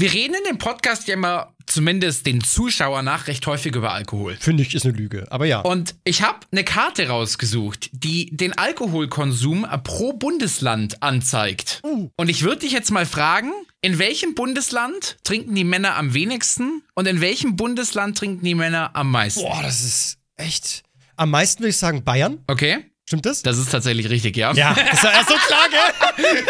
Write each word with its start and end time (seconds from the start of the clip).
Wir 0.00 0.12
reden 0.12 0.34
in 0.34 0.44
dem 0.44 0.58
Podcast 0.58 1.08
ja 1.08 1.14
immer, 1.14 1.52
zumindest 1.66 2.24
den 2.24 2.40
Zuschauern 2.40 3.04
nach, 3.04 3.26
recht 3.26 3.44
häufig 3.48 3.74
über 3.74 3.94
Alkohol. 3.94 4.36
Finde 4.38 4.62
ich, 4.62 4.72
ist 4.72 4.84
eine 4.84 4.96
Lüge. 4.96 5.26
Aber 5.30 5.44
ja. 5.44 5.58
Und 5.58 5.96
ich 6.04 6.22
habe 6.22 6.38
eine 6.52 6.62
Karte 6.62 7.08
rausgesucht, 7.08 7.90
die 7.90 8.30
den 8.30 8.56
Alkoholkonsum 8.56 9.66
pro 9.82 10.12
Bundesland 10.12 11.02
anzeigt. 11.02 11.82
Und 11.82 12.28
ich 12.28 12.42
würde 12.42 12.60
dich 12.60 12.70
jetzt 12.70 12.92
mal 12.92 13.06
fragen, 13.06 13.50
in 13.80 13.98
welchem 13.98 14.36
Bundesland 14.36 15.16
trinken 15.24 15.56
die 15.56 15.64
Männer 15.64 15.96
am 15.96 16.14
wenigsten 16.14 16.84
und 16.94 17.08
in 17.08 17.20
welchem 17.20 17.56
Bundesland 17.56 18.16
trinken 18.16 18.44
die 18.44 18.54
Männer 18.54 18.90
am 18.94 19.10
meisten? 19.10 19.42
Boah, 19.42 19.62
das 19.64 19.80
ist 19.82 20.18
echt. 20.36 20.84
Am 21.16 21.30
meisten 21.32 21.64
würde 21.64 21.70
ich 21.70 21.76
sagen 21.76 22.04
Bayern. 22.04 22.38
Okay? 22.46 22.84
Stimmt 23.04 23.26
das? 23.26 23.42
Das 23.42 23.58
ist 23.58 23.72
tatsächlich 23.72 24.08
richtig, 24.08 24.36
ja. 24.36 24.52
ja, 24.52 24.74
das 24.74 25.02
war 25.02 25.12
erst 25.12 25.28
so 25.28 25.34
klar, 25.34 25.66
gell? 26.16 26.46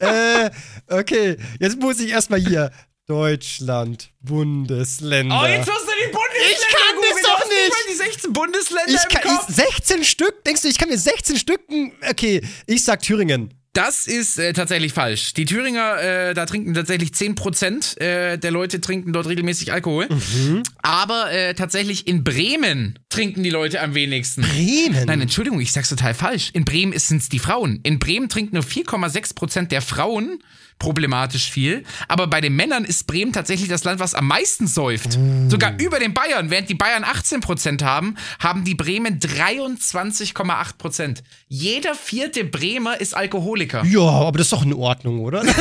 äh, 0.46 0.50
okay, 0.90 1.36
jetzt 1.58 1.78
muss 1.80 2.00
ich 2.00 2.10
erstmal 2.10 2.40
hier. 2.40 2.70
Deutschland, 3.06 4.10
Bundesländer. 4.20 5.40
Oh, 5.42 5.44
jetzt 5.44 5.66
musst 5.66 5.80
du 5.84 5.90
die 6.06 6.12
Bundesländer 6.12 6.52
Ich 6.52 6.68
kann 6.68 6.94
googeln. 6.94 7.12
das 7.12 7.22
doch 7.22 7.40
hast 7.40 7.48
nicht. 7.48 7.70
mal 7.70 7.90
die 7.90 7.96
16 7.96 8.32
Bundesländer 8.32 8.92
ich 8.94 9.02
im 9.02 9.20
kann, 9.20 9.36
Kopf. 9.36 9.48
ich, 9.48 9.54
16 9.56 10.04
Stück? 10.04 10.44
Denkst 10.44 10.62
du, 10.62 10.68
ich 10.68 10.78
kann 10.78 10.88
mir 10.88 10.98
16 10.98 11.36
Stücken? 11.36 11.92
Okay, 12.08 12.40
ich 12.66 12.84
sag 12.84 13.02
Thüringen. 13.02 13.52
Das 13.72 14.06
ist 14.08 14.38
äh, 14.38 14.52
tatsächlich 14.52 14.92
falsch. 14.92 15.32
Die 15.34 15.44
Thüringer, 15.44 15.96
äh, 16.00 16.34
da 16.34 16.46
trinken 16.46 16.74
tatsächlich 16.74 17.10
10% 17.10 18.00
äh, 18.00 18.36
der 18.36 18.50
Leute 18.52 18.80
trinken 18.80 19.12
dort 19.12 19.26
regelmäßig 19.28 19.72
Alkohol. 19.72 20.08
Mhm. 20.08 20.62
Aber 20.82 21.32
äh, 21.32 21.54
tatsächlich 21.54 22.06
in 22.06 22.22
Bremen 22.24 22.98
trinken 23.08 23.42
die 23.44 23.50
Leute 23.50 23.80
am 23.80 23.94
wenigsten. 23.94 24.42
Bremen? 24.42 25.04
Nein, 25.06 25.20
Entschuldigung, 25.20 25.60
ich 25.60 25.72
sag's 25.72 25.88
total 25.88 26.14
falsch. 26.14 26.50
In 26.52 26.64
Bremen 26.64 26.96
sind 26.98 27.22
es 27.22 27.28
die 27.28 27.38
Frauen. 27.40 27.80
In 27.82 27.98
Bremen 28.00 28.28
trinken 28.28 28.54
nur 28.54 28.64
4,6% 28.64 29.66
der 29.68 29.82
Frauen 29.82 30.38
problematisch 30.80 31.48
viel. 31.48 31.84
Aber 32.08 32.26
bei 32.26 32.40
den 32.40 32.56
Männern 32.56 32.84
ist 32.84 33.06
Bremen 33.06 33.32
tatsächlich 33.32 33.68
das 33.68 33.84
Land, 33.84 34.00
was 34.00 34.14
am 34.14 34.26
meisten 34.26 34.66
säuft. 34.66 35.16
Sogar 35.48 35.74
über 35.78 36.00
den 36.00 36.12
Bayern. 36.12 36.50
Während 36.50 36.68
die 36.68 36.74
Bayern 36.74 37.04
18% 37.04 37.84
haben, 37.84 38.16
haben 38.40 38.64
die 38.64 38.74
Bremen 38.74 39.20
23,8%. 39.20 41.18
Jeder 41.48 41.94
vierte 41.94 42.44
Bremer 42.44 43.00
ist 43.00 43.14
Alkoholiker. 43.14 43.84
Ja, 43.84 44.00
aber 44.00 44.38
das 44.38 44.46
ist 44.48 44.52
doch 44.52 44.64
in 44.64 44.72
Ordnung, 44.72 45.20
oder? 45.20 45.42
Nein, 45.44 45.52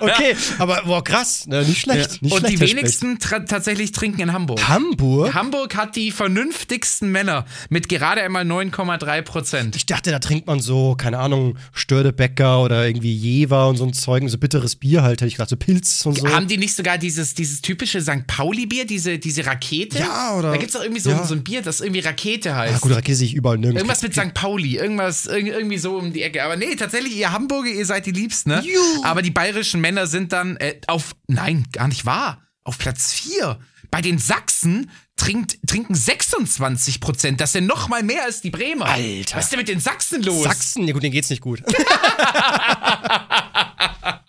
okay. 0.00 0.36
Aber 0.58 0.82
boah, 0.84 1.02
krass, 1.02 1.46
ne, 1.46 1.62
nicht 1.64 1.80
schlecht. 1.80 2.22
Nicht 2.22 2.32
Und 2.32 2.40
schlecht, 2.40 2.54
die 2.54 2.60
wenigsten 2.60 3.16
tra- 3.18 3.46
tatsächlich 3.46 3.92
trinken 3.92 4.20
in 4.20 4.32
Hamburg. 4.32 4.68
Hamburg? 4.68 5.32
Hamburg 5.34 5.76
hat 5.76 5.96
die 5.96 6.10
vernünftigsten 6.10 7.10
Männer 7.10 7.46
mit 7.70 7.88
gerade 7.88 8.20
einmal 8.22 8.44
9,3 8.44 9.22
Prozent. 9.22 9.76
Ich 9.76 9.86
dachte, 9.86 10.10
da 10.10 10.18
trinkt 10.18 10.46
man 10.46 10.60
so, 10.60 10.94
keine 10.96 11.18
Ahnung, 11.18 11.56
Stördebecker 11.72 12.60
oder 12.62 12.86
irgendwie 12.86 13.14
Jever 13.14 13.68
und 13.68 13.76
so 13.76 13.84
ein 13.84 13.92
Zeug, 13.92 14.09
so 14.28 14.38
bitteres 14.38 14.76
Bier 14.76 15.02
halt, 15.02 15.20
hätte 15.20 15.26
ich 15.28 15.34
gedacht, 15.34 15.50
so 15.50 15.56
Pilz 15.56 16.04
und 16.06 16.18
so. 16.18 16.28
Haben 16.28 16.48
die 16.48 16.56
nicht 16.58 16.74
sogar 16.74 16.98
dieses, 16.98 17.34
dieses 17.34 17.60
typische 17.62 18.00
St. 18.00 18.26
Pauli-Bier, 18.26 18.86
diese, 18.86 19.18
diese 19.18 19.46
Rakete? 19.46 19.98
Ja, 19.98 20.34
oder- 20.36 20.50
Da 20.50 20.56
gibt 20.56 20.68
es 20.68 20.72
doch 20.74 20.82
irgendwie 20.82 21.00
so, 21.00 21.10
ja. 21.10 21.24
so 21.24 21.34
ein 21.34 21.44
Bier, 21.44 21.62
das 21.62 21.80
irgendwie 21.80 22.00
Rakete 22.00 22.54
heißt. 22.54 22.72
ja, 22.72 22.78
gut, 22.78 22.92
Rakete 22.92 23.16
sehe 23.16 23.26
ich 23.26 23.34
überall 23.34 23.58
nirgends. 23.58 23.80
Irgendwas 23.80 24.02
mit 24.02 24.14
St. 24.14 24.34
Pauli, 24.34 24.76
irgendwas 24.76 25.28
irg- 25.28 25.46
irgendwie 25.52 25.78
so 25.78 25.96
um 25.98 26.12
die 26.12 26.22
Ecke. 26.22 26.42
Aber 26.44 26.56
nee, 26.56 26.74
tatsächlich, 26.76 27.16
ihr 27.16 27.32
Hamburger, 27.32 27.70
ihr 27.70 27.86
seid 27.86 28.06
die 28.06 28.12
Liebsten, 28.12 28.50
ne? 28.50 28.62
Juhu. 28.64 29.04
Aber 29.04 29.22
die 29.22 29.30
bayerischen 29.30 29.80
Männer 29.80 30.06
sind 30.06 30.32
dann 30.32 30.56
äh, 30.56 30.74
auf, 30.86 31.14
nein, 31.28 31.64
gar 31.72 31.88
nicht 31.88 32.06
wahr, 32.06 32.42
auf 32.64 32.78
Platz 32.78 33.12
4. 33.12 33.58
Bei 33.90 34.00
den 34.00 34.18
Sachsen 34.18 34.90
trinkt, 35.16 35.58
trinken 35.66 35.94
26 35.94 37.00
Prozent. 37.00 37.40
Das 37.40 37.52
sind 37.52 37.66
noch 37.66 37.88
mal 37.88 38.02
mehr 38.02 38.24
als 38.24 38.40
die 38.40 38.50
Bremer. 38.50 38.86
Alter. 38.86 39.36
Was 39.36 39.44
ist 39.44 39.50
denn 39.52 39.58
mit 39.58 39.68
den 39.68 39.80
Sachsen 39.80 40.22
los? 40.22 40.44
Sachsen, 40.44 40.86
ja 40.86 40.92
gut, 40.92 41.02
denen 41.02 41.12
geht's 41.12 41.30
nicht 41.30 41.42
gut. 41.42 41.62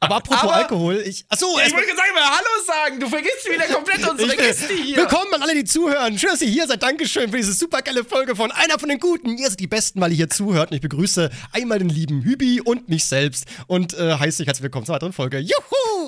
Aber 0.04 0.16
apropos 0.16 0.42
Aber- 0.44 0.56
Alkohol, 0.56 1.04
ich. 1.06 1.26
Achso, 1.30 1.46
Ich 1.58 1.60
erstmal. 1.62 1.84
wollte 1.84 1.96
sagen, 1.96 2.14
mal 2.16 2.24
Hallo 2.30 2.48
sagen. 2.66 3.00
Du 3.00 3.08
vergisst 3.08 3.48
wieder 3.50 3.66
komplett 3.68 4.00
unsere 4.10 4.32
Ich 4.34 4.38
will- 4.40 4.46
Gäste 4.48 4.74
hier. 4.74 4.98
Willkommen 4.98 5.32
an 5.36 5.44
alle, 5.44 5.54
die 5.54 5.64
zuhören. 5.64 6.18
Schön, 6.18 6.32
dass 6.32 6.42
ihr 6.42 6.50
hier 6.50 6.66
seid. 6.68 6.82
Dankeschön 6.82 7.30
für 7.30 7.38
diese 7.38 7.54
super 7.54 7.82
geile 7.84 8.04
Folge 8.04 8.36
von 8.36 8.52
einer 8.52 8.80
von 8.80 8.90
den 8.90 9.00
Guten. 9.00 9.38
Ihr 9.38 9.48
seid 9.50 9.60
die 9.60 9.68
Besten, 9.68 10.02
weil 10.02 10.10
ihr 10.12 10.18
hier 10.18 10.30
zuhört. 10.30 10.72
Und 10.72 10.76
ich 10.76 10.82
begrüße 10.82 11.30
einmal 11.54 11.78
den 11.80 11.90
lieben 11.90 12.24
Hübi 12.24 12.62
und 12.62 12.90
mich 12.90 13.06
selbst 13.06 13.46
und 13.68 13.94
äh, 13.94 14.16
heiße 14.18 14.40
dich 14.40 14.48
herzlich 14.48 14.64
willkommen 14.64 14.88
zur 14.88 14.96
weiteren 14.96 15.14
Folge. 15.14 15.38
Juhu! 15.38 15.54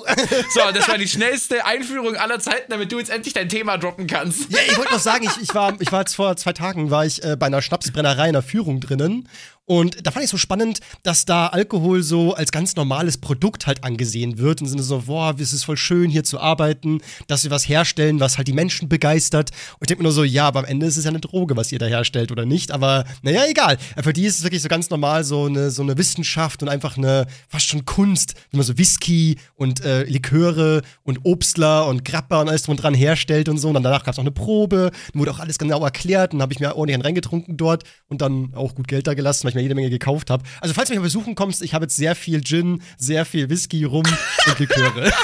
So, 0.54 0.60
das 0.72 0.88
war 0.88 0.98
die 0.98 1.08
schnellste 1.08 1.64
Einführung 1.64 2.16
aller 2.16 2.38
Zeiten, 2.38 2.70
damit 2.70 2.92
du 2.92 2.98
jetzt 2.98 3.10
endlich 3.10 3.34
dein 3.34 3.48
Thema 3.48 3.78
droppen 3.78 4.06
kannst. 4.06 4.50
Ja, 4.50 4.58
ich 4.66 4.76
wollte 4.76 4.92
noch 4.92 5.00
sagen, 5.00 5.24
ich, 5.24 5.42
ich, 5.42 5.54
war, 5.54 5.74
ich 5.80 5.90
war 5.92 6.00
jetzt 6.00 6.14
vor 6.14 6.36
zwei 6.36 6.52
Tagen 6.52 6.90
war 6.90 7.06
ich 7.06 7.22
äh, 7.24 7.36
bei 7.36 7.46
einer 7.46 7.62
Schnapsbrennerei 7.62 8.28
in 8.28 8.32
der 8.32 8.42
Führung 8.42 8.80
drinnen. 8.80 9.28
Und 9.66 10.06
da 10.06 10.10
fand 10.10 10.24
ich 10.24 10.30
so 10.30 10.36
spannend, 10.36 10.80
dass 11.02 11.24
da 11.24 11.46
Alkohol 11.46 12.02
so 12.02 12.34
als 12.34 12.52
ganz 12.52 12.76
normales 12.76 13.16
Produkt 13.16 13.66
halt 13.66 13.82
angesehen 13.82 14.38
wird. 14.38 14.60
Im 14.60 14.66
Sinne 14.66 14.82
so, 14.82 15.02
boah, 15.06 15.34
es 15.38 15.52
ist 15.52 15.64
voll 15.64 15.78
schön 15.78 16.10
hier 16.10 16.22
zu 16.22 16.38
arbeiten, 16.38 17.00
dass 17.28 17.44
wir 17.44 17.50
was 17.50 17.66
herstellen, 17.68 18.20
was 18.20 18.36
halt 18.36 18.48
die 18.48 18.52
Menschen 18.52 18.88
begeistert. 18.88 19.50
Und 19.50 19.82
ich 19.82 19.86
denke 19.88 20.02
mir 20.02 20.08
nur 20.08 20.12
so, 20.12 20.22
ja, 20.24 20.46
aber 20.46 20.60
am 20.60 20.64
Ende 20.66 20.86
ist 20.86 20.98
es 20.98 21.04
ja 21.04 21.10
eine 21.10 21.20
Droge, 21.20 21.56
was 21.56 21.72
ihr 21.72 21.78
da 21.78 21.86
herstellt 21.86 22.30
oder 22.30 22.44
nicht. 22.44 22.72
Aber 22.72 23.04
naja, 23.22 23.44
egal. 23.48 23.78
Für 24.02 24.12
die 24.12 24.26
ist 24.26 24.38
es 24.38 24.44
wirklich 24.44 24.60
so 24.60 24.68
ganz 24.68 24.90
normal 24.90 25.24
so 25.24 25.46
eine, 25.46 25.70
so 25.70 25.82
eine 25.82 25.96
Wissenschaft 25.96 26.62
und 26.62 26.68
einfach 26.68 26.98
eine 26.98 27.26
fast 27.48 27.66
schon 27.66 27.86
Kunst, 27.86 28.34
wie 28.50 28.58
man 28.58 28.66
so 28.66 28.76
Whisky 28.76 29.38
und 29.54 29.82
äh, 29.82 30.04
Liköre 30.04 30.82
und 31.04 31.20
Obstler 31.24 31.86
und 31.86 32.04
Grappa 32.04 32.42
und 32.42 32.48
alles 32.48 32.64
drum 32.64 32.72
und 32.72 32.82
dran 32.82 32.94
herstellt 32.94 33.48
und 33.48 33.58
so. 33.58 33.68
Und 33.68 33.74
dann 33.74 33.82
danach 33.82 34.04
gab 34.04 34.12
es 34.12 34.18
noch 34.18 34.24
eine 34.24 34.30
Probe, 34.30 34.90
dann 35.12 35.20
wurde 35.20 35.30
auch 35.30 35.38
alles 35.40 35.58
genau 35.58 35.82
erklärt 35.82 36.34
und 36.34 36.42
habe 36.42 36.52
ich 36.52 36.60
mir 36.60 36.76
ordentlich 36.76 36.94
einen 36.94 37.02
reingetrunken 37.02 37.56
dort 37.56 37.84
und 38.08 38.20
dann 38.20 38.52
auch 38.54 38.74
gut 38.74 38.88
Geld 38.88 39.06
da 39.06 39.14
gelassen, 39.14 39.46
ich 39.54 39.56
mir 39.56 39.62
jede 39.62 39.74
Menge 39.74 39.90
gekauft 39.90 40.30
habe. 40.30 40.44
Also 40.60 40.74
falls 40.74 40.88
du 40.88 40.92
mich 40.94 41.00
mal 41.00 41.04
besuchen 41.04 41.34
kommst, 41.34 41.62
ich 41.62 41.74
habe 41.74 41.84
jetzt 41.84 41.96
sehr 41.96 42.14
viel 42.14 42.42
Gin, 42.42 42.82
sehr 42.98 43.24
viel 43.24 43.48
Whisky, 43.48 43.84
Rum 43.84 44.04
und 44.46 44.58
Liköre. 44.58 45.12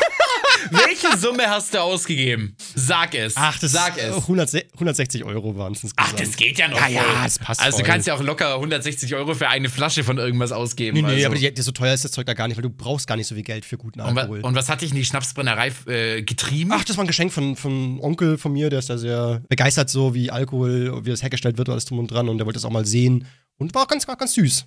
Welche 0.70 1.16
Summe 1.16 1.48
hast 1.48 1.74
du 1.74 1.78
ausgegeben? 1.78 2.54
Sag 2.74 3.14
es. 3.14 3.34
Ach, 3.36 3.58
das 3.58 3.72
Sag 3.72 3.96
es. 3.98 4.14
100, 4.14 4.54
160 4.74 5.24
Euro 5.24 5.56
waren 5.56 5.72
es 5.72 5.86
Ach, 5.96 6.12
das 6.12 6.36
geht 6.36 6.58
ja 6.58 6.68
noch. 6.68 6.76
Ja, 6.76 6.84
voll. 6.84 6.94
ja, 6.94 7.24
das 7.24 7.38
passt 7.38 7.60
Also 7.60 7.78
du 7.78 7.84
voll. 7.84 7.92
kannst 7.92 8.06
ja 8.06 8.14
auch 8.14 8.22
locker 8.22 8.54
160 8.54 9.14
Euro 9.14 9.34
für 9.34 9.48
eine 9.48 9.68
Flasche 9.68 10.04
von 10.04 10.18
irgendwas 10.18 10.52
ausgeben. 10.52 10.96
Nee, 10.96 11.02
nee, 11.02 11.14
also. 11.14 11.26
aber 11.26 11.36
die, 11.36 11.52
die, 11.52 11.62
so 11.62 11.72
teuer 11.72 11.94
ist 11.94 12.04
das 12.04 12.12
Zeug 12.12 12.26
da 12.26 12.34
gar 12.34 12.48
nicht, 12.48 12.56
weil 12.56 12.62
du 12.62 12.70
brauchst 12.70 13.06
gar 13.06 13.16
nicht 13.16 13.26
so 13.26 13.34
viel 13.34 13.44
Geld 13.44 13.64
für 13.64 13.78
guten 13.78 14.00
und, 14.00 14.14
wa 14.14 14.20
Alkohol. 14.20 14.40
und 14.40 14.54
was 14.54 14.68
hat 14.68 14.82
dich 14.82 14.90
in 14.90 14.96
die 14.96 15.04
Schnapsbrennerei 15.04 15.72
äh, 15.86 16.22
getrieben? 16.22 16.70
Ach, 16.72 16.84
das 16.84 16.96
war 16.96 17.04
ein 17.04 17.08
Geschenk 17.08 17.32
von, 17.32 17.56
von 17.56 17.98
Onkel 18.00 18.38
von 18.38 18.52
mir, 18.52 18.70
der 18.70 18.80
ist 18.80 18.90
da 18.90 18.98
sehr 18.98 19.42
begeistert, 19.48 19.90
so 19.90 20.14
wie 20.14 20.30
Alkohol, 20.30 21.04
wie 21.04 21.10
das 21.10 21.22
hergestellt 21.22 21.58
wird 21.58 21.68
alles 21.68 21.86
drum 21.86 21.98
und 21.98 22.10
dran. 22.10 22.28
Und 22.28 22.38
der 22.38 22.46
wollte 22.46 22.58
das 22.58 22.64
auch 22.64 22.70
mal 22.70 22.86
sehen. 22.86 23.26
Und 23.60 23.74
war 23.74 23.86
ganz, 23.86 24.06
ganz 24.06 24.32
süß. 24.32 24.64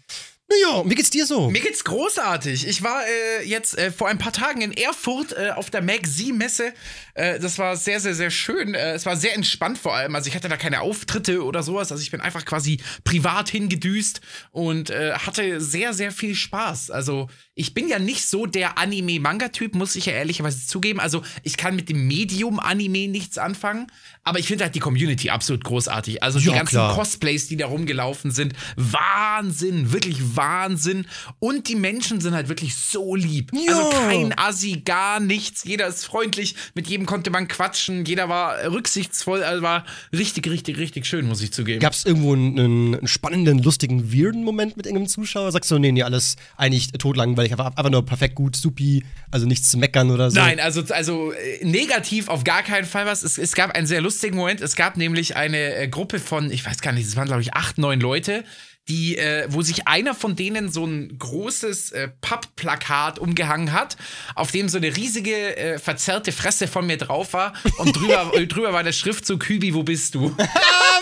Naja, 0.50 0.84
wie 0.86 0.94
geht's 0.94 1.10
dir 1.10 1.26
so? 1.26 1.50
Mir 1.50 1.62
geht's 1.62 1.84
großartig. 1.84 2.68
Ich 2.68 2.84
war 2.84 3.02
äh, 3.08 3.44
jetzt 3.46 3.78
äh, 3.78 3.92
vor 3.92 4.10
ein 4.10 4.18
paar 4.18 4.34
Tagen 4.34 4.62
in 4.62 4.72
Erfurt 4.74 5.32
äh, 5.32 5.52
auf 5.52 5.70
der 5.70 5.82
Mag-Z-Messe. 5.82 6.74
Äh, 7.16 7.40
das 7.40 7.58
war 7.58 7.76
sehr, 7.78 8.00
sehr, 8.00 8.14
sehr 8.14 8.30
schön. 8.30 8.76
Äh, 8.76 8.92
es 8.92 9.06
war 9.06 9.16
sehr 9.16 9.34
entspannt 9.34 9.78
vor 9.78 9.96
allem. 9.96 10.14
Also 10.16 10.28
ich 10.28 10.36
hatte 10.36 10.50
da 10.50 10.58
keine 10.58 10.82
Auftritte 10.82 11.44
oder 11.44 11.64
sowas. 11.64 11.92
Also 11.92 12.04
ich 12.04 12.12
bin 12.12 12.22
einfach 12.22 12.46
quasi 12.46 12.82
privat 13.04 13.50
hingedüst 13.50 14.22
und 14.52 14.90
äh, 14.90 15.14
hatte 15.14 15.60
sehr, 15.62 15.94
sehr 15.94 16.12
viel 16.12 16.36
Spaß. 16.36 16.92
Also 16.92 17.30
ich 17.56 17.76
bin 17.76 17.88
ja 17.88 18.00
nicht 18.00 18.26
so 18.28 18.48
der 18.48 18.80
Anime-Manga-Typ, 18.80 19.76
muss 19.76 19.96
ich 19.96 20.08
ja 20.08 20.14
ehrlicherweise 20.14 20.66
zugeben. 20.66 21.00
Also 21.00 21.22
ich 21.44 21.56
kann 21.56 21.76
mit 21.76 21.88
dem 21.88 22.08
Medium-Anime 22.08 23.08
nichts 23.08 23.38
anfangen. 23.38 23.88
Aber 24.24 24.40
ich 24.40 24.48
finde 24.48 24.64
halt 24.64 24.74
die 24.74 24.80
Community 24.80 25.30
absolut 25.30 25.64
großartig. 25.64 26.24
Also 26.24 26.40
die 26.40 26.46
Ja, 26.46 26.54
ganzen 26.54 26.76
klar. 26.76 26.96
Cosplays, 26.96 27.50
die 27.50 27.58
da 27.58 27.68
rumgelaufen 27.68 28.32
sind, 28.32 28.54
Wahnsinn, 28.76 29.92
wirklich 29.92 30.36
Wahnsinn. 30.36 31.06
Und 31.40 31.68
die 31.68 31.76
Menschen 31.76 32.22
sind 32.22 32.34
halt 32.34 32.48
wirklich 32.50 32.76
so 32.76 33.16
lieb. 33.16 33.52
Ja. 33.54 33.78
Also 33.78 33.90
kein 33.90 34.38
Assi, 34.38 34.82
gar 34.84 35.20
nichts. 35.20 35.64
Jeder 35.66 35.88
ist 35.88 36.06
freundlich, 36.06 36.56
mit 36.74 36.88
jedem 36.88 37.06
konnte 37.06 37.30
man 37.30 37.48
quatschen, 37.48 38.06
jeder 38.06 38.30
war 38.30 38.64
rücksichtsvoll, 38.72 39.44
also 39.44 39.62
war 39.62 39.86
richtig, 40.12 40.48
richtig, 40.48 40.78
richtig 40.78 41.06
schön, 41.06 41.28
muss 41.28 41.42
ich 41.42 41.52
zugeben. 41.52 41.82
Gab 41.82 41.94
es 41.94 42.06
irgendwo 42.06 42.34
einen, 42.34 42.60
einen 42.96 43.08
spannenden, 43.08 43.60
lustigen, 43.62 44.12
weirden 44.14 44.44
Moment 44.44 44.78
mit 44.78 44.86
irgendeinem 44.86 45.10
Zuschauer? 45.10 45.52
Sagst 45.52 45.70
du, 45.70 45.78
nee, 45.78 45.92
nee, 45.92 46.04
alles 46.04 46.38
eigentlich 46.56 46.92
totlangweilig, 46.94 47.43
einfach, 47.52 47.76
einfach 47.76 47.90
nur 47.90 48.06
perfekt 48.06 48.36
gut, 48.36 48.56
supi, 48.56 49.04
also 49.32 49.46
nichts 49.46 49.70
zu 49.70 49.78
meckern 49.78 50.12
oder 50.12 50.32
so? 50.32 50.40
Nein, 50.40 50.60
also, 50.60 50.82
also 50.94 51.32
äh, 51.32 51.66
negativ 51.66 52.28
auf 52.28 52.44
gar 52.44 52.64
keinen 52.64 52.86
Fall 52.86 53.06
was. 53.06 53.24
Es, 53.24 53.38
es 53.38 53.54
gab 53.54 53.72
einen 53.72 53.88
sehr 53.88 54.02
lustigen 54.02 54.36
Moment. 54.36 54.62
Es 54.62 54.76
gab 54.76 54.98
nämlich 54.98 55.36
eine 55.36 55.76
äh, 55.76 55.88
Gruppe 55.88 56.20
von, 56.20 56.52
ich 56.52 56.66
weiß 56.66 56.82
gar 56.82 56.92
nicht, 56.92 57.08
es 57.08 57.16
waren 57.16 57.28
glaube 57.28 57.42
ich 57.42 57.54
acht, 57.54 57.78
neun 57.78 58.00
Leute, 58.00 58.44
die, 58.88 59.18
äh, 59.18 59.48
wo 59.50 59.62
sich 59.62 59.88
einer 59.88 60.14
von 60.14 60.36
denen 60.36 60.72
so 60.72 60.86
ein 60.86 61.18
großes 61.18 61.92
äh, 61.92 62.10
Pappplakat 62.20 63.18
umgehangen 63.18 63.72
hat, 63.72 63.96
auf 64.36 64.52
dem 64.52 64.68
so 64.68 64.78
eine 64.78 64.96
riesige 64.96 65.56
äh, 65.56 65.80
verzerrte 65.80 66.32
Fresse 66.32 66.68
von 66.68 66.86
mir 66.86 66.98
drauf 66.98 67.34
war 67.34 67.54
und 67.78 67.96
drüber, 67.96 68.32
äh, 68.34 68.46
drüber 68.46 68.74
war 68.74 68.84
der 68.84 68.92
Schriftzug 68.92 69.48
Hübi, 69.48 69.74
wo 69.74 69.84
bist 69.84 70.16
du? 70.16 70.36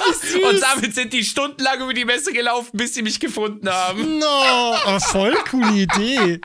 Und 0.50 0.62
damit 0.62 0.96
sind 0.96 1.14
die 1.14 1.24
stundenlang 1.24 1.82
über 1.82 1.94
die 1.94 2.06
Messe 2.06 2.34
gelaufen, 2.34 2.72
bis 2.74 2.94
sie 2.94 3.02
mich 3.02 3.20
gefunden 3.20 3.70
haben. 3.70 4.20
No, 4.20 4.76
aber 4.86 5.00
voll 5.00 5.36
coole 5.50 5.82
Idee. 5.82 6.40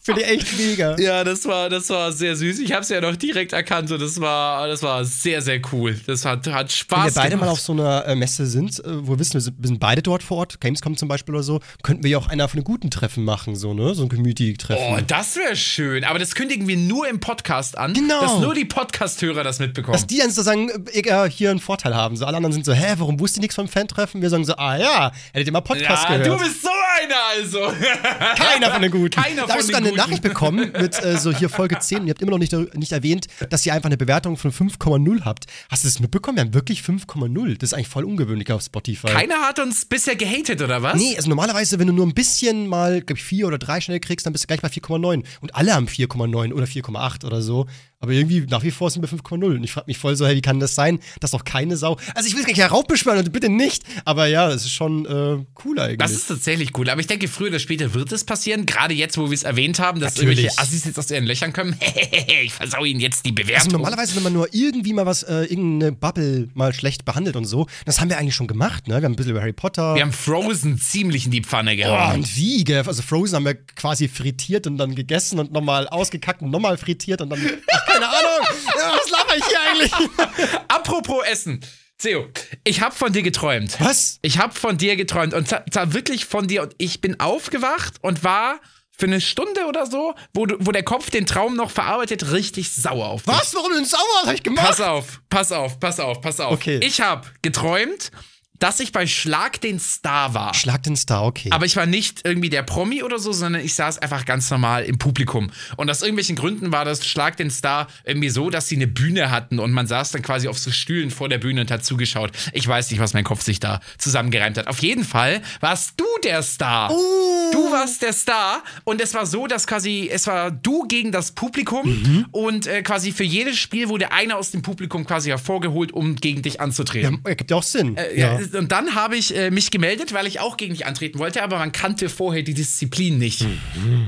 Finde 0.00 0.22
ich 0.22 0.28
echt 0.28 0.58
mega. 0.58 0.96
Ja, 0.98 1.24
das 1.24 1.44
war, 1.46 1.68
das 1.68 1.88
war 1.90 2.12
sehr 2.12 2.34
süß. 2.34 2.60
Ich 2.60 2.72
habe 2.72 2.82
es 2.82 2.88
ja 2.88 3.00
noch 3.00 3.16
direkt 3.16 3.52
erkannt 3.52 3.90
und 3.90 4.00
das 4.00 4.20
war, 4.20 4.66
das 4.66 4.82
war 4.82 5.04
sehr, 5.04 5.42
sehr 5.42 5.60
cool. 5.72 5.98
Das 6.06 6.24
hat, 6.24 6.46
hat 6.46 6.72
Spaß 6.72 6.98
Wenn 6.98 7.14
wir 7.14 7.14
beide 7.14 7.30
gemacht. 7.30 7.46
mal 7.46 7.52
auf 7.52 7.60
so 7.60 7.72
einer 7.72 8.06
äh, 8.06 8.14
Messe 8.14 8.46
sind, 8.46 8.78
äh, 8.84 9.06
wo 9.06 9.12
wir 9.12 9.18
wissen, 9.18 9.34
wir 9.34 9.40
sind, 9.40 9.56
wir 9.58 9.68
sind 9.68 9.80
beide 9.80 10.02
dort 10.02 10.22
vor 10.22 10.38
Ort, 10.38 10.60
Gamescom 10.78 10.96
zum 10.96 11.08
Beispiel 11.08 11.34
oder 11.34 11.42
so, 11.44 11.60
könnten 11.82 12.02
wir 12.04 12.10
ja 12.10 12.18
auch 12.18 12.28
einer 12.28 12.48
von 12.48 12.60
den 12.60 12.64
guten 12.64 12.90
Treffen 12.90 13.24
machen, 13.24 13.56
so, 13.56 13.74
ne? 13.74 13.94
So 13.94 14.02
ein 14.04 14.08
Community-Treffen. 14.08 14.82
Oh, 14.94 14.98
das 15.06 15.36
wäre 15.36 15.56
schön. 15.56 16.04
Aber 16.04 16.18
das 16.18 16.34
kündigen 16.34 16.68
wir 16.68 16.76
nur 16.76 17.08
im 17.08 17.20
Podcast 17.20 17.76
an, 17.76 17.94
Genau. 17.94 18.20
dass 18.20 18.38
nur 18.40 18.54
die 18.54 18.64
Podcast-Hörer 18.64 19.42
das 19.44 19.58
mitbekommen. 19.58 19.92
Dass 19.94 20.06
die 20.06 20.18
dann 20.18 20.30
so 20.30 20.42
sagen, 20.42 20.70
äh, 20.92 21.00
äh, 21.00 21.30
hier 21.30 21.50
einen 21.50 21.60
Vorteil 21.60 21.94
haben. 21.94 22.16
So, 22.16 22.26
alle 22.26 22.36
anderen 22.36 22.52
sind 22.52 22.64
so, 22.64 22.72
hä, 22.72 22.94
warum 22.98 23.18
wusst 23.20 23.36
ihr 23.36 23.40
nichts 23.40 23.56
vom 23.56 23.68
Fan-Treffen? 23.68 24.22
Wir 24.22 24.30
sagen 24.30 24.44
so, 24.44 24.54
ah 24.56 24.76
ja, 24.76 25.12
hättet 25.32 25.46
ihr 25.48 25.52
mal 25.52 25.60
Podcast 25.60 26.04
ja, 26.08 26.16
gehört. 26.16 26.40
du 26.40 26.44
bist 26.44 26.62
so 26.62 26.68
einer 27.00 27.16
also. 27.36 27.60
Keiner 28.36 28.72
von 28.72 28.82
den 28.82 28.90
Guten. 28.90 29.20
Keiner 29.20 29.46
da 29.46 29.54
hast 29.54 29.68
du 29.68 29.72
dann 29.72 29.82
eine 29.82 29.90
Guten. 29.90 30.00
Nachricht 30.00 30.22
bekommen 30.22 30.72
mit 30.72 31.02
äh, 31.02 31.16
so 31.18 31.32
hier 31.32 31.48
Folge 31.48 31.78
10 31.78 32.00
und 32.00 32.06
ihr 32.06 32.10
habt 32.10 32.22
immer 32.22 32.32
noch 32.32 32.38
nicht, 32.38 32.52
nicht 32.74 32.92
erwähnt, 32.92 33.26
dass 33.50 33.64
ihr 33.66 33.74
einfach 33.74 33.88
eine 33.88 33.96
Bewertung 33.96 34.36
von 34.36 34.52
5,0 34.52 35.24
habt. 35.24 35.46
Hast 35.70 35.84
du 35.84 35.88
das 35.88 36.00
mitbekommen? 36.00 36.36
Wir 36.36 36.44
haben 36.44 36.54
wirklich 36.54 36.80
5,0. 36.80 37.58
Das 37.58 37.70
ist 37.70 37.74
eigentlich 37.74 37.88
voll 37.88 38.04
ungewöhnlich 38.04 38.50
auf 38.52 38.62
Spotify. 38.62 39.08
Keiner 39.08 39.40
hat 39.42 39.58
uns 39.58 39.84
bisher 39.84 40.16
gehatet, 40.16 40.62
oder 40.62 40.82
was? 40.82 40.96
Nee, 40.96 41.16
also 41.16 41.28
normalerweise, 41.28 41.78
wenn 41.78 41.86
du 41.86 41.92
nur 41.92 42.06
ein 42.06 42.14
bisschen 42.14 42.66
mal, 42.66 43.00
glaube 43.00 43.18
ich, 43.18 43.24
4 43.24 43.46
oder 43.46 43.58
3 43.58 43.80
schnell 43.80 44.00
kriegst, 44.00 44.26
dann 44.26 44.32
bist 44.32 44.44
du 44.44 44.46
gleich 44.48 44.60
bei 44.60 44.68
4,9. 44.68 45.24
Und 45.40 45.54
alle 45.54 45.74
haben 45.74 45.86
4,9 45.86 46.52
oder 46.52 46.66
4,8 46.66 47.24
oder 47.24 47.42
so. 47.42 47.66
Aber 48.00 48.12
irgendwie 48.12 48.42
nach 48.48 48.62
wie 48.62 48.70
vor 48.70 48.90
sind 48.90 49.02
wir 49.02 49.08
5,0. 49.08 49.44
Und 49.56 49.64
ich 49.64 49.72
frage 49.72 49.86
mich 49.88 49.98
voll 49.98 50.14
so, 50.14 50.24
hey, 50.26 50.36
wie 50.36 50.40
kann 50.40 50.60
das 50.60 50.76
sein, 50.76 51.00
dass 51.20 51.32
doch 51.32 51.44
keine 51.44 51.76
Sau. 51.76 51.96
Also 52.14 52.28
ich 52.28 52.34
will 52.34 52.40
es 52.40 52.46
gar 52.46 52.52
nicht 52.52 52.60
heraufbeschwören 52.62 53.18
und 53.18 53.32
bitte 53.32 53.48
nicht. 53.48 53.82
Aber 54.04 54.26
ja, 54.26 54.48
das 54.48 54.64
ist 54.64 54.72
schon 54.72 55.04
äh, 55.06 55.44
cool 55.64 55.78
eigentlich. 55.80 55.98
Das 55.98 56.12
ist 56.12 56.28
tatsächlich 56.28 56.76
cool, 56.78 56.88
aber 56.90 57.00
ich 57.00 57.08
denke, 57.08 57.26
früher 57.26 57.48
oder 57.48 57.58
später 57.58 57.94
wird 57.94 58.12
es 58.12 58.22
passieren. 58.22 58.66
Gerade 58.66 58.94
jetzt, 58.94 59.18
wo 59.18 59.26
wir 59.30 59.34
es 59.34 59.42
erwähnt 59.42 59.80
haben, 59.80 59.98
dass 59.98 60.14
Natürlich. 60.14 60.38
irgendwelche 60.38 60.60
Assis 60.60 60.84
jetzt 60.84 60.96
aus 60.98 61.10
ihren 61.10 61.24
Löchern 61.24 61.52
kommen. 61.52 61.74
ich 62.44 62.52
versau 62.52 62.84
ihnen 62.84 63.00
jetzt 63.00 63.24
die 63.26 63.30
Also 63.30 63.42
Bewertung. 63.42 63.72
normalerweise, 63.72 64.14
wenn 64.14 64.22
man 64.22 64.32
nur 64.32 64.48
irgendwie 64.52 64.92
mal 64.92 65.04
was, 65.06 65.24
äh, 65.24 65.42
irgendeine 65.46 65.90
Bubble 65.90 66.48
mal 66.54 66.72
schlecht 66.72 67.04
behandelt 67.04 67.34
und 67.34 67.46
so, 67.46 67.66
das 67.84 68.00
haben 68.00 68.10
wir 68.10 68.18
eigentlich 68.18 68.36
schon 68.36 68.46
gemacht, 68.46 68.86
ne? 68.86 68.94
Wir 68.98 69.04
haben 69.06 69.12
ein 69.12 69.16
bisschen 69.16 69.32
über 69.32 69.40
Harry 69.40 69.52
Potter. 69.52 69.96
wir 69.96 70.02
haben 70.02 70.12
Frozen 70.12 70.78
ziemlich 70.78 71.24
in 71.26 71.32
die 71.32 71.42
Pfanne 71.42 71.72
Oh, 71.72 71.76
gehauen. 71.76 72.14
und 72.20 72.36
wie, 72.36 72.62
gell? 72.62 72.84
Also 72.86 73.02
Frozen 73.02 73.34
haben 73.34 73.44
wir 73.44 73.54
quasi 73.54 74.06
frittiert 74.06 74.68
und 74.68 74.78
dann 74.78 74.94
gegessen 74.94 75.40
und 75.40 75.50
nochmal 75.52 75.88
ausgekackt 75.88 76.42
und 76.42 76.50
nochmal 76.50 76.76
frittiert 76.76 77.20
und 77.22 77.30
dann. 77.30 77.40
Keine 77.92 78.08
Ahnung! 78.08 78.46
Was 78.74 79.10
laber 79.10 79.36
ich 79.36 79.44
hier 79.44 79.60
eigentlich? 79.60 79.92
Apropos 80.68 81.24
Essen. 81.26 81.60
Theo, 81.98 82.28
ich 82.62 82.80
habe 82.80 82.94
von 82.94 83.12
dir 83.12 83.22
geträumt. 83.22 83.80
Was? 83.80 84.18
Ich 84.22 84.38
habe 84.38 84.54
von 84.54 84.78
dir 84.78 84.94
geträumt 84.94 85.34
und 85.34 85.48
zwar- 85.48 85.92
wirklich 85.92 86.26
von 86.26 86.46
dir 86.46 86.62
und 86.62 86.74
ich 86.78 87.00
bin 87.00 87.18
aufgewacht 87.18 87.94
und 88.02 88.22
war 88.22 88.60
für 88.96 89.06
eine 89.06 89.20
Stunde 89.20 89.66
oder 89.66 89.86
so, 89.86 90.14
wo, 90.32 90.46
du, 90.46 90.56
wo 90.60 90.70
der 90.72 90.82
Kopf 90.84 91.10
den 91.10 91.26
Traum 91.26 91.56
noch 91.56 91.70
verarbeitet, 91.70 92.30
richtig 92.32 92.72
sauer 92.72 93.06
auf 93.08 93.22
dich. 93.24 93.34
Was? 93.34 93.54
Warum 93.54 93.72
denn 93.72 93.84
sauer? 93.84 94.00
Was 94.22 94.26
hab 94.28 94.34
ich 94.34 94.42
gemacht? 94.44 94.66
Pass 94.66 94.80
auf, 94.80 95.20
pass 95.28 95.50
auf, 95.52 95.80
pass 95.80 95.98
auf, 96.00 96.20
pass 96.20 96.38
auf. 96.40 96.52
Okay. 96.52 96.78
Ich 96.82 97.00
habe 97.00 97.26
geträumt, 97.42 98.10
dass 98.58 98.80
ich 98.80 98.92
bei 98.92 99.06
Schlag 99.06 99.60
den 99.60 99.78
Star 99.78 100.34
war. 100.34 100.54
Schlag 100.54 100.82
den 100.82 100.96
Star, 100.96 101.24
okay. 101.24 101.50
Aber 101.52 101.66
ich 101.66 101.76
war 101.76 101.86
nicht 101.86 102.22
irgendwie 102.24 102.50
der 102.50 102.62
Promi 102.62 103.02
oder 103.02 103.18
so, 103.18 103.32
sondern 103.32 103.62
ich 103.64 103.74
saß 103.74 103.98
einfach 103.98 104.24
ganz 104.24 104.50
normal 104.50 104.84
im 104.84 104.98
Publikum. 104.98 105.50
Und 105.76 105.90
aus 105.90 106.02
irgendwelchen 106.02 106.36
Gründen 106.36 106.72
war 106.72 106.84
das 106.84 107.06
Schlag 107.06 107.36
den 107.36 107.50
Star 107.50 107.88
irgendwie 108.04 108.30
so, 108.30 108.50
dass 108.50 108.68
sie 108.68 108.76
eine 108.76 108.86
Bühne 108.86 109.30
hatten 109.30 109.58
und 109.58 109.72
man 109.72 109.86
saß 109.86 110.10
dann 110.12 110.22
quasi 110.22 110.48
auf 110.48 110.58
so 110.58 110.70
Stühlen 110.70 111.10
vor 111.10 111.28
der 111.28 111.38
Bühne 111.38 111.60
und 111.60 111.70
hat 111.70 111.84
zugeschaut. 111.84 112.32
Ich 112.52 112.66
weiß 112.66 112.90
nicht, 112.90 113.00
was 113.00 113.14
mein 113.14 113.24
Kopf 113.24 113.42
sich 113.42 113.60
da 113.60 113.80
zusammengereimt 113.98 114.58
hat. 114.58 114.66
Auf 114.66 114.80
jeden 114.80 115.04
Fall 115.04 115.42
warst 115.60 115.94
du 115.96 116.06
der 116.24 116.42
Star. 116.42 116.88
Du 116.88 117.72
warst 117.72 118.02
der 118.02 118.12
Star 118.12 118.62
und 118.84 119.00
es 119.00 119.14
war 119.14 119.26
so, 119.26 119.46
dass 119.46 119.66
quasi, 119.66 120.08
es 120.12 120.26
war 120.26 120.50
du 120.50 120.86
gegen 120.88 121.12
das 121.12 121.32
Publikum 121.32 122.26
und 122.32 122.66
äh, 122.66 122.82
quasi 122.82 123.12
für 123.12 123.24
jedes 123.24 123.58
Spiel 123.58 123.88
wurde 123.88 124.12
einer 124.12 124.36
aus 124.36 124.50
dem 124.50 124.62
Publikum 124.62 125.06
quasi 125.06 125.30
hervorgeholt, 125.30 125.92
um 125.92 126.16
gegen 126.16 126.42
dich 126.42 126.60
anzutreten. 126.60 127.20
ja, 127.26 127.34
gibt 127.34 127.50
ja 127.50 127.56
auch 127.56 127.62
Sinn. 127.62 127.96
Äh, 127.96 128.18
ja. 128.18 128.38
Und 128.54 128.72
dann 128.72 128.94
habe 128.94 129.16
ich 129.16 129.34
äh, 129.36 129.50
mich 129.50 129.70
gemeldet, 129.70 130.12
weil 130.12 130.26
ich 130.26 130.40
auch 130.40 130.56
gegen 130.56 130.74
dich 130.74 130.86
antreten 130.86 131.18
wollte, 131.18 131.42
aber 131.42 131.58
man 131.58 131.72
kannte 131.72 132.08
vorher 132.08 132.42
die 132.42 132.54
Disziplin 132.54 133.18
nicht. 133.18 133.44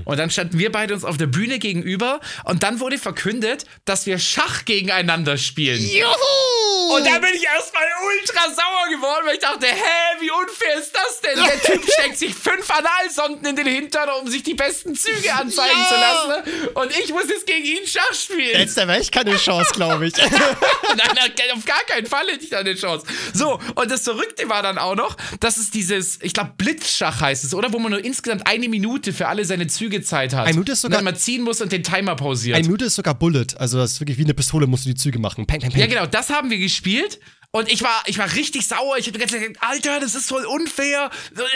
Und 0.04 0.18
dann 0.18 0.30
standen 0.30 0.58
wir 0.58 0.70
beide 0.72 0.94
uns 0.94 1.04
auf 1.04 1.16
der 1.16 1.26
Bühne 1.26 1.58
gegenüber 1.58 2.20
und 2.44 2.62
dann 2.62 2.80
wurde 2.80 2.98
verkündet, 2.98 3.64
dass 3.84 4.06
wir 4.06 4.18
Schach 4.18 4.64
gegeneinander 4.64 5.36
spielen. 5.36 5.80
Juhu! 5.82 6.94
Und 6.96 7.06
dann 7.06 7.20
bin 7.20 7.30
ich 7.34 7.44
erstmal 7.44 7.84
ultra 8.04 8.48
sauer 8.52 8.88
geworden, 8.90 9.22
weil 9.26 9.34
ich 9.34 9.40
dachte, 9.40 9.66
hä, 9.66 10.16
wie 10.20 10.30
unfair 10.30 10.76
ist 10.80 10.92
das 10.92 11.20
denn? 11.20 11.36
Der 11.44 11.60
Typ 11.72 11.84
steckt 11.92 12.18
sich 12.18 12.34
fünf 12.34 12.68
Analsonden 12.68 13.46
in 13.46 13.54
den 13.54 13.66
Hintern, 13.66 14.08
um 14.20 14.28
sich 14.28 14.42
die 14.42 14.54
besten 14.54 14.96
Züge 14.96 15.32
anzeigen 15.32 15.78
Ja. 15.78 15.88
zu 15.88 15.94
lassen. 15.94 16.68
Und 16.74 16.90
ich 16.98 17.10
muss 17.12 17.28
jetzt 17.28 17.46
gegen 17.46 17.64
ihn 17.64 17.86
Schach 17.86 18.12
spielen. 18.14 18.58
Jetzt 18.58 18.76
da 18.76 18.88
wäre 18.88 19.00
ich 19.00 19.10
keine 19.12 19.36
Chance, 19.36 19.72
glaube 19.74 20.08
ich. 20.08 20.14
Nein, 20.96 21.30
auf 21.54 21.64
gar 21.64 21.82
keinen 21.84 22.06
Fall 22.06 22.26
hätte 22.26 22.42
ich 22.44 22.50
da 22.50 22.58
eine 22.58 22.74
Chance. 22.74 23.06
So, 23.34 23.60
und 23.76 23.90
das 23.90 24.02
Verrückte 24.30 24.48
war 24.48 24.62
dann 24.62 24.78
auch 24.78 24.94
noch, 24.94 25.16
dass 25.40 25.56
es 25.56 25.70
dieses, 25.70 26.18
ich 26.22 26.32
glaube, 26.34 26.52
Blitzschach 26.56 27.20
heißt 27.20 27.44
es, 27.44 27.54
oder? 27.54 27.72
Wo 27.72 27.78
man 27.78 27.90
nur 27.92 28.04
insgesamt 28.04 28.46
eine 28.46 28.68
Minute 28.68 29.12
für 29.12 29.28
alle 29.28 29.44
seine 29.44 29.66
Züge 29.66 30.02
Zeit 30.02 30.32
hat. 30.34 30.44
Eine 30.44 30.54
Minute 30.54 30.72
ist 30.72 30.82
sogar- 30.82 30.98
Und 31.00 31.04
dann 31.04 31.12
mal 31.14 31.18
ziehen 31.18 31.42
muss 31.42 31.60
und 31.60 31.72
den 31.72 31.82
Timer 31.82 32.14
pausiert. 32.16 32.56
Eine 32.56 32.66
Minute 32.66 32.84
ist 32.86 32.94
sogar 32.94 33.14
Bullet. 33.14 33.46
Also 33.58 33.78
das 33.78 33.92
ist 33.92 34.00
wirklich 34.00 34.18
wie 34.18 34.24
eine 34.24 34.34
Pistole, 34.34 34.66
musst 34.66 34.84
du 34.84 34.90
die 34.90 34.94
Züge 34.94 35.18
machen. 35.18 35.46
Peng, 35.46 35.60
peng, 35.60 35.70
peng. 35.70 35.80
ja, 35.80 35.86
genau, 35.86 36.06
das 36.06 36.30
haben 36.30 36.50
wir 36.50 36.58
gespielt. 36.58 37.18
Und 37.52 37.68
ich 37.68 37.82
war, 37.82 38.04
ich 38.06 38.16
war 38.18 38.32
richtig 38.34 38.68
sauer. 38.68 38.96
Ich 38.98 39.06
habe 39.06 39.12
die 39.12 39.18
ganze 39.18 39.34
Zeit 39.36 39.48
gedacht, 39.48 39.64
Alter, 39.68 39.98
das 39.98 40.14
ist 40.14 40.28
voll 40.28 40.44
unfair. 40.44 41.10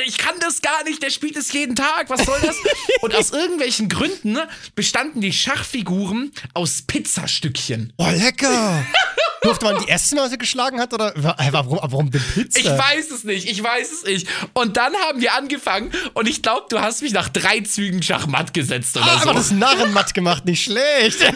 Ich 0.06 0.18
kann 0.18 0.34
das 0.40 0.60
gar 0.60 0.82
nicht. 0.82 1.00
Der 1.00 1.10
spielt 1.10 1.36
es 1.36 1.52
jeden 1.52 1.76
Tag. 1.76 2.06
Was 2.10 2.24
soll 2.24 2.38
das? 2.42 2.56
und 3.00 3.14
aus 3.14 3.30
irgendwelchen 3.30 3.88
Gründen 3.88 4.32
ne, 4.32 4.48
bestanden 4.74 5.20
die 5.20 5.32
Schachfiguren 5.32 6.32
aus 6.52 6.82
Pizzastückchen. 6.82 7.92
Oh, 7.96 8.08
lecker! 8.10 8.84
Durfte 9.44 9.64
man 9.66 9.78
die 9.84 9.88
essen, 9.88 10.18
als 10.18 10.32
er 10.32 10.38
geschlagen 10.38 10.80
hat? 10.80 10.92
Oder 10.92 11.12
wa- 11.16 11.36
warum, 11.52 11.78
warum 11.82 12.10
denn 12.10 12.22
Pizza? 12.34 12.58
Ich 12.58 12.66
weiß 12.66 13.10
es 13.10 13.24
nicht, 13.24 13.48
ich 13.48 13.62
weiß 13.62 13.92
es 13.92 14.02
nicht. 14.04 14.26
Und 14.54 14.76
dann 14.76 14.94
haben 14.94 15.20
wir 15.20 15.34
angefangen 15.34 15.92
und 16.14 16.28
ich 16.28 16.42
glaube, 16.42 16.66
du 16.70 16.80
hast 16.80 17.02
mich 17.02 17.12
nach 17.12 17.28
drei 17.28 17.60
Zügen 17.60 18.02
Schachmatt 18.02 18.52
gesetzt 18.54 18.96
oder 18.96 19.06
Ah, 19.06 19.20
aber 19.22 19.34
das 19.34 19.50
so. 19.50 19.54
Narrenmatt 19.54 20.14
gemacht, 20.14 20.44
nicht 20.44 20.64
schlecht. 20.64 21.18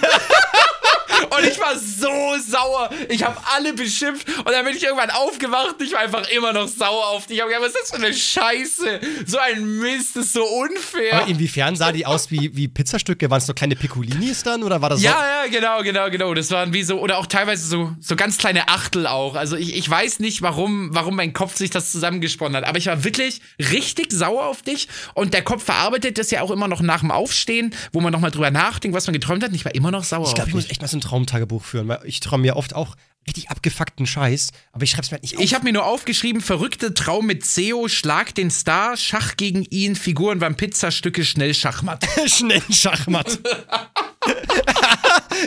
Und 1.36 1.44
ich 1.44 1.58
war 1.60 1.76
so 1.76 2.10
sauer. 2.48 2.90
Ich 3.08 3.22
habe 3.24 3.36
alle 3.54 3.72
beschimpft 3.72 4.28
und 4.38 4.48
dann 4.50 4.64
bin 4.64 4.76
ich 4.76 4.82
irgendwann 4.84 5.10
aufgewacht. 5.10 5.74
Ich 5.82 5.92
war 5.92 6.00
einfach 6.00 6.28
immer 6.30 6.52
noch 6.52 6.68
sauer 6.68 7.08
auf 7.08 7.26
dich. 7.26 7.36
Ich 7.38 7.42
habe 7.42 7.52
gedacht, 7.52 7.66
was 7.74 7.82
ist 7.82 7.90
das 7.92 7.98
für 7.98 8.06
eine 8.06 8.14
Scheiße? 8.14 9.00
So 9.26 9.38
ein 9.38 9.78
Mist, 9.78 10.14
das 10.16 10.26
ist 10.26 10.32
so 10.34 10.44
unfair. 10.44 11.14
Aber 11.16 11.26
inwiefern 11.28 11.74
sah 11.76 11.90
die 11.92 12.06
aus 12.06 12.30
wie, 12.30 12.54
wie 12.56 12.68
Pizzastücke? 12.68 13.28
Waren 13.30 13.38
es 13.38 13.46
so 13.46 13.54
kleine 13.54 13.74
Piccolinis 13.76 14.42
dann? 14.44 14.62
Oder 14.62 14.80
war 14.80 14.90
das 14.90 15.00
so? 15.00 15.06
Ja, 15.06 15.44
ja, 15.44 15.50
genau, 15.50 15.82
genau, 15.82 16.08
genau. 16.10 16.34
Das 16.34 16.50
waren 16.52 16.72
wie 16.72 16.82
so, 16.84 16.98
oder 17.00 17.18
auch 17.18 17.26
teilweise 17.26 17.66
so, 17.66 17.92
so 18.00 18.16
ganz 18.16 18.38
kleine 18.38 18.68
Achtel 18.68 19.06
auch. 19.06 19.34
Also 19.34 19.56
ich, 19.56 19.74
ich 19.76 19.88
weiß 19.88 20.20
nicht, 20.20 20.42
warum, 20.42 20.90
warum 20.92 21.16
mein 21.16 21.32
Kopf 21.32 21.56
sich 21.56 21.70
das 21.70 21.92
zusammengesponnen 21.92 22.56
hat. 22.56 22.64
Aber 22.64 22.78
ich 22.78 22.86
war 22.86 23.04
wirklich 23.04 23.40
richtig 23.58 24.12
sauer 24.12 24.46
auf 24.46 24.62
dich. 24.62 24.88
Und 25.14 25.34
der 25.34 25.42
Kopf 25.42 25.64
verarbeitet 25.64 26.18
das 26.18 26.30
ja 26.30 26.42
auch 26.42 26.50
immer 26.50 26.68
noch 26.68 26.80
nach 26.80 27.00
dem 27.00 27.10
Aufstehen, 27.10 27.74
wo 27.92 28.00
man 28.00 28.12
nochmal 28.12 28.30
drüber 28.30 28.50
nachdenkt, 28.50 28.96
was 28.96 29.06
man 29.06 29.14
geträumt 29.14 29.42
hat. 29.42 29.50
Und 29.50 29.56
ich 29.56 29.64
war 29.64 29.74
immer 29.74 29.90
noch 29.90 30.04
sauer 30.04 30.26
Ich 30.26 30.34
glaube, 30.34 30.42
auf 30.42 30.48
ich 30.48 30.54
muss 30.54 30.70
echt 30.70 30.80
mal 30.80 30.88
so 30.88 30.96
ein 30.96 31.00
Traumtagebuch 31.00 31.64
führen, 31.64 31.88
weil 31.88 32.00
ich 32.04 32.20
träume 32.20 32.42
mir 32.42 32.56
oft 32.56 32.74
auch 32.74 32.96
richtig 33.28 33.50
abgefuckten 33.50 34.06
Scheiß, 34.06 34.48
aber 34.72 34.82
ich 34.82 34.90
schreib's 34.90 35.10
mir 35.10 35.16
halt 35.16 35.22
nicht 35.22 35.36
auf. 35.36 35.42
Ich 35.44 35.54
habe 35.54 35.64
mir 35.64 35.72
nur 35.72 35.84
aufgeschrieben, 35.84 36.40
verrückte 36.42 36.94
Traum 36.94 37.26
mit 37.26 37.44
Seo, 37.44 37.86
Schlag 37.88 38.34
den 38.34 38.50
Star, 38.50 38.96
Schach 38.96 39.36
gegen 39.36 39.64
ihn, 39.64 39.94
Figuren 39.94 40.38
beim 40.40 40.56
Pizzastücke, 40.56 41.24
schnell 41.24 41.54
Schachmatt. 41.54 42.04
schnell 42.26 42.62
Schachmatt. 42.70 43.38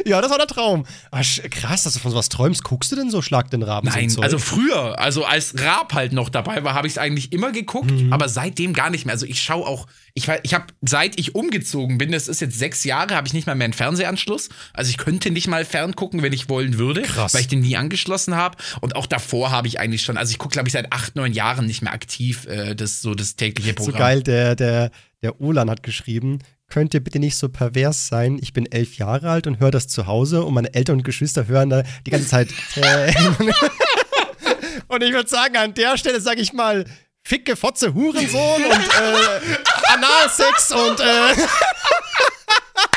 ja, 0.06 0.22
das 0.22 0.32
war 0.32 0.38
der 0.38 0.48
Traum. 0.48 0.86
Ach, 1.12 1.24
krass, 1.50 1.84
dass 1.84 1.94
du 1.94 2.00
von 2.00 2.12
sowas 2.12 2.30
träumst. 2.30 2.64
Guckst 2.64 2.92
du 2.92 2.96
denn 2.96 3.10
so 3.12 3.22
Schlag 3.22 3.50
den 3.52 3.64
Raben? 3.64 3.88
Nein, 3.90 4.10
so 4.10 4.22
also 4.22 4.38
früher, 4.40 4.98
also 5.00 5.26
als 5.26 5.54
Raab 5.60 5.94
halt 5.94 6.14
noch 6.14 6.30
dabei 6.30 6.64
war, 6.64 6.74
habe 6.74 6.88
ich 6.88 6.94
es 6.94 6.98
eigentlich 6.98 7.32
immer 7.34 7.52
geguckt, 7.52 7.92
Mhm. 7.92 8.14
aber 8.14 8.30
seitdem 8.30 8.74
gar 8.74 8.90
nicht 8.90 9.06
mehr. 9.06 9.14
Also 9.14 9.26
ich 9.26 9.42
schaue 9.42 9.66
auch, 9.68 9.88
ich, 10.14 10.28
ich 10.44 10.54
habe, 10.54 10.66
seit 10.82 11.20
ich 11.20 11.36
umgezogen 11.36 11.98
bin, 11.98 12.12
das 12.12 12.28
ist 12.28 12.42
jetzt 12.42 12.58
sechs 12.58 12.84
Jahre, 12.84 13.16
habe 13.16 13.28
ich 13.28 13.34
nicht 13.34 13.48
mal 13.48 13.56
mehr 13.56 13.66
einen 13.66 13.74
Fernsehanschluss. 13.74 14.50
Also 14.74 14.90
ich 14.90 14.98
könnte 14.98 15.32
nicht 15.32 15.48
mal 15.48 15.66
ferngucken, 15.66 16.22
wenn 16.22 16.34
ich 16.34 16.50
wollen 16.50 16.78
würde, 16.78 17.02
Krass. 17.04 17.34
weil 17.34 17.42
ich 17.42 17.48
den 17.48 17.62
nie 17.62 17.71
angeschlossen 17.78 18.36
habe. 18.36 18.58
Und 18.82 18.96
auch 18.96 19.06
davor 19.06 19.52
habe 19.52 19.68
ich 19.68 19.80
eigentlich 19.80 20.04
schon, 20.04 20.18
also 20.18 20.32
ich 20.32 20.38
gucke, 20.38 20.54
glaube 20.54 20.68
ich, 20.68 20.74
seit 20.74 20.92
acht, 20.94 21.16
neun 21.16 21.34
Jahren 21.34 21.66
nicht 21.66 21.82
mehr 21.82 21.94
aktiv 21.94 22.46
äh, 22.48 22.76
das 22.76 23.02
so 23.02 23.14
das 23.16 23.36
tägliche 23.36 23.70
So 23.78 23.86
Programm. 23.86 24.00
geil, 24.00 24.24
der, 24.24 24.56
der, 24.56 24.92
der 25.22 25.40
Olan 25.42 25.70
hat 25.70 25.84
geschrieben, 25.84 26.40
könnt 26.70 26.94
ihr 26.94 27.02
bitte 27.04 27.20
nicht 27.20 27.36
so 27.36 27.50
pervers 27.50 28.08
sein? 28.08 28.40
Ich 28.42 28.54
bin 28.54 28.66
elf 28.72 28.96
Jahre 28.98 29.30
alt 29.30 29.46
und 29.48 29.60
höre 29.60 29.72
das 29.72 29.88
zu 29.88 30.08
Hause 30.08 30.44
und 30.44 30.54
meine 30.54 30.74
Eltern 30.74 30.98
und 30.98 31.04
Geschwister 31.04 31.48
hören 31.48 31.70
da 31.70 31.84
die 32.06 32.12
ganze 32.12 32.28
Zeit. 32.28 32.50
Äh, 32.78 33.14
und 34.88 35.04
ich 35.04 35.12
würde 35.14 35.30
sagen, 35.30 35.58
an 35.58 35.74
der 35.74 35.98
Stelle 35.98 36.22
sage 36.22 36.42
ich 36.42 36.54
mal, 36.54 36.86
Ficke, 37.24 37.56
Fotze, 37.56 37.94
Hurensohn 37.94 38.64
und 38.64 38.72
äh, 38.72 39.94
Analsex 39.94 40.72
und 40.72 41.00
äh, 41.00 41.36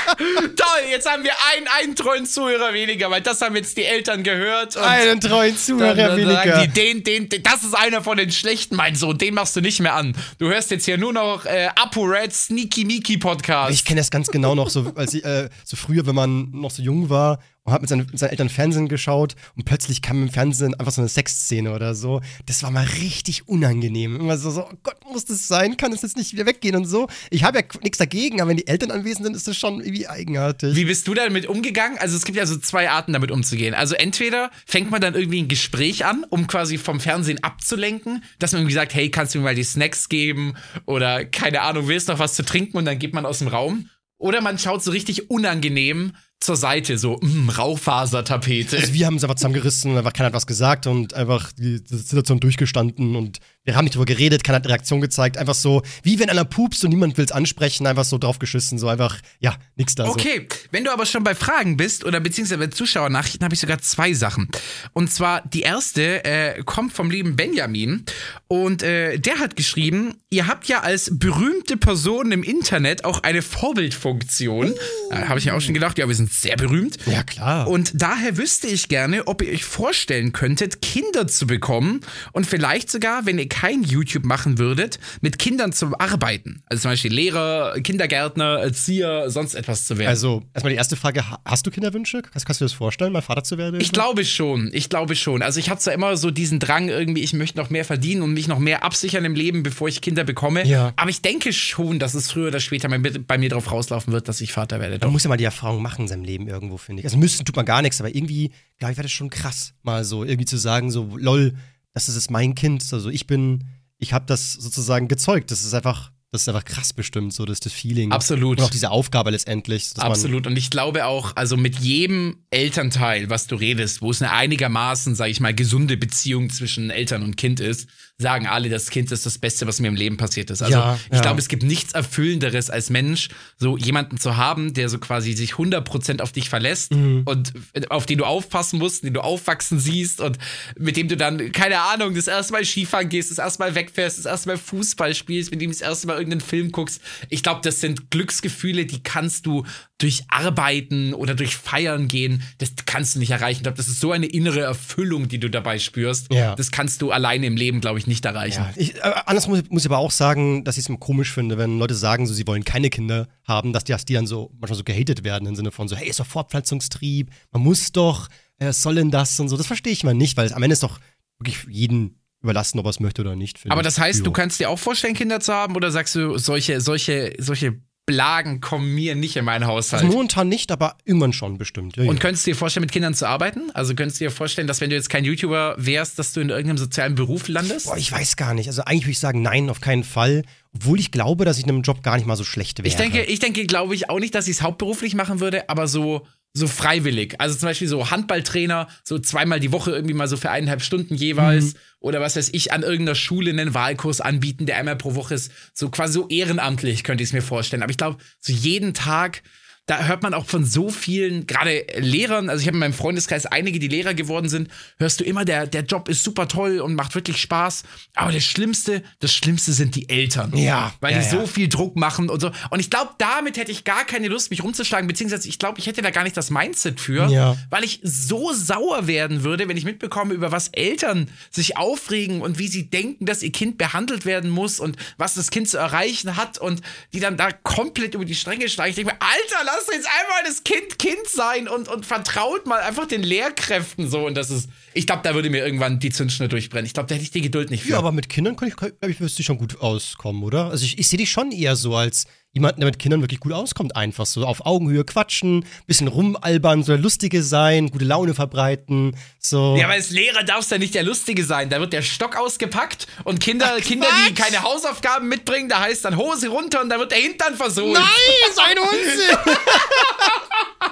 Toll, 0.57 0.91
jetzt 0.91 1.11
haben 1.11 1.25
wir 1.25 1.33
einen, 1.55 1.67
einen 1.81 1.97
treuen 1.97 2.27
Zuhörer 2.27 2.73
weniger, 2.73 3.11
weil 3.11 3.21
das 3.21 3.41
haben 3.41 3.57
jetzt 3.57 3.77
die 3.77 3.85
Eltern 3.85 4.23
gehört. 4.23 4.77
Einen 4.77 5.21
treuen 5.21 5.55
Dann, 5.55 5.59
Zuhörer 5.59 5.95
dann 5.95 6.17
weniger. 6.17 6.45
sagen 6.45 6.73
die, 6.75 6.81
den, 6.81 7.03
den, 7.05 7.29
den, 7.29 7.43
das 7.43 7.63
ist 7.63 7.75
einer 7.75 8.03
von 8.03 8.17
den 8.17 8.31
schlechten, 8.31 8.77
mein 8.77 8.95
Sohn, 8.95 9.19
den 9.19 9.35
machst 9.35 9.57
du 9.57 9.61
nicht 9.61 9.81
mehr 9.81 9.95
an. 9.95 10.17
Du 10.39 10.49
hörst 10.49 10.71
jetzt 10.71 10.85
hier 10.85 10.99
nur 10.99 11.13
noch 11.13 11.45
äh, 11.47 11.69
Apo 11.77 12.03
Red 12.03 12.33
Sneaky 12.33 12.85
Miki 12.85 13.19
Podcast. 13.19 13.73
Ich 13.73 13.85
kenne 13.85 14.01
das 14.01 14.11
ganz 14.11 14.29
genau 14.29 14.55
noch, 14.55 14.71
so, 14.71 14.93
als 14.95 15.15
ich, 15.15 15.25
äh, 15.25 15.49
so 15.65 15.77
früher, 15.77 16.07
wenn 16.07 16.15
man 16.15 16.51
noch 16.53 16.71
so 16.71 16.83
jung 16.83 17.11
war 17.11 17.39
und 17.65 17.73
hat 17.73 17.81
mit 17.81 17.89
seinen, 17.89 18.07
mit 18.07 18.19
seinen 18.19 18.31
Eltern 18.31 18.49
Fernsehen 18.51 18.89
geschaut 18.89 19.37
und 19.57 19.65
plötzlich 19.65 20.03
kam 20.03 20.23
im 20.23 20.29
Fernsehen 20.29 20.75
einfach 20.75 20.93
so 20.93 21.01
eine 21.01 21.09
Sexszene 21.09 21.73
oder 21.73 21.95
so. 21.95 22.21
Das 22.45 22.63
war 22.63 22.71
mal 22.71 22.85
richtig 23.01 23.49
unangenehm. 23.49 24.17
Immer 24.17 24.37
so, 24.37 24.51
so 24.51 24.67
oh 24.67 24.75
Gott, 24.83 24.97
muss 25.11 25.25
das 25.25 25.49
sein? 25.49 25.79
Kann 25.79 25.93
es 25.93 26.03
jetzt 26.03 26.17
nicht 26.17 26.33
wieder 26.33 26.45
weggehen 26.45 26.77
und 26.77 26.85
so? 26.85 27.09
Ich 27.31 27.43
habe 27.43 27.61
ja 27.61 27.65
nichts 27.83 27.99
dagegen, 27.99 28.41
aber 28.41 28.51
wenn 28.51 28.59
die 28.59 28.67
Eltern 28.67 28.91
anwesend 28.91 29.25
sind, 29.25 29.35
ist 29.35 29.49
das 29.49 29.57
schon 29.57 29.81
irgendwie 29.81 30.07
eigenartig. 30.07 30.77
Wie 30.77 30.85
bist 30.85 31.09
du 31.09 31.15
damit 31.15 31.47
umgegangen? 31.47 31.97
Also 31.99 32.17
es 32.17 32.27
gibt 32.27 32.37
ja 32.37 32.45
so 32.45 32.59
zwei 32.59 32.91
Arten, 32.91 33.15
damit 33.15 33.31
umzugehen. 33.31 33.75
Also 33.75 33.95
entweder 33.95 34.51
fängt 34.67 34.91
man 34.91 35.01
dann 35.01 35.15
irgendwie 35.15 35.43
ein 35.43 35.49
Gespräch 35.49 36.05
an, 36.05 36.27
um 36.29 36.47
quasi 36.47 36.77
vom 36.77 37.01
Fernsehen 37.01 37.43
abzulenken, 37.43 38.23
dass 38.39 38.53
man 38.53 38.61
irgendwie 38.61 38.75
sagt, 38.75 38.95
hey, 38.95 39.11
kannst 39.11 39.35
du 39.35 39.39
mir 39.39 39.45
mal 39.45 39.55
die 39.55 39.65
Snacks 39.65 40.11
geben? 40.11 40.55
Oder 40.85 41.25
keine 41.25 41.63
Ahnung, 41.63 41.89
willst 41.89 42.09
noch 42.09 42.19
was 42.19 42.35
zu 42.35 42.45
trinken? 42.45 42.77
Und 42.77 42.85
dann 42.85 42.99
geht 42.99 43.15
man 43.15 43.25
aus 43.25 43.39
dem 43.39 43.49
Raum. 43.49 43.89
Oder 44.19 44.43
man 44.43 44.59
schaut 44.59 44.83
so 44.83 44.91
richtig 44.91 45.31
unangenehm 45.31 46.13
zur 46.41 46.57
Seite, 46.57 46.99
so, 46.99 47.19
mm, 47.21 47.49
Raufasertapete. 47.49 48.77
Also 48.77 48.93
wir 48.93 49.07
haben 49.07 49.17
es 49.17 49.25
einfach 49.25 49.37
zusammengerissen 49.37 49.97
einfach 49.97 50.13
keiner 50.13 50.27
hat 50.27 50.35
was 50.35 50.47
gesagt 50.47 50.87
und 50.87 51.15
einfach 51.15 51.53
die 51.53 51.81
Situation 51.87 52.41
durchgestanden 52.41 53.17
und 53.17 53.39
wir 53.65 53.77
haben 53.77 53.85
nicht 53.85 53.95
drüber 53.95 54.05
geredet, 54.05 54.45
keiner 54.45 54.57
hat 54.57 54.65
eine 54.65 54.75
Reaktion 54.75 55.01
gezeigt. 55.01 55.39
Einfach 55.39 55.55
so, 55.55 55.83
wie 56.03 56.19
wenn 56.19 56.29
einer 56.29 56.45
pupst 56.45 56.85
und 56.85 56.91
niemand 56.91 57.17
will 57.17 57.25
es 57.25 57.33
ansprechen, 57.33 57.87
einfach 57.87 58.05
so 58.05 58.19
draufgeschissen, 58.19 58.79
so 58.79 58.89
einfach, 58.89 59.19
ja, 59.41 59.57
nix 59.77 59.95
da. 59.95 60.05
So. 60.05 60.13
Okay, 60.13 60.47
wenn 60.71 60.85
du 60.85 60.93
aber 60.93 61.07
schon 61.07 61.25
bei 61.25 61.35
Fragen 61.35 61.77
bist 61.79 62.05
oder 62.05 62.21
beziehungsweise 62.21 62.59
bei 62.59 62.67
Zuschauernachrichten, 62.67 63.43
habe 63.43 63.55
ich 63.55 63.61
sogar 63.61 63.79
zwei 63.79 64.13
Sachen. 64.13 64.49
Und 64.93 65.11
zwar 65.11 65.41
die 65.49 65.63
erste 65.63 66.25
äh, 66.25 66.63
kommt 66.65 66.93
vom 66.93 67.11
lieben 67.11 67.37
Benjamin 67.37 68.05
und 68.49 68.83
äh, 68.83 69.19
der 69.19 69.39
hat 69.39 69.57
geschrieben, 69.57 70.15
ihr 70.29 70.47
habt 70.47 70.69
ja 70.69 70.81
als 70.81 71.11
berühmte 71.13 71.79
Person 71.79 72.33
im 72.33 72.43
Internet 72.43 73.05
auch 73.05 73.23
eine 73.23 73.41
Vorbildfunktion. 73.41 74.75
Äh, 75.11 75.17
habe 75.27 75.39
ich 75.39 75.47
mir 75.47 75.55
auch 75.55 75.61
schon 75.61 75.75
gedacht, 75.75 75.97
ja, 75.97 76.07
wir 76.07 76.15
sind 76.15 76.31
sehr 76.31 76.57
berühmt. 76.57 76.99
Ja, 77.07 77.23
klar. 77.23 77.67
Und 77.69 77.93
daher 77.95 78.37
wüsste 78.37 78.67
ich 78.67 78.89
gerne, 78.89 79.27
ob 79.27 79.41
ihr 79.41 79.53
euch 79.53 79.65
vorstellen 79.65 80.33
könntet, 80.33 80.83
Kinder 80.83 81.27
zu 81.27 81.47
bekommen 81.47 82.01
und 82.33 82.47
vielleicht 82.47 82.91
sogar, 82.91 83.25
wenn 83.25 83.39
ihr 83.39 83.49
kein 83.55 83.85
YouTube 83.85 84.25
machen 84.25 84.59
würdet, 84.59 84.99
mit 85.21 85.39
Kindern 85.39 85.73
zu 85.73 85.93
arbeiten. 85.99 86.63
Also 86.67 86.83
zum 86.83 86.91
Beispiel 86.91 87.13
Lehrer, 87.13 87.75
Kindergärtner, 87.81 88.59
Erzieher, 88.59 89.31
sonst 89.31 89.55
etwas 89.55 89.87
zu 89.87 89.97
werden. 89.97 90.09
Also, 90.09 90.43
erstmal 90.53 90.73
die 90.73 90.77
erste 90.77 90.97
Frage: 90.97 91.31
ha- 91.31 91.41
Hast 91.45 91.65
du 91.67 91.71
Kinderwünsche? 91.71 92.23
Kannst, 92.23 92.47
kannst 92.47 92.61
du 92.61 92.65
dir 92.65 92.69
das 92.71 92.73
vorstellen, 92.73 93.13
mal 93.13 93.23
Vater 93.23 93.45
zu 93.45 93.57
werden? 93.57 93.81
Ich 93.81 93.93
glaube 93.93 94.25
schon, 94.25 94.71
ich 94.73 94.89
glaube 94.89 95.15
schon. 95.15 95.41
Also 95.43 95.61
ich 95.61 95.71
habe 95.71 95.79
zwar 95.79 95.95
immer 95.95 96.17
so 96.17 96.33
diesen 96.33 96.59
Drang 96.59 96.89
irgendwie, 96.89 97.23
ich 97.23 97.33
möchte 97.33 97.59
noch 97.59 97.71
mehr 97.71 97.85
verdienen 97.85 98.23
und 98.23 98.33
mich 98.35 98.49
noch 98.49 98.59
mehr 98.59 98.83
absichern 98.83 99.25
im 99.25 99.35
Leben, 99.37 99.63
bevor 99.63 99.87
ich 99.89 100.01
Kinder 100.01 100.25
bekomme. 100.25 100.67
Ja. 100.67 100.93
Aber 100.97 101.11
ich 101.11 101.23
denke 101.23 101.53
schon, 101.53 101.99
dass 102.01 102.15
es 102.15 102.31
früher 102.33 102.49
oder 102.49 102.59
später 102.61 102.89
bei 102.89 103.39
mir, 103.39 103.49
drauf 103.49 103.71
rauslaufen 103.71 104.13
wird, 104.13 104.27
dass 104.29 104.41
ich 104.41 104.53
Vater 104.53 104.81
werde. 104.81 104.99
Man 105.05 105.13
muss 105.13 105.23
ja 105.23 105.29
mal 105.29 105.37
die 105.37 105.45
Erfahrung 105.45 105.81
machen 105.83 106.03
in 106.03 106.09
seinem 106.09 106.25
Leben 106.25 106.49
irgendwo, 106.49 106.77
finde 106.77 107.01
ich. 107.01 107.07
Also 107.07 107.19
müssen 107.19 107.45
tut 107.45 107.55
man 107.55 107.65
gar 107.65 107.83
nichts, 107.83 108.01
aber 108.01 108.15
irgendwie, 108.15 108.51
glaube 108.79 108.93
ich, 108.93 108.99
wäre 108.99 109.05
das 109.05 109.13
schon 109.13 109.31
krass, 109.31 109.75
mal 109.83 110.03
so 110.05 110.25
irgendwie 110.25 110.47
zu 110.47 110.57
sagen, 110.57 110.91
so, 110.91 111.17
lol, 111.17 111.55
das 111.95 112.09
ist 112.09 112.31
mein 112.31 112.55
Kind. 112.55 112.85
Also 112.93 113.09
ich 113.09 113.27
bin, 113.27 113.65
ich 113.99 114.13
habe 114.13 114.27
das 114.27 114.53
sozusagen 114.53 115.09
gezeugt. 115.09 115.51
Das 115.51 115.65
ist 115.65 115.73
einfach, 115.73 116.11
das 116.33 116.43
ist 116.43 116.49
einfach 116.49 116.65
krass 116.65 116.93
bestimmt, 116.93 117.33
so 117.33 117.45
das, 117.45 117.61
das 117.61 117.73
Feeling. 117.73 118.11
Absolut. 118.11 118.59
Und 118.59 118.65
auch 118.65 118.71
diese 118.71 118.91
Aufgabe 118.91 119.31
letztendlich. 119.31 119.93
Absolut. 119.97 120.49
Und 120.49 120.57
ich 120.57 120.71
glaube 120.71 121.07
auch, 121.07 121.37
also 121.37 121.57
mit 121.57 121.79
jedem 121.79 122.39
Elternteil, 122.51 123.31
was 123.31 123.47
du 123.47 123.55
redest, 123.55 124.03
wo 124.03 124.11
es 124.11 124.21
eine 124.21 124.33
einigermaßen, 124.33 125.15
sage 125.15 125.31
ich 125.31 125.41
mal, 125.41 125.55
gesunde 125.55 125.97
Beziehung 125.97 126.51
zwischen 126.51 126.91
Eltern 126.91 127.23
und 127.23 127.37
Kind 127.37 127.61
ist, 127.61 127.89
sagen 128.17 128.47
alle, 128.47 128.69
das 128.69 128.91
Kind 128.91 129.11
ist 129.11 129.27
das 129.27 129.39
Beste, 129.39 129.67
was 129.67 129.81
mir 129.81 129.89
im 129.89 129.97
Leben 129.97 130.17
passiert 130.17 130.49
ist. 130.51 130.63
Also 130.63 130.73
Ja, 130.73 130.99
ich 131.11 131.17
ja. 131.17 131.21
glaube, 131.21 131.41
es 131.41 131.49
gibt 131.49 131.65
nichts 131.65 131.95
Erfüllenderes 131.95 132.71
als 132.71 132.89
Mensch, 132.89 133.29
so 133.57 133.77
jemanden 133.77 134.19
zu 134.19 134.37
haben, 134.37 134.73
der 134.73 134.89
so 134.89 134.99
quasi 134.99 135.33
sich 135.33 135.55
100% 135.55 136.21
auf 136.21 136.31
dich 136.31 136.49
verlässt 136.49 136.93
Mhm. 136.93 137.23
und 137.25 137.53
auf 137.91 138.07
den 138.07 138.19
du 138.19 138.25
aufpassen 138.25 138.79
musst, 138.79 139.03
den 139.03 139.15
du 139.15 139.21
aufwachsen 139.21 139.81
siehst 139.81 140.21
und 140.21 140.39
mit 140.79 140.97
dem 140.97 141.09
du 141.09 141.17
dann, 141.17 141.51
keine 141.51 141.81
Ahnung, 141.81 142.15
das 142.15 142.29
erste 142.29 142.53
Mal 142.53 142.65
Skifahren 142.65 143.09
gehst, 143.09 143.33
das 143.33 143.39
erste 143.39 143.61
Mal 143.63 143.75
wegfährst, 143.75 144.19
das 144.19 144.27
erste 144.27 144.49
Mal 144.51 144.59
Fußball 144.59 145.13
spielst, 145.17 145.51
mit 145.51 145.61
dem 145.61 145.71
das 145.73 145.81
erste 145.81 146.07
Mal 146.07 146.15
irgendeinen 146.17 146.41
Film 146.41 146.71
guckst. 146.71 147.01
Ich 147.31 147.43
glaube, 147.43 147.63
das 147.65 147.81
sind 147.81 148.13
Glücksgefühle, 148.13 148.87
die 148.87 149.03
kannst 149.03 149.45
du 149.47 149.67
durch 149.99 150.23
Arbeiten 150.29 151.15
oder 151.15 151.35
durch 151.35 151.57
Feiern 151.57 152.09
gehen, 152.09 152.43
das 152.59 152.73
kannst 152.87 153.15
du 153.15 153.19
nicht 153.19 153.31
erreichen. 153.31 153.59
Ich 153.59 153.63
glaube, 153.65 153.77
das 153.77 153.89
ist 153.89 154.01
so 154.01 154.13
eine 154.13 154.27
innere 154.27 154.61
Erfüllung, 154.61 155.29
die 155.29 155.39
du 155.39 155.49
dabei 155.51 155.79
spürst. 155.79 156.33
Ja. 156.33 156.55
Das 156.55 156.71
kannst 156.71 157.01
du 157.03 157.11
alleine 157.11 157.47
im 157.47 157.57
Leben, 157.57 157.81
glaube 157.81 157.99
ich, 157.99 158.04
nicht 158.07 158.25
erreichen. 158.25 158.63
Ja, 158.63 158.73
ich, 158.77 158.97
äh, 158.97 159.01
anders 159.27 159.49
muss, 159.49 159.63
muss 159.71 159.85
ich 159.85 159.91
aber 159.91 159.99
auch 159.99 160.11
sagen, 160.11 160.65
dass 160.65 160.77
ich 160.77 160.85
es 160.85 160.89
immer 160.89 160.99
komisch 160.99 161.33
finde, 161.33 161.59
wenn 161.59 161.79
Leute 161.79 161.95
sagen, 161.95 162.27
so, 162.27 162.35
sie 162.35 162.47
wollen 162.47 162.65
keine 162.65 162.91
Kinder 162.91 163.29
haben, 163.45 163.73
dass 163.73 163.85
die, 163.85 163.93
dass 163.93 164.05
die 164.05 164.15
dann 164.15 164.27
so 164.27 164.51
manchmal 164.61 164.79
so 164.79 164.85
gehatet 164.85 165.25
werden 165.25 165.47
im 165.47 165.57
Sinne 165.57 165.71
von 165.71 165.89
so, 165.89 165.97
hey, 165.97 166.09
ist 166.09 166.21
doch 166.21 166.27
Fortpflanzungstrieb, 166.27 167.31
man 167.53 167.63
muss 167.63 167.93
doch, 167.93 168.29
äh, 168.59 168.73
soll 168.73 168.97
denn 168.97 169.11
das 169.11 169.39
und 169.41 169.49
so. 169.49 169.57
Das 169.57 169.67
verstehe 169.67 169.93
ich 169.93 170.05
mal 170.05 170.15
nicht, 170.15 170.37
weil 170.37 170.47
es 170.47 170.53
am 170.53 170.63
Ende 170.63 170.75
ist 170.75 170.83
doch 170.83 171.01
wirklich 171.39 171.67
jeden 171.69 172.21
überlassen, 172.43 172.79
ob 172.79 172.87
er 172.87 172.91
es 172.91 173.01
möchte 173.01 173.23
oder 173.23 173.37
nicht. 173.37 173.61
Aber 173.69 173.81
ich. 173.81 173.85
das 173.87 173.99
heißt, 173.99 174.19
Jo. 174.21 174.25
du 174.27 174.33
kannst 174.33 174.61
dir 174.61 174.71
auch 174.71 174.79
vorstellen, 174.79 175.15
Kinder 175.15 175.41
zu 175.41 175.53
haben, 175.53 175.75
oder 175.77 175.91
sagst 175.91 176.15
du, 176.15 176.37
solche, 176.39 176.81
solche, 176.81 177.35
solche 177.39 177.81
Blagen 178.07 178.61
kommen 178.61 178.95
mir 178.95 179.15
nicht 179.15 179.37
in 179.37 179.45
meinen 179.45 179.67
Haushalt? 179.67 180.03
Also 180.03 180.15
momentan 180.15 180.49
nicht, 180.49 180.71
aber 180.71 180.97
irgendwann 181.05 181.33
schon 181.33 181.57
bestimmt. 181.57 181.97
Ja, 181.97 182.05
Und 182.05 182.17
ja. 182.17 182.21
könntest 182.21 182.47
du 182.47 182.51
dir 182.51 182.57
vorstellen, 182.57 182.83
mit 182.83 182.93
Kindern 182.93 183.15
zu 183.15 183.27
arbeiten? 183.27 183.71
Also 183.73 183.95
könntest 183.95 184.21
du 184.21 184.27
dir 184.27 184.31
vorstellen, 184.31 184.67
dass 184.67 184.81
wenn 184.81 184.91
du 184.91 184.97
jetzt 184.97 185.09
kein 185.09 185.25
YouTuber 185.25 185.77
wärst, 185.79 186.19
dass 186.19 186.33
du 186.35 186.41
in 186.41 186.51
irgendeinem 186.51 186.79
sozialen 186.79 187.15
Beruf 187.15 187.49
landest? 187.49 187.87
Boah, 187.87 187.97
ich 187.97 188.13
weiß 188.13 188.37
gar 188.37 188.53
nicht. 188.53 188.67
Also 188.69 188.83
eigentlich 188.83 189.05
würde 189.05 189.13
ich 189.13 189.19
sagen, 189.21 189.41
nein, 189.41 189.71
auf 189.71 189.81
keinen 189.81 190.05
Fall. 190.05 190.43
Obwohl 190.75 191.01
ich 191.01 191.13
glaube, 191.13 191.45
dass 191.45 191.57
ich 191.59 191.65
in 191.65 191.71
einem 191.71 191.83
Job 191.83 192.03
gar 192.03 192.17
nicht 192.17 192.27
mal 192.27 192.37
so 192.37 192.45
schlecht 192.45 192.79
wäre. 192.79 192.89
Ich 192.89 192.97
denke, 192.97 193.23
ich 193.23 193.39
denke, 193.39 193.65
glaube 193.65 193.95
ich 193.95 194.11
auch 194.11 194.19
nicht, 194.19 194.35
dass 194.35 194.49
ich 194.49 194.57
es 194.57 194.63
hauptberuflich 194.63 195.15
machen 195.15 195.41
würde, 195.41 195.69
aber 195.71 195.89
so, 195.89 196.27
so 196.57 196.69
freiwillig. 196.69 197.41
Also 197.41 197.57
zum 197.57 197.69
Beispiel 197.69 197.89
so 197.89 198.11
Handballtrainer, 198.11 198.89
so 199.03 199.19
zweimal 199.19 199.59
die 199.59 199.73
Woche 199.73 199.91
irgendwie 199.91 200.15
mal 200.15 200.29
so 200.29 200.37
für 200.37 200.51
eineinhalb 200.51 200.83
Stunden 200.83 201.17
jeweils. 201.17 201.75
Oder 201.99 202.21
was 202.21 202.37
weiß 202.37 202.51
ich, 202.53 202.73
an 202.73 202.83
irgendeiner 202.83 203.17
Schule 203.17 203.51
einen 203.51 203.75
Wahlkurs 203.75 204.21
anbieten, 204.21 204.65
der 204.65 204.77
einmal 204.77 204.97
pro 204.97 205.17
Woche 205.17 205.35
ist. 205.35 205.51
So 205.73 205.91
quasi 205.91 206.13
so 206.15 206.29
ehrenamtlich 206.29 207.03
könnte 207.03 207.25
ich 207.25 207.31
es 207.31 207.33
mir 207.33 207.43
vorstellen. 207.43 207.83
Aber 207.83 207.91
ich 207.91 207.97
glaube, 207.97 208.19
so 208.39 208.53
jeden 208.53 208.95
Tag, 208.95 209.43
da 209.87 210.07
hört 210.07 210.23
man 210.23 210.33
auch 210.33 210.47
von 210.47 210.65
so 210.65 210.89
vielen, 210.89 211.47
gerade 211.47 211.85
Lehrern, 211.99 212.49
also 212.49 212.63
ich 212.63 212.67
habe 212.67 212.77
in 212.77 212.81
meinem 212.81 212.95
Freundeskreis 212.95 213.45
einige, 213.45 213.79
die 213.79 213.89
Lehrer 213.89 214.15
geworden 214.15 214.49
sind, 214.49 214.69
hörst 214.99 215.21
du 215.21 215.25
immer, 215.25 215.45
der, 215.45 215.67
der 215.67 215.83
Job 215.83 216.09
ist 216.09 216.25
super 216.25 216.49
toll 216.49 216.81
und 216.81 216.95
macht 216.95 217.15
wirklich 217.15 217.39
Spaß. 217.39 217.83
Aber 218.15 218.33
das 218.33 218.45
Schlimmste, 218.45 219.03
das 219.21 219.35
Schlimmste 219.35 219.73
sind 219.75 219.95
die 219.95 220.09
Eltern. 220.09 220.57
Ja, 220.57 220.95
Weil 221.01 221.13
ja, 221.13 221.19
die 221.19 221.29
so 221.29 221.41
ja. 221.41 221.47
viel 221.47 221.69
Druck 221.69 221.97
machen 221.97 222.31
und 222.31 222.41
so. 222.41 222.51
Und 222.71 222.81
ich 222.81 222.89
glaube, 222.89 223.11
damit 223.19 223.59
hätte 223.59 223.73
ich 223.73 223.85
gar 223.85 224.07
keine 224.07 224.29
Lust, 224.29 224.51
mich 224.51 224.63
rumzuschlagen, 224.63 225.07
beziehungsweise 225.07 225.49
ich 225.49 225.59
glaube, 225.59 225.79
ich 225.79 225.87
hätte 225.87 226.01
da 226.01 226.11
gar 226.11 226.23
nicht 226.25 226.37
das 226.37 226.49
Mindset 226.49 226.99
für, 226.99 227.29
Ja. 227.29 227.55
weil 227.69 227.85
ich 227.85 228.01
so 228.03 228.55
sauer 228.55 229.07
werden 229.07 229.45
würde, 229.45 229.69
wenn 229.69 229.77
ich 229.77 229.85
mitbekomme, 229.85 230.33
über 230.33 230.51
was 230.51 230.69
Eltern 230.69 231.29
sich 231.51 231.77
aufregen 231.77 232.41
und 232.41 232.59
wie 232.59 232.69
sie 232.69 232.89
denken, 232.89 233.27
dass 233.27 233.43
ihr 233.43 233.53
Kind 233.53 233.77
behandelt 233.77 234.25
werden 234.25 234.49
muss 234.49 234.81
und 234.81 234.97
was 235.19 235.35
das 235.35 235.51
Kind 235.51 235.69
zu 235.69 235.77
erreichen 235.77 236.37
hat 236.37 236.57
und 236.57 236.81
die 237.13 237.21
dann 237.21 237.37
da 237.37 237.53
komplett 237.53 238.15
über 238.15 238.25
die 238.25 238.35
Stränge 238.35 238.71
schlagen. 238.71 238.89
Ich 238.91 238.97
denke 238.97 239.13
mir, 239.13 239.21
Alter, 239.21 239.65
lass 239.75 239.95
jetzt 239.95 240.09
einmal 240.21 240.43
das 240.45 240.65
Kind 240.65 240.99
Kind 240.99 241.27
sein 241.27 241.69
und, 241.69 241.89
und 241.89 242.07
vertraut 242.07 242.67
mal 242.67 242.81
einfach 242.81 243.07
den 243.07 243.23
Lehrkräften 243.23 244.09
so. 244.09 244.27
Und 244.27 244.35
das 244.37 244.51
ist, 244.51 244.69
ich 244.93 245.07
glaube, 245.07 245.23
da 245.23 245.35
würde 245.35 245.51
mir 245.51 245.65
irgendwann 245.65 245.99
die 245.99 246.11
Zündschnur 246.11 246.49
durchbrennen. 246.49 246.87
Ich 246.87 246.95
glaube, 246.95 247.09
da 247.09 247.15
hätte 247.15 247.25
ich 247.25 247.31
die 247.31 247.41
Geduld 247.41 247.71
nicht 247.71 247.85
für. 247.85 247.91
Ja, 247.91 247.99
aber 247.99 248.13
mit 248.13 248.29
Kindern 248.29 248.57
kann 248.57 248.69
ich, 248.69 248.77
glaube 248.77 248.95
ich, 249.07 249.21
wüsste 249.21 249.41
ich 249.41 249.47
schon 249.47 249.59
gut 249.59 249.81
auskommen, 249.81 250.43
oder? 250.43 250.71
Also 250.71 250.85
ich, 250.85 250.99
ich 250.99 251.09
sehe 251.09 251.19
dich 251.19 251.31
schon 251.31 251.53
eher 251.53 251.77
so 251.77 251.95
als 251.95 252.27
jemanden, 252.55 252.81
der 252.81 252.87
mit 252.87 252.99
Kindern 252.99 253.21
wirklich 253.21 253.41
gut 253.41 253.53
auskommt, 253.53 253.95
einfach 253.97 254.25
so 254.27 254.47
auf 254.47 254.65
Augenhöhe 254.65 255.05
quatschen, 255.05 255.67
bisschen 255.87 256.09
rumalbern, 256.09 256.83
so 256.83 256.93
der 256.93 257.01
Lustige 257.03 257.43
sein, 257.43 257.91
gute 257.91 258.05
Laune 258.05 258.35
verbreiten, 258.35 259.17
so. 259.39 259.77
Ja, 259.77 259.85
aber 259.85 259.95
als 259.95 260.11
Lehrer 260.11 260.45
darfst 260.45 260.71
du 260.71 260.77
ja 260.77 260.79
nicht 260.79 260.95
der 260.95 261.03
Lustige 261.03 261.45
sein. 261.45 261.69
Da 261.69 261.81
wird 261.81 261.93
der 261.93 262.03
Stock 262.03 262.37
ausgepackt 262.37 263.07
und 263.25 263.41
Kinder, 263.41 263.75
Ach, 263.77 263.83
Kinder, 263.83 264.07
die 264.29 264.35
keine 264.35 264.63
Hausaufgaben 264.63 265.29
mitbringen, 265.29 265.69
da 265.69 265.81
heißt 265.81 266.05
dann 266.05 266.17
Hose 266.17 266.49
runter 266.49 266.81
und 266.81 266.89
da 266.89 266.99
wird 266.99 267.11
der 267.11 267.19
Hintern 267.19 267.57
versohlt. 267.57 267.93
Nein, 267.93 268.53
so 268.55 268.63
ein 268.63 268.79
Unsinn! 268.79 269.37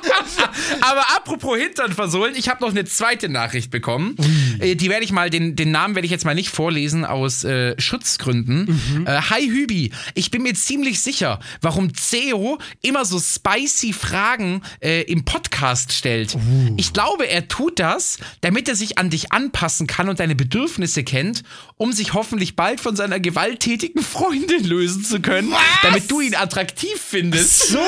Aber 0.81 1.03
apropos 1.17 1.59
Hintern 1.59 1.93
versohlen, 1.93 2.35
ich 2.37 2.49
habe 2.49 2.63
noch 2.63 2.71
eine 2.71 2.85
zweite 2.85 3.29
Nachricht 3.29 3.71
bekommen. 3.71 4.17
Äh, 4.63 4.77
Die 4.77 4.89
werde 4.89 5.05
ich 5.05 5.13
mal, 5.13 5.29
den, 5.31 5.57
den 5.57 5.71
Namen 5.71 5.95
werde 5.95 6.07
ich 6.07 6.11
jetzt 6.13 6.25
mal 6.25 6.35
nicht 6.35 6.51
vorlesen 6.51 7.05
aus 7.05 7.45
äh, 7.45 7.75
Schutzgründen. 7.81 9.05
Äh, 9.07 9.21
Hi 9.31 9.47
Hübi, 9.47 9.93
ich 10.15 10.31
bin 10.31 10.43
mir 10.43 10.55
ziemlich 10.55 11.01
sicher, 11.01 11.41
warum 11.61 11.95
CEO 11.95 12.59
immer 12.81 13.05
so 13.05 13.21
spicy 13.21 13.93
Fragen 13.93 14.63
äh, 14.81 15.03
im 15.03 15.25
Podcast 15.25 15.93
stellt. 15.93 16.37
Ich 16.77 16.93
glaube, 16.93 17.29
er 17.29 17.49
tut 17.49 17.79
das, 17.79 18.19
damit 18.41 18.69
er 18.69 18.77
sich 18.77 18.99
an 18.99 19.11
dich 19.11 19.33
anpassen 19.33 19.87
kann 19.87 20.09
und 20.09 20.21
deine 20.21 20.35
Bedürfnisse 20.35 21.03
kennt, 21.05 21.43
um 21.77 21.93
sich 21.93 22.15
hoffentlich 22.15 22.57
bald 22.57 22.81
von 22.81 22.97
seiner 22.97 23.21
gewalttätigen 23.21 24.03
Freundin 24.03 24.65
lösen 24.65 25.05
zu 25.05 25.21
können, 25.21 25.53
damit 25.83 26.11
du 26.11 26.21
ihn 26.21 26.35
attraktiv 26.35 26.99
findest. 27.01 27.69
So! 27.69 27.79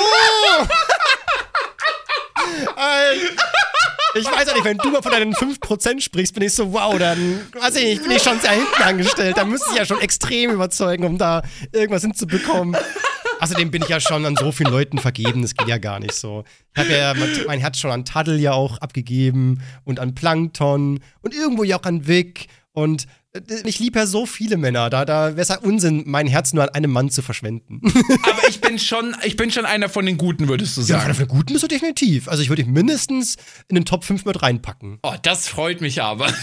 Alter. 2.76 3.63
Ich 4.16 4.26
weiß 4.26 4.48
auch 4.48 4.54
nicht, 4.54 4.64
wenn 4.64 4.78
du 4.78 4.90
mal 4.90 5.02
von 5.02 5.10
deinen 5.10 5.34
5% 5.34 6.00
sprichst, 6.00 6.34
bin 6.34 6.44
ich 6.44 6.54
so, 6.54 6.72
wow, 6.72 6.96
dann, 6.98 7.40
weiß 7.52 7.76
ich 7.76 7.84
nicht, 7.84 8.02
bin 8.02 8.12
ich 8.12 8.22
schon 8.22 8.38
sehr 8.38 8.52
hinten 8.52 8.82
angestellt. 8.82 9.36
Da 9.36 9.44
müsste 9.44 9.70
ich 9.72 9.76
ja 9.76 9.84
schon 9.84 10.00
extrem 10.00 10.52
überzeugen, 10.52 11.04
um 11.04 11.18
da 11.18 11.42
irgendwas 11.72 12.02
hinzubekommen. 12.02 12.76
Außerdem 13.40 13.72
bin 13.72 13.82
ich 13.82 13.88
ja 13.88 14.00
schon 14.00 14.24
an 14.24 14.36
so 14.36 14.52
vielen 14.52 14.70
Leuten 14.70 14.98
vergeben, 14.98 15.42
das 15.42 15.54
geht 15.54 15.66
ja 15.66 15.78
gar 15.78 15.98
nicht 15.98 16.14
so. 16.14 16.44
Ich 16.74 16.80
habe 16.80 16.92
ja 16.92 17.12
mein 17.46 17.58
Herz 17.58 17.78
schon 17.78 17.90
an 17.90 18.04
Taddel 18.04 18.38
ja 18.38 18.52
auch 18.52 18.78
abgegeben 18.78 19.60
und 19.84 19.98
an 19.98 20.14
Plankton 20.14 21.00
und 21.20 21.34
irgendwo 21.34 21.64
ja 21.64 21.78
auch 21.78 21.84
an 21.84 22.06
Vic 22.06 22.46
und 22.72 23.06
ich 23.64 23.78
liebe 23.80 23.98
ja 23.98 24.06
so 24.06 24.26
viele 24.26 24.56
Männer, 24.56 24.90
da, 24.90 25.04
da 25.04 25.30
wäre 25.30 25.40
es 25.40 25.48
ja 25.48 25.58
Unsinn, 25.58 26.04
mein 26.06 26.26
Herz 26.28 26.52
nur 26.52 26.62
an 26.62 26.68
einem 26.70 26.92
Mann 26.92 27.10
zu 27.10 27.20
verschwenden. 27.20 27.80
Aber 28.22 28.48
ich 28.48 28.60
bin 28.60 28.78
schon, 28.78 29.16
ich 29.24 29.36
bin 29.36 29.50
schon 29.50 29.64
einer 29.66 29.88
von 29.88 30.06
den 30.06 30.18
Guten, 30.18 30.48
würdest 30.48 30.76
du 30.76 30.82
Ja, 30.82 31.00
sagen. 31.00 31.14
für 31.14 31.24
den 31.26 31.28
Guten 31.28 31.52
bist 31.52 31.64
du 31.64 31.68
definitiv. 31.68 32.28
Also 32.28 32.42
ich 32.42 32.48
würde 32.48 32.62
dich 32.62 32.70
mindestens 32.72 33.36
in 33.68 33.74
den 33.74 33.84
Top 33.84 34.04
5 34.04 34.24
mit 34.24 34.40
reinpacken. 34.42 34.98
Oh, 35.02 35.14
das 35.22 35.48
freut 35.48 35.80
mich 35.80 36.00
aber. 36.02 36.28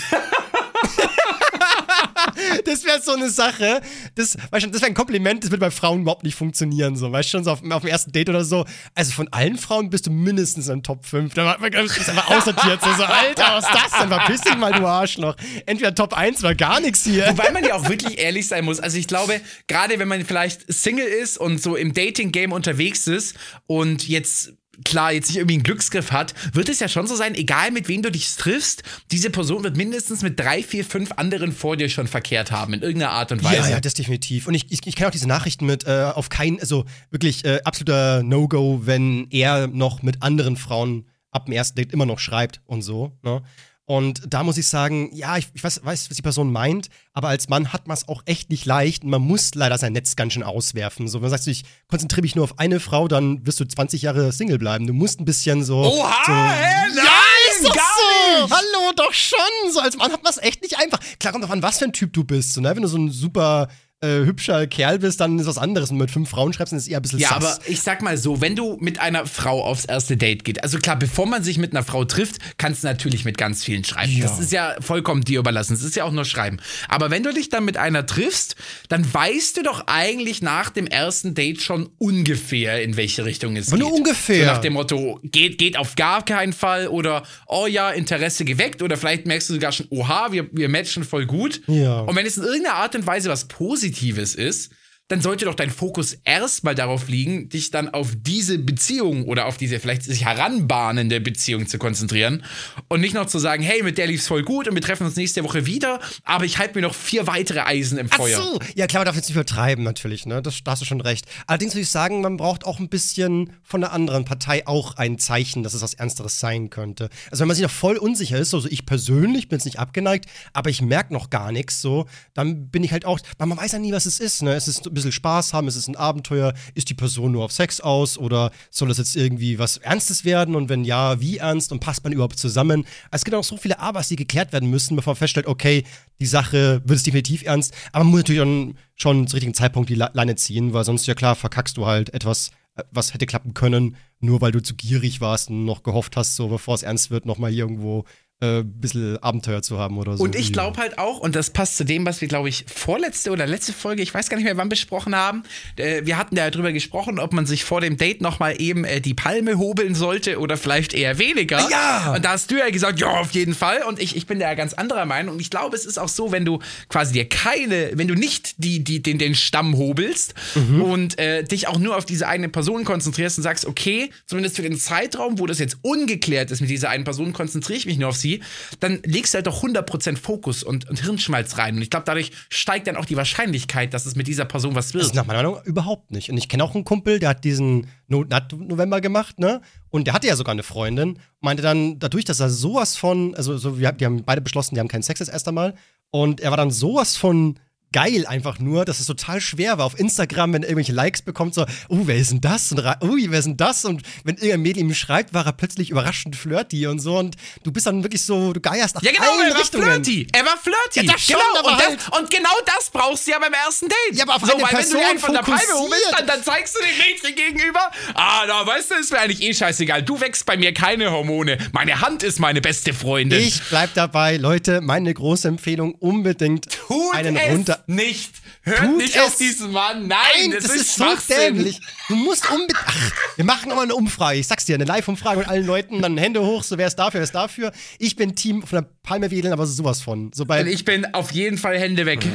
Das 2.65 2.83
wäre 2.85 3.01
so 3.01 3.13
eine 3.13 3.29
Sache, 3.29 3.81
das, 4.15 4.37
weißt 4.51 4.65
du, 4.65 4.69
das 4.71 4.81
wäre 4.81 4.91
ein 4.91 4.95
Kompliment, 4.95 5.43
das 5.43 5.51
würde 5.51 5.59
bei 5.61 5.71
Frauen 5.71 6.01
überhaupt 6.01 6.23
nicht 6.23 6.35
funktionieren. 6.35 6.95
So, 6.95 7.11
weißt 7.11 7.29
du, 7.29 7.37
schon 7.37 7.43
so 7.43 7.51
auf, 7.51 7.59
auf 7.69 7.81
dem 7.81 7.89
ersten 7.89 8.11
Date 8.11 8.29
oder 8.29 8.43
so. 8.43 8.65
Also 8.95 9.11
von 9.13 9.27
allen 9.31 9.57
Frauen 9.57 9.89
bist 9.89 10.07
du 10.07 10.11
mindestens 10.11 10.67
in 10.67 10.83
Top 10.83 11.05
5. 11.05 11.33
Da 11.33 11.45
war- 11.45 11.69
das 11.69 11.97
ist 11.97 12.09
einfach 12.09 12.29
aussortiert. 12.29 12.81
So, 12.81 12.93
so, 12.93 13.03
Alter, 13.03 13.43
was 13.55 13.65
ist 13.65 13.73
das 13.73 13.99
denn? 13.99 14.09
Verpiss 14.09 14.41
dich 14.41 14.57
mal, 14.57 14.71
du 14.73 14.85
Arschloch. 14.85 15.35
Entweder 15.65 15.93
Top 15.95 16.13
1 16.13 16.39
oder 16.43 16.55
gar 16.55 16.79
nichts 16.79 17.03
hier. 17.03 17.27
Wobei 17.29 17.51
man 17.51 17.63
ja 17.63 17.75
auch 17.75 17.87
wirklich 17.89 18.17
ehrlich 18.19 18.47
sein 18.47 18.65
muss. 18.65 18.79
Also 18.79 18.97
ich 18.97 19.07
glaube, 19.07 19.39
gerade 19.67 19.99
wenn 19.99 20.07
man 20.07 20.25
vielleicht 20.25 20.71
Single 20.71 21.05
ist 21.07 21.37
und 21.37 21.61
so 21.61 21.75
im 21.75 21.93
Dating-Game 21.93 22.51
unterwegs 22.51 23.07
ist 23.07 23.35
und 23.67 24.07
jetzt 24.07 24.53
klar 24.85 25.11
jetzt 25.11 25.27
nicht 25.29 25.37
irgendwie 25.37 25.55
einen 25.55 25.63
Glücksgriff 25.63 26.11
hat, 26.11 26.33
wird 26.53 26.69
es 26.69 26.79
ja 26.79 26.87
schon 26.87 27.07
so 27.07 27.15
sein, 27.15 27.35
egal 27.35 27.71
mit 27.71 27.87
wem 27.87 28.01
du 28.01 28.11
dich 28.11 28.35
triffst, 28.35 28.83
diese 29.11 29.29
Person 29.29 29.63
wird 29.63 29.77
mindestens 29.77 30.21
mit 30.21 30.39
drei, 30.39 30.63
vier, 30.63 30.85
fünf 30.85 31.11
anderen 31.13 31.51
vor 31.51 31.77
dir 31.77 31.89
schon 31.89 32.07
verkehrt 32.07 32.51
haben, 32.51 32.73
in 32.73 32.81
irgendeiner 32.81 33.11
Art 33.11 33.31
und 33.31 33.43
Weise. 33.43 33.57
Ja, 33.57 33.69
ja, 33.69 33.79
das 33.79 33.93
definitiv. 33.93 34.47
Und 34.47 34.53
ich, 34.53 34.71
ich, 34.71 34.85
ich 34.85 34.95
kenne 34.95 35.07
auch 35.07 35.11
diese 35.11 35.27
Nachrichten 35.27 35.65
mit 35.65 35.85
äh, 35.85 36.11
auf 36.13 36.29
keinen, 36.29 36.59
also 36.59 36.85
wirklich 37.09 37.45
äh, 37.45 37.59
absoluter 37.63 38.23
No-Go, 38.23 38.81
wenn 38.85 39.27
er 39.29 39.67
noch 39.67 40.01
mit 40.01 40.23
anderen 40.23 40.55
Frauen 40.55 41.07
ab 41.31 41.45
dem 41.45 41.53
ersten 41.53 41.77
Date 41.77 41.93
immer 41.93 42.05
noch 42.05 42.19
schreibt 42.19 42.61
und 42.65 42.81
so. 42.81 43.17
Ne? 43.23 43.41
Und 43.91 44.21
da 44.25 44.45
muss 44.45 44.57
ich 44.57 44.69
sagen, 44.69 45.09
ja, 45.11 45.35
ich, 45.35 45.49
ich 45.53 45.61
weiß, 45.61 45.81
weiß, 45.83 46.09
was 46.09 46.15
die 46.15 46.21
Person 46.21 46.49
meint, 46.49 46.87
aber 47.11 47.27
als 47.27 47.49
Mann 47.49 47.73
hat 47.73 47.89
man 47.89 47.97
es 47.97 48.07
auch 48.07 48.21
echt 48.25 48.49
nicht 48.49 48.65
leicht 48.65 49.03
und 49.03 49.09
man 49.09 49.21
muss 49.21 49.53
leider 49.53 49.77
sein 49.77 49.91
Netz 49.91 50.15
ganz 50.15 50.31
schön 50.31 50.43
auswerfen. 50.43 51.09
So, 51.09 51.19
wenn 51.19 51.25
du 51.25 51.29
sagst, 51.31 51.49
ich 51.49 51.65
konzentriere 51.89 52.21
mich 52.21 52.33
nur 52.33 52.45
auf 52.45 52.57
eine 52.57 52.79
Frau, 52.79 53.09
dann 53.09 53.45
wirst 53.45 53.59
du 53.59 53.65
20 53.65 54.03
Jahre 54.03 54.31
Single 54.31 54.59
bleiben. 54.59 54.87
Du 54.87 54.93
musst 54.93 55.19
ein 55.19 55.25
bisschen 55.25 55.65
so. 55.65 55.79
Oha, 55.79 56.23
so, 56.25 56.31
hä? 56.31 56.87
Nein, 56.87 56.95
ja, 56.95 57.03
ist 57.51 57.67
doch 57.67 57.75
gar 57.75 57.83
so. 57.83 58.43
nicht. 58.43 58.55
Hallo, 58.55 58.93
doch 58.95 59.11
schon. 59.11 59.71
So 59.73 59.81
als 59.81 59.97
Mann 59.97 60.09
hat 60.09 60.23
man 60.23 60.31
es 60.31 60.37
echt 60.37 60.61
nicht 60.61 60.79
einfach. 60.79 61.01
Klar 61.19 61.33
kommt 61.33 61.43
drauf 61.43 61.51
an, 61.51 61.61
was 61.61 61.79
für 61.79 61.83
ein 61.83 61.91
Typ 61.91 62.13
du 62.13 62.23
bist. 62.23 62.53
So, 62.53 62.61
ne? 62.61 62.73
Wenn 62.73 62.83
du 62.83 62.87
so 62.87 62.97
ein 62.97 63.11
super 63.11 63.67
äh, 64.01 64.25
hübscher 64.25 64.65
Kerl 64.65 64.97
bist, 64.99 65.19
dann 65.19 65.37
ist 65.37 65.45
was 65.45 65.59
anderes. 65.59 65.91
Und 65.91 65.97
mit 65.97 66.09
fünf 66.09 66.29
Frauen 66.29 66.53
schreibst, 66.53 66.71
dann 66.71 66.77
ist 66.79 66.85
es 66.85 66.89
eher 66.89 66.97
ein 66.97 67.01
bisschen 67.03 67.19
Ja, 67.19 67.29
sass. 67.29 67.59
aber 67.59 67.69
ich 67.69 67.81
sag 67.81 68.01
mal 68.01 68.17
so, 68.17 68.41
wenn 68.41 68.55
du 68.55 68.77
mit 68.79 68.99
einer 68.99 69.27
Frau 69.27 69.63
aufs 69.63 69.85
erste 69.85 70.17
Date 70.17 70.43
geht, 70.43 70.63
also 70.63 70.79
klar, 70.79 70.97
bevor 70.97 71.27
man 71.27 71.43
sich 71.43 71.59
mit 71.59 71.71
einer 71.71 71.83
Frau 71.83 72.03
trifft, 72.03 72.37
kannst 72.57 72.83
du 72.83 72.87
natürlich 72.87 73.25
mit 73.25 73.37
ganz 73.37 73.63
vielen 73.63 73.83
schreiben. 73.83 74.11
Ja. 74.11 74.23
Das 74.23 74.39
ist 74.39 74.51
ja 74.51 74.75
vollkommen 74.79 75.21
dir 75.23 75.37
überlassen. 75.39 75.73
Das 75.73 75.83
ist 75.83 75.95
ja 75.95 76.03
auch 76.03 76.11
nur 76.11 76.25
Schreiben. 76.25 76.57
Aber 76.87 77.11
wenn 77.11 77.21
du 77.21 77.31
dich 77.31 77.49
dann 77.49 77.63
mit 77.63 77.77
einer 77.77 78.07
triffst, 78.07 78.55
dann 78.89 79.05
weißt 79.13 79.57
du 79.57 79.63
doch 79.63 79.83
eigentlich 79.85 80.41
nach 80.41 80.71
dem 80.71 80.87
ersten 80.87 81.35
Date 81.35 81.61
schon 81.61 81.87
ungefähr, 81.99 82.81
in 82.81 82.97
welche 82.97 83.23
Richtung 83.23 83.55
es 83.55 83.67
Aber 83.67 83.77
geht. 83.77 83.85
nur 83.87 83.93
ungefähr. 83.95 84.45
So 84.47 84.51
nach 84.51 84.61
dem 84.61 84.73
Motto, 84.73 85.19
geht, 85.23 85.59
geht 85.59 85.77
auf 85.77 85.93
gar 85.95 86.25
keinen 86.25 86.53
Fall 86.53 86.87
oder, 86.87 87.21
oh 87.45 87.67
ja, 87.67 87.91
Interesse 87.91 88.45
geweckt 88.45 88.81
oder 88.81 88.97
vielleicht 88.97 89.27
merkst 89.27 89.47
du 89.49 89.53
sogar 89.53 89.71
schon, 89.71 89.85
oha, 89.91 90.31
wir, 90.31 90.49
wir 90.51 90.69
matchen 90.69 91.03
voll 91.03 91.27
gut. 91.27 91.61
Ja. 91.67 91.99
Und 92.01 92.15
wenn 92.15 92.25
es 92.25 92.37
in 92.37 92.43
irgendeiner 92.43 92.77
Art 92.77 92.95
und 92.95 93.05
Weise 93.05 93.29
was 93.29 93.45
Positives 93.47 93.90
ist, 94.35 94.71
dann 95.11 95.19
sollte 95.19 95.43
doch 95.43 95.55
dein 95.55 95.69
Fokus 95.69 96.13
erstmal 96.23 96.73
darauf 96.73 97.09
liegen, 97.09 97.49
dich 97.49 97.69
dann 97.69 97.89
auf 97.89 98.13
diese 98.17 98.57
Beziehung 98.57 99.25
oder 99.25 99.45
auf 99.45 99.57
diese 99.57 99.77
vielleicht 99.81 100.03
sich 100.03 100.23
heranbahnende 100.23 101.19
Beziehung 101.19 101.67
zu 101.67 101.77
konzentrieren 101.77 102.45
und 102.87 103.01
nicht 103.01 103.13
noch 103.13 103.25
zu 103.25 103.37
sagen, 103.37 103.61
hey, 103.61 103.83
mit 103.83 103.97
der 103.97 104.07
lief's 104.07 104.27
voll 104.27 104.43
gut 104.43 104.69
und 104.69 104.75
wir 104.75 104.81
treffen 104.81 105.05
uns 105.05 105.17
nächste 105.17 105.43
Woche 105.43 105.65
wieder, 105.65 105.99
aber 106.23 106.45
ich 106.45 106.59
halte 106.59 106.75
mir 106.75 106.83
noch 106.83 106.95
vier 106.95 107.27
weitere 107.27 107.59
Eisen 107.59 107.97
im 107.97 108.07
Ach 108.09 108.15
Feuer. 108.15 108.41
so, 108.41 108.59
ja 108.73 108.87
klar, 108.87 109.01
man 109.01 109.07
darf 109.07 109.17
jetzt 109.17 109.27
nicht 109.27 109.35
übertreiben 109.35 109.83
natürlich, 109.83 110.25
ne? 110.25 110.41
Das, 110.41 110.63
da 110.63 110.71
hast 110.71 110.81
du 110.81 110.85
schon 110.85 111.01
recht. 111.01 111.25
Allerdings 111.45 111.73
würde 111.73 111.81
ich 111.81 111.89
sagen, 111.89 112.21
man 112.21 112.37
braucht 112.37 112.65
auch 112.65 112.79
ein 112.79 112.87
bisschen 112.87 113.51
von 113.63 113.81
der 113.81 113.91
anderen 113.91 114.23
Partei 114.23 114.65
auch 114.65 114.95
ein 114.95 115.19
Zeichen, 115.19 115.61
dass 115.61 115.73
es 115.73 115.81
was 115.81 115.93
Ernsteres 115.93 116.39
sein 116.39 116.69
könnte. 116.69 117.09
Also 117.31 117.41
wenn 117.41 117.49
man 117.49 117.55
sich 117.57 117.63
noch 117.63 117.71
voll 117.71 117.97
unsicher 117.97 118.37
ist, 118.37 118.53
also 118.53 118.69
ich 118.69 118.85
persönlich 118.85 119.49
bin 119.49 119.57
jetzt 119.57 119.65
nicht 119.65 119.79
abgeneigt, 119.79 120.27
aber 120.53 120.69
ich 120.69 120.81
merke 120.81 121.13
noch 121.13 121.29
gar 121.29 121.51
nichts 121.51 121.81
so, 121.81 122.05
dann 122.33 122.69
bin 122.69 122.85
ich 122.85 122.93
halt 122.93 123.03
auch, 123.03 123.19
weil 123.37 123.47
man 123.47 123.57
weiß 123.57 123.73
ja 123.73 123.79
nie, 123.79 123.91
was 123.91 124.05
es 124.05 124.21
ist, 124.21 124.41
ne? 124.41 124.53
Es 124.53 124.69
ist 124.69 124.85
bisschen 125.01 125.11
Spaß 125.13 125.53
haben, 125.53 125.67
es 125.67 125.75
ist 125.75 125.87
ein 125.87 125.95
Abenteuer, 125.95 126.53
ist 126.75 126.89
die 126.89 126.93
Person 126.93 127.31
nur 127.31 127.45
auf 127.45 127.51
Sex 127.51 127.81
aus 127.81 128.17
oder 128.17 128.51
soll 128.69 128.87
das 128.87 128.97
jetzt 128.97 129.15
irgendwie 129.15 129.59
was 129.59 129.77
Ernstes 129.77 130.25
werden? 130.25 130.55
Und 130.55 130.69
wenn 130.69 130.83
ja, 130.83 131.19
wie 131.19 131.37
ernst? 131.37 131.71
Und 131.71 131.79
passt 131.79 132.03
man 132.03 132.13
überhaupt 132.13 132.39
zusammen? 132.39 132.85
Also 133.09 133.21
es 133.21 133.25
gibt 133.25 133.35
auch 133.35 133.43
so 133.43 133.57
viele 133.57 133.79
Abers, 133.79 134.07
die 134.07 134.15
geklärt 134.15 134.53
werden 134.53 134.69
müssen, 134.69 134.95
bevor 134.95 135.11
man 135.11 135.17
feststellt, 135.17 135.47
okay, 135.47 135.83
die 136.19 136.25
Sache 136.25 136.81
wird 136.85 136.97
es 136.97 137.03
definitiv 137.03 137.43
ernst, 137.43 137.73
aber 137.91 138.03
man 138.03 138.11
muss 138.11 138.19
natürlich 138.21 138.41
dann 138.41 138.75
schon 138.95 139.27
zum 139.27 139.37
richtigen 139.37 139.53
Zeitpunkt 139.53 139.89
die 139.89 139.95
Leine 139.95 140.35
ziehen, 140.35 140.73
weil 140.73 140.83
sonst 140.83 141.07
ja 141.07 141.15
klar 141.15 141.35
verkackst 141.35 141.77
du 141.77 141.85
halt 141.87 142.13
etwas, 142.13 142.51
äh, 142.75 142.83
was 142.91 143.13
hätte 143.13 143.25
klappen 143.25 143.53
können, 143.53 143.95
nur 144.19 144.41
weil 144.41 144.51
du 144.51 144.61
zu 144.61 144.75
gierig 144.75 145.21
warst 145.21 145.49
und 145.49 145.65
noch 145.65 145.83
gehofft 145.83 146.15
hast, 146.15 146.35
so 146.35 146.47
bevor 146.47 146.75
es 146.75 146.83
ernst 146.83 147.09
wird, 147.09 147.25
nochmal 147.25 147.53
irgendwo 147.53 148.05
äh, 148.41 148.59
ein 148.59 148.71
bisschen 148.73 149.17
Abenteuer 149.21 149.61
zu 149.61 149.77
haben 149.77 149.97
oder 149.97 150.17
so. 150.17 150.23
Und 150.23 150.35
ich 150.35 150.51
glaube 150.51 150.79
halt 150.79 150.97
auch, 150.97 151.19
und 151.19 151.35
das 151.35 151.51
passt 151.51 151.77
zu 151.77 151.85
dem, 151.85 152.05
was 152.05 152.21
wir, 152.21 152.27
glaube 152.27 152.49
ich, 152.49 152.65
vorletzte 152.67 153.31
oder 153.31 153.45
letzte 153.45 153.71
Folge, 153.71 154.01
ich 154.01 154.13
weiß 154.13 154.29
gar 154.29 154.37
nicht 154.37 154.45
mehr, 154.45 154.57
wann 154.57 154.69
besprochen 154.69 155.15
haben. 155.15 155.43
Äh, 155.75 156.05
wir 156.05 156.17
hatten 156.17 156.35
ja 156.35 156.49
drüber 156.49 156.71
gesprochen, 156.71 157.19
ob 157.19 157.33
man 157.33 157.45
sich 157.45 157.63
vor 157.63 157.81
dem 157.81 157.97
Date 157.97 158.21
nochmal 158.21 158.59
eben 158.59 158.83
äh, 158.83 158.99
die 158.99 159.13
Palme 159.13 159.57
hobeln 159.57 159.93
sollte 159.93 160.39
oder 160.39 160.57
vielleicht 160.57 160.93
eher 160.93 161.19
weniger. 161.19 161.67
Ja! 161.69 162.13
Und 162.15 162.25
da 162.25 162.31
hast 162.31 162.49
du 162.51 162.57
ja 162.57 162.69
gesagt, 162.69 162.99
ja, 162.99 163.09
auf 163.09 163.31
jeden 163.31 163.53
Fall. 163.53 163.83
Und 163.87 164.01
ich, 164.01 164.15
ich 164.15 164.25
bin 164.25 164.39
da 164.39 164.47
ja 164.47 164.55
ganz 164.55 164.73
anderer 164.73 165.05
Meinung. 165.05 165.35
Und 165.35 165.41
ich 165.41 165.49
glaube, 165.49 165.75
es 165.75 165.85
ist 165.85 165.99
auch 165.99 166.09
so, 166.09 166.31
wenn 166.31 166.45
du 166.45 166.59
quasi 166.89 167.13
dir 167.13 167.29
keine, 167.29 167.91
wenn 167.93 168.07
du 168.07 168.15
nicht 168.15 168.55
die, 168.57 168.83
die, 168.83 169.03
den, 169.03 169.19
den 169.19 169.35
Stamm 169.35 169.77
hobelst 169.77 170.33
und 170.81 171.19
äh, 171.19 171.43
dich 171.43 171.67
auch 171.67 171.77
nur 171.77 171.95
auf 171.95 172.05
diese 172.05 172.27
eine 172.27 172.49
Person 172.49 172.85
konzentrierst 172.85 173.37
und 173.37 173.43
sagst, 173.43 173.65
okay, 173.65 174.09
zumindest 174.25 174.55
für 174.55 174.61
den 174.63 174.77
Zeitraum, 174.77 175.39
wo 175.39 175.45
das 175.45 175.59
jetzt 175.59 175.77
ungeklärt 175.81 176.51
ist 176.51 176.61
mit 176.61 176.69
dieser 176.69 176.89
einen 176.89 177.03
Person, 177.03 177.33
konzentriere 177.33 177.77
ich 177.77 177.85
mich 177.85 177.97
nur 177.97 178.09
auf 178.09 178.15
sie, 178.15 178.30
dann 178.79 178.99
legst 179.03 179.33
du 179.33 179.37
halt 179.37 179.47
doch 179.47 179.63
100% 179.63 180.17
Fokus 180.17 180.63
und, 180.63 180.89
und 180.89 181.01
Hirnschmalz 181.01 181.57
rein. 181.57 181.75
Und 181.75 181.81
ich 181.81 181.89
glaube, 181.89 182.05
dadurch 182.05 182.31
steigt 182.49 182.87
dann 182.87 182.95
auch 182.95 183.05
die 183.05 183.17
Wahrscheinlichkeit, 183.17 183.93
dass 183.93 184.05
es 184.05 184.15
mit 184.15 184.27
dieser 184.27 184.45
Person 184.45 184.75
was 184.75 184.91
Das 184.91 185.01
ist 185.01 185.07
wird. 185.09 185.15
nach 185.15 185.25
meiner 185.25 185.43
Meinung 185.43 185.63
überhaupt 185.65 186.11
nicht. 186.11 186.29
Und 186.29 186.37
ich 186.37 186.47
kenne 186.47 186.63
auch 186.63 186.75
einen 186.75 186.85
Kumpel, 186.85 187.19
der 187.19 187.29
hat 187.29 187.43
diesen 187.43 187.87
No 188.07 188.23
Nut 188.23 188.53
November 188.57 189.01
gemacht, 189.01 189.39
ne? 189.39 189.61
Und 189.89 190.05
der 190.07 190.13
hatte 190.13 190.27
ja 190.27 190.35
sogar 190.35 190.53
eine 190.53 190.63
Freundin. 190.63 191.19
Meinte 191.41 191.63
dann, 191.63 191.99
dadurch, 191.99 192.23
dass 192.25 192.39
er 192.39 192.49
sowas 192.49 192.95
von, 192.95 193.35
also 193.35 193.57
so, 193.57 193.79
wir, 193.79 193.91
die 193.91 194.05
haben 194.05 194.23
beide 194.23 194.41
beschlossen, 194.41 194.75
die 194.75 194.79
haben 194.79 194.87
keinen 194.87 195.03
Sex 195.03 195.19
das 195.19 195.27
erste 195.29 195.51
Mal. 195.51 195.75
Und 196.11 196.39
er 196.39 196.51
war 196.51 196.57
dann 196.57 196.71
sowas 196.71 197.17
von 197.17 197.59
geil 197.93 198.25
einfach 198.25 198.59
nur, 198.59 198.85
dass 198.85 198.99
es 198.99 199.05
total 199.05 199.41
schwer 199.41 199.77
war 199.77 199.85
auf 199.85 199.99
Instagram, 199.99 200.53
wenn 200.53 200.63
er 200.63 200.69
irgendwelche 200.69 200.93
Likes 200.93 201.21
bekommt, 201.21 201.53
so, 201.53 201.65
oh, 201.89 201.99
wer 202.03 202.15
ist 202.15 202.31
denn 202.31 202.41
das? 202.41 202.71
Und 202.71 202.79
ui, 203.03 203.27
wer 203.29 203.39
ist 203.39 203.45
denn 203.45 203.57
das? 203.57 203.83
Und 203.85 204.01
wenn 204.23 204.35
irgendein 204.35 204.61
Mädel 204.61 204.81
ihm 204.83 204.93
schreibt, 204.93 205.33
war 205.33 205.45
er 205.45 205.51
plötzlich 205.53 205.89
überraschend 205.89 206.35
flirty 206.35 206.87
und 206.87 206.99
so. 206.99 207.17
Und 207.17 207.35
du 207.63 207.71
bist 207.71 207.85
dann 207.87 208.03
wirklich 208.03 208.21
so, 208.23 208.53
du 208.53 208.61
geierst 208.61 208.95
nach 208.95 209.01
Ja, 209.03 209.11
genau, 209.11 209.23
allen 209.31 209.47
er 209.47 209.53
war 209.53 209.59
Richtungen. 209.61 209.83
flirty. 209.85 210.27
Er 210.31 210.45
war 210.45 210.57
flirty. 210.57 211.05
Ja, 211.05 211.13
das 211.13 211.21
schon, 211.21 211.35
genau. 211.35 211.59
aber 211.59 211.69
und, 211.77 211.85
halt- 211.85 211.99
das, 212.11 212.19
und 212.19 212.29
genau 212.29 212.49
das 212.65 212.89
brauchst 212.89 213.27
du 213.27 213.31
ja 213.31 213.39
beim 213.39 213.53
ersten 213.53 213.87
Date. 213.89 214.17
Ja, 214.17 214.23
aber 214.23 214.35
auf 214.35 214.41
so, 214.45 214.53
eine 214.53 214.63
weil 214.63 214.69
Person 214.69 215.01
wenn 215.01 215.15
du 215.15 215.19
von 215.21 215.33
der 215.33 215.41
Palme 215.41 215.73
hoch 215.73 215.89
bist, 215.89 216.13
dann, 216.17 216.27
dann 216.27 216.43
zeigst 216.43 216.75
du 216.75 216.79
dem 216.79 216.97
Mädchen 216.97 217.35
gegenüber, 217.35 217.91
ah, 218.13 218.45
da 218.47 218.65
weißt 218.65 218.91
du, 218.91 218.95
ist 218.95 219.11
mir 219.11 219.19
eigentlich 219.19 219.41
eh 219.41 219.53
scheißegal. 219.53 220.03
Du 220.03 220.19
wächst 220.21 220.45
bei 220.45 220.55
mir 220.57 220.73
keine 220.73 221.11
Hormone. 221.11 221.57
Meine 221.73 221.99
Hand 222.01 222.23
ist 222.23 222.39
meine 222.39 222.61
beste 222.61 222.93
Freundin. 222.93 223.39
Ich 223.41 223.61
bleib 223.69 223.93
dabei, 223.95 224.37
Leute, 224.37 224.81
meine 224.81 225.13
große 225.13 225.47
Empfehlung, 225.47 225.93
unbedingt 225.95 226.67
Tut 226.87 227.13
einen 227.13 227.35
es 227.35 227.49
runter. 227.51 227.80
Nicht. 227.87 228.31
Hört 228.63 228.79
Tut 228.79 228.97
nicht 228.97 229.19
auf 229.19 229.35
diesen 229.37 229.71
Mann. 229.71 230.07
Nein, 230.07 230.51
das, 230.51 230.63
das, 230.63 230.75
ist, 230.75 230.95
so 230.95 231.03
Schwachsinn. 231.03 231.55
dämlich. 231.55 231.79
Du 232.07 232.15
musst 232.15 232.49
unbedingt. 232.49 232.79
Ach, 232.85 233.11
wir 233.35 233.45
machen 233.45 233.69
nochmal 233.69 233.85
eine 233.85 233.95
Umfrage. 233.95 234.39
Ich 234.39 234.47
sag's 234.47 234.65
dir, 234.65 234.75
eine 234.75 234.85
Live-Umfrage 234.85 235.39
mit 235.39 235.47
allen 235.47 235.65
Leuten, 235.65 236.01
dann 236.01 236.17
Hände 236.17 236.41
hoch, 236.41 236.63
so 236.63 236.77
wer 236.77 236.87
ist 236.87 236.95
dafür, 236.95 237.19
wer 237.19 237.23
ist 237.23 237.35
dafür. 237.35 237.71
Ich 237.99 238.15
bin 238.15 238.35
Team 238.35 238.61
von 238.63 238.83
der 238.83 238.89
Palme 239.03 239.31
wedeln, 239.31 239.53
aber 239.53 239.65
sowas 239.65 240.01
von. 240.01 240.31
So 240.33 240.45
bei, 240.45 240.61
Und 240.61 240.67
ich 240.67 240.85
bin 240.85 241.13
auf 241.13 241.31
jeden 241.31 241.57
Fall 241.57 241.77
Hände 241.77 242.05
weg. 242.05 242.25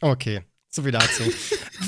okay. 0.00 0.42
So 0.72 0.84
viel 0.84 0.92
dazu. 0.92 1.24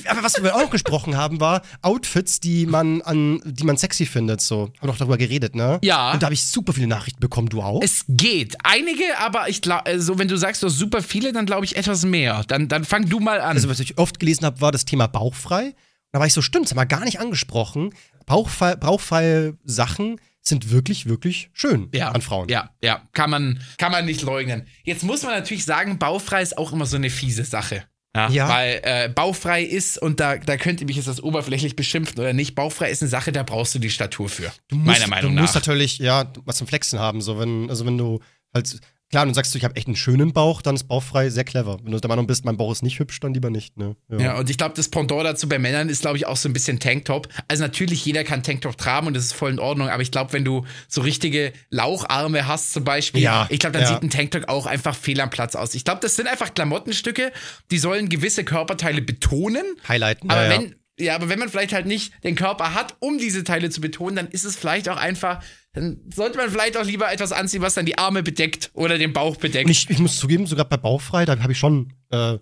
aber 0.08 0.24
was 0.24 0.42
wir 0.42 0.56
auch 0.56 0.68
gesprochen 0.68 1.16
haben, 1.16 1.38
war 1.38 1.62
Outfits, 1.82 2.40
die 2.40 2.66
man 2.66 3.00
an, 3.02 3.40
die 3.44 3.62
man 3.62 3.76
sexy 3.76 4.06
findet. 4.06 4.40
So, 4.40 4.62
haben 4.62 4.72
wir 4.80 4.88
doch 4.88 4.96
darüber 4.96 5.18
geredet, 5.18 5.54
ne? 5.54 5.78
Ja. 5.82 6.12
Und 6.12 6.22
da 6.22 6.26
habe 6.26 6.34
ich 6.34 6.44
super 6.44 6.72
viele 6.72 6.88
Nachrichten 6.88 7.20
bekommen. 7.20 7.48
Du 7.48 7.62
auch? 7.62 7.80
Es 7.80 8.04
geht. 8.08 8.56
Einige, 8.64 9.04
aber 9.18 9.48
ich 9.48 9.62
glaube, 9.62 10.00
so 10.00 10.18
wenn 10.18 10.26
du 10.26 10.36
sagst, 10.36 10.64
du 10.64 10.66
hast 10.66 10.78
super 10.78 11.00
viele, 11.00 11.32
dann 11.32 11.46
glaube 11.46 11.64
ich 11.64 11.76
etwas 11.76 12.04
mehr. 12.04 12.42
Dann, 12.48 12.66
dann 12.66 12.84
fang 12.84 13.08
du 13.08 13.20
mal 13.20 13.40
an. 13.40 13.56
Also, 13.56 13.68
was 13.68 13.78
ich 13.78 13.98
oft 13.98 14.18
gelesen 14.18 14.44
habe, 14.44 14.60
war 14.60 14.72
das 14.72 14.84
Thema 14.84 15.06
bauchfrei. 15.06 15.76
Da 16.10 16.18
war 16.18 16.26
ich 16.26 16.32
so, 16.32 16.42
stimmt, 16.42 16.64
das 16.64 16.72
haben 16.72 16.78
wir 16.78 16.86
gar 16.86 17.04
nicht 17.04 17.20
angesprochen. 17.20 17.94
Bauchfrei, 18.26 18.74
bauchfreie 18.74 19.56
Sachen 19.64 20.20
sind 20.40 20.70
wirklich, 20.72 21.06
wirklich 21.06 21.50
schön 21.52 21.88
an 22.00 22.20
Frauen. 22.20 22.48
Ja, 22.48 22.70
ja, 22.82 23.08
kann 23.12 23.30
man, 23.30 23.60
kann 23.78 23.92
man 23.92 24.04
nicht 24.04 24.22
leugnen. 24.22 24.66
Jetzt 24.82 25.04
muss 25.04 25.22
man 25.22 25.32
natürlich 25.34 25.64
sagen, 25.64 25.98
baufrei 25.98 26.42
ist 26.42 26.58
auch 26.58 26.72
immer 26.72 26.86
so 26.86 26.96
eine 26.96 27.10
fiese 27.10 27.44
Sache. 27.44 27.84
Ja, 28.14 28.28
Ja. 28.28 28.48
Weil 28.48 28.80
äh, 28.82 29.08
baufrei 29.08 29.62
ist, 29.62 29.96
und 29.98 30.20
da, 30.20 30.36
da 30.36 30.56
könnt 30.56 30.80
ihr 30.80 30.86
mich 30.86 30.96
jetzt 30.96 31.08
das 31.08 31.22
oberflächlich 31.22 31.76
beschimpfen 31.76 32.18
oder 32.18 32.32
nicht, 32.32 32.54
baufrei 32.54 32.90
ist 32.90 33.02
eine 33.02 33.08
Sache, 33.08 33.32
da 33.32 33.42
brauchst 33.42 33.74
du 33.74 33.78
die 33.78 33.90
Statur 33.90 34.28
für. 34.28 34.52
Du 34.68 34.76
musst, 34.76 34.86
meiner 34.86 35.08
Meinung 35.08 35.34
du 35.34 35.40
musst 35.40 35.54
nach. 35.54 35.62
natürlich, 35.62 35.98
ja, 35.98 36.30
was 36.44 36.56
zum 36.56 36.66
Flexen 36.66 36.98
haben. 36.98 37.20
So, 37.22 37.38
wenn, 37.38 37.70
also 37.70 37.86
wenn 37.86 37.96
du 37.96 38.20
halt, 38.54 38.80
klar, 39.12 39.26
du 39.26 39.34
sagst, 39.34 39.54
ich 39.54 39.62
habe 39.62 39.76
echt 39.76 39.86
einen 39.86 39.94
schönen 39.94 40.32
Bauch, 40.32 40.62
dann 40.62 40.74
ist 40.74 40.88
bauchfrei 40.88 41.30
sehr 41.30 41.44
clever. 41.44 41.78
Wenn 41.82 41.92
du 41.92 42.00
der 42.00 42.08
Meinung 42.08 42.26
bist, 42.26 42.44
mein 42.44 42.56
Bauch 42.56 42.72
ist 42.72 42.82
nicht 42.82 42.98
hübsch, 42.98 43.20
dann 43.20 43.34
lieber 43.34 43.50
nicht, 43.50 43.76
ne? 43.76 43.94
Ja, 44.08 44.38
und 44.38 44.50
ich 44.50 44.56
glaube, 44.56 44.74
das 44.74 44.88
Pendant 44.88 45.24
dazu 45.24 45.48
bei 45.48 45.58
Männern 45.58 45.88
ist, 45.88 46.00
glaube 46.00 46.16
ich, 46.16 46.26
auch 46.26 46.36
so 46.36 46.48
ein 46.48 46.52
bisschen 46.52 46.80
Tanktop. 46.80 47.28
Also 47.46 47.62
natürlich, 47.62 48.04
jeder 48.04 48.24
kann 48.24 48.42
Tanktop 48.42 48.76
tragen 48.76 49.06
und 49.06 49.14
das 49.14 49.24
ist 49.24 49.34
voll 49.34 49.52
in 49.52 49.58
Ordnung, 49.58 49.88
aber 49.88 50.02
ich 50.02 50.10
glaube, 50.10 50.32
wenn 50.32 50.44
du 50.44 50.64
so 50.88 51.02
richtige 51.02 51.52
Laucharme 51.70 52.48
hast 52.48 52.72
zum 52.72 52.84
Beispiel, 52.84 53.22
Ja, 53.22 53.46
ich 53.50 53.60
glaube, 53.60 53.74
dann 53.74 53.82
ja. 53.82 53.88
sieht 53.88 54.02
ein 54.02 54.10
Tanktop 54.10 54.48
auch 54.48 54.66
einfach 54.66 54.96
fehl 54.96 55.20
am 55.20 55.30
Platz 55.30 55.54
aus. 55.54 55.74
Ich 55.74 55.84
glaube, 55.84 56.00
das 56.00 56.16
sind 56.16 56.26
einfach 56.26 56.54
Klamottenstücke, 56.54 57.32
die 57.70 57.78
sollen 57.78 58.08
gewisse 58.08 58.44
Körperteile 58.44 59.02
betonen, 59.02 59.64
Highlighten. 59.86 60.30
aber 60.30 60.44
ja, 60.44 60.52
ja. 60.52 60.58
wenn 60.58 60.74
ja, 60.98 61.14
aber 61.14 61.28
wenn 61.28 61.38
man 61.38 61.48
vielleicht 61.48 61.72
halt 61.72 61.86
nicht 61.86 62.12
den 62.22 62.34
Körper 62.34 62.74
hat, 62.74 62.96
um 63.00 63.18
diese 63.18 63.44
Teile 63.44 63.70
zu 63.70 63.80
betonen, 63.80 64.14
dann 64.14 64.28
ist 64.28 64.44
es 64.44 64.56
vielleicht 64.56 64.88
auch 64.88 64.98
einfach, 64.98 65.42
dann 65.72 66.00
sollte 66.14 66.36
man 66.36 66.50
vielleicht 66.50 66.76
auch 66.76 66.84
lieber 66.84 67.10
etwas 67.10 67.32
anziehen, 67.32 67.62
was 67.62 67.74
dann 67.74 67.86
die 67.86 67.96
Arme 67.96 68.22
bedeckt 68.22 68.70
oder 68.74 68.98
den 68.98 69.12
Bauch 69.12 69.36
bedeckt. 69.36 69.64
Und 69.64 69.70
ich, 69.70 69.88
ich 69.88 69.98
muss 69.98 70.16
zugeben, 70.16 70.46
sogar 70.46 70.66
bei 70.66 70.76
Bauchfrei, 70.76 71.24
da 71.24 71.38
habe 71.38 71.52
ich 71.52 71.58
schon 71.58 71.92
äh, 72.10 72.38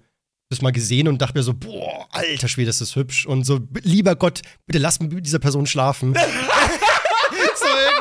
das 0.48 0.62
mal 0.62 0.72
gesehen 0.72 1.06
und 1.06 1.22
dachte 1.22 1.38
mir 1.38 1.44
so, 1.44 1.54
boah, 1.54 2.08
alter 2.10 2.48
Schwede, 2.48 2.70
ist 2.70 2.80
das 2.80 2.96
hübsch. 2.96 3.24
Und 3.26 3.44
so, 3.44 3.60
lieber 3.82 4.16
Gott, 4.16 4.42
bitte 4.66 4.80
lass 4.80 4.98
mich 4.98 5.12
mit 5.12 5.24
dieser 5.24 5.38
Person 5.38 5.66
schlafen. 5.66 6.14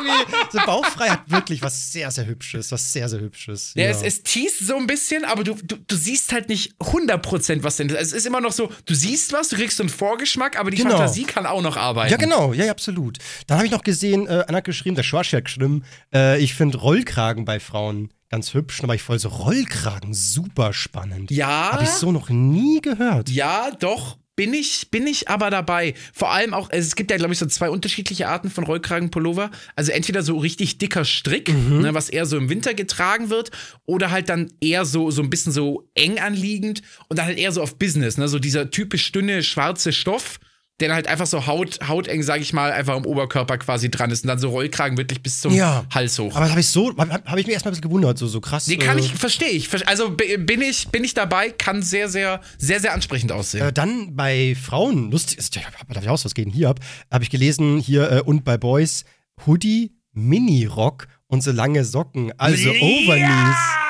so 0.03 0.07
irgendwie, 0.07 0.35
so 0.51 0.59
Bauchfrei 0.65 1.09
hat 1.09 1.29
wirklich 1.29 1.62
was 1.62 1.91
sehr, 1.91 2.12
sehr 2.12 2.25
Hübsches, 2.25 2.71
was 2.71 2.93
sehr, 2.93 3.09
sehr 3.09 3.19
Hübsches. 3.19 3.73
Ja, 3.75 3.85
es, 3.85 4.01
es 4.01 4.23
teast 4.23 4.59
so 4.65 4.75
ein 4.75 4.88
bisschen, 4.88 5.25
aber 5.25 5.43
du, 5.43 5.55
du, 5.55 5.75
du 5.77 5.95
siehst 5.95 6.31
halt 6.31 6.49
nicht 6.49 6.73
100% 6.79 7.63
was 7.63 7.77
denn 7.77 7.89
ist. 7.89 7.95
Also 7.95 8.15
es 8.15 8.21
ist 8.23 8.25
immer 8.25 8.41
noch 8.41 8.51
so, 8.51 8.71
du 8.85 8.93
siehst 8.93 9.33
was, 9.33 9.49
du 9.49 9.55
kriegst 9.55 9.77
so 9.77 9.83
einen 9.83 9.89
Vorgeschmack, 9.89 10.59
aber 10.59 10.71
die 10.71 10.77
Genau. 10.77 10.91
Fantasie 10.91 11.23
kann 11.23 11.45
auch 11.45 11.62
noch 11.62 11.77
arbeiten. 11.77 12.12
Ja, 12.12 12.17
genau, 12.17 12.53
ja, 12.53 12.65
ja 12.65 12.71
absolut. 12.71 13.17
Dann 13.47 13.57
habe 13.57 13.65
ich 13.65 13.71
noch 13.71 13.83
gesehen, 13.83 14.27
äh, 14.27 14.45
einer 14.47 14.57
hat 14.57 14.63
geschrieben, 14.65 14.95
der 14.95 15.03
Schwarz 15.03 15.31
hat 15.33 15.45
geschrieben, 15.45 15.83
äh, 16.13 16.39
ich 16.39 16.53
finde 16.53 16.77
Rollkragen 16.77 17.45
bei 17.45 17.59
Frauen 17.59 18.09
ganz 18.29 18.53
hübsch. 18.53 18.81
War 18.83 18.95
ich 18.95 19.01
voll 19.01 19.19
so, 19.19 19.29
Rollkragen, 19.29 20.13
super 20.13 20.73
spannend. 20.73 21.31
Ja. 21.31 21.73
Habe 21.73 21.83
ich 21.83 21.89
so 21.89 22.12
noch 22.12 22.29
nie 22.29 22.79
gehört. 22.81 23.29
Ja, 23.29 23.71
doch. 23.71 24.17
Bin 24.39 24.54
ich, 24.54 24.89
bin 24.89 25.06
ich 25.06 25.28
aber 25.28 25.49
dabei. 25.49 25.95
Vor 26.13 26.32
allem 26.32 26.54
auch, 26.54 26.69
es 26.71 26.95
gibt 26.95 27.12
ja, 27.12 27.17
glaube 27.17 27.34
ich, 27.34 27.39
so 27.39 27.45
zwei 27.45 27.69
unterschiedliche 27.69 28.30
Arten 28.30 28.49
von 28.49 28.63
Rollkragenpullover. 28.63 29.52
Also 29.75 29.91
entweder 29.91 30.23
so 30.23 30.38
richtig 30.38 30.78
dicker 30.78 31.04
Strick, 31.04 31.49
Mhm. 31.49 31.82
ne, 31.82 31.93
was 31.93 32.08
eher 32.08 32.25
so 32.25 32.38
im 32.38 32.47
Winter 32.47 32.73
getragen 32.73 33.30
wird, 33.30 33.52
oder 33.86 34.12
halt 34.12 34.30
dann 34.30 34.49
eher 34.62 34.86
so, 34.86 35.12
so 35.12 35.21
ein 35.21 35.30
bisschen 35.30 35.52
so 35.52 35.89
eng 35.93 36.19
anliegend 36.19 36.84
und 37.10 37.19
dann 37.19 37.25
halt 37.25 37.38
eher 37.38 37.52
so 37.52 37.62
auf 37.62 37.78
Business, 37.78 38.17
ne? 38.17 38.30
So 38.30 38.39
dieser 38.39 38.71
typisch 38.71 39.12
dünne 39.12 39.43
schwarze 39.43 39.91
Stoff, 39.91 40.39
der 40.79 40.87
dann 40.89 40.95
halt 40.95 41.07
einfach 41.07 41.25
so 41.25 41.45
haut, 41.47 41.79
hauteng, 41.87 42.23
sag 42.23 42.41
ich 42.41 42.53
mal, 42.53 42.71
einfach 42.71 42.95
am 42.95 43.05
Oberkörper 43.05 43.57
quasi 43.57 43.91
dran 43.91 44.11
ist 44.11 44.23
und 44.23 44.27
dann 44.27 44.39
so 44.39 44.49
Rollkragen 44.49 44.97
wirklich 44.97 45.21
bis 45.21 45.41
zum 45.41 45.53
Ja. 45.53 45.85
Hals 45.93 46.17
hoch. 46.19 46.35
Aber 46.35 46.49
habe 46.49 46.59
ich 46.59 46.69
so, 46.69 46.95
habe 46.97 47.11
hab 47.11 47.37
ich 47.37 47.47
mir 47.47 47.53
erstmal 47.53 47.71
ein 47.71 47.73
bisschen 47.73 47.89
gewundert, 47.89 48.17
so, 48.17 48.27
so 48.27 48.41
krass. 48.41 48.67
Nee, 48.67 48.77
kann 48.77 48.97
äh, 48.97 49.01
ich, 49.01 49.13
verstehe 49.13 49.49
ich. 49.49 49.69
Also 49.87 50.11
bin 50.11 50.61
ich, 50.61 50.87
bin 50.89 51.03
ich 51.03 51.13
dabei, 51.13 51.49
kann 51.49 51.81
sehr, 51.81 52.09
sehr, 52.09 52.41
sehr, 52.57 52.79
sehr 52.79 52.93
ansprechend 52.93 53.31
aussehen. 53.31 53.67
Äh, 53.67 53.73
dann 53.73 54.15
bei 54.15 54.55
Frauen, 54.55 55.11
lustig, 55.11 55.37
ist, 55.37 55.55
ja, 55.55 55.61
darf 55.89 56.03
ich 56.03 56.09
aus, 56.09 56.25
was 56.25 56.33
geht 56.33 56.45
denn 56.45 56.53
hier 56.53 56.69
ab? 56.69 56.79
Habe 57.11 57.23
ich 57.23 57.29
gelesen, 57.29 57.79
hier 57.79 58.11
äh, 58.11 58.21
und 58.21 58.43
bei 58.43 58.57
Boys, 58.57 59.05
Hoodie, 59.45 59.93
Mini-Rock 60.13 61.07
und 61.27 61.43
so 61.43 61.51
lange 61.51 61.85
Socken, 61.85 62.33
also 62.37 62.69
Overknees. 62.69 63.88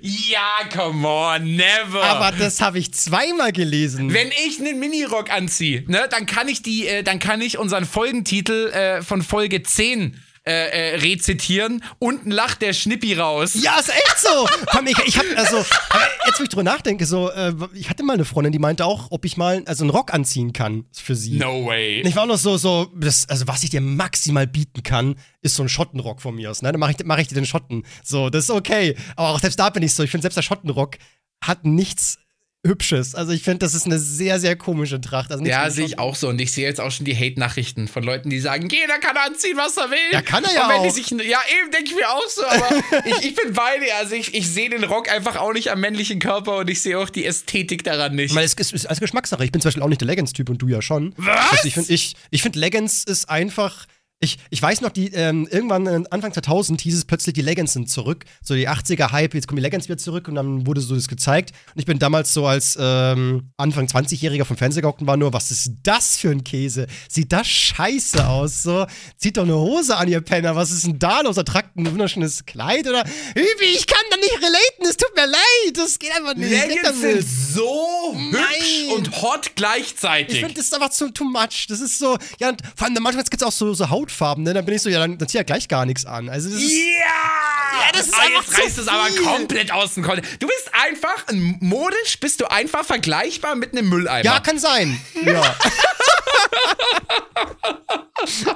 Ja, 0.00 0.48
come 0.72 1.06
on, 1.06 1.56
never. 1.56 2.02
Aber 2.02 2.36
das 2.36 2.60
habe 2.60 2.78
ich 2.78 2.92
zweimal 2.92 3.52
gelesen. 3.52 4.12
wenn 4.12 4.30
ich 4.46 4.58
einen 4.58 4.78
Minirock 4.78 5.30
anziehe, 5.30 5.84
ne, 5.86 6.08
dann 6.10 6.26
kann 6.26 6.48
ich 6.48 6.62
die, 6.62 6.86
äh, 6.86 7.02
dann 7.02 7.18
kann 7.18 7.40
ich 7.40 7.58
unseren 7.58 7.84
Folgentitel 7.84 8.68
äh, 8.70 9.02
von 9.02 9.22
Folge 9.22 9.62
10 9.62 10.20
äh, 10.46 10.92
äh, 10.92 10.96
rezitieren. 10.96 11.82
Unten 11.98 12.30
lacht 12.30 12.60
der 12.60 12.74
Schnippi 12.74 13.14
raus. 13.14 13.54
Ja, 13.54 13.78
ist 13.78 13.88
echt 13.88 14.18
so. 14.18 14.46
Komm, 14.66 14.86
ich, 14.86 14.98
ich 15.06 15.18
habe 15.18 15.28
also 15.36 15.64
aber 15.88 16.02
jetzt, 16.26 16.38
wo 16.38 16.42
ich 16.42 16.50
drüber 16.50 16.62
nachdenke, 16.62 17.06
so, 17.06 17.30
äh, 17.30 17.54
ich 17.74 17.88
hatte 17.88 18.02
mal 18.02 18.12
eine 18.12 18.26
Freundin, 18.26 18.52
die 18.52 18.58
meinte 18.58 18.84
auch, 18.84 19.10
ob 19.10 19.24
ich 19.24 19.36
mal 19.36 19.62
also 19.66 19.84
einen 19.84 19.90
Rock 19.90 20.12
anziehen 20.12 20.52
kann 20.52 20.84
für 20.92 21.14
sie. 21.14 21.38
No 21.38 21.64
way. 21.64 22.02
Und 22.02 22.08
ich 22.08 22.16
war 22.16 22.24
auch 22.24 22.28
noch 22.28 22.38
so, 22.38 22.58
so, 22.58 22.92
das, 22.94 23.28
also 23.28 23.48
was 23.48 23.64
ich 23.64 23.70
dir 23.70 23.80
maximal 23.80 24.46
bieten 24.46 24.82
kann, 24.82 25.16
ist 25.40 25.54
so 25.54 25.62
ein 25.62 25.68
Schottenrock 25.68 26.20
von 26.20 26.34
mir 26.34 26.50
aus. 26.50 26.60
Ne? 26.62 26.72
Dann 26.72 26.80
mache 26.80 26.92
ich, 26.92 27.04
mach 27.04 27.18
ich 27.18 27.28
dir 27.28 27.36
den 27.36 27.46
Schotten. 27.46 27.84
So, 28.02 28.28
das 28.28 28.44
ist 28.44 28.50
okay. 28.50 28.96
Aber 29.16 29.30
auch 29.30 29.40
selbst 29.40 29.58
da 29.58 29.70
bin 29.70 29.82
ich 29.82 29.94
so, 29.94 30.02
ich 30.02 30.10
finde 30.10 30.22
selbst 30.22 30.36
der 30.36 30.42
Schottenrock 30.42 30.98
hat 31.42 31.64
nichts 31.64 32.18
Hübsches. 32.66 33.14
Also 33.14 33.32
ich 33.32 33.42
finde, 33.42 33.58
das 33.58 33.74
ist 33.74 33.86
eine 33.86 33.98
sehr, 33.98 34.40
sehr 34.40 34.56
komische 34.56 35.00
Tracht. 35.00 35.30
Also 35.30 35.44
Ja, 35.44 35.68
sehe 35.70 35.84
ich 35.84 35.98
auch 35.98 36.14
so. 36.14 36.28
Und 36.28 36.40
ich 36.40 36.52
sehe 36.52 36.66
jetzt 36.66 36.80
auch 36.80 36.90
schon 36.90 37.04
die 37.04 37.14
Hate-Nachrichten 37.14 37.88
von 37.88 38.02
Leuten, 38.02 38.30
die 38.30 38.40
sagen, 38.40 38.68
jeder 38.70 38.98
kann 38.98 39.16
anziehen, 39.16 39.56
was 39.56 39.76
er 39.76 39.90
will. 39.90 39.98
Ja, 40.12 40.22
kann 40.22 40.44
er 40.44 40.54
ja 40.54 40.66
Und 40.66 40.74
wenn 40.74 40.82
die 40.82 40.88
auch. 40.88 40.94
sich, 40.94 41.10
ja, 41.10 41.38
eben 41.60 41.70
denke 41.70 41.90
ich 41.90 41.94
mir 41.94 42.08
auch 42.08 42.26
so, 42.28 42.44
aber 42.46 42.68
ich, 43.04 43.26
ich 43.30 43.36
bin 43.36 43.52
bei 43.52 43.78
dir. 43.84 43.96
Also 43.96 44.14
ich, 44.14 44.34
ich 44.34 44.48
sehe 44.48 44.70
den 44.70 44.84
Rock 44.84 45.10
einfach 45.10 45.36
auch 45.36 45.52
nicht 45.52 45.70
am 45.70 45.80
männlichen 45.80 46.18
Körper 46.20 46.58
und 46.58 46.70
ich 46.70 46.80
sehe 46.80 46.98
auch 46.98 47.10
die 47.10 47.24
Ästhetik 47.26 47.84
daran 47.84 48.14
nicht. 48.14 48.26
Ich 48.30 48.34
meine, 48.34 48.46
es 48.46 48.54
ist, 48.54 48.72
ist 48.72 48.86
als 48.86 49.00
Geschmackssache. 49.00 49.44
Ich 49.44 49.52
bin 49.52 49.60
zum 49.60 49.68
Beispiel 49.68 49.82
auch 49.82 49.88
nicht 49.88 50.00
der 50.00 50.06
Leggings-Typ 50.08 50.48
und 50.48 50.58
du 50.58 50.68
ja 50.68 50.80
schon. 50.80 51.12
Was? 51.16 51.52
Also 51.52 51.68
ich 51.68 51.74
finde, 51.74 51.92
ich, 51.92 52.16
ich 52.30 52.42
find 52.42 52.56
Leggings 52.56 53.04
ist 53.04 53.28
einfach. 53.28 53.86
Ich, 54.20 54.38
ich 54.48 54.62
weiß 54.62 54.80
noch, 54.80 54.90
die, 54.90 55.08
ähm, 55.12 55.46
irgendwann 55.50 55.86
äh, 55.86 56.02
Anfang 56.10 56.32
2000 56.32 56.80
hieß 56.80 56.96
es 56.96 57.04
plötzlich, 57.04 57.34
die 57.34 57.42
Leggings 57.42 57.74
sind 57.74 57.90
zurück. 57.90 58.24
So 58.42 58.54
die 58.54 58.68
80er-Hype, 58.68 59.34
jetzt 59.34 59.48
kommen 59.48 59.56
die 59.56 59.62
Leggings 59.62 59.86
wieder 59.86 59.98
zurück 59.98 60.28
und 60.28 60.36
dann 60.36 60.66
wurde 60.66 60.80
so 60.80 60.94
das 60.94 61.08
gezeigt. 61.08 61.50
Und 61.74 61.80
ich 61.80 61.84
bin 61.84 61.98
damals 61.98 62.32
so 62.32 62.46
als 62.46 62.78
ähm, 62.80 63.50
Anfang 63.58 63.86
20-Jähriger 63.86 64.44
vom 64.44 64.56
Fernseher 64.56 64.82
gehockt 64.82 65.02
und 65.02 65.06
war 65.06 65.16
nur, 65.16 65.32
was 65.32 65.50
ist 65.50 65.72
das 65.82 66.16
für 66.16 66.30
ein 66.30 66.42
Käse? 66.42 66.86
Sieht 67.08 67.32
das 67.32 67.46
scheiße 67.46 68.26
aus? 68.26 68.62
So, 68.62 68.86
zieht 69.18 69.36
doch 69.36 69.42
eine 69.42 69.56
Hose 69.56 69.96
an, 69.96 70.08
ihr 70.08 70.20
Penner. 70.22 70.56
Was 70.56 70.70
ist 70.70 70.86
denn 70.86 70.98
da 70.98 71.20
los? 71.20 71.36
Er 71.36 71.44
tragt 71.44 71.76
ein 71.76 71.90
wunderschönes 71.90 72.46
Kleid 72.46 72.88
oder? 72.88 73.04
Übi, 73.34 73.66
ich 73.74 73.86
kann 73.86 74.04
da 74.10 74.16
nicht 74.16 74.36
relaten, 74.36 74.86
es 74.88 74.96
tut 74.96 75.14
mir 75.14 75.26
leid. 75.26 75.76
Das 75.76 75.98
geht 75.98 76.16
einfach 76.16 76.34
nicht. 76.34 76.50
Leggings 76.50 77.00
sind 77.00 77.26
so 77.26 78.14
hübsch 78.14 78.86
Nein. 78.88 78.96
und 78.96 79.22
hot 79.22 79.52
gleichzeitig. 79.54 80.36
Ich 80.36 80.40
finde, 80.40 80.54
das 80.54 80.66
ist 80.66 80.74
einfach 80.74 80.90
zu 80.90 81.10
too 81.10 81.24
much. 81.24 81.66
Das 81.68 81.80
ist 81.80 81.98
so, 81.98 82.16
ja, 82.38 82.48
und 82.48 82.62
vor 82.76 82.86
allem 82.86 83.02
manchmal 83.02 83.24
gibt 83.24 83.42
es 83.42 83.42
auch 83.42 83.52
so, 83.52 83.74
so 83.74 83.90
Hautfarben, 84.04 84.44
ne? 84.44 84.54
Dann 84.54 84.64
bin 84.64 84.74
ich 84.74 84.82
so, 84.82 84.90
ja, 84.90 84.98
dann, 84.98 85.18
dann 85.18 85.28
zieh 85.28 85.38
ja 85.38 85.42
gleich 85.42 85.68
gar 85.68 85.86
nichts 85.86 86.04
an. 86.04 86.28
Also 86.28 86.50
das 86.50 86.58
ist. 86.58 86.72
Ja! 86.72 87.90
das 87.92 88.06
ist 88.06 88.14
ah, 88.14 88.22
einfach 88.22 88.42
jetzt 88.42 88.54
zu 88.54 88.62
reißt 88.62 88.78
es 88.78 88.88
aber 88.88 89.06
viel. 89.06 89.22
komplett 89.22 89.72
aus 89.72 89.94
dem 89.94 90.02
Kontext. 90.02 90.36
Du 90.40 90.46
bist 90.46 90.70
einfach, 90.72 91.24
modisch 91.60 92.18
bist 92.20 92.40
du 92.40 92.50
einfach 92.50 92.84
vergleichbar 92.84 93.54
mit 93.56 93.72
einem 93.72 93.88
Mülleimer. 93.88 94.24
Ja, 94.24 94.40
kann 94.40 94.58
sein. 94.58 95.00
Ja. 95.24 95.42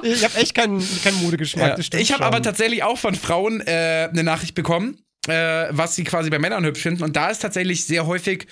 ich 0.02 0.24
habe 0.24 0.36
echt 0.36 0.54
keinen, 0.54 0.86
keinen 1.02 1.22
Modegeschmack. 1.22 1.78
Ja. 1.78 1.98
Ich 1.98 2.12
habe 2.12 2.24
aber 2.24 2.42
tatsächlich 2.42 2.82
auch 2.82 2.98
von 2.98 3.14
Frauen 3.14 3.60
äh, 3.60 4.08
eine 4.10 4.24
Nachricht 4.24 4.54
bekommen, 4.54 4.98
äh, 5.26 5.66
was 5.70 5.94
sie 5.94 6.04
quasi 6.04 6.30
bei 6.30 6.38
Männern 6.38 6.64
hübsch 6.64 6.82
finden. 6.82 7.02
Und 7.02 7.16
da 7.16 7.28
ist 7.28 7.40
tatsächlich 7.40 7.86
sehr 7.86 8.06
häufig 8.06 8.46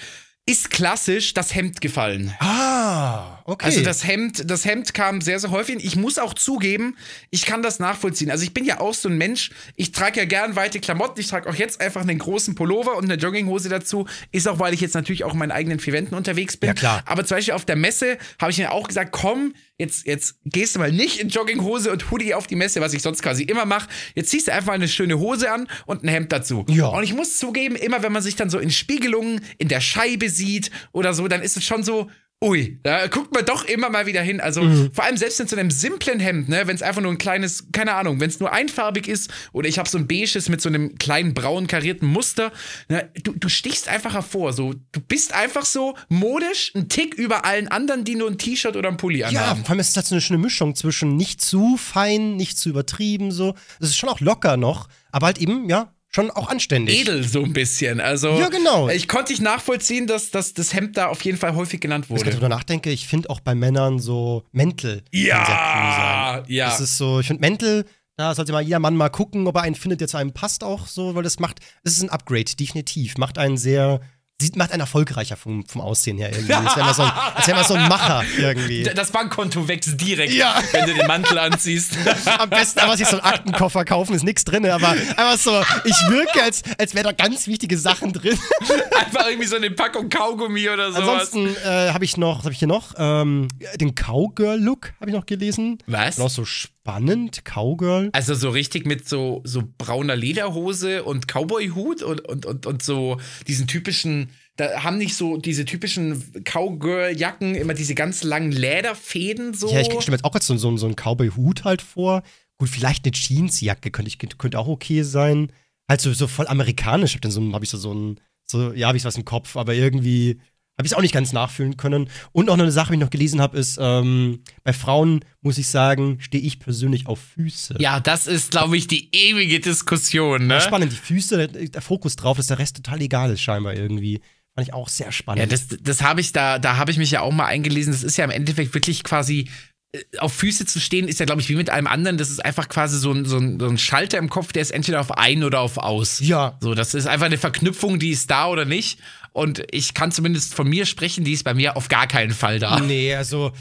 ist 0.48 0.70
klassisch 0.70 1.34
das 1.34 1.54
Hemd 1.54 1.80
gefallen. 1.80 2.34
Ah, 2.38 3.35
okay. 3.46 3.66
Also 3.66 3.82
das 3.82 4.06
Hemd, 4.06 4.50
das 4.50 4.64
Hemd 4.64 4.94
kam 4.94 5.20
sehr, 5.20 5.38
sehr 5.38 5.50
häufig. 5.50 5.84
Ich 5.84 5.96
muss 5.96 6.18
auch 6.18 6.34
zugeben, 6.34 6.96
ich 7.30 7.46
kann 7.46 7.62
das 7.62 7.78
nachvollziehen. 7.78 8.30
Also 8.30 8.44
ich 8.44 8.54
bin 8.54 8.64
ja 8.64 8.80
auch 8.80 8.94
so 8.94 9.08
ein 9.08 9.18
Mensch, 9.18 9.50
ich 9.74 9.92
trage 9.92 10.20
ja 10.20 10.26
gern 10.26 10.56
weite 10.56 10.80
Klamotten. 10.80 11.20
Ich 11.20 11.28
trage 11.28 11.48
auch 11.48 11.54
jetzt 11.54 11.80
einfach 11.80 12.02
einen 12.02 12.18
großen 12.18 12.54
Pullover 12.54 12.96
und 12.96 13.04
eine 13.04 13.14
Jogginghose 13.14 13.68
dazu. 13.68 14.06
Ist 14.32 14.48
auch, 14.48 14.58
weil 14.58 14.74
ich 14.74 14.80
jetzt 14.80 14.94
natürlich 14.94 15.24
auch 15.24 15.32
in 15.32 15.38
meinen 15.38 15.52
eigenen 15.52 15.78
vier 15.78 15.92
Wänden 15.92 16.14
unterwegs 16.14 16.56
bin. 16.56 16.68
Ja, 16.68 16.74
klar. 16.74 17.02
Aber 17.06 17.24
zum 17.24 17.36
Beispiel 17.36 17.54
auf 17.54 17.64
der 17.64 17.76
Messe 17.76 18.18
habe 18.40 18.50
ich 18.50 18.58
mir 18.58 18.72
auch 18.72 18.88
gesagt, 18.88 19.12
komm, 19.12 19.54
jetzt, 19.78 20.06
jetzt 20.06 20.36
gehst 20.44 20.74
du 20.74 20.80
mal 20.80 20.92
nicht 20.92 21.20
in 21.20 21.28
Jogginghose 21.28 21.90
und 21.90 22.10
Hoodie 22.10 22.34
auf 22.34 22.46
die 22.46 22.56
Messe, 22.56 22.80
was 22.80 22.92
ich 22.92 23.02
sonst 23.02 23.22
quasi 23.22 23.44
immer 23.44 23.64
mache. 23.64 23.88
Jetzt 24.14 24.30
ziehst 24.30 24.48
du 24.48 24.52
einfach 24.52 24.72
eine 24.72 24.88
schöne 24.88 25.18
Hose 25.18 25.50
an 25.50 25.68
und 25.86 26.02
ein 26.02 26.08
Hemd 26.08 26.32
dazu. 26.32 26.64
Ja. 26.68 26.88
Und 26.88 27.02
ich 27.02 27.14
muss 27.14 27.38
zugeben, 27.38 27.76
immer 27.76 28.02
wenn 28.02 28.12
man 28.12 28.22
sich 28.22 28.36
dann 28.36 28.50
so 28.50 28.58
in 28.58 28.70
Spiegelungen 28.70 29.40
in 29.58 29.68
der 29.68 29.80
Scheibe 29.80 30.30
sieht 30.30 30.70
oder 30.92 31.14
so, 31.14 31.28
dann 31.28 31.42
ist 31.42 31.56
es 31.56 31.64
schon 31.64 31.82
so, 31.82 32.10
ui, 32.46 32.78
da 32.82 33.08
guckt 33.08 33.34
man 33.34 33.44
doch 33.44 33.64
immer 33.64 33.90
mal 33.90 34.06
wieder 34.06 34.22
hin. 34.22 34.40
Also 34.40 34.62
vor 34.92 35.04
allem 35.04 35.16
selbst 35.16 35.40
in 35.40 35.48
so 35.48 35.56
einem 35.56 35.70
simplen 35.70 36.20
Hemd, 36.20 36.48
ne, 36.48 36.66
wenn 36.66 36.76
es 36.76 36.82
einfach 36.82 37.02
nur 37.02 37.10
ein 37.10 37.18
kleines, 37.18 37.66
keine 37.72 37.94
Ahnung, 37.94 38.20
wenn 38.20 38.30
es 38.30 38.38
nur 38.38 38.52
einfarbig 38.52 39.08
ist 39.08 39.30
oder 39.52 39.68
ich 39.68 39.78
habe 39.78 39.88
so 39.88 39.98
ein 39.98 40.06
beiges 40.06 40.48
mit 40.48 40.60
so 40.60 40.68
einem 40.68 40.96
kleinen 40.96 41.34
braun 41.34 41.66
karierten 41.66 42.06
Muster, 42.06 42.52
ne, 42.88 43.10
du, 43.22 43.32
du 43.32 43.48
stichst 43.48 43.88
einfach 43.88 44.14
hervor. 44.14 44.52
So, 44.52 44.74
du 44.92 45.00
bist 45.00 45.34
einfach 45.34 45.64
so 45.64 45.96
modisch, 46.08 46.72
ein 46.74 46.88
Tick 46.88 47.14
über 47.14 47.44
allen 47.44 47.68
anderen, 47.68 48.04
die 48.04 48.14
nur 48.14 48.30
ein 48.30 48.38
T-Shirt 48.38 48.76
oder 48.76 48.88
ein 48.88 48.96
Pulli 48.96 49.20
ja, 49.20 49.28
anhaben. 49.28 49.62
vor 49.62 49.70
allem 49.70 49.80
ist 49.80 49.90
es 49.90 49.96
halt 49.96 50.06
so 50.06 50.14
eine 50.14 50.22
schöne 50.22 50.38
Mischung 50.38 50.74
zwischen 50.76 51.16
nicht 51.16 51.40
zu 51.40 51.76
fein, 51.76 52.36
nicht 52.36 52.58
zu 52.58 52.68
übertrieben, 52.68 53.32
so. 53.32 53.54
Es 53.80 53.88
ist 53.88 53.96
schon 53.96 54.08
auch 54.08 54.20
locker 54.20 54.56
noch, 54.56 54.88
aber 55.10 55.26
halt 55.26 55.38
eben, 55.38 55.68
ja, 55.68 55.92
schon 56.16 56.30
auch 56.32 56.48
anständig. 56.48 57.00
Edel 57.00 57.22
so 57.22 57.44
ein 57.44 57.52
bisschen. 57.52 58.00
Also 58.00 58.38
Ja, 58.38 58.48
genau. 58.48 58.88
ich 58.88 59.06
konnte 59.06 59.32
nicht 59.32 59.42
nachvollziehen, 59.42 60.06
dass, 60.06 60.30
dass 60.30 60.54
das 60.54 60.72
Hemd 60.74 60.96
da 60.96 61.06
auf 61.08 61.22
jeden 61.22 61.38
Fall 61.38 61.54
häufig 61.54 61.80
genannt 61.80 62.06
Wenn 62.08 62.16
ich 62.16 62.22
wurde. 62.22 62.30
darüber 62.32 62.48
nachdenke, 62.48 62.90
ich 62.90 63.06
finde 63.06 63.30
auch 63.30 63.40
bei 63.40 63.54
Männern 63.54 63.98
so 64.00 64.42
Mäntel 64.52 65.02
sehr 65.12 65.34
cool 65.36 65.40
Ja, 65.40 66.42
ja. 66.48 66.66
Das 66.66 66.80
ist 66.80 66.96
so, 66.98 67.20
ich 67.20 67.26
finde 67.26 67.40
Mäntel, 67.42 67.84
da 68.16 68.34
sollte 68.34 68.52
mal 68.52 68.62
jeder 68.62 68.78
Mann 68.78 68.96
mal 68.96 69.10
gucken, 69.10 69.46
ob 69.46 69.56
er 69.56 69.62
einen 69.62 69.74
findet, 69.74 70.00
der 70.00 70.08
zu 70.08 70.16
einem 70.16 70.32
passt 70.32 70.64
auch 70.64 70.86
so, 70.86 71.14
weil 71.14 71.22
das 71.22 71.38
macht, 71.38 71.60
das 71.84 71.92
ist 71.92 72.02
ein 72.02 72.08
Upgrade, 72.10 72.56
definitiv. 72.58 73.18
Macht 73.18 73.36
einen 73.36 73.58
sehr, 73.58 74.00
sieht, 74.40 74.56
macht 74.56 74.70
einen 74.72 74.80
erfolgreicher 74.80 75.36
vom, 75.36 75.64
vom 75.66 75.80
Aussehen 75.80 76.18
her 76.18 76.30
irgendwie. 76.30 76.52
Als 76.52 76.76
wäre 76.76 76.84
man, 76.86 76.94
so 76.94 77.02
ein- 77.02 77.10
als 77.34 77.46
wär 77.46 77.54
man 77.54 77.64
so 77.64 77.74
ein 77.74 77.88
Macher 77.88 78.22
irgendwie. 78.38 78.82
Das 78.82 79.10
Bankkonto 79.10 79.66
wächst 79.66 79.98
direkt, 80.00 80.32
Ja. 80.34 80.60
wenn 80.72 80.86
du 80.86 80.94
den 80.94 81.06
Mantel 81.06 81.38
anziehst. 81.38 81.92
Am 82.38 82.50
besten 82.50 82.80
einfach 82.80 82.96
sich 82.98 83.06
so 83.06 83.16
einen 83.18 83.24
Aktenkoffer 83.26 83.84
kaufen, 83.86 84.14
ist 84.14 84.24
nichts 84.24 84.44
drin, 84.44 84.66
aber 84.66 84.88
einfach 84.90 85.38
so, 85.38 85.58
ich 85.84 85.96
wirke, 86.10 86.42
als, 86.42 86.62
als 86.78 86.94
wäre 86.94 87.04
da 87.04 87.12
ganz 87.12 87.46
wichtige 87.46 87.78
Sachen 87.78 88.12
drin. 88.12 88.38
Einfach 89.06 89.28
irgendwie 89.28 89.46
so 89.46 89.56
eine 89.56 89.70
Packung 89.70 90.08
Kaugummi 90.08 90.68
oder 90.68 90.90
sowas. 90.92 91.30
Ansonsten 91.32 91.56
äh, 91.66 91.90
habe 91.92 92.04
ich 92.04 92.16
noch, 92.16 92.38
was 92.38 92.44
habe 92.44 92.52
ich 92.52 92.58
hier 92.58 92.68
noch? 92.68 92.94
Ähm, 92.98 93.48
den 93.76 93.94
Cowgirl-Look 93.94 94.92
habe 95.00 95.10
ich 95.10 95.16
noch 95.16 95.26
gelesen. 95.26 95.78
Was? 95.86 96.18
Noch 96.18 96.30
so 96.30 96.44
spannend, 96.44 97.44
Cowgirl. 97.44 98.10
Also 98.12 98.34
so 98.34 98.50
richtig 98.50 98.86
mit 98.86 99.08
so, 99.08 99.42
so 99.44 99.62
brauner 99.78 100.16
Lederhose 100.16 101.04
und 101.04 101.26
Cowboy-Hut 101.28 102.02
und, 102.02 102.20
und, 102.26 102.46
und, 102.46 102.66
und 102.66 102.82
so 102.82 103.18
diesen 103.46 103.66
typischen, 103.66 104.25
da 104.56 104.82
haben 104.82 104.98
nicht 104.98 105.14
so 105.14 105.36
diese 105.36 105.64
typischen 105.64 106.42
Cowgirl-Jacken 106.44 107.54
immer 107.54 107.74
diese 107.74 107.94
ganz 107.94 108.22
langen 108.22 108.52
Lederfäden 108.52 109.54
so. 109.54 109.68
Ja, 109.68 109.80
ich 109.80 109.86
stelle 109.86 110.02
mir 110.08 110.12
jetzt 110.12 110.24
auch 110.24 110.32
gerade 110.32 110.44
so, 110.44 110.56
so, 110.56 110.76
so 110.76 110.86
einen 110.86 110.96
Cowboy-Hut 110.96 111.64
halt 111.64 111.82
vor. 111.82 112.22
Gut, 112.58 112.70
vielleicht 112.70 113.04
eine 113.04 113.12
Jeansjacke 113.12 113.90
könnte, 113.90 114.08
ich, 114.08 114.18
könnte 114.18 114.58
auch 114.58 114.68
okay 114.68 115.02
sein. 115.02 115.52
Halt 115.88 116.00
so, 116.00 116.12
so 116.12 116.26
voll 116.26 116.46
amerikanisch. 116.48 117.14
Hab 117.14 117.20
dann 117.20 117.30
so, 117.30 117.52
habe 117.52 117.64
ich 117.64 117.70
so, 117.70 117.76
so 117.76 117.92
ein, 117.92 118.20
so, 118.44 118.72
ja, 118.72 118.88
habe 118.88 118.96
ich 118.96 119.04
was 119.04 119.16
im 119.16 119.24
Kopf, 119.26 119.56
aber 119.56 119.74
irgendwie 119.74 120.40
habe 120.78 120.86
ich 120.86 120.92
es 120.92 120.96
auch 120.96 121.02
nicht 121.02 121.14
ganz 121.14 121.32
nachfühlen 121.32 121.76
können. 121.76 122.10
Und 122.32 122.46
noch 122.46 122.54
eine 122.58 122.70
Sache, 122.70 122.88
die 122.88 122.94
ich 122.94 123.00
noch 123.00 123.10
gelesen 123.10 123.40
habe, 123.40 123.56
ist, 123.58 123.78
ähm, 123.80 124.42
bei 124.62 124.74
Frauen 124.74 125.24
muss 125.40 125.56
ich 125.56 125.68
sagen, 125.68 126.18
stehe 126.20 126.44
ich 126.44 126.60
persönlich 126.60 127.06
auf 127.06 127.18
Füße. 127.34 127.76
ja, 127.78 127.98
das 128.00 128.26
ist, 128.26 128.50
glaube 128.50 128.76
ich, 128.76 128.86
die 128.86 129.08
ewige 129.14 129.60
Diskussion, 129.60 130.46
ne? 130.46 130.60
Spannend, 130.60 130.92
die 130.92 130.96
Füße, 130.96 131.48
der, 131.48 131.68
der 131.68 131.82
Fokus 131.82 132.16
drauf, 132.16 132.36
dass 132.36 132.48
der 132.48 132.58
Rest 132.58 132.76
total 132.76 133.00
egal 133.00 133.30
ist, 133.30 133.40
scheinbar 133.40 133.74
irgendwie. 133.74 134.20
Fand 134.54 134.68
ich 134.68 134.74
auch 134.74 134.88
sehr 134.88 135.12
spannend. 135.12 135.40
Ja, 135.40 135.46
das, 135.46 135.68
das 135.80 136.02
habe 136.02 136.20
ich 136.20 136.32
da, 136.32 136.58
da 136.58 136.76
habe 136.76 136.90
ich 136.90 136.96
mich 136.96 137.10
ja 137.10 137.20
auch 137.20 137.32
mal 137.32 137.46
eingelesen. 137.46 137.92
Das 137.92 138.02
ist 138.02 138.16
ja 138.16 138.24
im 138.24 138.30
Endeffekt 138.30 138.72
wirklich 138.72 139.04
quasi 139.04 139.48
äh, 139.92 140.18
auf 140.18 140.32
Füße 140.32 140.66
zu 140.66 140.80
stehen, 140.80 141.08
ist 141.08 141.20
ja, 141.20 141.26
glaube 141.26 141.40
ich, 141.40 141.48
wie 141.48 141.56
mit 141.56 141.70
allem 141.70 141.86
anderen. 141.86 142.16
Das 142.18 142.30
ist 142.30 142.44
einfach 142.44 142.68
quasi 142.68 142.98
so 142.98 143.12
ein, 143.12 143.24
so, 143.24 143.38
ein, 143.38 143.60
so 143.60 143.66
ein 143.66 143.78
Schalter 143.78 144.18
im 144.18 144.30
Kopf, 144.30 144.52
der 144.52 144.62
ist 144.62 144.70
entweder 144.70 145.00
auf 145.00 145.12
ein 145.12 145.44
oder 145.44 145.60
auf 145.60 145.78
aus. 145.78 146.20
Ja. 146.20 146.56
So, 146.60 146.74
das 146.74 146.94
ist 146.94 147.06
einfach 147.06 147.26
eine 147.26 147.38
Verknüpfung, 147.38 147.98
die 147.98 148.10
ist 148.10 148.30
da 148.30 148.48
oder 148.48 148.64
nicht. 148.64 148.98
Und 149.36 149.64
ich 149.70 149.92
kann 149.92 150.12
zumindest 150.12 150.54
von 150.54 150.66
mir 150.66 150.86
sprechen, 150.86 151.22
die 151.22 151.32
ist 151.32 151.44
bei 151.44 151.52
mir 151.52 151.76
auf 151.76 151.88
gar 151.88 152.06
keinen 152.06 152.30
Fall 152.30 152.58
da. 152.58 152.80
Nee, 152.80 153.14
also 153.14 153.52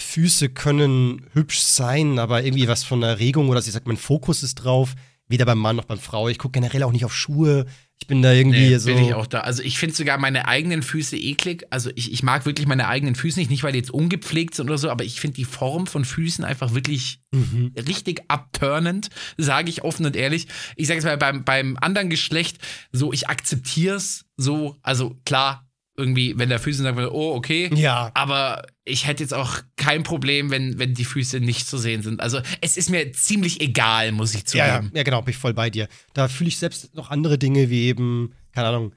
Füße 0.00 0.48
können 0.48 1.26
hübsch 1.32 1.60
sein, 1.60 2.18
aber 2.18 2.42
irgendwie 2.42 2.66
was 2.66 2.82
von 2.82 3.04
Erregung 3.04 3.48
oder 3.48 3.60
ich 3.60 3.70
sag, 3.70 3.86
mein 3.86 3.96
Fokus 3.96 4.42
ist 4.42 4.56
drauf. 4.56 4.94
Weder 5.28 5.46
beim 5.46 5.58
Mann 5.58 5.76
noch 5.76 5.84
beim 5.84 6.00
Frau. 6.00 6.28
Ich 6.28 6.38
gucke 6.38 6.58
generell 6.58 6.82
auch 6.82 6.90
nicht 6.90 7.04
auf 7.04 7.14
Schuhe. 7.14 7.66
Ich 8.00 8.08
bin 8.08 8.20
da 8.20 8.32
irgendwie 8.32 8.68
Nee, 8.70 8.78
so. 8.78 8.92
bin 8.92 8.98
ich 9.04 9.14
auch 9.14 9.26
da. 9.28 9.40
Also 9.42 9.62
ich 9.62 9.78
finde 9.78 9.94
sogar 9.94 10.18
meine 10.18 10.48
eigenen 10.48 10.82
Füße 10.82 11.16
eklig. 11.16 11.64
Also 11.70 11.90
ich, 11.94 12.12
ich 12.12 12.24
mag 12.24 12.44
wirklich 12.46 12.66
meine 12.66 12.88
eigenen 12.88 13.14
Füße 13.14 13.38
nicht, 13.38 13.48
nicht 13.50 13.62
weil 13.62 13.72
die 13.72 13.78
jetzt 13.78 13.92
ungepflegt 13.92 14.56
sind 14.56 14.68
oder 14.68 14.76
so, 14.76 14.90
aber 14.90 15.04
ich 15.04 15.20
finde 15.20 15.36
die 15.36 15.44
Form 15.44 15.86
von 15.86 16.04
Füßen 16.04 16.44
einfach 16.44 16.74
wirklich 16.74 17.20
Mhm. 17.34 17.72
richtig 17.88 18.24
abturnend, 18.28 19.08
sage 19.38 19.70
ich 19.70 19.82
offen 19.84 20.04
und 20.04 20.16
ehrlich. 20.16 20.48
Ich 20.76 20.86
sage 20.88 20.98
jetzt 20.98 21.06
mal 21.06 21.16
beim, 21.16 21.44
beim 21.44 21.78
anderen 21.80 22.10
Geschlecht, 22.10 22.58
so 22.90 23.12
ich 23.12 23.28
akzeptiere 23.28 23.96
es 23.96 24.24
so, 24.36 24.76
also 24.82 25.16
klar, 25.24 25.66
irgendwie, 25.96 26.34
wenn 26.38 26.48
der 26.48 26.58
Füße 26.58 26.82
sagt, 26.82 26.98
oh, 26.98 27.34
okay. 27.34 27.70
Ja. 27.74 28.10
Aber 28.14 28.64
ich 28.84 29.06
hätte 29.06 29.22
jetzt 29.22 29.34
auch 29.34 29.58
kein 29.76 30.02
Problem, 30.02 30.50
wenn, 30.50 30.78
wenn 30.78 30.94
die 30.94 31.04
Füße 31.04 31.40
nicht 31.40 31.66
zu 31.68 31.76
sehen 31.76 32.02
sind. 32.02 32.20
Also 32.20 32.40
es 32.60 32.76
ist 32.76 32.88
mir 32.90 33.12
ziemlich 33.12 33.60
egal, 33.60 34.12
muss 34.12 34.34
ich 34.34 34.42
Ja, 34.54 34.66
ja, 34.66 34.76
zugeben. 34.76 34.96
ja, 34.96 35.02
genau, 35.02 35.22
bin 35.22 35.32
ich 35.32 35.38
voll 35.38 35.54
bei 35.54 35.68
dir. 35.70 35.88
Da 36.14 36.28
fühle 36.28 36.48
ich 36.48 36.58
selbst 36.58 36.94
noch 36.94 37.10
andere 37.10 37.36
Dinge 37.38 37.68
wie 37.68 37.84
eben, 37.86 38.34
keine 38.54 38.68
Ahnung. 38.68 38.94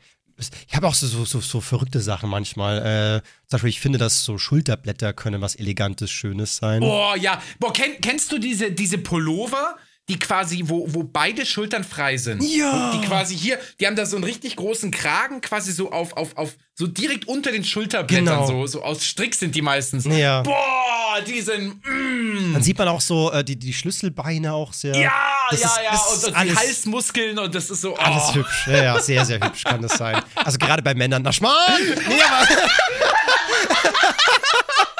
Ich 0.67 0.75
habe 0.75 0.87
auch 0.87 0.93
so, 0.93 1.07
so, 1.07 1.23
so, 1.23 1.39
so 1.39 1.61
verrückte 1.61 2.01
Sachen 2.01 2.29
manchmal. 2.29 2.79
Äh, 2.79 3.21
zum 3.47 3.55
Beispiel, 3.55 3.69
ich 3.69 3.79
finde, 3.79 3.99
dass 3.99 4.25
so 4.25 4.37
Schulterblätter 4.37 5.13
können 5.13 5.39
was 5.41 5.55
Elegantes, 5.55 6.11
Schönes 6.11 6.57
sein. 6.57 6.81
Boah, 6.81 7.15
ja. 7.15 7.41
Boah, 7.59 7.71
kenn, 7.71 7.91
kennst 8.01 8.31
du 8.33 8.37
diese, 8.37 8.71
diese 8.71 8.97
Pullover, 8.97 9.77
die 10.07 10.19
quasi, 10.19 10.61
wo, 10.65 10.85
wo 10.93 11.03
beide 11.03 11.45
Schultern 11.45 11.83
frei 11.83 12.17
sind? 12.17 12.43
Ja. 12.43 12.91
Und 12.91 13.01
die 13.01 13.07
quasi 13.07 13.35
hier, 13.35 13.57
die 13.79 13.87
haben 13.87 13.95
da 13.95 14.05
so 14.05 14.17
einen 14.17 14.25
richtig 14.25 14.55
großen 14.55 14.91
Kragen, 14.91 15.41
quasi 15.41 15.71
so 15.71 15.91
auf, 15.91 16.13
auf, 16.13 16.37
auf, 16.37 16.53
so 16.75 16.85
direkt 16.85 17.27
unter 17.27 17.51
den 17.51 17.63
Schulterblättern, 17.65 18.25
Genau. 18.25 18.45
so, 18.47 18.67
so 18.67 18.83
aus 18.83 19.03
Strick 19.03 19.33
sind 19.33 19.55
die 19.55 19.63
meistens. 19.63 20.05
Ja. 20.05 20.43
Boah, 20.43 21.21
die 21.25 21.41
sind, 21.41 21.81
mm. 21.85 22.53
Dann 22.53 22.61
sieht 22.61 22.77
man 22.77 22.87
auch 22.87 23.01
so 23.01 23.31
äh, 23.31 23.43
die, 23.43 23.55
die 23.55 23.73
Schlüsselbeine 23.73 24.53
auch 24.53 24.73
sehr. 24.73 24.95
Ja, 24.95 25.11
Das 25.49 25.61
ja, 25.61 25.67
ist- 25.69 25.79
ja. 25.83 25.91
Und, 25.91 26.23
und 26.23 26.29
die 26.29 26.35
alles- 26.35 26.55
Halsmuskeln 26.59 27.39
und 27.39 27.55
das 27.55 27.71
ist 27.71 27.81
so, 27.81 27.93
oh. 27.93 27.97
Alles 27.97 28.35
hübsch. 28.35 28.67
Ja, 28.67 28.83
ja, 28.83 28.99
sehr, 28.99 29.25
sehr 29.25 29.39
hübsch 29.39 29.63
kann 29.63 29.81
das 29.81 29.97
sein. 29.97 30.21
Also 30.35 30.59
gerade 30.59 30.83
bei 30.83 30.93
Männern. 30.93 31.23
Na, 31.23 31.31
Schmarrn! 31.31 31.81
Nee, 32.07 32.21
aber. 32.21 32.47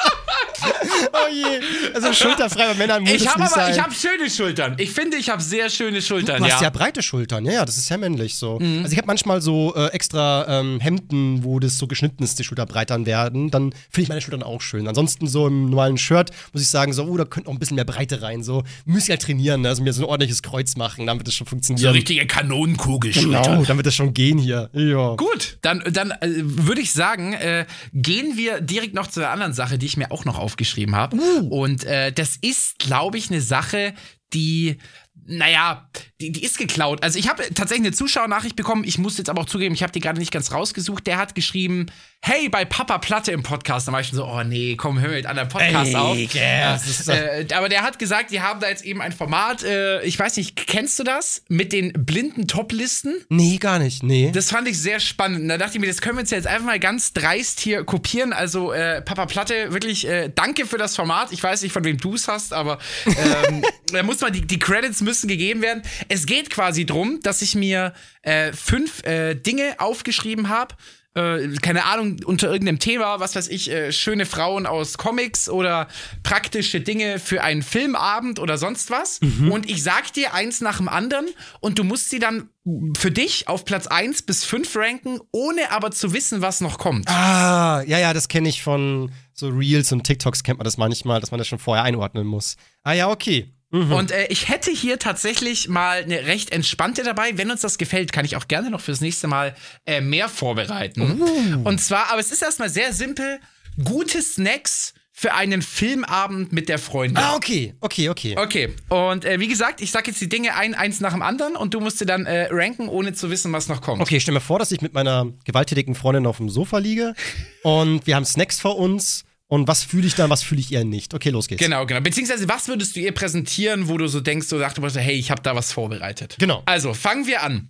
oh 0.62 1.32
je. 1.32 1.60
Also 1.94 2.12
schulterfrei 2.12 2.66
bei 2.66 2.74
Männern 2.74 3.02
muss 3.02 3.12
Ich 3.12 3.22
es 3.22 3.28
habe 3.28 3.42
nicht 3.42 3.52
aber, 3.52 3.62
sein. 3.64 3.74
ich 3.74 3.82
habe 3.82 3.94
schöne 3.94 4.30
Schultern. 4.30 4.74
Ich 4.78 4.90
finde, 4.90 5.16
ich 5.16 5.28
habe 5.28 5.42
sehr 5.42 5.70
schöne 5.70 6.02
Schultern, 6.02 6.38
Du 6.38 6.44
hast 6.44 6.50
ja. 6.50 6.56
Mhm. 6.56 6.62
ja 6.64 6.70
breite 6.70 7.02
Schultern, 7.02 7.44
ja, 7.44 7.52
ja, 7.52 7.64
das 7.64 7.76
ist 7.76 7.86
sehr 7.86 7.98
männlich 7.98 8.36
so. 8.36 8.58
Also 8.58 8.92
ich 8.92 8.98
habe 8.98 9.06
manchmal 9.06 9.40
so 9.40 9.74
äh, 9.74 9.88
extra 9.88 10.46
ähm, 10.60 10.80
Hemden, 10.80 11.44
wo 11.44 11.58
das 11.58 11.78
so 11.78 11.86
geschnitten 11.86 12.22
ist, 12.22 12.38
die 12.38 12.44
Schulterbreitern 12.44 13.06
werden. 13.06 13.50
Dann 13.50 13.72
finde 13.90 14.02
ich 14.02 14.08
meine 14.08 14.20
Schultern 14.20 14.42
auch 14.42 14.60
schön. 14.60 14.86
Ansonsten 14.88 15.26
so 15.26 15.46
im 15.46 15.70
normalen 15.70 15.98
Shirt 15.98 16.30
muss 16.52 16.62
ich 16.62 16.68
sagen, 16.68 16.92
so, 16.92 17.04
oh, 17.04 17.16
da 17.16 17.24
könnte 17.24 17.48
auch 17.48 17.52
ein 17.54 17.58
bisschen 17.58 17.76
mehr 17.76 17.84
Breite 17.84 18.22
rein. 18.22 18.42
So, 18.42 18.62
muss 18.84 19.04
ich 19.04 19.10
halt 19.10 19.22
trainieren, 19.22 19.62
ne? 19.62 19.68
also 19.68 19.82
mir 19.82 19.92
so 19.92 20.02
ein 20.02 20.08
ordentliches 20.08 20.42
Kreuz 20.42 20.76
machen, 20.76 21.06
dann 21.06 21.18
wird 21.18 21.26
das 21.28 21.34
schon 21.34 21.46
so 21.46 21.50
funktionieren. 21.50 21.92
richtige 21.92 22.26
Kanonenkugelschultern. 22.26 23.42
Genau, 23.42 23.64
dann 23.64 23.76
wird 23.76 23.86
das 23.86 23.94
schon 23.94 24.14
gehen 24.14 24.38
hier. 24.38 24.70
Ja. 24.72 25.14
Gut, 25.16 25.58
dann, 25.62 25.82
dann 25.90 26.10
äh, 26.10 26.16
würde 26.22 26.80
ich 26.80 26.92
sagen, 26.92 27.32
äh, 27.34 27.66
gehen 27.92 28.36
wir 28.36 28.60
direkt 28.60 28.94
noch 28.94 29.06
zu 29.06 29.20
der 29.20 29.30
anderen 29.30 29.52
Sache, 29.52 29.78
die 29.78 29.86
ich 29.86 29.96
mir 29.96 30.10
auch 30.10 30.24
noch 30.24 30.38
aufgeschrieben 30.46 30.94
habe. 30.94 31.16
Und 31.50 31.84
äh, 31.84 32.12
das 32.12 32.36
ist, 32.36 32.78
glaube 32.78 33.18
ich, 33.18 33.30
eine 33.30 33.40
Sache, 33.40 33.94
die, 34.32 34.78
naja, 35.26 35.90
die, 36.20 36.30
die 36.30 36.44
ist 36.44 36.56
geklaut. 36.56 37.02
Also 37.02 37.18
ich 37.18 37.28
habe 37.28 37.42
tatsächlich 37.52 37.86
eine 37.86 37.96
Zuschauernachricht 37.96 38.54
bekommen. 38.54 38.84
Ich 38.84 38.96
muss 38.96 39.18
jetzt 39.18 39.28
aber 39.28 39.42
auch 39.42 39.46
zugeben, 39.46 39.74
ich 39.74 39.82
habe 39.82 39.92
die 39.92 40.00
gerade 40.00 40.20
nicht 40.20 40.32
ganz 40.32 40.52
rausgesucht. 40.52 41.06
Der 41.06 41.18
hat 41.18 41.34
geschrieben, 41.34 41.86
hey, 42.22 42.48
bei 42.48 42.64
Papa 42.64 42.98
Platte 42.98 43.30
im 43.30 43.42
Podcast. 43.44 43.86
Da 43.86 43.92
war 43.92 44.00
ich 44.00 44.08
schon 44.08 44.16
so, 44.16 44.24
oh 44.26 44.42
nee, 44.42 44.74
komm, 44.74 44.98
hör 45.00 45.10
mit 45.10 45.26
an 45.26 45.36
der 45.36 45.44
Podcast 45.44 45.88
Ey, 45.90 45.94
auf. 45.94 46.18
das 46.32 46.86
ist- 46.88 47.08
äh, 47.08 47.46
aber 47.54 47.68
der 47.68 47.82
hat 47.82 48.00
gesagt, 48.00 48.32
die 48.32 48.40
haben 48.40 48.58
da 48.58 48.68
jetzt 48.68 48.84
eben 48.84 49.00
ein 49.00 49.12
Format, 49.12 49.62
äh, 49.62 50.02
ich 50.02 50.18
weiß 50.18 50.36
nicht, 50.36 50.56
kennst 50.66 50.98
du 50.98 51.04
das? 51.04 51.42
Mit 51.48 51.72
den 51.72 51.92
blinden 51.92 52.48
Top-Listen? 52.48 53.14
Nee, 53.28 53.58
gar 53.58 53.78
nicht, 53.78 54.02
nee. 54.02 54.32
Das 54.34 54.50
fand 54.50 54.66
ich 54.66 54.80
sehr 54.80 54.98
spannend. 54.98 55.42
Und 55.42 55.48
da 55.48 55.56
dachte 55.58 55.74
ich 55.76 55.80
mir, 55.80 55.86
das 55.86 56.00
können 56.00 56.16
wir 56.16 56.22
uns 56.22 56.30
jetzt 56.30 56.48
einfach 56.48 56.66
mal 56.66 56.80
ganz 56.80 57.12
dreist 57.12 57.60
hier 57.60 57.84
kopieren. 57.84 58.32
Also, 58.32 58.72
äh, 58.72 59.02
Papa 59.02 59.26
Platte, 59.26 59.72
wirklich 59.72 60.08
äh, 60.08 60.28
danke 60.34 60.66
für 60.66 60.78
das 60.78 60.96
Format. 60.96 61.30
Ich 61.30 61.42
weiß 61.42 61.62
nicht, 61.62 61.72
von 61.72 61.84
wem 61.84 61.98
du 61.98 62.14
es 62.14 62.26
hast, 62.26 62.52
aber 62.52 62.78
ähm, 63.06 63.64
da 63.92 64.02
muss 64.02 64.20
man, 64.20 64.32
die, 64.32 64.40
die 64.40 64.58
Credits 64.58 65.00
müssen 65.00 65.28
gegeben 65.28 65.62
werden. 65.62 65.82
Es 66.08 66.26
geht 66.26 66.50
quasi 66.50 66.86
drum, 66.86 67.20
dass 67.22 67.40
ich 67.40 67.54
mir 67.54 67.92
äh, 68.22 68.52
fünf 68.52 69.04
äh, 69.04 69.34
Dinge 69.36 69.76
aufgeschrieben 69.78 70.48
habe. 70.48 70.74
Äh, 71.16 71.48
keine 71.62 71.86
Ahnung, 71.86 72.18
unter 72.24 72.50
irgendeinem 72.50 72.78
Thema, 72.78 73.20
was 73.20 73.34
weiß 73.34 73.48
ich, 73.48 73.70
äh, 73.70 73.90
schöne 73.90 74.26
Frauen 74.26 74.66
aus 74.66 74.98
Comics 74.98 75.48
oder 75.48 75.88
praktische 76.22 76.80
Dinge 76.80 77.18
für 77.18 77.42
einen 77.42 77.62
Filmabend 77.62 78.38
oder 78.38 78.58
sonst 78.58 78.90
was. 78.90 79.20
Und 79.50 79.70
ich 79.70 79.82
sag 79.82 80.12
dir 80.12 80.34
eins 80.34 80.60
nach 80.60 80.76
dem 80.76 80.88
anderen 80.88 81.26
und 81.60 81.78
du 81.78 81.84
musst 81.84 82.10
sie 82.10 82.18
dann 82.18 82.50
für 82.98 83.10
dich 83.10 83.48
auf 83.48 83.64
Platz 83.64 83.86
1 83.86 84.22
bis 84.22 84.44
5 84.44 84.76
ranken, 84.76 85.20
ohne 85.32 85.70
aber 85.70 85.90
zu 85.90 86.12
wissen, 86.12 86.42
was 86.42 86.60
noch 86.60 86.78
kommt. 86.78 87.08
Ah, 87.08 87.82
ja, 87.86 87.98
ja, 87.98 88.12
das 88.12 88.28
kenne 88.28 88.48
ich 88.48 88.62
von 88.62 89.10
so 89.32 89.48
Reels 89.48 89.92
und 89.92 90.04
TikToks 90.04 90.42
kennt 90.42 90.58
man 90.58 90.64
das 90.64 90.76
manchmal, 90.76 91.20
dass 91.20 91.30
man 91.30 91.38
das 91.38 91.48
schon 91.48 91.58
vorher 91.58 91.84
einordnen 91.84 92.26
muss. 92.26 92.56
Ah 92.82 92.92
ja, 92.92 93.08
okay. 93.08 93.55
Und 93.82 94.10
äh, 94.10 94.26
ich 94.28 94.48
hätte 94.48 94.70
hier 94.70 94.98
tatsächlich 94.98 95.68
mal 95.68 96.02
eine 96.02 96.26
recht 96.26 96.50
entspannte 96.50 97.02
dabei. 97.02 97.36
Wenn 97.36 97.50
uns 97.50 97.60
das 97.60 97.78
gefällt, 97.78 98.12
kann 98.12 98.24
ich 98.24 98.36
auch 98.36 98.48
gerne 98.48 98.70
noch 98.70 98.80
fürs 98.80 99.00
nächste 99.00 99.26
Mal 99.26 99.54
äh, 99.84 100.00
mehr 100.00 100.28
vorbereiten. 100.28 101.20
Und 101.64 101.80
zwar, 101.80 102.10
aber 102.10 102.20
es 102.20 102.32
ist 102.32 102.42
erstmal 102.42 102.68
sehr 102.70 102.92
simpel: 102.92 103.40
gute 103.82 104.22
Snacks 104.22 104.94
für 105.18 105.32
einen 105.32 105.62
Filmabend 105.62 106.52
mit 106.52 106.68
der 106.68 106.78
Freundin. 106.78 107.16
Ah, 107.16 107.36
okay, 107.36 107.74
okay, 107.80 108.10
okay. 108.10 108.36
Okay, 108.36 108.74
und 108.90 109.24
äh, 109.24 109.40
wie 109.40 109.48
gesagt, 109.48 109.80
ich 109.80 109.90
sag 109.90 110.06
jetzt 110.06 110.20
die 110.20 110.28
Dinge 110.28 110.54
ein, 110.54 110.74
eins 110.74 111.00
nach 111.00 111.12
dem 111.12 111.22
anderen 111.22 111.56
und 111.56 111.72
du 111.72 111.80
musst 111.80 112.02
dir 112.02 112.04
dann 112.04 112.26
äh, 112.26 112.48
ranken, 112.50 112.86
ohne 112.90 113.14
zu 113.14 113.30
wissen, 113.30 113.50
was 113.50 113.66
noch 113.68 113.80
kommt. 113.80 114.02
Okay, 114.02 114.20
stell 114.20 114.34
mir 114.34 114.42
vor, 114.42 114.58
dass 114.58 114.72
ich 114.72 114.82
mit 114.82 114.92
meiner 114.92 115.32
gewalttätigen 115.46 115.94
Freundin 115.94 116.26
auf 116.26 116.36
dem 116.36 116.50
Sofa 116.50 116.76
liege 116.78 117.14
und 117.62 118.06
wir 118.06 118.14
haben 118.14 118.26
Snacks 118.26 118.60
vor 118.60 118.76
uns 118.76 119.24
und 119.48 119.68
was 119.68 119.84
fühle 119.84 120.06
ich 120.06 120.14
dann, 120.14 120.28
was 120.30 120.42
fühle 120.42 120.60
ich 120.60 120.72
eher 120.72 120.84
nicht. 120.84 121.14
Okay, 121.14 121.30
los 121.30 121.46
geht's. 121.48 121.60
Genau, 121.62 121.86
genau. 121.86 122.00
Beziehungsweise, 122.00 122.48
was 122.48 122.66
würdest 122.68 122.96
du 122.96 123.00
ihr 123.00 123.12
präsentieren, 123.12 123.88
wo 123.88 123.96
du 123.96 124.08
so 124.08 124.20
denkst, 124.20 124.48
du 124.48 124.58
dachtest, 124.58 124.96
hey, 124.96 125.14
ich 125.14 125.30
habe 125.30 125.42
da 125.42 125.54
was 125.54 125.72
vorbereitet? 125.72 126.36
Genau. 126.38 126.62
Also, 126.66 126.94
fangen 126.94 127.26
wir 127.26 127.42
an. 127.42 127.68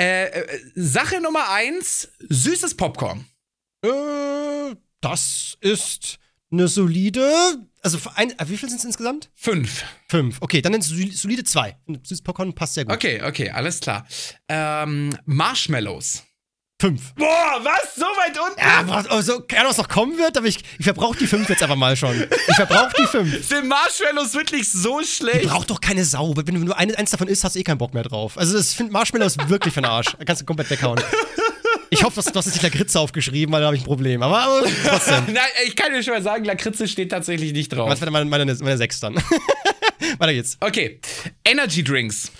Äh, 0.00 0.24
äh, 0.26 0.46
Sache 0.74 1.20
Nummer 1.20 1.50
eins: 1.50 2.08
süßes 2.28 2.76
Popcorn. 2.76 3.24
Äh, 3.84 4.74
das 5.00 5.56
ist 5.60 6.18
eine 6.50 6.68
solide. 6.68 7.28
Also, 7.82 7.98
ein, 8.14 8.30
äh, 8.38 8.48
wie 8.48 8.56
viel 8.56 8.68
sind 8.68 8.78
es 8.78 8.84
insgesamt? 8.84 9.30
Fünf. 9.34 9.84
Fünf. 10.08 10.38
Okay, 10.40 10.60
dann 10.62 10.74
eine 10.74 10.82
soli- 10.84 11.12
solide 11.12 11.44
zwei. 11.44 11.76
Süßes 11.88 12.22
Popcorn 12.22 12.52
passt 12.54 12.74
sehr 12.74 12.84
gut. 12.84 12.94
Okay, 12.94 13.22
okay, 13.22 13.50
alles 13.50 13.80
klar. 13.80 14.06
Ähm, 14.48 15.16
Marshmallows. 15.24 16.24
Fünf. 16.82 17.14
Boah, 17.14 17.60
was? 17.62 17.94
So 17.94 18.02
weit 18.02 18.36
unten? 18.36 18.58
Ja, 18.60 18.82
was, 18.88 19.06
also, 19.06 19.40
keine 19.42 19.60
Ahnung, 19.60 19.70
was 19.70 19.76
noch 19.78 19.88
kommen 19.88 20.18
wird, 20.18 20.36
aber 20.36 20.48
ich, 20.48 20.58
ich 20.80 20.84
verbrauche 20.84 21.16
die 21.16 21.28
fünf 21.28 21.48
jetzt 21.48 21.62
einfach 21.62 21.76
mal 21.76 21.94
schon. 21.94 22.24
Ich 22.48 22.56
verbrauche 22.56 22.90
die 22.98 23.06
fünf. 23.06 23.46
Sind 23.48 23.68
Marshmallows 23.68 24.34
wirklich 24.34 24.68
so 24.68 24.98
Die 24.98 25.06
schlecht? 25.06 25.48
braucht 25.48 25.70
doch 25.70 25.80
keine 25.80 26.04
Sau. 26.04 26.34
Wenn 26.34 26.56
du 26.56 26.60
nur 26.64 26.76
eine, 26.76 26.98
eins 26.98 27.12
davon 27.12 27.28
isst, 27.28 27.44
hast 27.44 27.54
du 27.54 27.60
eh 27.60 27.62
keinen 27.62 27.78
Bock 27.78 27.94
mehr 27.94 28.02
drauf. 28.02 28.36
Also, 28.36 28.56
das 28.56 28.74
finde 28.74 28.92
Marshmallows 28.94 29.36
wirklich 29.46 29.72
für 29.72 29.80
den 29.80 29.90
Arsch. 29.90 30.16
Da 30.18 30.24
kannst 30.24 30.42
du 30.42 30.44
komplett 30.44 30.70
weghauen. 30.70 31.00
Ich 31.90 32.02
hoffe, 32.02 32.20
du 32.20 32.34
hast 32.36 32.46
jetzt 32.46 32.54
nicht 32.54 32.62
Lakritze 32.64 32.98
aufgeschrieben, 32.98 33.52
weil 33.52 33.60
da 33.60 33.66
habe 33.66 33.76
ich 33.76 33.82
ein 33.82 33.86
Problem. 33.86 34.20
Aber, 34.20 34.40
aber 34.40 34.66
trotzdem. 34.84 35.22
Nein, 35.32 35.44
ich 35.64 35.76
kann 35.76 35.92
dir 35.92 36.02
schon 36.02 36.14
mal 36.14 36.22
sagen, 36.22 36.44
Lakritze 36.44 36.88
steht 36.88 37.12
tatsächlich 37.12 37.52
nicht 37.52 37.68
drauf. 37.72 37.88
Das 37.90 38.00
wäre 38.00 38.10
meine, 38.10 38.24
meine, 38.24 38.44
meine 38.56 38.76
sechs 38.76 38.98
dann. 38.98 39.14
Weiter 40.18 40.32
geht's. 40.32 40.56
Okay, 40.58 40.98
Energy 41.44 41.84
Drinks. 41.84 42.32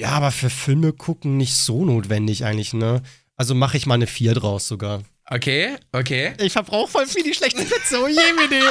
Ja, 0.00 0.12
aber 0.12 0.30
für 0.30 0.48
Filme 0.48 0.94
gucken 0.94 1.36
nicht 1.36 1.54
so 1.54 1.84
notwendig 1.84 2.46
eigentlich, 2.46 2.72
ne? 2.72 3.02
Also 3.36 3.54
mache 3.54 3.76
ich 3.76 3.84
mal 3.84 3.96
eine 3.96 4.06
vier 4.06 4.32
draus 4.32 4.66
sogar. 4.66 5.02
Okay, 5.26 5.76
okay. 5.92 6.32
Ich 6.38 6.54
verbrauche 6.54 6.90
voll 6.90 7.06
viel 7.06 7.22
die 7.22 7.34
schlechten 7.34 7.70
Witze. 7.70 8.02
Oh 8.02 8.08
je, 8.08 8.32
Mini. 8.32 8.64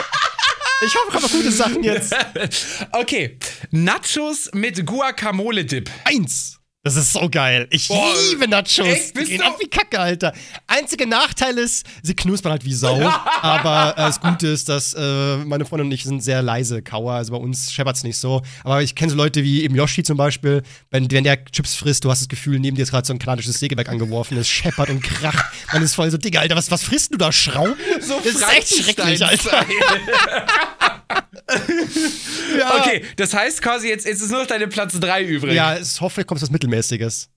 Ich 0.84 0.96
hoffe, 0.96 1.10
ich 1.10 1.24
habe 1.24 1.28
gute 1.28 1.52
Sachen 1.52 1.84
jetzt. 1.84 2.16
Okay, 2.94 3.38
Nachos 3.70 4.50
mit 4.54 4.84
Guacamole-Dip. 4.84 5.92
Eins. 6.04 6.59
Das 6.82 6.96
ist 6.96 7.12
so 7.12 7.30
geil. 7.30 7.68
Ich 7.72 7.90
Boah, 7.90 8.14
liebe 8.30 8.48
Nachos. 8.48 8.80
echt? 8.80 9.10
Die 9.10 9.20
Bist 9.20 9.32
gehen 9.32 9.42
ab 9.42 9.58
wie 9.60 9.68
Kacke, 9.68 10.00
Alter. 10.00 10.32
Einziger 10.66 11.06
Nachteil 11.06 11.58
ist, 11.58 11.86
sie 12.02 12.16
knuspern 12.16 12.54
halt 12.54 12.64
wie 12.64 12.74
Sau. 12.74 13.02
aber 13.42 13.96
äh, 13.98 14.02
das 14.02 14.22
Gute 14.22 14.48
ist, 14.48 14.70
dass 14.70 14.94
äh, 14.94 15.38
meine 15.40 15.66
Freundin 15.66 15.88
und 15.88 15.92
ich 15.92 16.04
sind 16.06 16.24
sehr 16.24 16.42
leise 16.42 16.82
Kauer. 16.82 17.16
Also 17.16 17.34
bei 17.34 17.38
uns 17.38 17.74
scheppert's 17.74 18.04
nicht 18.06 18.18
so. 18.18 18.44
Aber 18.64 18.82
ich 18.82 18.96
kenne 18.96 19.12
so 19.12 19.18
Leute 19.18 19.44
wie 19.44 19.64
eben 19.64 19.76
Yoshi 19.76 20.04
zum 20.04 20.16
Beispiel. 20.16 20.64
Wenn, 20.90 21.12
wenn 21.12 21.26
der 21.26 21.44
Chips 21.44 21.76
frisst, 21.76 22.06
du 22.06 22.12
hast 22.12 22.22
das 22.22 22.30
Gefühl, 22.30 22.60
neben 22.60 22.78
dir 22.78 22.84
ist 22.84 22.92
gerade 22.92 23.06
so 23.06 23.12
ein 23.12 23.20
kanadisches 23.20 23.60
Sägewerk 23.60 23.90
angeworfen. 23.90 24.38
Es 24.38 24.48
scheppert 24.48 24.90
und 24.90 25.04
kracht. 25.04 25.52
Man 25.74 25.84
ist 25.84 25.96
voll 25.96 26.10
so, 26.10 26.18
Digga, 26.18 26.40
Alter, 26.40 26.56
was, 26.56 26.72
was 26.72 26.84
frisst 26.84 27.14
du 27.14 27.18
da? 27.18 27.34
Schrauben? 27.34 27.76
So 28.00 28.22
das 28.24 28.36
ist 28.36 28.50
echt 28.54 28.84
schrecklich, 28.86 29.26
Alter. 29.26 29.66
Ja. 32.58 32.80
Okay, 32.80 33.04
das 33.16 33.34
heißt 33.34 33.62
quasi, 33.62 33.88
jetzt, 33.88 34.06
jetzt 34.06 34.22
ist 34.22 34.32
nur 34.32 34.42
noch 34.42 34.48
deine 34.48 34.68
Platz 34.68 35.00
3 35.00 35.24
übrig. 35.24 35.54
Ja, 35.54 35.76
es 35.76 36.02
hoffe, 36.02 36.24
kommt 36.24 36.42
was 36.42 36.50
Mittelmäßiges. 36.50 37.30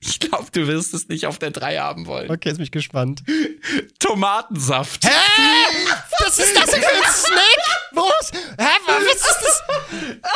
Ich 0.00 0.20
glaube, 0.20 0.46
du 0.52 0.66
wirst 0.68 0.94
es 0.94 1.08
nicht 1.08 1.26
auf 1.26 1.38
der 1.38 1.50
3 1.50 1.78
haben 1.78 2.06
wollen. 2.06 2.30
Okay, 2.30 2.50
jetzt 2.50 2.58
bin 2.58 2.64
ich 2.64 2.70
gespannt. 2.70 3.22
Tomatensaft. 3.98 5.04
Hä? 5.04 5.10
Was 6.24 6.38
ist 6.38 6.54
das 6.56 6.70
denn 6.70 6.80
für 6.80 6.88
ein 6.88 7.12
Snack? 7.12 7.78
Was? 7.92 8.30
Hä? 8.58 8.68
Was 8.86 9.14
ist 9.14 9.24
das? 9.24 9.62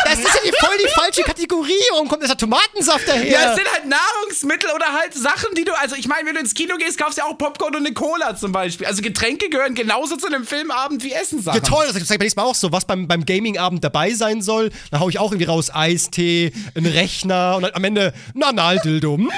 Das 0.05 0.19
ist 0.19 0.25
ja 0.35 0.41
die, 0.45 0.53
voll 0.59 0.77
die 0.79 0.89
falsche 0.89 1.23
Kategorie. 1.23 1.73
Warum 1.93 2.09
kommt 2.09 2.25
dieser 2.25 2.37
Tomatensaft 2.37 3.07
daher? 3.07 3.25
Ja, 3.25 3.51
es 3.51 3.57
sind 3.57 3.73
halt 3.73 3.87
Nahrungsmittel 3.87 4.71
oder 4.75 4.93
halt 4.93 5.15
Sachen, 5.15 5.55
die 5.55 5.65
du. 5.65 5.73
Also, 5.79 5.95
ich 5.95 6.09
meine, 6.09 6.27
wenn 6.27 6.35
du 6.35 6.41
ins 6.41 6.55
Kino 6.55 6.77
gehst, 6.77 6.99
kaufst 6.99 7.19
du 7.19 7.23
ja 7.23 7.29
auch 7.29 7.39
Popcorn 7.39 7.77
und 7.77 7.87
eine 7.87 7.95
Cola 7.95 8.35
zum 8.37 8.51
Beispiel. 8.51 8.87
Also, 8.89 9.01
Getränke 9.01 9.49
gehören 9.49 9.75
genauso 9.77 10.17
zu 10.17 10.27
einem 10.27 10.45
Filmabend 10.45 11.05
wie 11.05 11.13
Essenssachen. 11.13 11.63
ja, 11.63 11.69
toll, 11.69 11.85
das 11.87 11.95
zeigt 11.95 12.09
beim 12.09 12.25
nächsten 12.25 12.41
Mal 12.41 12.47
auch 12.47 12.55
so, 12.57 12.73
was 12.73 12.85
beim, 12.85 13.07
beim 13.07 13.25
Gaming-Abend 13.25 13.85
dabei 13.85 14.13
sein 14.15 14.43
soll. 14.43 14.71
Dann 14.91 15.01
hau 15.01 15.09
ich 15.09 15.21
auch 15.21 15.31
irgendwie 15.31 15.47
raus 15.47 15.71
Eistee, 15.73 16.53
einen 16.75 16.87
Rechner 16.87 17.57
und 17.57 17.75
am 17.77 17.85
Ende 17.85 18.13
ein 18.35 18.43
Analdildo. 18.43 19.19
Hm, 19.19 19.31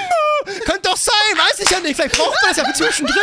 Könnte 0.65 0.81
doch 0.83 0.97
sein, 0.97 1.13
weiß 1.35 1.59
ich 1.59 1.69
ja 1.69 1.79
nicht. 1.79 1.95
Vielleicht 1.95 2.17
braucht 2.17 2.35
man 2.41 2.53
das 2.53 2.57
ja 2.57 2.73
zwischendrin. 2.73 3.15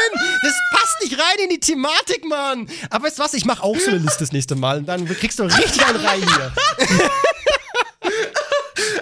Das 0.42 0.52
passt 0.72 1.00
nicht 1.02 1.18
rein 1.18 1.38
in 1.44 1.50
die 1.50 1.60
Thematik, 1.60 2.24
Mann. 2.24 2.68
Aber 2.90 3.06
weißt 3.06 3.18
du 3.18 3.22
was, 3.22 3.34
ich 3.34 3.44
mach 3.44 3.60
auch 3.60 3.76
so 3.76 3.90
eine 3.90 3.98
Liste 3.98 4.20
das 4.20 4.32
nächste 4.32 4.54
Mal 4.54 4.78
und 4.78 4.86
dann 4.86 5.06
kriegst 5.06 5.38
du 5.38 5.44
richtig 5.44 5.86
einen 5.86 6.04
rein 6.04 6.20
hier. 6.20 6.52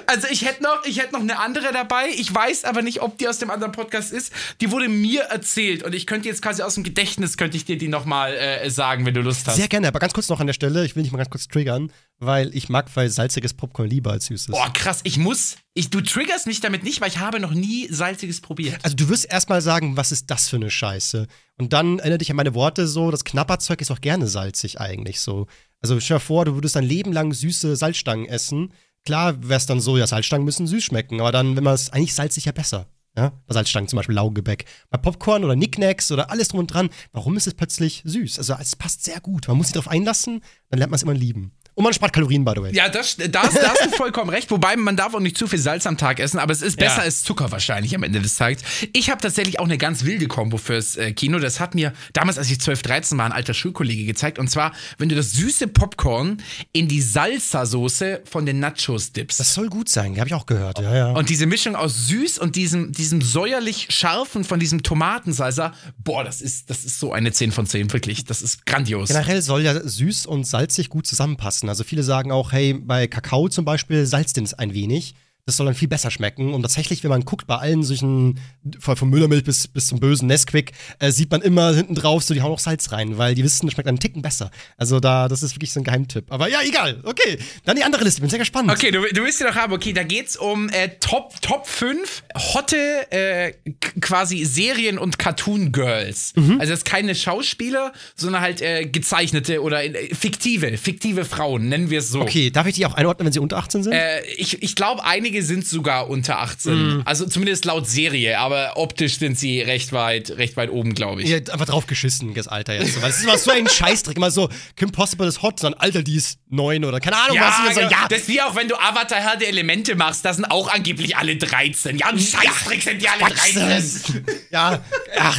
Also 0.07 0.27
ich 0.31 0.45
hätte 0.45 0.63
noch, 0.63 0.85
ich 0.85 0.99
hätte 0.99 1.13
noch 1.13 1.21
eine 1.21 1.39
andere 1.39 1.73
dabei. 1.73 2.09
Ich 2.17 2.35
weiß 2.35 2.65
aber 2.65 2.83
nicht, 2.83 3.01
ob 3.01 3.19
die 3.19 3.29
aus 3.29 3.39
dem 3.39 3.51
anderen 3.51 3.73
Podcast 3.73 4.13
ist. 4.13 4.33
Die 4.61 4.71
wurde 4.71 4.89
mir 4.89 5.23
erzählt 5.23 5.83
und 5.83 5.95
ich 5.95 6.07
könnte 6.07 6.29
jetzt 6.29 6.43
quasi 6.43 6.63
aus 6.63 6.75
dem 6.75 6.85
Gedächtnis 6.85 7.37
könnte 7.37 7.57
ich 7.57 7.65
dir 7.65 7.79
die 7.79 7.89
noch 7.89 8.05
mal 8.05 8.35
äh, 8.35 8.69
sagen, 8.71 9.07
wenn 9.07 9.15
du 9.15 9.21
Lust 9.21 9.47
hast. 9.47 9.57
Sehr 9.57 9.69
gerne, 9.69 9.89
aber 9.89 10.01
ganz 10.01 10.13
kurz 10.13 10.29
noch 10.29 10.41
an 10.41 10.47
der 10.47 10.55
Stelle, 10.55 10.85
ich 10.85 10.97
will 10.97 11.03
dich 11.05 11.13
mal 11.13 11.19
ganz 11.19 11.31
kurz 11.31 11.47
triggern, 11.49 11.93
weil 12.19 12.55
ich 12.55 12.69
mag 12.69 12.91
weil 12.95 13.09
salziges 13.09 13.55
Popcorn 13.55 13.89
lieber 13.89 14.11
als 14.11 14.27
süßes. 14.27 14.49
Boah, 14.49 14.73
krass. 14.73 15.01
Ich 15.05 15.17
muss, 15.17 15.57
ich, 15.75 15.91
du 15.91 16.01
triggerst 16.01 16.47
mich 16.47 16.61
damit 16.61 16.83
nicht, 16.83 17.01
weil 17.01 17.09
ich 17.09 17.19
habe 17.19 17.39
noch 17.39 17.53
nie 17.53 17.87
salziges 17.91 18.41
probiert. 18.41 18.81
Also 18.83 18.97
du 18.97 19.09
wirst 19.09 19.31
erstmal 19.31 19.63
sagen, 19.63 19.97
was 19.97 20.13
ist 20.13 20.31
das 20.31 20.49
für 20.49 20.57
eine 20.57 20.71
Scheiße? 20.71 21.27
Und 21.59 21.73
dann 21.73 21.99
erinnere 21.99 22.19
dich 22.19 22.31
an 22.31 22.37
meine 22.37 22.55
Worte 22.55 22.87
so, 22.87 23.11
das 23.11 23.25
Knapperzeug 23.25 23.81
ist 23.81 23.91
auch 23.91 24.01
gerne 24.01 24.27
salzig 24.27 24.81
eigentlich 24.81 25.21
so. 25.21 25.47
Also 25.83 25.99
stell 26.01 26.17
dir 26.17 26.21
vor, 26.21 26.45
du 26.45 26.55
würdest 26.55 26.77
dein 26.77 26.85
Leben 26.85 27.13
lang 27.13 27.33
süße 27.33 27.77
Salzstangen 27.77 28.27
essen. 28.27 28.73
Klar 29.05 29.43
wäre 29.43 29.59
es 29.59 29.67
dann 29.67 29.81
so, 29.81 29.97
ja, 29.97 30.07
Salzstangen 30.07 30.45
müssen 30.45 30.67
süß 30.67 30.85
schmecken, 30.85 31.21
aber 31.21 31.33
dann, 31.33 31.57
wenn 31.57 31.65
man 31.65 31.75
es, 31.75 31.91
eigentlich 31.91 32.15
salzig 32.15 32.45
ja 32.45 32.53
besser. 32.53 32.87
Ja, 33.17 33.33
bei 33.47 33.55
Salzstangen 33.55 33.89
zum 33.89 33.97
Beispiel 33.97 34.15
Laugengebäck. 34.15 34.67
Bei 34.89 34.99
Popcorn 34.99 35.45
oder 35.45 35.57
Nicknacks 35.57 36.13
oder 36.13 36.31
alles 36.31 36.49
drum 36.49 36.61
und 36.61 36.69
dran, 36.69 36.91
warum 37.13 37.37
ist 37.37 37.47
es 37.47 37.55
plötzlich 37.55 38.03
süß? 38.05 38.39
Also 38.39 38.55
es 38.61 38.77
passt 38.77 39.05
sehr 39.05 39.21
gut. 39.21 39.49
Man 39.49 39.57
muss 39.57 39.67
sich 39.67 39.75
darauf 39.75 39.89
einlassen, 39.89 40.43
dann 40.69 40.79
lernt 40.79 40.91
man 40.91 40.97
es 40.97 41.03
immer 41.03 41.15
lieben. 41.15 41.53
Und 41.81 41.85
man 41.85 41.95
spart 41.95 42.13
Kalorien, 42.13 42.45
by 42.45 42.53
the 42.57 42.61
way. 42.61 42.75
Ja, 42.75 42.91
das, 42.91 43.17
da 43.17 43.43
hast 43.43 43.57
du 43.57 43.91
vollkommen 43.97 44.29
recht. 44.29 44.51
Wobei 44.51 44.77
man 44.77 44.97
darf 44.97 45.15
auch 45.15 45.21
nicht 45.21 45.39
zu 45.39 45.47
viel 45.47 45.59
Salz 45.59 45.87
am 45.87 45.97
Tag 45.97 46.21
essen, 46.21 46.39
aber 46.39 46.53
es 46.53 46.61
ist 46.61 46.77
besser 46.77 46.97
Ja. 46.99 47.03
als 47.05 47.23
Zucker 47.23 47.51
wahrscheinlich 47.51 47.95
am 47.95 48.03
Ende 48.03 48.21
des 48.21 48.37
Tages. 48.37 48.63
Ich 48.93 49.09
habe 49.09 49.19
tatsächlich 49.23 49.59
auch 49.61 49.65
eine 49.65 49.79
ganz 49.79 50.05
wilde 50.05 50.27
Kombo 50.29 50.59
fürs 50.59 50.97
äh, 50.97 51.13
Kino. 51.13 51.39
Das 51.39 51.59
hat 51.59 51.75
mir 51.75 51.95
damals, 52.13 52.37
als 52.37 52.51
ich 52.51 52.61
12, 52.61 52.83
13 52.83 53.17
war, 53.17 53.25
ein 53.25 53.33
alter 53.33 53.55
Schulkollege 53.55 54.05
gezeigt. 54.05 54.39
Und 54.39 54.51
zwar, 54.51 54.73
wenn 54.99 55.09
du 55.09 55.15
das 55.15 55.33
süße 55.33 55.69
Popcorn 55.69 56.43
in 56.73 56.87
die 56.87 57.01
Salsa-Soße 57.01 58.21
von 58.31 58.45
den 58.45 58.61
Nachos 58.61 59.13
dippst. 59.13 59.41
Das 59.41 59.55
soll 59.55 59.71
gut 59.71 59.89
sein, 59.89 60.19
habe 60.19 60.29
ich 60.29 60.35
auch 60.35 60.45
gehört. 60.45 60.81
Ja, 60.81 60.95
ja. 60.95 61.13
und 61.13 61.31
diese 61.31 61.47
Mischung 61.47 61.77
aus 61.77 62.09
süß 62.09 62.39
und 62.41 62.57
diesem, 62.57 62.93
diesem 62.93 63.23
säuerlich 63.23 63.87
scharfen 63.89 64.45
von 64.45 64.61
diesem 64.61 64.83
Tomatensalsa, 64.83 65.73
boah, 66.05 66.25
das 66.25 66.43
ist, 66.43 66.69
das 66.69 66.85
ist 66.85 67.01
so 67.01 67.15
eine 67.15 67.33
10 67.33 67.53
von 67.53 67.67
10, 67.67 67.91
wirklich. 67.95 68.27
Das 68.27 68.43
ist 68.43 68.67
grandios. 68.67 69.09
Generell 69.09 69.41
soll 69.41 69.63
ja 69.63 69.81
süß 69.83 70.27
und 70.27 70.47
salzig 70.47 70.91
gut 70.91 71.07
zusammenpassen. 71.07 71.70
Also 71.71 71.85
viele 71.85 72.03
sagen 72.03 72.33
auch, 72.33 72.53
hey, 72.53 72.75
bei 72.75 73.07
Kakao 73.07 73.49
zum 73.49 73.65
Beispiel 73.65 74.05
salzt 74.05 74.37
den 74.37 74.45
es 74.45 74.55
ein 74.55 74.75
wenig. 74.75 75.15
Das 75.47 75.57
soll 75.57 75.67
dann 75.67 75.75
viel 75.75 75.89
besser 75.89 76.11
schmecken. 76.11 76.55
Und 76.55 76.63
tatsächlich, 76.63 77.03
wenn 77.03 77.11
man 77.11 77.25
guckt, 77.25 77.47
bei 77.47 77.57
allen 77.57 77.83
solchen, 77.83 78.39
von 78.79 79.11
Müllermilch 79.11 79.45
bis, 79.45 79.69
bis 79.69 79.87
zum 79.87 80.01
bösen 80.01 80.29
Nesquik, 80.29 80.73
äh, 80.99 81.11
sieht 81.11 81.31
man 81.31 81.43
immer 81.43 81.75
hinten 81.75 81.95
drauf, 81.95 82.23
so 82.23 82.35
die 82.35 82.43
hauen 82.43 82.53
auch 82.53 82.59
Salz 82.59 82.93
rein, 82.93 83.19
weil 83.19 83.35
die 83.35 83.45
wissen, 83.45 83.67
das 83.67 83.75
schmeckt 83.75 83.89
einen 83.89 83.99
Ticken 83.99 84.23
besser. 84.23 84.51
Also 84.77 85.01
da, 85.01 85.29
das 85.29 85.43
ist 85.43 85.55
wirklich 85.55 85.73
so 85.73 85.81
ein 85.81 85.85
Geheimtipp. 85.85 86.27
Aber 86.31 86.49
ja, 86.49 86.61
egal. 86.63 87.01
Okay, 87.05 87.39
dann 87.65 87.77
die 87.77 87.85
andere 87.85 88.05
Liste. 88.05 88.21
Bin 88.21 88.31
sehr 88.31 88.39
gespannt. 88.39 88.71
Okay, 88.71 88.91
du, 88.91 89.03
du 89.03 89.23
willst 89.23 89.39
sie 89.39 89.45
doch 89.45 89.55
haben. 89.55 89.73
Okay, 89.73 89.93
da 89.93 90.03
geht's 90.03 90.37
um 90.37 90.69
äh, 90.69 90.89
Top, 91.01 91.41
Top 91.41 91.67
5 91.67 92.23
hotte 92.55 93.11
äh, 93.11 93.53
quasi 94.01 94.45
Serien- 94.45 94.99
und 94.99 95.19
Cartoon-Girls. 95.19 96.35
Mhm. 96.37 96.61
Also 96.61 96.71
das 96.73 96.81
ist 96.81 96.85
keine 96.85 97.15
Schauspieler, 97.15 97.93
sondern 98.15 98.43
halt 98.43 98.61
äh, 98.61 98.87
gezeichnete 98.87 99.63
oder 99.63 99.85
äh, 99.85 100.15
fiktive, 100.15 100.77
fiktive 100.77 101.25
Frauen, 101.25 101.69
nennen 101.69 101.91
wir 101.91 102.01
es 102.01 102.11
so. 102.11 102.21
Okay, 102.21 102.51
darf 102.51 102.67
ich 102.67 102.75
die 102.75 102.87
auch 102.87 102.95
einordnen, 102.95 103.27
wenn 103.27 103.33
sie 103.33 103.41
unter 103.41 103.59
18 103.59 103.85
sind? 103.85 103.93
Äh, 103.93 104.23
ich 104.37 104.63
ich 104.63 104.75
glaube, 104.75 105.05
einige 105.05 105.40
einige 105.41 105.43
sind 105.43 105.67
sogar 105.67 106.09
unter 106.09 106.39
18. 106.41 106.73
Mhm. 106.97 107.03
Also 107.05 107.27
zumindest 107.27 107.65
laut 107.65 107.89
Serie, 107.89 108.39
aber 108.39 108.73
optisch 108.77 109.19
sind 109.19 109.39
sie 109.39 109.61
recht 109.61 109.93
weit, 109.93 110.31
recht 110.31 110.57
weit 110.57 110.71
oben, 110.71 110.95
glaube 110.95 111.23
ich. 111.23 111.29
Ja, 111.29 111.39
einfach 111.39 111.67
drauf 111.67 111.87
geschissen, 111.87 112.35
das 112.35 112.49
Alter 112.49 112.75
jetzt. 112.75 112.97
Weil 112.97 113.09
das 113.09 113.19
ist 113.19 113.25
immer 113.25 113.39
so 113.39 113.51
ein 113.51 113.69
Scheißdreck. 113.69 114.17
Immer 114.17 114.31
so, 114.31 114.49
Kim 114.77 114.93
Possible 114.93 115.27
ist 115.27 115.43
hot, 115.43 115.61
sondern 115.61 115.81
Alter, 115.81 116.03
die 116.03 116.17
ist 116.17 116.39
neun 116.49 116.85
oder 116.85 117.01
keine 117.01 117.17
Ahnung 117.17 117.39
was. 117.41 117.59
Und 117.61 117.75
so, 117.75 117.81
genau. 117.81 117.91
ja, 117.91 118.09
das 118.09 118.21
ist 118.21 118.29
wie 118.29 118.41
auch 118.41 118.55
wenn 118.57 118.69
du 118.69 118.77
Avatar 118.77 119.21
Herr 119.21 119.37
der 119.37 119.49
Elemente 119.49 119.95
machst, 119.95 120.25
da 120.25 120.33
sind 120.33 120.45
auch 120.47 120.69
angeblich 120.73 121.17
alle 121.17 121.37
13. 121.37 121.99
Ja, 121.99 122.07
ein 122.07 122.19
Scheißdreck 122.19 122.83
sind 122.83 123.03
die 123.03 123.09
alle 123.09 123.33
13. 123.33 124.25
ja, 124.51 124.81
ach, 125.19 125.39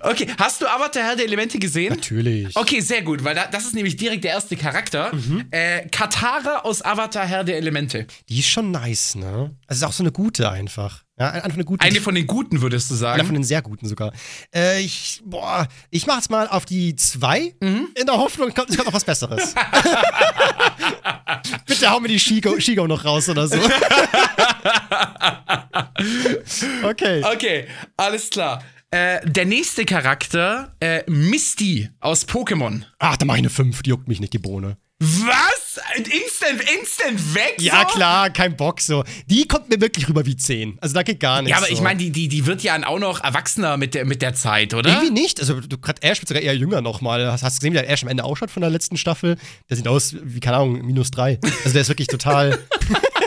Okay, 0.00 0.26
hast 0.38 0.60
du 0.62 0.66
Avatar 0.66 1.02
Herr 1.02 1.16
der 1.16 1.26
Elemente 1.26 1.58
gesehen? 1.58 1.90
natürlich. 1.90 2.56
Okay, 2.56 2.80
sehr 2.80 3.02
gut, 3.02 3.24
weil 3.24 3.34
da, 3.34 3.46
das 3.46 3.64
ist 3.64 3.74
nämlich 3.74 3.96
direkt 3.96 4.24
der 4.24 4.32
erste 4.32 4.56
Charakter. 4.56 5.10
Äh, 5.50 5.88
Katara 5.88 6.60
aus 6.60 6.82
Avatar 6.82 7.26
Herr 7.26 7.44
der 7.44 7.56
Elemente. 7.56 8.06
Die 8.28 8.38
ist 8.38 8.48
schon 8.48 8.70
nice, 8.70 8.99
ne? 9.14 9.54
Also 9.66 9.84
ist 9.84 9.88
auch 9.88 9.92
so 9.92 10.02
eine 10.02 10.12
gute 10.12 10.50
einfach. 10.50 11.04
Ja, 11.18 11.30
einfach 11.30 11.54
eine 11.54 11.64
gute. 11.64 11.84
Eine 11.84 12.00
von 12.00 12.14
den 12.14 12.26
guten, 12.26 12.62
würdest 12.62 12.90
du 12.90 12.94
Einer 12.94 13.16
von 13.18 13.26
sagen. 13.26 13.34
den 13.34 13.44
sehr 13.44 13.62
guten 13.62 13.86
sogar. 13.88 14.12
Äh, 14.54 14.80
ich, 14.80 15.20
boah, 15.24 15.68
ich 15.90 16.06
mach's 16.06 16.30
mal 16.30 16.48
auf 16.48 16.64
die 16.64 16.96
zwei, 16.96 17.54
Mhm. 17.60 17.88
in 17.94 18.06
der 18.06 18.16
Hoffnung, 18.16 18.48
es 18.48 18.54
kommt, 18.54 18.70
es 18.70 18.76
kommt 18.76 18.86
noch 18.86 18.94
was 18.94 19.04
Besseres. 19.04 19.54
Bitte 21.66 21.90
hau 21.90 22.00
mir 22.00 22.08
die 22.08 22.18
Shigo, 22.20 22.58
Shigo 22.58 22.86
noch 22.86 23.04
raus 23.04 23.28
oder 23.28 23.46
so. 23.48 23.58
okay. 26.84 27.22
Okay, 27.24 27.66
alles 27.96 28.30
klar. 28.30 28.62
Äh, 28.90 29.20
der 29.28 29.44
nächste 29.44 29.84
Charakter, 29.84 30.74
äh, 30.80 31.08
Misty 31.08 31.90
aus 32.00 32.26
Pokémon. 32.26 32.82
Ach, 32.98 33.16
da 33.16 33.24
mach 33.24 33.34
ich 33.34 33.40
eine 33.40 33.50
5, 33.50 33.82
die 33.82 33.90
juckt 33.90 34.08
mich 34.08 34.20
nicht, 34.20 34.32
die 34.32 34.38
Bohne. 34.38 34.76
Was? 35.02 35.80
Instant, 35.96 36.60
instant 36.78 37.34
weg? 37.34 37.54
Ja, 37.58 37.86
so? 37.88 37.94
klar, 37.94 38.28
kein 38.28 38.54
Bock 38.54 38.82
so. 38.82 39.02
Die 39.28 39.48
kommt 39.48 39.70
mir 39.70 39.80
wirklich 39.80 40.06
rüber 40.06 40.26
wie 40.26 40.36
10. 40.36 40.76
Also 40.78 40.94
da 40.94 41.02
geht 41.02 41.20
gar 41.20 41.40
nichts. 41.40 41.52
Ja, 41.52 41.56
aber 41.56 41.68
so. 41.68 41.72
ich 41.72 41.80
meine, 41.80 41.98
die, 41.98 42.10
die, 42.10 42.28
die 42.28 42.44
wird 42.44 42.62
ja 42.62 42.76
auch 42.86 42.98
noch 42.98 43.24
erwachsener 43.24 43.78
mit 43.78 43.94
der, 43.94 44.04
mit 44.04 44.20
der 44.20 44.34
Zeit, 44.34 44.74
oder? 44.74 44.90
Irgendwie 44.90 45.22
nicht. 45.22 45.40
Also, 45.40 45.58
du 45.58 45.78
gerade 45.78 46.02
Ash 46.02 46.20
wird 46.20 46.28
sogar 46.28 46.42
eher 46.42 46.54
jünger 46.54 46.82
nochmal. 46.82 47.32
Hast, 47.32 47.42
hast 47.42 47.56
du 47.56 47.60
gesehen, 47.60 47.72
wie 47.72 47.78
der 47.78 47.88
Ash 47.88 48.02
am 48.02 48.10
Ende 48.10 48.24
ausschaut 48.24 48.50
von 48.50 48.60
der 48.60 48.68
letzten 48.68 48.98
Staffel? 48.98 49.38
Der 49.70 49.78
sieht 49.78 49.88
aus 49.88 50.16
wie, 50.22 50.40
keine 50.40 50.58
Ahnung, 50.58 50.84
minus 50.84 51.10
drei. 51.10 51.38
Also, 51.42 51.72
der 51.72 51.80
ist 51.80 51.88
wirklich 51.88 52.08
total. 52.08 52.58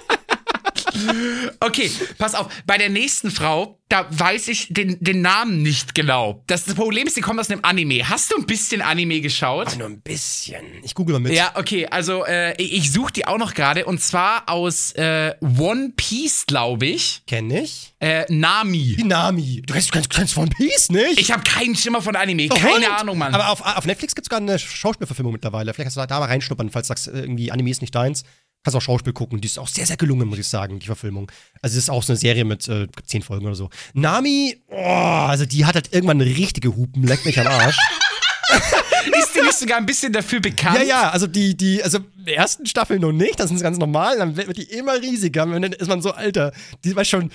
Okay, 1.59 1.89
pass 2.17 2.35
auf. 2.35 2.47
Bei 2.65 2.77
der 2.77 2.89
nächsten 2.89 3.31
Frau, 3.31 3.79
da 3.89 4.07
weiß 4.09 4.47
ich 4.47 4.67
den, 4.73 4.97
den 5.01 5.21
Namen 5.21 5.61
nicht 5.61 5.93
genau. 5.95 6.43
Das, 6.47 6.65
das 6.65 6.75
Problem 6.75 7.07
ist, 7.07 7.15
die 7.15 7.21
kommt 7.21 7.39
aus 7.39 7.49
einem 7.49 7.59
Anime. 7.63 8.09
Hast 8.09 8.31
du 8.31 8.37
ein 8.37 8.45
bisschen 8.45 8.81
Anime 8.81 9.21
geschaut? 9.21 9.77
Nur 9.77 9.87
ein 9.87 10.01
bisschen. 10.01 10.63
Ich 10.83 10.95
google 10.95 11.13
mal 11.13 11.19
mit. 11.19 11.33
Ja, 11.33 11.51
okay, 11.55 11.85
also 11.87 12.25
äh, 12.25 12.59
ich 12.61 12.91
suche 12.91 13.13
die 13.13 13.27
auch 13.27 13.37
noch 13.37 13.53
gerade 13.53 13.85
und 13.85 14.01
zwar 14.01 14.49
aus 14.49 14.93
äh, 14.93 15.35
One 15.41 15.93
Piece, 15.95 16.45
glaube 16.45 16.87
ich. 16.87 17.21
Kenn 17.27 17.51
ich. 17.51 17.93
Äh, 17.99 18.25
Nami. 18.29 18.95
Die 18.97 19.03
Nami. 19.03 19.61
Du 19.65 19.73
kennst, 19.73 19.89
du 19.89 19.93
kennst, 19.93 20.11
du 20.11 20.17
kennst 20.17 20.37
One 20.37 20.49
Piece 20.49 20.89
nicht? 20.89 21.19
Ich 21.19 21.31
habe 21.31 21.43
keinen 21.43 21.75
Schimmer 21.75 22.01
von 22.01 22.15
Anime, 22.15 22.49
keine 22.49 22.87
und? 22.87 22.99
Ahnung, 22.99 23.17
Mann. 23.17 23.33
Aber 23.33 23.49
auf, 23.49 23.61
auf 23.61 23.85
Netflix 23.85 24.15
gibt 24.15 24.25
es 24.25 24.29
sogar 24.29 24.41
eine 24.41 24.59
Schauspielverfilmung 24.59 25.33
mittlerweile. 25.33 25.73
Vielleicht 25.73 25.93
kannst 25.93 25.97
du 25.97 26.05
da 26.05 26.19
mal 26.19 26.25
reinschnuppern, 26.25 26.69
falls 26.69 26.87
du 26.87 26.91
sagst, 26.91 27.07
äh, 27.07 27.21
irgendwie 27.21 27.51
Anime 27.51 27.69
ist 27.69 27.81
nicht 27.81 27.93
deins. 27.93 28.23
Kannst 28.63 28.77
auch 28.77 28.81
Schauspiel 28.81 29.13
gucken. 29.13 29.41
Die 29.41 29.47
ist 29.47 29.59
auch 29.59 29.67
sehr, 29.67 29.85
sehr 29.85 29.97
gelungen, 29.97 30.27
muss 30.27 30.39
ich 30.39 30.47
sagen, 30.47 30.79
die 30.79 30.85
Verfilmung. 30.85 31.31
Also, 31.61 31.77
es 31.77 31.83
ist 31.83 31.89
auch 31.89 32.03
so 32.03 32.13
eine 32.13 32.17
Serie 32.17 32.45
mit 32.45 32.67
äh, 32.67 32.87
zehn 33.05 33.21
Folgen 33.21 33.45
oder 33.45 33.55
so. 33.55 33.69
Nami, 33.93 34.57
oh, 34.69 34.75
also 34.75 35.45
die 35.45 35.65
hat 35.65 35.75
halt 35.75 35.93
irgendwann 35.93 36.21
eine 36.21 36.29
richtige 36.29 36.75
Hupen, 36.75 37.03
leckt 37.03 37.25
mich 37.25 37.39
am 37.39 37.47
Arsch. 37.47 37.77
ist 39.19 39.35
die 39.35 39.41
nicht 39.41 39.57
sogar 39.57 39.77
ein 39.77 39.85
bisschen 39.85 40.13
dafür 40.13 40.39
bekannt? 40.39 40.77
Ja, 40.77 40.83
ja, 40.83 41.09
also 41.09 41.27
die, 41.27 41.55
die, 41.55 41.83
also 41.83 41.99
der 42.15 42.37
ersten 42.37 42.65
Staffel 42.65 42.99
noch 42.99 43.11
nicht, 43.11 43.39
das 43.39 43.51
ist 43.51 43.61
ganz 43.61 43.77
normal, 43.77 44.17
dann 44.17 44.35
wird 44.35 44.57
die 44.57 44.63
immer 44.63 45.01
riesiger. 45.01 45.43
Und 45.43 45.61
dann 45.61 45.73
ist 45.73 45.87
man 45.87 46.01
so, 46.01 46.11
Alter, 46.11 46.53
die 46.83 46.95
weiß 46.95 47.07
schon, 47.07 47.31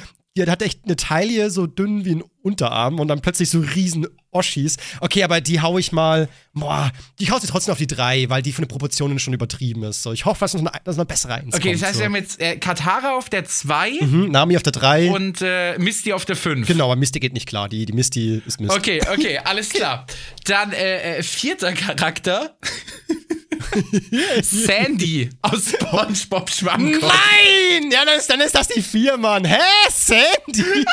die 0.47 0.51
hat 0.51 0.63
echt 0.63 0.81
eine 0.85 0.97
Taille 0.97 1.51
so 1.51 1.67
dünn 1.67 2.05
wie 2.05 2.17
ein 2.17 2.25
Unterarm 2.43 2.99
und 3.01 3.09
dann 3.09 3.21
plötzlich 3.21 3.51
so 3.51 3.61
riesen 3.61 4.07
Oschis. 4.31 4.77
Okay, 5.01 5.23
aber 5.25 5.41
die 5.41 5.61
hau 5.61 5.79
ich 5.79 5.91
mal, 5.93 6.29
boah, 6.53 6.93
die 7.19 7.31
haut 7.31 7.41
sie 7.43 7.49
trotzdem 7.49 7.73
auf 7.73 7.79
die 7.79 7.87
drei, 7.87 8.29
weil 8.29 8.43
die 8.43 8.53
von 8.53 8.65
den 8.65 8.69
Proportionen 8.69 9.19
schon 9.19 9.35
übertrieben 9.35 9.83
ist. 9.85 10.03
So, 10.03 10.13
ich 10.13 10.25
hoffe, 10.25 10.41
dass 10.41 10.55
noch 10.55 10.61
eine, 10.71 10.81
dass 10.85 10.97
noch 10.97 11.03
eine 11.03 11.07
bessere 11.07 11.35
eins 11.35 11.55
Okay, 11.55 11.71
kommt, 11.71 11.83
das 11.83 11.89
heißt, 11.89 11.95
so. 11.95 12.01
wir 12.01 12.07
haben 12.07 12.15
jetzt 12.17 12.41
äh, 12.41 12.57
Katara 12.57 13.17
auf 13.17 13.29
der 13.31 13.45
2 13.45 13.91
Mhm, 14.03 14.31
Nami 14.31 14.57
auf 14.57 14.63
der 14.63 14.73
drei. 14.73 15.11
und 15.11 15.41
äh, 15.43 15.79
Misty 15.79 16.13
auf 16.13 16.25
der 16.25 16.37
5. 16.37 16.67
genau, 16.67 16.87
aber 16.87 16.97
Misty 16.97 17.21
geht 17.21 17.33
nicht 17.33 17.49
klar. 17.49 17.69
Die, 17.69 17.85
die 17.87 17.93
Misty 17.93 18.43
ist 18.47 18.61
Mist. 18.61 18.75
Okay, 18.77 19.01
okay, 19.13 19.39
alles 19.45 19.71
klar. 19.71 20.07
Dann 20.45 20.73
äh, 20.73 21.19
äh, 21.19 21.23
vierter 21.23 21.73
Charakter. 21.73 22.57
Sandy 24.43 25.31
aus 25.43 25.71
SpongeBob 25.71 26.51
Schwammkopf. 26.51 27.03
Nein! 27.03 27.91
Ja, 27.91 28.05
dann 28.05 28.19
ist, 28.19 28.31
dann 28.31 28.41
ist 28.41 28.55
das 28.55 28.69
die 28.69 28.83
vier, 28.83 29.17
Mann. 29.17 29.45
Hä? 29.45 29.59
Sandy? 29.91 30.85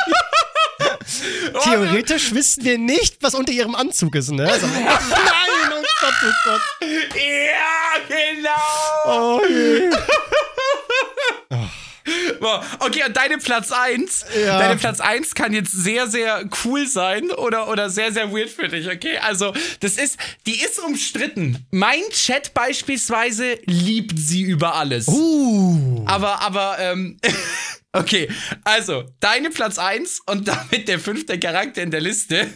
Theoretisch 1.64 2.34
wissen 2.34 2.64
wir 2.64 2.78
nicht, 2.78 3.16
was 3.20 3.34
unter 3.34 3.52
ihrem 3.52 3.74
Anzug 3.74 4.14
ist, 4.14 4.30
ne? 4.30 4.50
Also, 4.50 4.66
nein, 4.74 4.84
oh 5.72 5.82
Gott, 6.00 6.14
oh 6.22 6.32
Gott. 6.44 6.60
Ja, 7.14 7.98
genau. 8.08 9.38
Oh, 9.38 9.40
je. 9.48 9.90
Boah, 12.46 12.64
Okay, 12.78 13.02
und 13.04 13.16
deine 13.16 13.38
Platz 13.38 13.72
1, 13.72 14.24
Ja. 14.40 14.60
deine 14.60 14.76
Platz 14.76 15.00
1 15.00 15.34
kann 15.34 15.52
jetzt 15.52 15.72
sehr, 15.72 16.06
sehr 16.06 16.48
cool 16.64 16.86
sein 16.86 17.32
oder, 17.32 17.68
oder 17.68 17.90
sehr, 17.90 18.12
sehr 18.12 18.30
weird 18.32 18.50
für 18.50 18.68
dich, 18.68 18.86
okay? 18.88 19.18
Also, 19.18 19.52
das 19.80 19.96
ist, 19.96 20.16
die 20.46 20.60
ist 20.60 20.78
umstritten. 20.78 21.66
Mein 21.72 22.02
Chat 22.12 22.54
beispielsweise 22.54 23.58
liebt 23.64 24.16
sie 24.16 24.42
über 24.42 24.76
alles. 24.76 25.08
Uh. 25.08 26.04
Aber, 26.06 26.40
aber, 26.40 26.78
ähm, 26.78 27.18
okay, 27.92 28.28
also, 28.62 29.02
deine 29.18 29.50
Platz 29.50 29.78
1 29.78 30.20
und 30.26 30.46
damit 30.46 30.86
der 30.86 31.00
fünfte 31.00 31.40
Charakter 31.40 31.82
in 31.82 31.90
der 31.90 32.00
Liste 32.00 32.46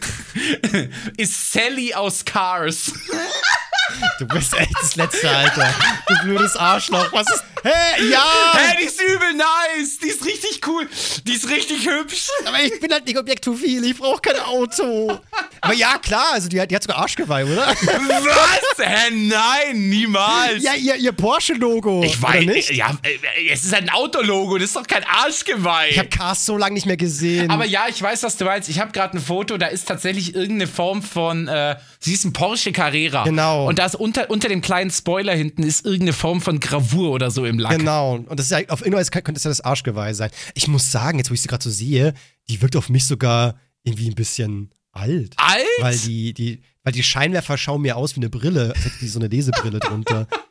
ist 1.16 1.50
Sally 1.52 1.94
aus 1.94 2.24
Cars. 2.24 2.92
Du 4.18 4.26
bist 4.26 4.54
echt 4.58 4.72
das 4.80 4.96
letzte 4.96 5.28
Alter. 5.30 5.72
Du 6.08 6.14
blödes 6.24 6.56
Arschloch. 6.56 7.12
Was 7.12 7.26
ist. 7.32 7.44
Hä? 7.62 8.10
Ja! 8.10 8.24
Hey, 8.54 8.76
die 8.80 8.84
ist 8.86 9.00
übel 9.02 9.34
nice. 9.34 9.98
Die 10.02 10.08
ist 10.08 10.24
richtig 10.24 10.60
cool. 10.66 10.88
Die 11.26 11.32
ist 11.34 11.48
richtig 11.48 11.86
hübsch. 11.86 12.28
Aber 12.46 12.58
ich 12.62 12.80
bin 12.80 12.90
halt 12.90 13.06
nicht 13.06 13.18
objektophil. 13.18 13.84
Ich 13.84 13.96
brauche 13.98 14.20
kein 14.20 14.40
Auto. 14.40 15.18
Aber 15.60 15.74
ja, 15.74 15.98
klar. 15.98 16.28
Also, 16.32 16.48
die, 16.48 16.58
hat- 16.60 16.70
die 16.70 16.76
hat 16.76 16.82
sogar 16.82 16.98
Arschgeweih, 16.98 17.44
oder? 17.44 17.66
Was? 17.66 18.78
Hä, 18.86 19.10
nein, 19.10 19.88
niemals. 19.90 20.62
ja, 20.62 20.72
ihr, 20.74 20.96
ihr 20.96 21.12
Porsche-Logo. 21.12 22.02
ich 22.02 22.20
weiß, 22.20 22.46
nicht? 22.46 22.70
ja, 22.70 22.96
äh, 23.02 23.50
es 23.52 23.64
ist 23.64 23.74
ein 23.74 23.90
Autologo, 23.90 24.56
das 24.56 24.68
ist 24.68 24.76
doch 24.76 24.86
kein 24.86 25.04
Arschgeweih. 25.04 25.88
Ich 25.90 25.98
habe 25.98 26.08
Cars 26.08 26.46
so 26.46 26.56
lange 26.56 26.74
nicht 26.74 26.86
mehr 26.86 26.96
gesehen. 26.96 27.50
aber 27.50 27.66
ja, 27.66 27.86
ich 27.88 28.00
weiß, 28.00 28.22
was 28.22 28.36
du 28.38 28.46
meinst. 28.46 28.68
Ich 28.70 28.80
habe 28.80 28.92
gerade 28.92 29.18
ein 29.18 29.20
Foto, 29.22 29.58
da 29.58 29.66
ist 29.66 29.86
tatsächlich 29.86 30.34
irgendeine 30.34 30.66
Form 30.66 31.02
von, 31.02 31.46
äh, 31.46 31.76
sie 31.98 32.14
ist 32.14 32.24
ein 32.24 32.32
Porsche 32.32 32.72
Carrera. 32.72 33.24
Genau. 33.24 33.66
Und 33.68 33.78
da 33.80 33.86
ist 33.86 33.94
unter, 33.94 34.28
unter 34.28 34.50
dem 34.50 34.60
kleinen 34.60 34.90
Spoiler 34.90 35.34
hinten 35.34 35.62
ist 35.62 35.86
irgendeine 35.86 36.12
Form 36.12 36.42
von 36.42 36.60
Gravur 36.60 37.12
oder 37.12 37.30
so 37.30 37.46
im 37.46 37.58
Lack. 37.58 37.78
Genau. 37.78 38.16
Und 38.16 38.38
das 38.38 38.44
ist 38.44 38.52
ja, 38.52 38.58
auf 38.68 38.82
irgendwas 38.82 39.10
könnte 39.10 39.32
es 39.32 39.44
ja 39.44 39.50
das 39.50 39.62
Arschgeweih 39.62 40.12
sein. 40.12 40.30
Ich 40.54 40.68
muss 40.68 40.92
sagen, 40.92 41.16
jetzt 41.16 41.30
wo 41.30 41.34
ich 41.34 41.40
sie 41.40 41.48
gerade 41.48 41.64
so 41.64 41.70
sehe, 41.70 42.12
die 42.50 42.60
wirkt 42.60 42.76
auf 42.76 42.90
mich 42.90 43.06
sogar 43.06 43.58
irgendwie 43.82 44.08
ein 44.08 44.14
bisschen 44.14 44.70
alt. 44.92 45.32
Alt? 45.38 45.64
Weil 45.78 45.96
die, 45.96 46.34
die, 46.34 46.60
weil 46.82 46.92
die 46.92 47.02
Scheinwerfer 47.02 47.56
schauen 47.56 47.80
mir 47.80 47.96
aus 47.96 48.16
wie 48.16 48.20
eine 48.20 48.28
Brille, 48.28 48.74
als 48.74 48.84
hätte 48.84 48.98
die 49.00 49.08
so 49.08 49.18
eine 49.18 49.28
Lesebrille 49.28 49.78
drunter. 49.78 50.26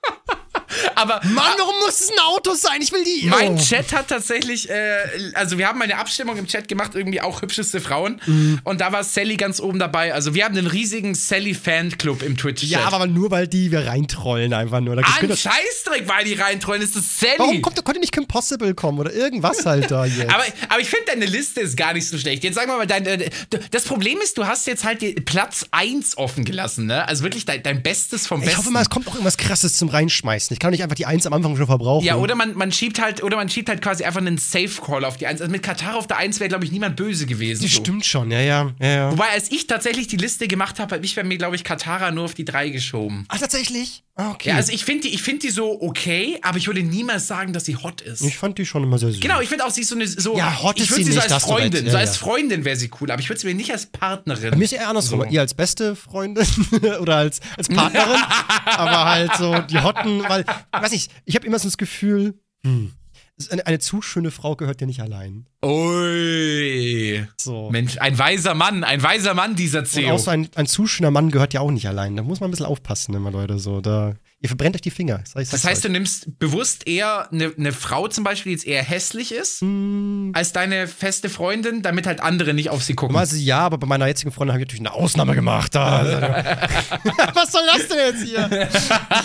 Aber 1.01 1.21
Mann, 1.23 1.53
warum 1.57 1.75
muss 1.79 1.99
es 1.99 2.09
ein 2.11 2.19
Auto 2.19 2.53
sein? 2.53 2.81
Ich 2.81 2.91
will 2.91 3.03
die. 3.03 3.27
Mein 3.27 3.55
oh. 3.55 3.57
Chat 3.57 3.93
hat 3.93 4.07
tatsächlich, 4.09 4.69
äh, 4.69 4.97
also 5.33 5.57
wir 5.57 5.67
haben 5.67 5.81
eine 5.81 5.97
Abstimmung 5.97 6.37
im 6.37 6.47
Chat 6.47 6.67
gemacht, 6.67 6.91
irgendwie 6.95 7.21
auch 7.21 7.41
hübscheste 7.41 7.79
Frauen. 7.81 8.21
Mhm. 8.25 8.59
Und 8.63 8.81
da 8.81 8.91
war 8.91 9.03
Sally 9.03 9.37
ganz 9.37 9.59
oben 9.59 9.79
dabei. 9.79 10.13
Also 10.13 10.33
wir 10.33 10.45
haben 10.45 10.57
einen 10.57 10.67
riesigen 10.67 11.15
Sally-Fanclub 11.15 12.21
im 12.23 12.37
Twitch-Chat. 12.37 12.69
Ja, 12.69 12.87
aber 12.91 13.07
nur 13.07 13.31
weil 13.31 13.47
die 13.47 13.71
wir 13.71 13.87
reintrollen 13.87 14.53
einfach 14.53 14.79
nur. 14.81 14.95
Da 14.95 15.03
Ah, 15.05 15.17
ein 15.21 15.29
Scheißdreck, 15.29 16.07
weil 16.07 16.25
die 16.25 16.33
reintrollen, 16.33 16.81
ist 16.81 16.95
das 16.95 17.19
Sally. 17.19 17.33
warum 17.37 17.61
kommt, 17.61 17.83
konnte 17.83 17.99
nicht 17.99 18.11
Kim 18.11 18.27
Possible 18.27 18.73
kommen 18.75 18.99
oder 18.99 19.13
irgendwas 19.13 19.65
halt 19.65 19.89
da 19.89 20.05
jetzt? 20.05 20.29
aber, 20.33 20.43
aber 20.67 20.79
ich 20.81 20.89
finde, 20.89 21.05
deine 21.07 21.25
Liste 21.25 21.61
ist 21.61 21.75
gar 21.77 21.93
nicht 21.93 22.07
so 22.07 22.17
schlecht. 22.17 22.43
Jetzt 22.43 22.55
sag 22.55 22.67
mal, 22.67 22.85
dein, 22.85 23.05
äh, 23.05 23.29
das 23.71 23.83
Problem 23.83 24.19
ist, 24.21 24.37
du 24.37 24.45
hast 24.45 24.67
jetzt 24.67 24.83
halt 24.83 25.01
die 25.01 25.13
Platz 25.13 25.65
1 25.71 26.17
offen 26.17 26.45
gelassen, 26.45 26.85
ne? 26.85 27.07
Also 27.07 27.23
wirklich 27.23 27.45
dein, 27.45 27.63
dein 27.63 27.81
Bestes 27.81 28.27
vom 28.27 28.39
Besten. 28.41 28.51
ich 28.51 28.57
hoffe 28.57 28.71
mal, 28.71 28.81
es 28.81 28.89
kommt 28.89 29.07
auch 29.07 29.13
irgendwas 29.13 29.37
krasses 29.37 29.77
zum 29.77 29.89
Reinschmeißen. 29.89 30.53
Ich 30.53 30.59
kann 30.59 30.71
nicht 30.71 30.83
einfach 30.83 30.88
die 30.95 31.05
Eins 31.05 31.25
am 31.25 31.33
Anfang 31.33 31.55
schon 31.55 31.65
verbrauchen. 31.67 32.05
ja, 32.05 32.15
oder 32.15 32.35
man, 32.35 32.55
man 32.55 32.71
schiebt 32.71 33.01
halt, 33.01 33.23
oder 33.23 33.37
man 33.37 33.49
schiebt 33.49 33.69
halt 33.69 33.81
quasi 33.81 34.03
einfach 34.03 34.21
einen 34.21 34.37
Safe-Call 34.37 35.05
auf 35.05 35.17
die 35.17 35.27
1. 35.27 35.41
Also 35.41 35.51
mit 35.51 35.63
Katar 35.63 35.95
auf 35.97 36.07
der 36.07 36.17
1 36.17 36.39
wäre, 36.39 36.49
glaube 36.49 36.65
ich, 36.65 36.71
niemand 36.71 36.95
böse 36.95 37.25
gewesen. 37.25 37.63
Das 37.63 37.71
so. 37.71 37.79
stimmt 37.81 38.05
schon, 38.05 38.31
ja, 38.31 38.41
ja, 38.41 38.71
ja, 38.79 38.87
ja. 38.87 39.11
Wobei, 39.11 39.29
als 39.33 39.51
ich 39.51 39.67
tatsächlich 39.67 40.07
die 40.07 40.17
Liste 40.17 40.47
gemacht 40.47 40.79
habe, 40.79 40.95
habe 40.95 41.05
ich 41.05 41.15
bei 41.15 41.23
mir, 41.23 41.37
glaube 41.37 41.55
ich, 41.55 41.63
Katara 41.63 42.11
nur 42.11 42.25
auf 42.25 42.33
die 42.33 42.45
3 42.45 42.69
geschoben. 42.69 43.25
Ach, 43.29 43.39
tatsächlich? 43.39 44.03
Ah, 44.15 44.31
okay. 44.31 44.49
Ja, 44.49 44.55
also 44.57 44.73
ich 44.73 44.83
finde 44.83 45.03
die, 45.07 45.13
ich 45.13 45.21
find 45.21 45.43
die 45.43 45.49
so 45.49 45.81
okay, 45.81 46.39
aber 46.41 46.57
ich 46.57 46.67
würde 46.67 46.83
niemals 46.83 47.25
sagen, 47.27 47.53
dass 47.53 47.63
sie 47.63 47.77
hot 47.77 48.01
ist. 48.01 48.21
ich 48.21 48.37
fand 48.37 48.57
die 48.57 48.65
schon 48.65 48.83
immer 48.83 48.97
sehr 48.97 49.11
süß. 49.13 49.21
Genau, 49.21 49.39
ich 49.39 49.47
finde 49.47 49.65
auch, 49.65 49.69
sie 49.69 49.79
ist 49.79 49.87
so 49.87 49.95
eine. 49.95 50.07
So, 50.09 50.35
Ja, 50.35 50.61
hot 50.61 50.75
ich 50.75 50.89
ist 50.89 50.95
sie 50.95 51.03
so 51.03 51.09
nicht, 51.11 51.19
als 51.21 51.27
du 51.27 51.33
recht. 51.35 51.45
Freundin. 51.45 51.85
Ja, 51.85 51.91
so 51.91 51.97
als. 51.97 52.17
Freundin 52.17 52.65
wäre 52.65 52.75
sie 52.75 52.91
cool, 52.99 53.11
aber 53.11 53.21
ich 53.21 53.29
würde 53.29 53.39
sie 53.39 53.47
mir 53.47 53.55
nicht 53.55 53.71
als 53.71 53.85
Partnerin. 53.85 54.57
Mir 54.57 54.65
ist 54.65 54.73
eher 54.73 54.89
andersrum. 54.89 55.21
So. 55.21 55.25
Ihr 55.27 55.39
als 55.39 55.53
beste 55.53 55.95
Freundin 55.95 56.45
oder 56.99 57.15
als, 57.15 57.39
als 57.57 57.69
Partnerin. 57.69 58.19
aber 58.65 59.05
halt 59.05 59.31
so 59.37 59.57
die 59.59 59.79
Hotten, 59.81 60.21
weil, 60.27 60.43
weiß 60.81 60.91
ich, 60.93 61.09
ich 61.25 61.35
habe 61.35 61.45
immer 61.45 61.59
so 61.59 61.67
das 61.67 61.77
Gefühl, 61.77 62.39
hm, 62.63 62.93
eine, 63.49 63.65
eine 63.65 63.79
zu 63.79 64.01
schöne 64.01 64.31
Frau 64.31 64.55
gehört 64.55 64.81
dir 64.81 64.87
nicht 64.87 65.01
allein. 65.01 65.47
Ui. 65.61 67.27
So. 67.37 67.69
Mensch, 67.69 67.97
ein 67.99 68.17
weiser 68.17 68.53
Mann, 68.53 68.83
ein 68.83 69.01
weiser 69.03 69.33
Mann, 69.33 69.55
dieser 69.55 69.79
Und 69.79 69.87
CEO. 69.87 70.11
auch 70.15 70.19
so 70.19 70.31
ein, 70.31 70.47
ein 70.55 70.67
zu 70.67 70.87
schöner 70.87 71.11
Mann 71.11 71.31
gehört 71.31 71.53
ja 71.53 71.61
auch 71.61 71.71
nicht 71.71 71.87
allein. 71.87 72.15
Da 72.15 72.23
muss 72.23 72.39
man 72.39 72.47
ein 72.49 72.51
bisschen 72.51 72.65
aufpassen, 72.65 73.13
immer 73.13 73.31
Leute. 73.31 73.59
So, 73.59 73.81
da, 73.81 74.13
ihr 74.41 74.47
verbrennt 74.49 74.75
euch 74.75 74.81
die 74.81 74.91
Finger. 74.91 75.21
Sag 75.25 75.43
ich- 75.43 75.49
Das 75.49 75.65
heißt, 75.65 75.83
du 75.83 75.87
euch. 75.89 75.93
nimmst 75.93 76.39
bewusst 76.39 76.87
eher 76.87 77.29
eine 77.31 77.51
ne 77.57 77.71
Frau 77.73 78.07
zum 78.07 78.23
Beispiel, 78.23 78.51
die 78.51 78.55
jetzt 78.55 78.67
eher 78.67 78.83
hässlich 78.83 79.31
ist, 79.33 79.61
Hm. 79.61 80.31
als 80.33 80.53
deine 80.53 80.87
feste 80.87 81.27
Freundin, 81.29 81.81
damit 81.81 82.07
halt 82.07 82.21
andere 82.21 82.53
nicht 82.53 82.69
auf 82.69 82.83
sie 82.83 82.93
gucken. 82.95 83.17
Also 83.17 83.35
ja, 83.35 83.59
aber 83.59 83.77
bei 83.77 83.87
meiner 83.87 84.07
jetzigen 84.07 84.31
Freundin 84.31 84.53
habe 84.53 84.61
ich 84.61 84.67
natürlich 84.67 84.87
eine 84.87 84.93
Ausnahme 84.93 85.35
gemacht. 85.35 85.75
Was 85.75 87.51
soll 87.51 87.61
das 87.67 87.87
denn 87.87 87.97
jetzt 87.97 88.23
hier? 88.23 88.69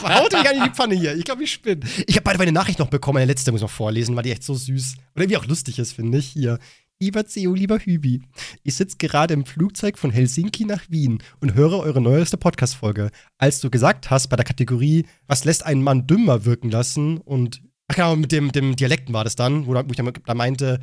Haut 0.02 0.32
mich 0.32 0.48
an 0.48 0.64
die 0.64 0.70
Pfanne 0.70 0.94
hier. 0.94 1.14
Ich 1.16 1.24
glaube, 1.24 1.44
ich 1.44 1.52
spinne. 1.52 1.80
Ich 2.06 2.16
habe 2.16 2.22
beide 2.24 2.38
meine 2.38 2.52
Nachricht 2.52 2.78
noch 2.78 2.88
bekommen. 2.88 3.14
Meine 3.14 3.26
letzte 3.26 3.52
muss 3.52 3.60
ich 3.60 3.62
noch 3.62 3.70
vorlesen, 3.70 4.16
weil 4.16 4.22
die 4.24 4.32
echt 4.32 4.42
so 4.42 4.54
süß 4.54 4.94
und 5.14 5.22
irgendwie 5.22 5.36
auch 5.36 5.46
lustig 5.46 5.78
ist, 5.78 5.92
finde 5.92 6.18
ich. 6.18 6.23
Hier. 6.26 6.58
Lieber 7.00 7.26
CEO, 7.26 7.54
lieber 7.54 7.78
Hübi, 7.78 8.22
ich 8.62 8.74
sitze 8.76 8.96
gerade 8.96 9.34
im 9.34 9.44
Flugzeug 9.44 9.98
von 9.98 10.10
Helsinki 10.10 10.64
nach 10.64 10.88
Wien 10.88 11.18
und 11.40 11.54
höre 11.54 11.80
eure 11.80 12.00
neueste 12.00 12.36
Podcast-Folge. 12.36 13.10
Als 13.36 13.60
du 13.60 13.68
gesagt 13.68 14.10
hast, 14.10 14.28
bei 14.28 14.36
der 14.36 14.44
Kategorie, 14.44 15.04
was 15.26 15.44
lässt 15.44 15.66
einen 15.66 15.82
Mann 15.82 16.06
dümmer 16.06 16.44
wirken 16.44 16.70
lassen 16.70 17.18
und, 17.18 17.62
ach 17.88 17.96
genau, 17.96 18.16
mit 18.16 18.32
dem, 18.32 18.52
dem 18.52 18.76
Dialekten 18.76 19.12
war 19.12 19.24
das 19.24 19.36
dann, 19.36 19.66
wo, 19.66 19.74
wo 19.74 19.90
ich 19.90 20.22
da 20.24 20.34
meinte, 20.34 20.80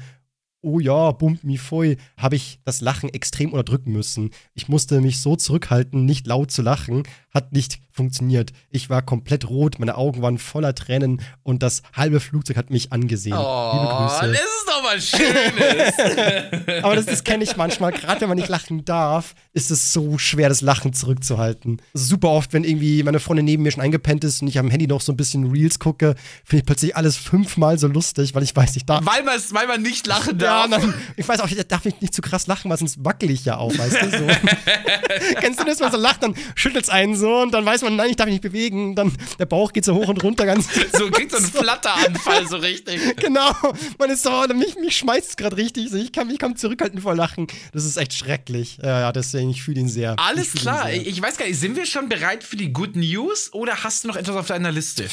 oh 0.61 0.79
ja, 0.79 1.11
bump 1.11 1.43
mi 1.43 1.57
foi, 1.57 1.97
habe 2.17 2.35
ich 2.35 2.59
das 2.65 2.81
Lachen 2.81 3.09
extrem 3.09 3.51
unterdrücken 3.51 3.91
müssen. 3.91 4.31
Ich 4.53 4.67
musste 4.67 5.01
mich 5.01 5.19
so 5.19 5.35
zurückhalten, 5.35 6.05
nicht 6.05 6.27
laut 6.27 6.51
zu 6.51 6.61
lachen, 6.61 7.03
hat 7.33 7.51
nicht 7.51 7.81
funktioniert. 7.91 8.51
Ich 8.69 8.89
war 8.89 9.01
komplett 9.01 9.49
rot, 9.49 9.79
meine 9.79 9.95
Augen 9.97 10.21
waren 10.21 10.37
voller 10.37 10.73
Tränen 10.75 11.21
und 11.43 11.63
das 11.63 11.81
halbe 11.93 12.19
Flugzeug 12.19 12.57
hat 12.57 12.69
mich 12.69 12.91
angesehen. 12.91 13.37
oh, 13.37 13.71
Liebe 13.73 13.85
das 13.93 14.19
Grüße. 14.19 14.31
ist 14.33 14.65
doch 14.67 14.83
was 14.83 15.09
Schönes. 15.09 16.83
Aber 16.83 16.95
das, 16.95 17.05
das 17.05 17.23
kenne 17.23 17.43
ich 17.43 17.55
manchmal, 17.57 17.91
gerade 17.91 18.21
wenn 18.21 18.29
man 18.29 18.37
nicht 18.37 18.49
lachen 18.49 18.85
darf, 18.85 19.35
ist 19.53 19.71
es 19.71 19.91
so 19.93 20.17
schwer, 20.17 20.49
das 20.49 20.61
Lachen 20.61 20.93
zurückzuhalten. 20.93 21.81
Super 21.93 22.29
oft, 22.29 22.53
wenn 22.53 22.63
irgendwie 22.63 23.03
meine 23.03 23.19
Freundin 23.19 23.45
neben 23.45 23.63
mir 23.63 23.71
schon 23.71 23.81
eingepennt 23.83 24.23
ist 24.23 24.41
und 24.41 24.47
ich 24.47 24.57
am 24.59 24.69
Handy 24.69 24.87
noch 24.87 25.01
so 25.01 25.11
ein 25.11 25.17
bisschen 25.17 25.51
Reels 25.51 25.79
gucke, 25.79 26.15
finde 26.45 26.61
ich 26.61 26.65
plötzlich 26.65 26.95
alles 26.95 27.17
fünfmal 27.17 27.77
so 27.77 27.87
lustig, 27.87 28.33
weil 28.35 28.43
ich 28.43 28.55
weiß, 28.55 28.75
ich 28.75 28.85
darf. 28.85 29.05
weil, 29.05 29.25
weil 29.25 29.67
man 29.67 29.81
nicht 29.81 30.07
lachen 30.07 30.39
Ja, 30.39 30.67
darf. 30.67 30.81
dann, 30.81 30.93
ich 31.17 31.27
weiß 31.27 31.39
auch, 31.41 31.47
ich 31.47 31.57
darf 31.67 31.85
nicht 31.85 32.13
zu 32.13 32.21
krass 32.21 32.47
lachen, 32.47 32.69
weil 32.69 32.77
sonst 32.77 33.03
wackel 33.03 33.29
ich 33.29 33.45
ja 33.45 33.57
auch, 33.57 33.75
weißt 33.77 33.97
du? 34.01 34.09
So. 34.11 34.27
Kennst 35.39 35.59
du 35.59 35.65
das, 35.65 35.79
wenn 35.79 35.85
man 35.85 35.91
so 35.91 35.97
lacht, 35.99 36.23
dann 36.23 36.35
schüttelt 36.55 36.83
es 36.85 36.89
einen 36.89 37.15
so 37.15 37.41
und 37.41 37.51
dann 37.53 37.65
weiß 37.65 37.80
man, 37.81 37.95
nein, 37.95 38.09
ich 38.11 38.15
darf 38.15 38.25
mich 38.25 38.33
nicht 38.33 38.41
bewegen. 38.43 38.95
Dann 38.95 39.11
der 39.39 39.45
Bauch 39.45 39.73
geht 39.73 39.85
so 39.85 39.95
hoch 39.95 40.07
und 40.07 40.23
runter 40.23 40.45
ganz. 40.45 40.67
so 40.97 41.09
kriegt 41.09 41.31
so 41.31 41.37
einen 41.37 41.45
Flatteranfall 41.51 42.47
so 42.47 42.57
richtig. 42.57 42.99
Genau, 43.17 43.51
man 43.97 44.09
ist 44.09 44.23
so, 44.23 44.31
oder 44.31 44.53
mich, 44.53 44.75
mich 44.77 44.97
schmeißt 44.97 45.29
es 45.29 45.35
gerade 45.37 45.57
richtig. 45.57 45.93
Ich 45.93 46.11
kann 46.11 46.27
mich 46.27 46.39
kaum 46.39 46.55
zurückhalten 46.55 47.01
vor 47.01 47.15
Lachen. 47.15 47.47
Das 47.73 47.85
ist 47.85 47.97
echt 47.97 48.13
schrecklich. 48.13 48.77
Ja, 48.81 48.99
ja, 49.01 49.11
deswegen, 49.11 49.49
ich 49.49 49.63
fühle 49.63 49.79
ihn 49.81 49.89
sehr. 49.89 50.17
Alles 50.19 50.53
ich 50.53 50.61
klar, 50.61 50.83
sehr. 50.85 51.01
ich, 51.01 51.07
ich 51.07 51.21
weiß 51.21 51.37
gar 51.37 51.45
nicht, 51.47 51.59
sind 51.59 51.75
wir 51.75 51.85
schon 51.85 52.09
bereit 52.09 52.43
für 52.43 52.55
die 52.57 52.71
Good 52.73 52.95
News 52.95 53.53
oder 53.53 53.83
hast 53.83 54.03
du 54.03 54.07
noch 54.07 54.15
etwas 54.15 54.35
auf 54.35 54.47
deiner 54.47 54.71
Liste? 54.71 55.07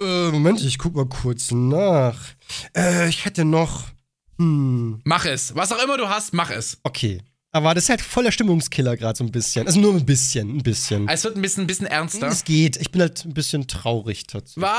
Äh, 0.00 0.30
Moment, 0.30 0.60
ich 0.62 0.78
guck 0.78 0.94
mal 0.94 1.06
kurz 1.06 1.50
nach. 1.52 2.18
Äh, 2.76 3.08
ich 3.08 3.24
hätte 3.24 3.44
noch. 3.44 3.84
Hm, 4.38 5.00
Mach 5.04 5.24
es. 5.24 5.54
Was 5.54 5.70
auch 5.70 5.82
immer 5.82 5.96
du 5.96 6.08
hast, 6.08 6.34
mach 6.34 6.50
es. 6.50 6.78
okay. 6.82 7.20
Aber 7.54 7.72
das 7.72 7.84
ist 7.84 7.90
halt 7.90 8.00
voller 8.00 8.32
Stimmungskiller 8.32 8.96
gerade 8.96 9.16
so 9.16 9.22
ein 9.22 9.30
bisschen. 9.30 9.64
Also 9.68 9.78
nur 9.78 9.94
ein 9.94 10.04
bisschen, 10.04 10.56
ein 10.56 10.62
bisschen. 10.64 11.08
Es 11.08 11.22
wird 11.22 11.36
ein 11.36 11.40
bisschen, 11.42 11.62
ein 11.62 11.66
bisschen 11.68 11.86
ernster. 11.86 12.26
Es 12.26 12.42
geht. 12.42 12.76
Ich 12.78 12.90
bin 12.90 13.00
halt 13.00 13.24
ein 13.24 13.32
bisschen 13.32 13.68
traurig 13.68 14.26
dazu. 14.26 14.60
Was? 14.60 14.70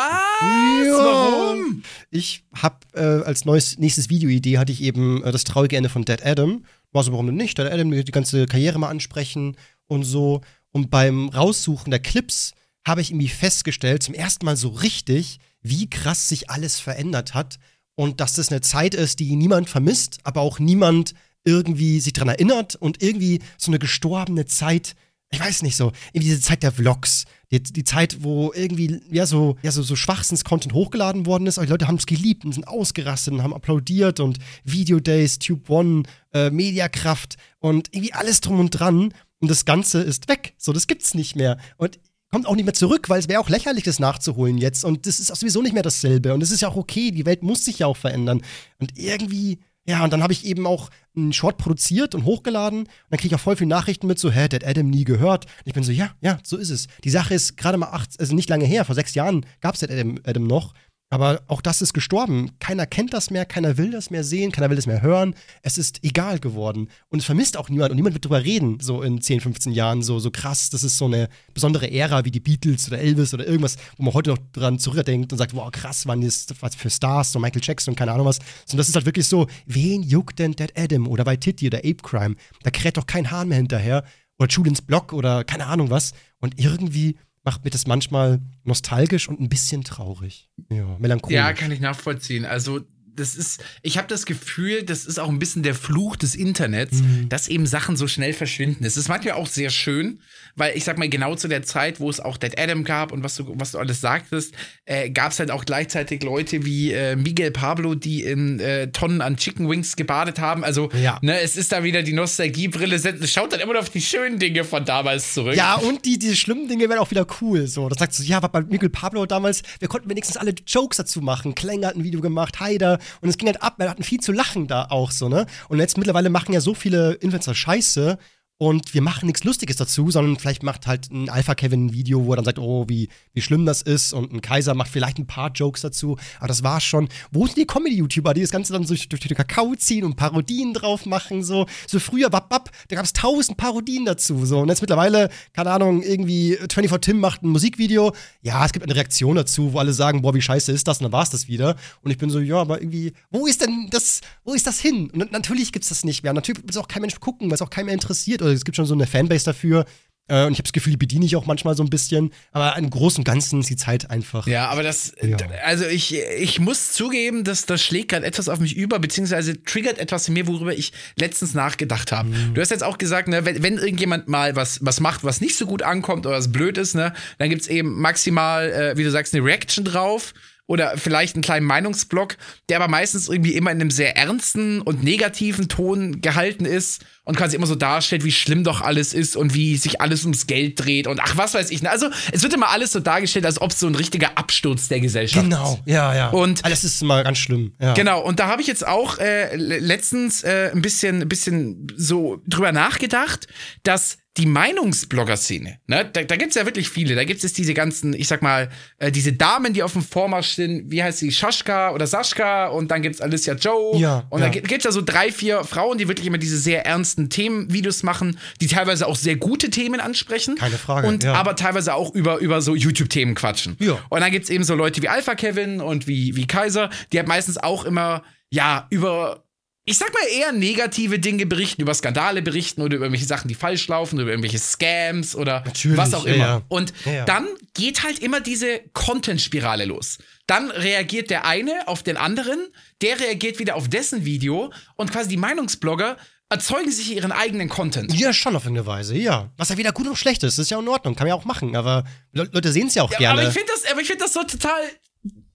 Ja. 0.85 0.97
Warum? 0.97 1.83
Ich 2.11 2.43
habe 2.53 2.75
äh, 2.93 3.23
als 3.25 3.45
neues, 3.45 3.77
nächstes 3.77 4.09
Videoidee 4.09 4.57
hatte 4.57 4.73
ich 4.73 4.81
eben 4.81 5.23
äh, 5.23 5.31
das 5.31 5.45
traurige 5.45 5.77
Ende 5.77 5.87
von 5.87 6.03
Dead 6.03 6.21
Adam. 6.25 6.65
War 6.91 7.01
so, 7.01 7.13
warum 7.13 7.27
denn 7.27 7.37
nicht? 7.37 7.57
Dead 7.57 7.67
Adam, 7.67 7.91
die 7.91 8.03
ganze 8.11 8.45
Karriere 8.45 8.77
mal 8.77 8.89
ansprechen 8.89 9.55
und 9.87 10.03
so. 10.03 10.41
Und 10.73 10.91
beim 10.91 11.29
Raussuchen 11.29 11.91
der 11.91 12.01
Clips 12.01 12.51
habe 12.85 12.99
ich 12.99 13.09
irgendwie 13.09 13.29
festgestellt, 13.29 14.03
zum 14.03 14.15
ersten 14.15 14.45
Mal 14.45 14.57
so 14.57 14.67
richtig, 14.67 15.39
wie 15.61 15.89
krass 15.89 16.27
sich 16.27 16.49
alles 16.49 16.81
verändert 16.81 17.35
hat. 17.35 17.57
Und 17.95 18.19
dass 18.19 18.33
das 18.33 18.49
eine 18.49 18.59
Zeit 18.59 18.95
ist, 18.95 19.21
die 19.21 19.37
niemand 19.37 19.69
vermisst, 19.69 20.19
aber 20.25 20.41
auch 20.41 20.59
niemand 20.59 21.13
irgendwie 21.45 21.99
sich 21.99 22.13
dran 22.13 22.27
erinnert 22.27 22.75
und 22.75 23.01
irgendwie 23.01 23.39
so 23.57 23.71
eine 23.71 23.79
gestorbene 23.79 24.45
Zeit 24.45 24.95
ich 25.31 25.39
weiß 25.39 25.63
nicht 25.63 25.75
so, 25.75 25.91
irgendwie 26.13 26.29
diese 26.29 26.41
Zeit 26.41 26.63
der 26.63 26.71
Vlogs, 26.71 27.25
die, 27.51 27.61
die 27.61 27.83
Zeit, 27.83 28.23
wo 28.23 28.53
irgendwie, 28.53 29.01
ja, 29.11 29.25
so, 29.25 29.57
ja, 29.61 29.71
so, 29.71 29.83
so 29.83 29.95
Schwachsinns-Content 29.95 30.73
hochgeladen 30.73 31.25
worden 31.25 31.47
ist, 31.47 31.57
aber 31.57 31.65
die 31.65 31.71
Leute 31.71 31.87
haben 31.87 31.97
es 31.97 32.05
geliebt 32.05 32.45
und 32.45 32.53
sind 32.53 32.67
ausgerastet 32.67 33.33
und 33.33 33.43
haben 33.43 33.53
applaudiert 33.53 34.19
und 34.19 34.37
Videodays, 34.63 35.39
Tube 35.39 35.69
One, 35.69 36.03
äh, 36.33 36.49
Mediakraft 36.51 37.35
und 37.59 37.89
irgendwie 37.91 38.13
alles 38.13 38.41
drum 38.41 38.59
und 38.59 38.71
dran 38.71 39.13
und 39.39 39.51
das 39.51 39.65
Ganze 39.65 40.01
ist 40.01 40.27
weg. 40.27 40.53
So, 40.57 40.73
das 40.73 40.87
gibt's 40.87 41.13
nicht 41.13 41.35
mehr. 41.35 41.57
Und 41.77 41.99
kommt 42.31 42.47
auch 42.47 42.55
nicht 42.55 42.65
mehr 42.65 42.73
zurück, 42.73 43.09
weil 43.09 43.19
es 43.19 43.27
wäre 43.27 43.39
auch 43.39 43.49
lächerlich, 43.49 43.83
das 43.83 43.99
nachzuholen 43.99 44.57
jetzt. 44.57 44.83
Und 44.83 45.05
das 45.05 45.19
ist 45.19 45.31
auch 45.31 45.35
sowieso 45.35 45.61
nicht 45.61 45.73
mehr 45.73 45.83
dasselbe. 45.83 46.33
Und 46.33 46.41
es 46.41 46.51
ist 46.51 46.61
ja 46.61 46.69
auch 46.69 46.75
okay, 46.75 47.11
die 47.11 47.25
Welt 47.25 47.43
muss 47.43 47.65
sich 47.65 47.79
ja 47.79 47.87
auch 47.87 47.97
verändern. 47.97 48.41
Und 48.79 48.97
irgendwie, 48.97 49.59
ja, 49.87 50.03
und 50.03 50.11
dann 50.11 50.23
habe 50.23 50.33
ich 50.33 50.45
eben 50.45 50.65
auch 50.65 50.89
einen 51.15 51.31
Short 51.31 51.57
produziert 51.57 52.15
und 52.15 52.25
hochgeladen. 52.25 52.79
Und 52.79 52.89
dann 53.09 53.19
kriege 53.19 53.33
ich 53.33 53.35
auch 53.35 53.43
voll 53.43 53.55
viele 53.55 53.69
Nachrichten 53.69 54.07
mit 54.07 54.17
so, 54.17 54.31
hä, 54.31 54.47
Dead 54.47 54.65
Adam 54.65 54.89
nie 54.89 55.03
gehört. 55.03 55.45
Und 55.45 55.67
ich 55.67 55.73
bin 55.73 55.83
so, 55.83 55.91
ja, 55.91 56.11
ja, 56.21 56.39
so 56.43 56.57
ist 56.57 56.71
es. 56.71 56.87
Die 57.03 57.11
Sache 57.11 57.35
ist 57.35 57.55
gerade 57.55 57.77
mal 57.77 57.89
acht, 57.89 58.19
also 58.19 58.33
nicht 58.33 58.49
lange 58.49 58.65
her, 58.65 58.83
vor 58.83 58.95
sechs 58.95 59.13
Jahren 59.13 59.45
gab 59.61 59.75
es 59.75 59.83
Adam, 59.83 60.17
Adam 60.23 60.47
noch. 60.47 60.73
Aber 61.15 61.43
auch 61.47 61.61
das 61.61 61.81
ist 61.81 61.93
gestorben. 61.93 62.51
Keiner 62.59 62.85
kennt 62.85 63.13
das 63.13 63.29
mehr, 63.29 63.45
keiner 63.45 63.77
will 63.77 63.89
das 63.89 64.09
mehr 64.09 64.25
sehen, 64.25 64.51
keiner 64.51 64.69
will 64.69 64.75
das 64.75 64.85
mehr 64.85 65.01
hören. 65.01 65.33
Es 65.61 65.77
ist 65.77 66.03
egal 66.03 66.39
geworden. 66.39 66.89
Und 67.07 67.19
es 67.19 67.25
vermisst 67.25 67.55
auch 67.55 67.69
niemand 67.69 67.91
und 67.91 67.95
niemand 67.95 68.15
wird 68.15 68.25
drüber 68.25 68.43
reden, 68.43 68.81
so 68.81 69.01
in 69.01 69.21
10, 69.21 69.39
15 69.39 69.71
Jahren, 69.71 70.01
so, 70.01 70.19
so 70.19 70.29
krass. 70.29 70.69
Das 70.71 70.83
ist 70.83 70.97
so 70.97 71.05
eine 71.05 71.29
besondere 71.53 71.89
Ära 71.89 72.25
wie 72.25 72.31
die 72.31 72.41
Beatles 72.41 72.89
oder 72.89 72.99
Elvis 72.99 73.33
oder 73.33 73.47
irgendwas, 73.47 73.77
wo 73.95 74.03
man 74.03 74.13
heute 74.13 74.31
noch 74.31 74.39
dran 74.51 74.77
zurückdenkt 74.77 75.31
und 75.31 75.37
sagt, 75.37 75.55
wow, 75.55 75.71
krass, 75.71 76.05
waren 76.05 76.19
das 76.19 76.47
was 76.59 76.75
für 76.75 76.89
Stars, 76.89 77.31
so 77.31 77.39
Michael 77.39 77.61
Jackson 77.63 77.93
und 77.93 77.95
keine 77.95 78.11
Ahnung 78.11 78.25
was. 78.25 78.39
Sondern 78.65 78.79
das 78.79 78.89
ist 78.89 78.95
halt 78.95 79.05
wirklich 79.05 79.29
so, 79.29 79.47
wen 79.67 80.03
juckt 80.03 80.37
denn 80.37 80.51
Dead 80.51 80.73
Adam 80.77 81.07
oder 81.07 81.23
bei 81.23 81.37
Titty 81.37 81.67
oder 81.67 81.77
Ape 81.77 82.03
Crime? 82.03 82.35
Da 82.63 82.71
kräht 82.71 82.97
doch 82.97 83.07
kein 83.07 83.31
Hahn 83.31 83.47
mehr 83.47 83.57
hinterher. 83.57 84.03
Oder 84.37 84.49
Julians 84.49 84.81
Block 84.81 85.13
oder 85.13 85.45
keine 85.45 85.67
Ahnung 85.67 85.89
was. 85.89 86.11
Und 86.41 86.59
irgendwie 86.59 87.15
macht 87.45 87.63
mir 87.63 87.69
das 87.69 87.87
manchmal 87.87 88.41
nostalgisch 88.63 89.29
und 89.29 89.39
ein 89.39 89.49
bisschen 89.49 89.83
traurig. 89.83 90.49
Ja, 90.69 90.97
melancholisch. 90.99 91.35
Ja, 91.35 91.53
kann 91.53 91.71
ich 91.71 91.79
nachvollziehen. 91.79 92.43
Also, 92.43 92.81
das 93.15 93.35
ist, 93.35 93.63
ich 93.81 93.97
habe 93.97 94.07
das 94.07 94.25
Gefühl, 94.25 94.83
das 94.83 95.05
ist 95.05 95.19
auch 95.19 95.29
ein 95.29 95.39
bisschen 95.39 95.63
der 95.63 95.75
Fluch 95.75 96.15
des 96.15 96.35
Internets, 96.35 97.01
Mhm. 97.01 97.29
dass 97.29 97.47
eben 97.47 97.65
Sachen 97.65 97.95
so 97.97 98.07
schnell 98.07 98.33
verschwinden. 98.33 98.83
Es 98.85 98.97
ist 98.97 99.07
manchmal 99.09 99.35
auch 99.35 99.47
sehr 99.47 99.69
schön, 99.69 100.19
weil 100.55 100.75
ich 100.77 100.83
sag 100.83 100.97
mal, 100.97 101.09
genau 101.09 101.35
zu 101.35 101.47
der 101.47 101.63
Zeit, 101.63 101.99
wo 101.99 102.09
es 102.09 102.19
auch 102.19 102.37
Dead 102.37 102.57
Adam 102.59 102.83
gab 102.83 103.11
und 103.11 103.23
was 103.23 103.35
du, 103.35 103.53
was 103.57 103.71
du 103.71 103.79
alles 103.79 104.01
sagtest, 104.01 104.53
äh, 104.85 105.09
gab 105.09 105.31
es 105.31 105.39
halt 105.39 105.51
auch 105.51 105.65
gleichzeitig 105.65 106.23
Leute 106.23 106.65
wie 106.65 106.91
äh, 106.91 107.15
Miguel 107.15 107.51
Pablo, 107.51 107.95
die 107.95 108.23
in 108.23 108.59
äh, 108.59 108.91
Tonnen 108.91 109.21
an 109.21 109.37
Chicken 109.37 109.69
Wings 109.69 109.95
gebadet 109.95 110.39
haben. 110.39 110.63
Also, 110.63 110.89
Ja. 110.93 111.19
ne, 111.21 111.39
es 111.41 111.57
ist 111.57 111.71
da 111.71 111.83
wieder 111.83 112.03
die 112.03 112.13
Nostalgiebrille, 112.13 112.99
schaut 113.27 113.53
dann 113.53 113.59
immer 113.59 113.73
noch 113.73 113.81
auf 113.81 113.89
die 113.89 114.01
schönen 114.01 114.39
Dinge 114.39 114.63
von 114.63 114.85
damals 114.85 115.33
zurück. 115.33 115.55
Ja, 115.55 115.75
und 115.75 116.05
die, 116.05 116.19
diese 116.19 116.35
schlimmen 116.35 116.67
Dinge 116.67 116.87
werden 116.89 116.99
auch 116.99 117.11
wieder 117.11 117.25
cool. 117.41 117.67
So, 117.67 117.89
das 117.89 117.99
sagt 117.99 118.13
so, 118.13 118.23
ja, 118.23 118.41
war 118.41 118.49
bei 118.51 118.61
Miguel 118.61 118.89
Pablo 118.89 119.25
damals, 119.25 119.61
wir 119.79 119.87
konnten 119.87 120.09
wenigstens 120.09 120.37
alle 120.37 120.53
Jokes 120.67 120.97
dazu 120.97 121.21
machen. 121.21 121.55
Klänger 121.55 121.87
hat 121.87 121.95
ein 121.95 122.03
Video 122.03 122.21
gemacht, 122.21 122.59
Haider. 122.59 122.99
Und 123.21 123.29
es 123.29 123.37
ging 123.37 123.47
halt 123.47 123.61
ab, 123.61 123.75
wir 123.77 123.89
hatten 123.89 124.03
viel 124.03 124.19
zu 124.19 124.31
lachen 124.31 124.67
da 124.67 124.85
auch 124.89 125.11
so, 125.11 125.29
ne? 125.29 125.45
Und 125.69 125.79
jetzt 125.79 125.97
mittlerweile 125.97 126.29
machen 126.29 126.53
ja 126.53 126.61
so 126.61 126.73
viele 126.73 127.13
Influencer 127.13 127.55
Scheiße. 127.55 128.17
Und 128.57 128.93
wir 128.93 129.01
machen 129.01 129.25
nichts 129.25 129.43
Lustiges 129.43 129.75
dazu, 129.75 130.09
sondern 130.11 130.37
vielleicht 130.37 130.63
macht 130.63 130.87
halt 130.87 131.11
ein 131.11 131.29
Alpha 131.29 131.55
Kevin 131.55 131.87
ein 131.87 131.93
Video, 131.93 132.25
wo 132.25 132.31
er 132.31 132.37
dann 132.37 132.45
sagt, 132.45 132.57
oh, 132.57 132.85
wie, 132.87 133.09
wie 133.33 133.41
schlimm 133.41 133.65
das 133.65 133.81
ist. 133.81 134.13
Und 134.13 134.31
ein 134.31 134.39
Kaiser 134.39 134.73
macht 134.75 134.89
vielleicht 134.89 135.19
ein 135.19 135.27
paar 135.27 135.51
Jokes 135.51 135.81
dazu. 135.81 136.17
Aber 136.37 136.47
das 136.47 136.63
war's 136.63 136.85
schon. 136.85 137.09
Wo 137.31 137.45
sind 137.45 137.57
die 137.57 137.67
Comedy-YouTuber, 137.67 138.33
die 138.33 138.39
das 138.39 138.51
Ganze 138.51 138.71
dann 138.71 138.85
so 138.85 138.95
durch, 138.95 139.19
den 139.19 139.35
Kakao 139.35 139.75
ziehen 139.75 140.05
und 140.05 140.15
Parodien 140.15 140.73
drauf 140.73 141.05
machen? 141.05 141.43
So, 141.43 141.65
so 141.85 141.99
früher, 141.99 142.29
bap, 142.29 142.47
bap, 142.47 142.71
da 142.87 142.95
gab's 142.95 143.11
tausend 143.11 143.57
Parodien 143.57 144.05
dazu. 144.05 144.45
So. 144.45 144.59
Und 144.59 144.69
jetzt 144.69 144.79
mittlerweile, 144.79 145.29
keine 145.51 145.71
Ahnung, 145.71 146.01
irgendwie 146.01 146.55
24 146.55 146.99
Tim 147.01 147.19
macht 147.19 147.43
ein 147.43 147.49
Musikvideo. 147.49 148.13
Ja, 148.41 148.65
es 148.65 148.71
gibt 148.71 148.85
eine 148.85 148.95
Reaktion 148.95 149.35
dazu, 149.35 149.73
wo 149.73 149.79
alle 149.79 149.91
sagen, 149.91 150.21
boah, 150.21 150.33
wie 150.33 150.41
scheiße 150.41 150.71
ist 150.71 150.87
das? 150.87 150.99
Und 150.99 151.03
dann 151.03 151.11
war's 151.11 151.29
das 151.29 151.49
wieder. 151.49 151.75
Und 152.03 152.11
ich 152.11 152.17
bin 152.17 152.29
so, 152.29 152.39
ja, 152.39 152.61
aber 152.61 152.79
irgendwie, 152.79 153.11
wo 153.31 153.47
ist 153.47 153.59
denn 153.59 153.89
das, 153.91 154.21
wo 154.45 154.53
ist 154.53 154.65
das 154.65 154.79
hin? 154.79 155.09
Und 155.09 155.33
natürlich 155.33 155.73
gibt's 155.73 155.89
das 155.89 156.05
nicht 156.05 156.23
mehr. 156.23 156.31
Natürlich 156.31 156.61
wird 156.61 156.71
es 156.71 156.77
auch 156.77 156.87
kein 156.87 157.01
Mensch 157.01 157.19
gucken, 157.19 157.49
weil 157.49 157.55
es 157.55 157.61
auch 157.61 157.69
keinen 157.69 157.87
mehr 157.87 157.93
interessiert. 157.93 158.44
Oder 158.45 158.53
es 158.53 158.65
gibt 158.65 158.75
schon 158.77 158.85
so 158.85 158.93
eine 158.93 159.07
Fanbase 159.07 159.45
dafür. 159.45 159.85
Äh, 160.27 160.45
und 160.45 160.53
ich 160.53 160.57
habe 160.57 160.63
das 160.63 160.73
Gefühl, 160.73 160.91
die 160.91 160.97
bediene 160.97 161.23
ich 161.23 161.35
auch 161.35 161.45
manchmal 161.45 161.75
so 161.75 161.83
ein 161.83 161.89
bisschen. 161.91 162.31
Aber 162.51 162.75
im 162.77 162.89
Großen 162.89 163.19
und 163.19 163.25
Ganzen 163.25 163.59
ist 163.59 163.69
die 163.69 163.75
Zeit 163.75 164.09
einfach. 164.09 164.47
Ja, 164.47 164.69
aber 164.69 164.81
das, 164.81 165.13
Ja. 165.21 165.37
also 165.63 165.85
ich, 165.85 166.15
ich 166.39 166.59
muss 166.59 166.93
zugeben, 166.93 167.43
dass 167.43 167.67
das 167.67 167.83
schlägt 167.83 168.09
gerade 168.09 168.25
etwas 168.25 168.49
auf 168.49 168.59
mich 168.59 168.75
über, 168.75 168.97
beziehungsweise 168.97 169.61
triggert 169.63 169.99
etwas 169.99 170.27
in 170.27 170.33
mir, 170.33 170.47
worüber 170.47 170.73
ich 170.73 170.93
letztens 171.15 171.53
nachgedacht 171.53 172.11
habe. 172.11 172.29
Mhm. 172.29 172.55
Du 172.55 172.61
hast 172.61 172.71
jetzt 172.71 172.83
auch 172.83 172.97
gesagt, 172.97 173.27
ne, 173.27 173.45
wenn, 173.45 173.61
wenn 173.61 173.77
irgendjemand 173.77 174.27
mal 174.27 174.55
was, 174.55 174.79
was 174.83 174.99
macht, 174.99 175.23
was 175.23 175.41
nicht 175.41 175.55
so 175.57 175.67
gut 175.67 175.83
ankommt 175.83 176.25
oder 176.25 176.37
was 176.37 176.51
blöd 176.51 176.79
ist, 176.79 176.95
ne, 176.95 177.13
dann 177.37 177.49
gibt's 177.51 177.67
eben 177.67 178.01
maximal, 178.01 178.71
äh, 178.71 178.97
wie 178.97 179.03
du 179.03 179.11
sagst, 179.11 179.35
eine 179.35 179.43
Reaction 179.45 179.85
drauf. 179.85 180.33
oder 180.67 180.97
vielleicht 180.97 181.35
einen 181.35 181.43
kleinen 181.43 181.67
Meinungsblock, 181.67 182.37
der 182.69 182.77
aber 182.77 182.87
meistens 182.87 183.29
irgendwie 183.29 183.53
immer 183.53 183.69
in 183.69 183.79
einem 183.79 183.91
sehr 183.91 184.17
ernsten 184.17 184.81
und 184.81 185.03
negativen 185.03 185.67
Ton 185.69 186.21
gehalten 186.21 186.65
ist 186.65 187.05
und 187.25 187.35
quasi 187.35 187.55
immer 187.57 187.67
so 187.67 187.75
darstellt, 187.75 188.23
wie 188.23 188.31
schlimm 188.31 188.63
doch 188.63 188.81
alles 188.81 189.13
ist 189.13 189.35
und 189.35 189.53
wie 189.53 189.75
sich 189.77 189.99
alles 189.99 190.23
ums 190.23 190.47
Geld 190.47 190.79
dreht 190.83 191.07
und 191.07 191.19
ach, 191.21 191.35
was 191.37 191.53
weiß 191.53 191.69
ich. 191.71 191.87
Also, 191.89 192.07
es 192.31 192.41
wird 192.43 192.53
immer 192.53 192.69
alles 192.69 192.91
so 192.93 192.99
dargestellt, 193.01 193.45
als 193.45 193.59
ob 193.61 193.71
es 193.71 193.79
so 193.79 193.87
ein 193.87 193.95
richtiger 193.95 194.37
Absturz 194.37 194.87
der 194.87 194.99
Gesellschaft 195.01 195.43
Genau, 195.43 195.73
ist. 195.85 195.91
ja, 195.93 196.15
ja. 196.15 196.29
Und- 196.29 196.65
das 196.65 196.83
ist 196.83 197.03
mal 197.03 197.23
ganz 197.23 197.37
schlimm. 197.39 197.73
Ja. 197.81 197.93
Genau, 197.93 198.21
und 198.21 198.39
da 198.39 198.47
habe 198.47 198.61
ich 198.61 198.67
jetzt 198.67 198.87
auch 198.87 199.17
äh, 199.19 199.55
le- 199.55 199.79
letztens 199.79 200.43
äh, 200.43 200.71
ein 200.73 200.81
bisschen, 200.81 201.21
ein 201.23 201.27
bisschen 201.29 201.87
so 201.97 202.41
drüber 202.47 202.71
nachgedacht, 202.71 203.47
dass 203.83 204.17
die 204.37 204.45
Meinungsblogger-Szene, 204.47 205.79
ne, 205.87 206.09
da, 206.11 206.23
da 206.23 206.35
gibt 206.35 206.49
es 206.49 206.55
ja 206.55 206.65
wirklich 206.65 206.89
viele. 206.89 207.15
Da 207.15 207.23
gibt 207.23 207.43
es 207.43 207.53
diese 207.53 207.73
ganzen, 207.73 208.13
ich 208.13 208.27
sag 208.27 208.41
mal, 208.41 208.69
äh, 208.97 209.11
diese 209.11 209.33
Damen, 209.33 209.73
die 209.73 209.83
auf 209.83 209.93
dem 209.93 210.01
Vormarsch 210.01 210.49
sind, 210.55 210.91
wie 210.91 211.01
heißt 211.03 211.19
sie, 211.19 211.31
Schaschka 211.31 211.91
oder 211.91 212.07
Saschka 212.07 212.67
und 212.67 212.91
dann 212.91 213.01
gibt 213.01 213.15
es 213.15 213.21
Alicia 213.21 213.53
Joe. 213.55 213.97
Ja, 213.97 214.25
und 214.29 214.41
ja. 214.41 214.49
gibt 214.49 214.71
es 214.71 214.83
ja 214.83 214.91
so 214.91 215.01
drei, 215.01 215.31
vier 215.31 215.63
Frauen, 215.63 215.97
die 215.97 216.07
wirklich 216.07 216.27
immer 216.27 216.37
diese 216.37 216.57
sehr 216.57 216.85
ernsten 217.15 217.29
Themenvideos 217.29 218.03
machen, 218.03 218.37
die 218.61 218.67
teilweise 218.67 219.07
auch 219.07 219.15
sehr 219.15 219.35
gute 219.35 219.69
Themen 219.69 219.99
ansprechen. 219.99 220.55
Keine 220.55 220.77
Frage, 220.77 221.07
Und 221.07 221.23
ja. 221.23 221.33
aber 221.33 221.55
teilweise 221.55 221.93
auch 221.93 222.13
über, 222.13 222.39
über 222.39 222.61
so 222.61 222.75
YouTube-Themen 222.75 223.35
quatschen. 223.35 223.77
Ja. 223.79 223.97
Und 224.09 224.21
dann 224.21 224.31
gibt's 224.31 224.49
eben 224.49 224.63
so 224.63 224.75
Leute 224.75 225.01
wie 225.01 225.09
Alpha 225.09 225.35
Kevin 225.35 225.81
und 225.81 226.07
wie, 226.07 226.35
wie 226.35 226.47
Kaiser, 226.47 226.89
die 227.11 227.17
halt 227.17 227.27
meistens 227.27 227.57
auch 227.57 227.85
immer, 227.85 228.23
ja, 228.49 228.87
über, 228.89 229.43
ich 229.85 229.97
sag 229.97 230.13
mal 230.13 230.27
eher 230.37 230.51
negative 230.51 231.19
Dinge 231.19 231.45
berichten, 231.45 231.81
über 231.81 231.93
Skandale 231.93 232.41
berichten 232.41 232.81
oder 232.81 232.95
über 232.95 233.05
irgendwelche 233.05 233.27
Sachen, 233.27 233.47
die 233.47 233.55
falsch 233.55 233.87
laufen, 233.87 234.15
oder 234.15 234.23
über 234.23 234.31
irgendwelche 234.31 234.59
Scams 234.59 235.35
oder 235.35 235.63
Natürlich, 235.65 235.97
was 235.97 236.13
auch 236.13 236.25
immer. 236.25 236.37
ja. 236.37 236.61
Und 236.67 236.93
Ja, 237.05 237.13
ja. 237.13 237.25
dann 237.25 237.47
geht 237.73 238.03
halt 238.03 238.19
immer 238.19 238.41
diese 238.41 238.81
Content-Spirale 238.93 239.85
los. 239.85 240.17
Dann 240.47 240.69
reagiert 240.69 241.29
der 241.29 241.45
eine 241.45 241.87
auf 241.87 242.03
den 242.03 242.17
anderen, 242.17 242.59
der 243.01 243.19
reagiert 243.19 243.59
wieder 243.59 243.75
auf 243.75 243.87
dessen 243.87 244.25
Video 244.25 244.71
und 244.95 245.11
quasi 245.11 245.29
die 245.29 245.37
Meinungsblogger 245.37 246.17
erzeugen 246.49 246.91
sich 246.91 247.11
ihren 247.15 247.31
eigenen 247.31 247.69
Content. 247.69 248.13
Ja, 248.13 248.33
schon 248.33 248.55
auf 248.55 248.63
irgendeine 248.65 248.87
Weise, 248.87 249.15
ja. 249.17 249.51
Was 249.57 249.69
ja 249.69 249.77
weder 249.77 249.91
gut 249.91 250.05
noch 250.05 250.17
schlecht 250.17 250.43
ist, 250.43 250.57
ist 250.59 250.69
ja 250.69 250.79
in 250.79 250.87
Ordnung, 250.87 251.15
kann 251.15 251.25
man 251.25 251.29
ja 251.29 251.41
auch 251.41 251.45
machen, 251.45 251.75
aber 251.75 252.03
Le 252.31 252.47
Leute 252.51 252.71
sehen 252.71 252.87
es 252.87 252.95
ja 252.95 253.03
auch 253.03 253.11
Ja, 253.11 253.17
gerne. 253.17 253.41
Aber 253.41 253.49
ich 253.49 253.53
finde 253.53 253.71
das, 253.73 253.91
aber 253.91 254.01
ich 254.01 254.07
find 254.07 254.21
das 254.21 254.33
so 254.33 254.43
total 254.43 254.79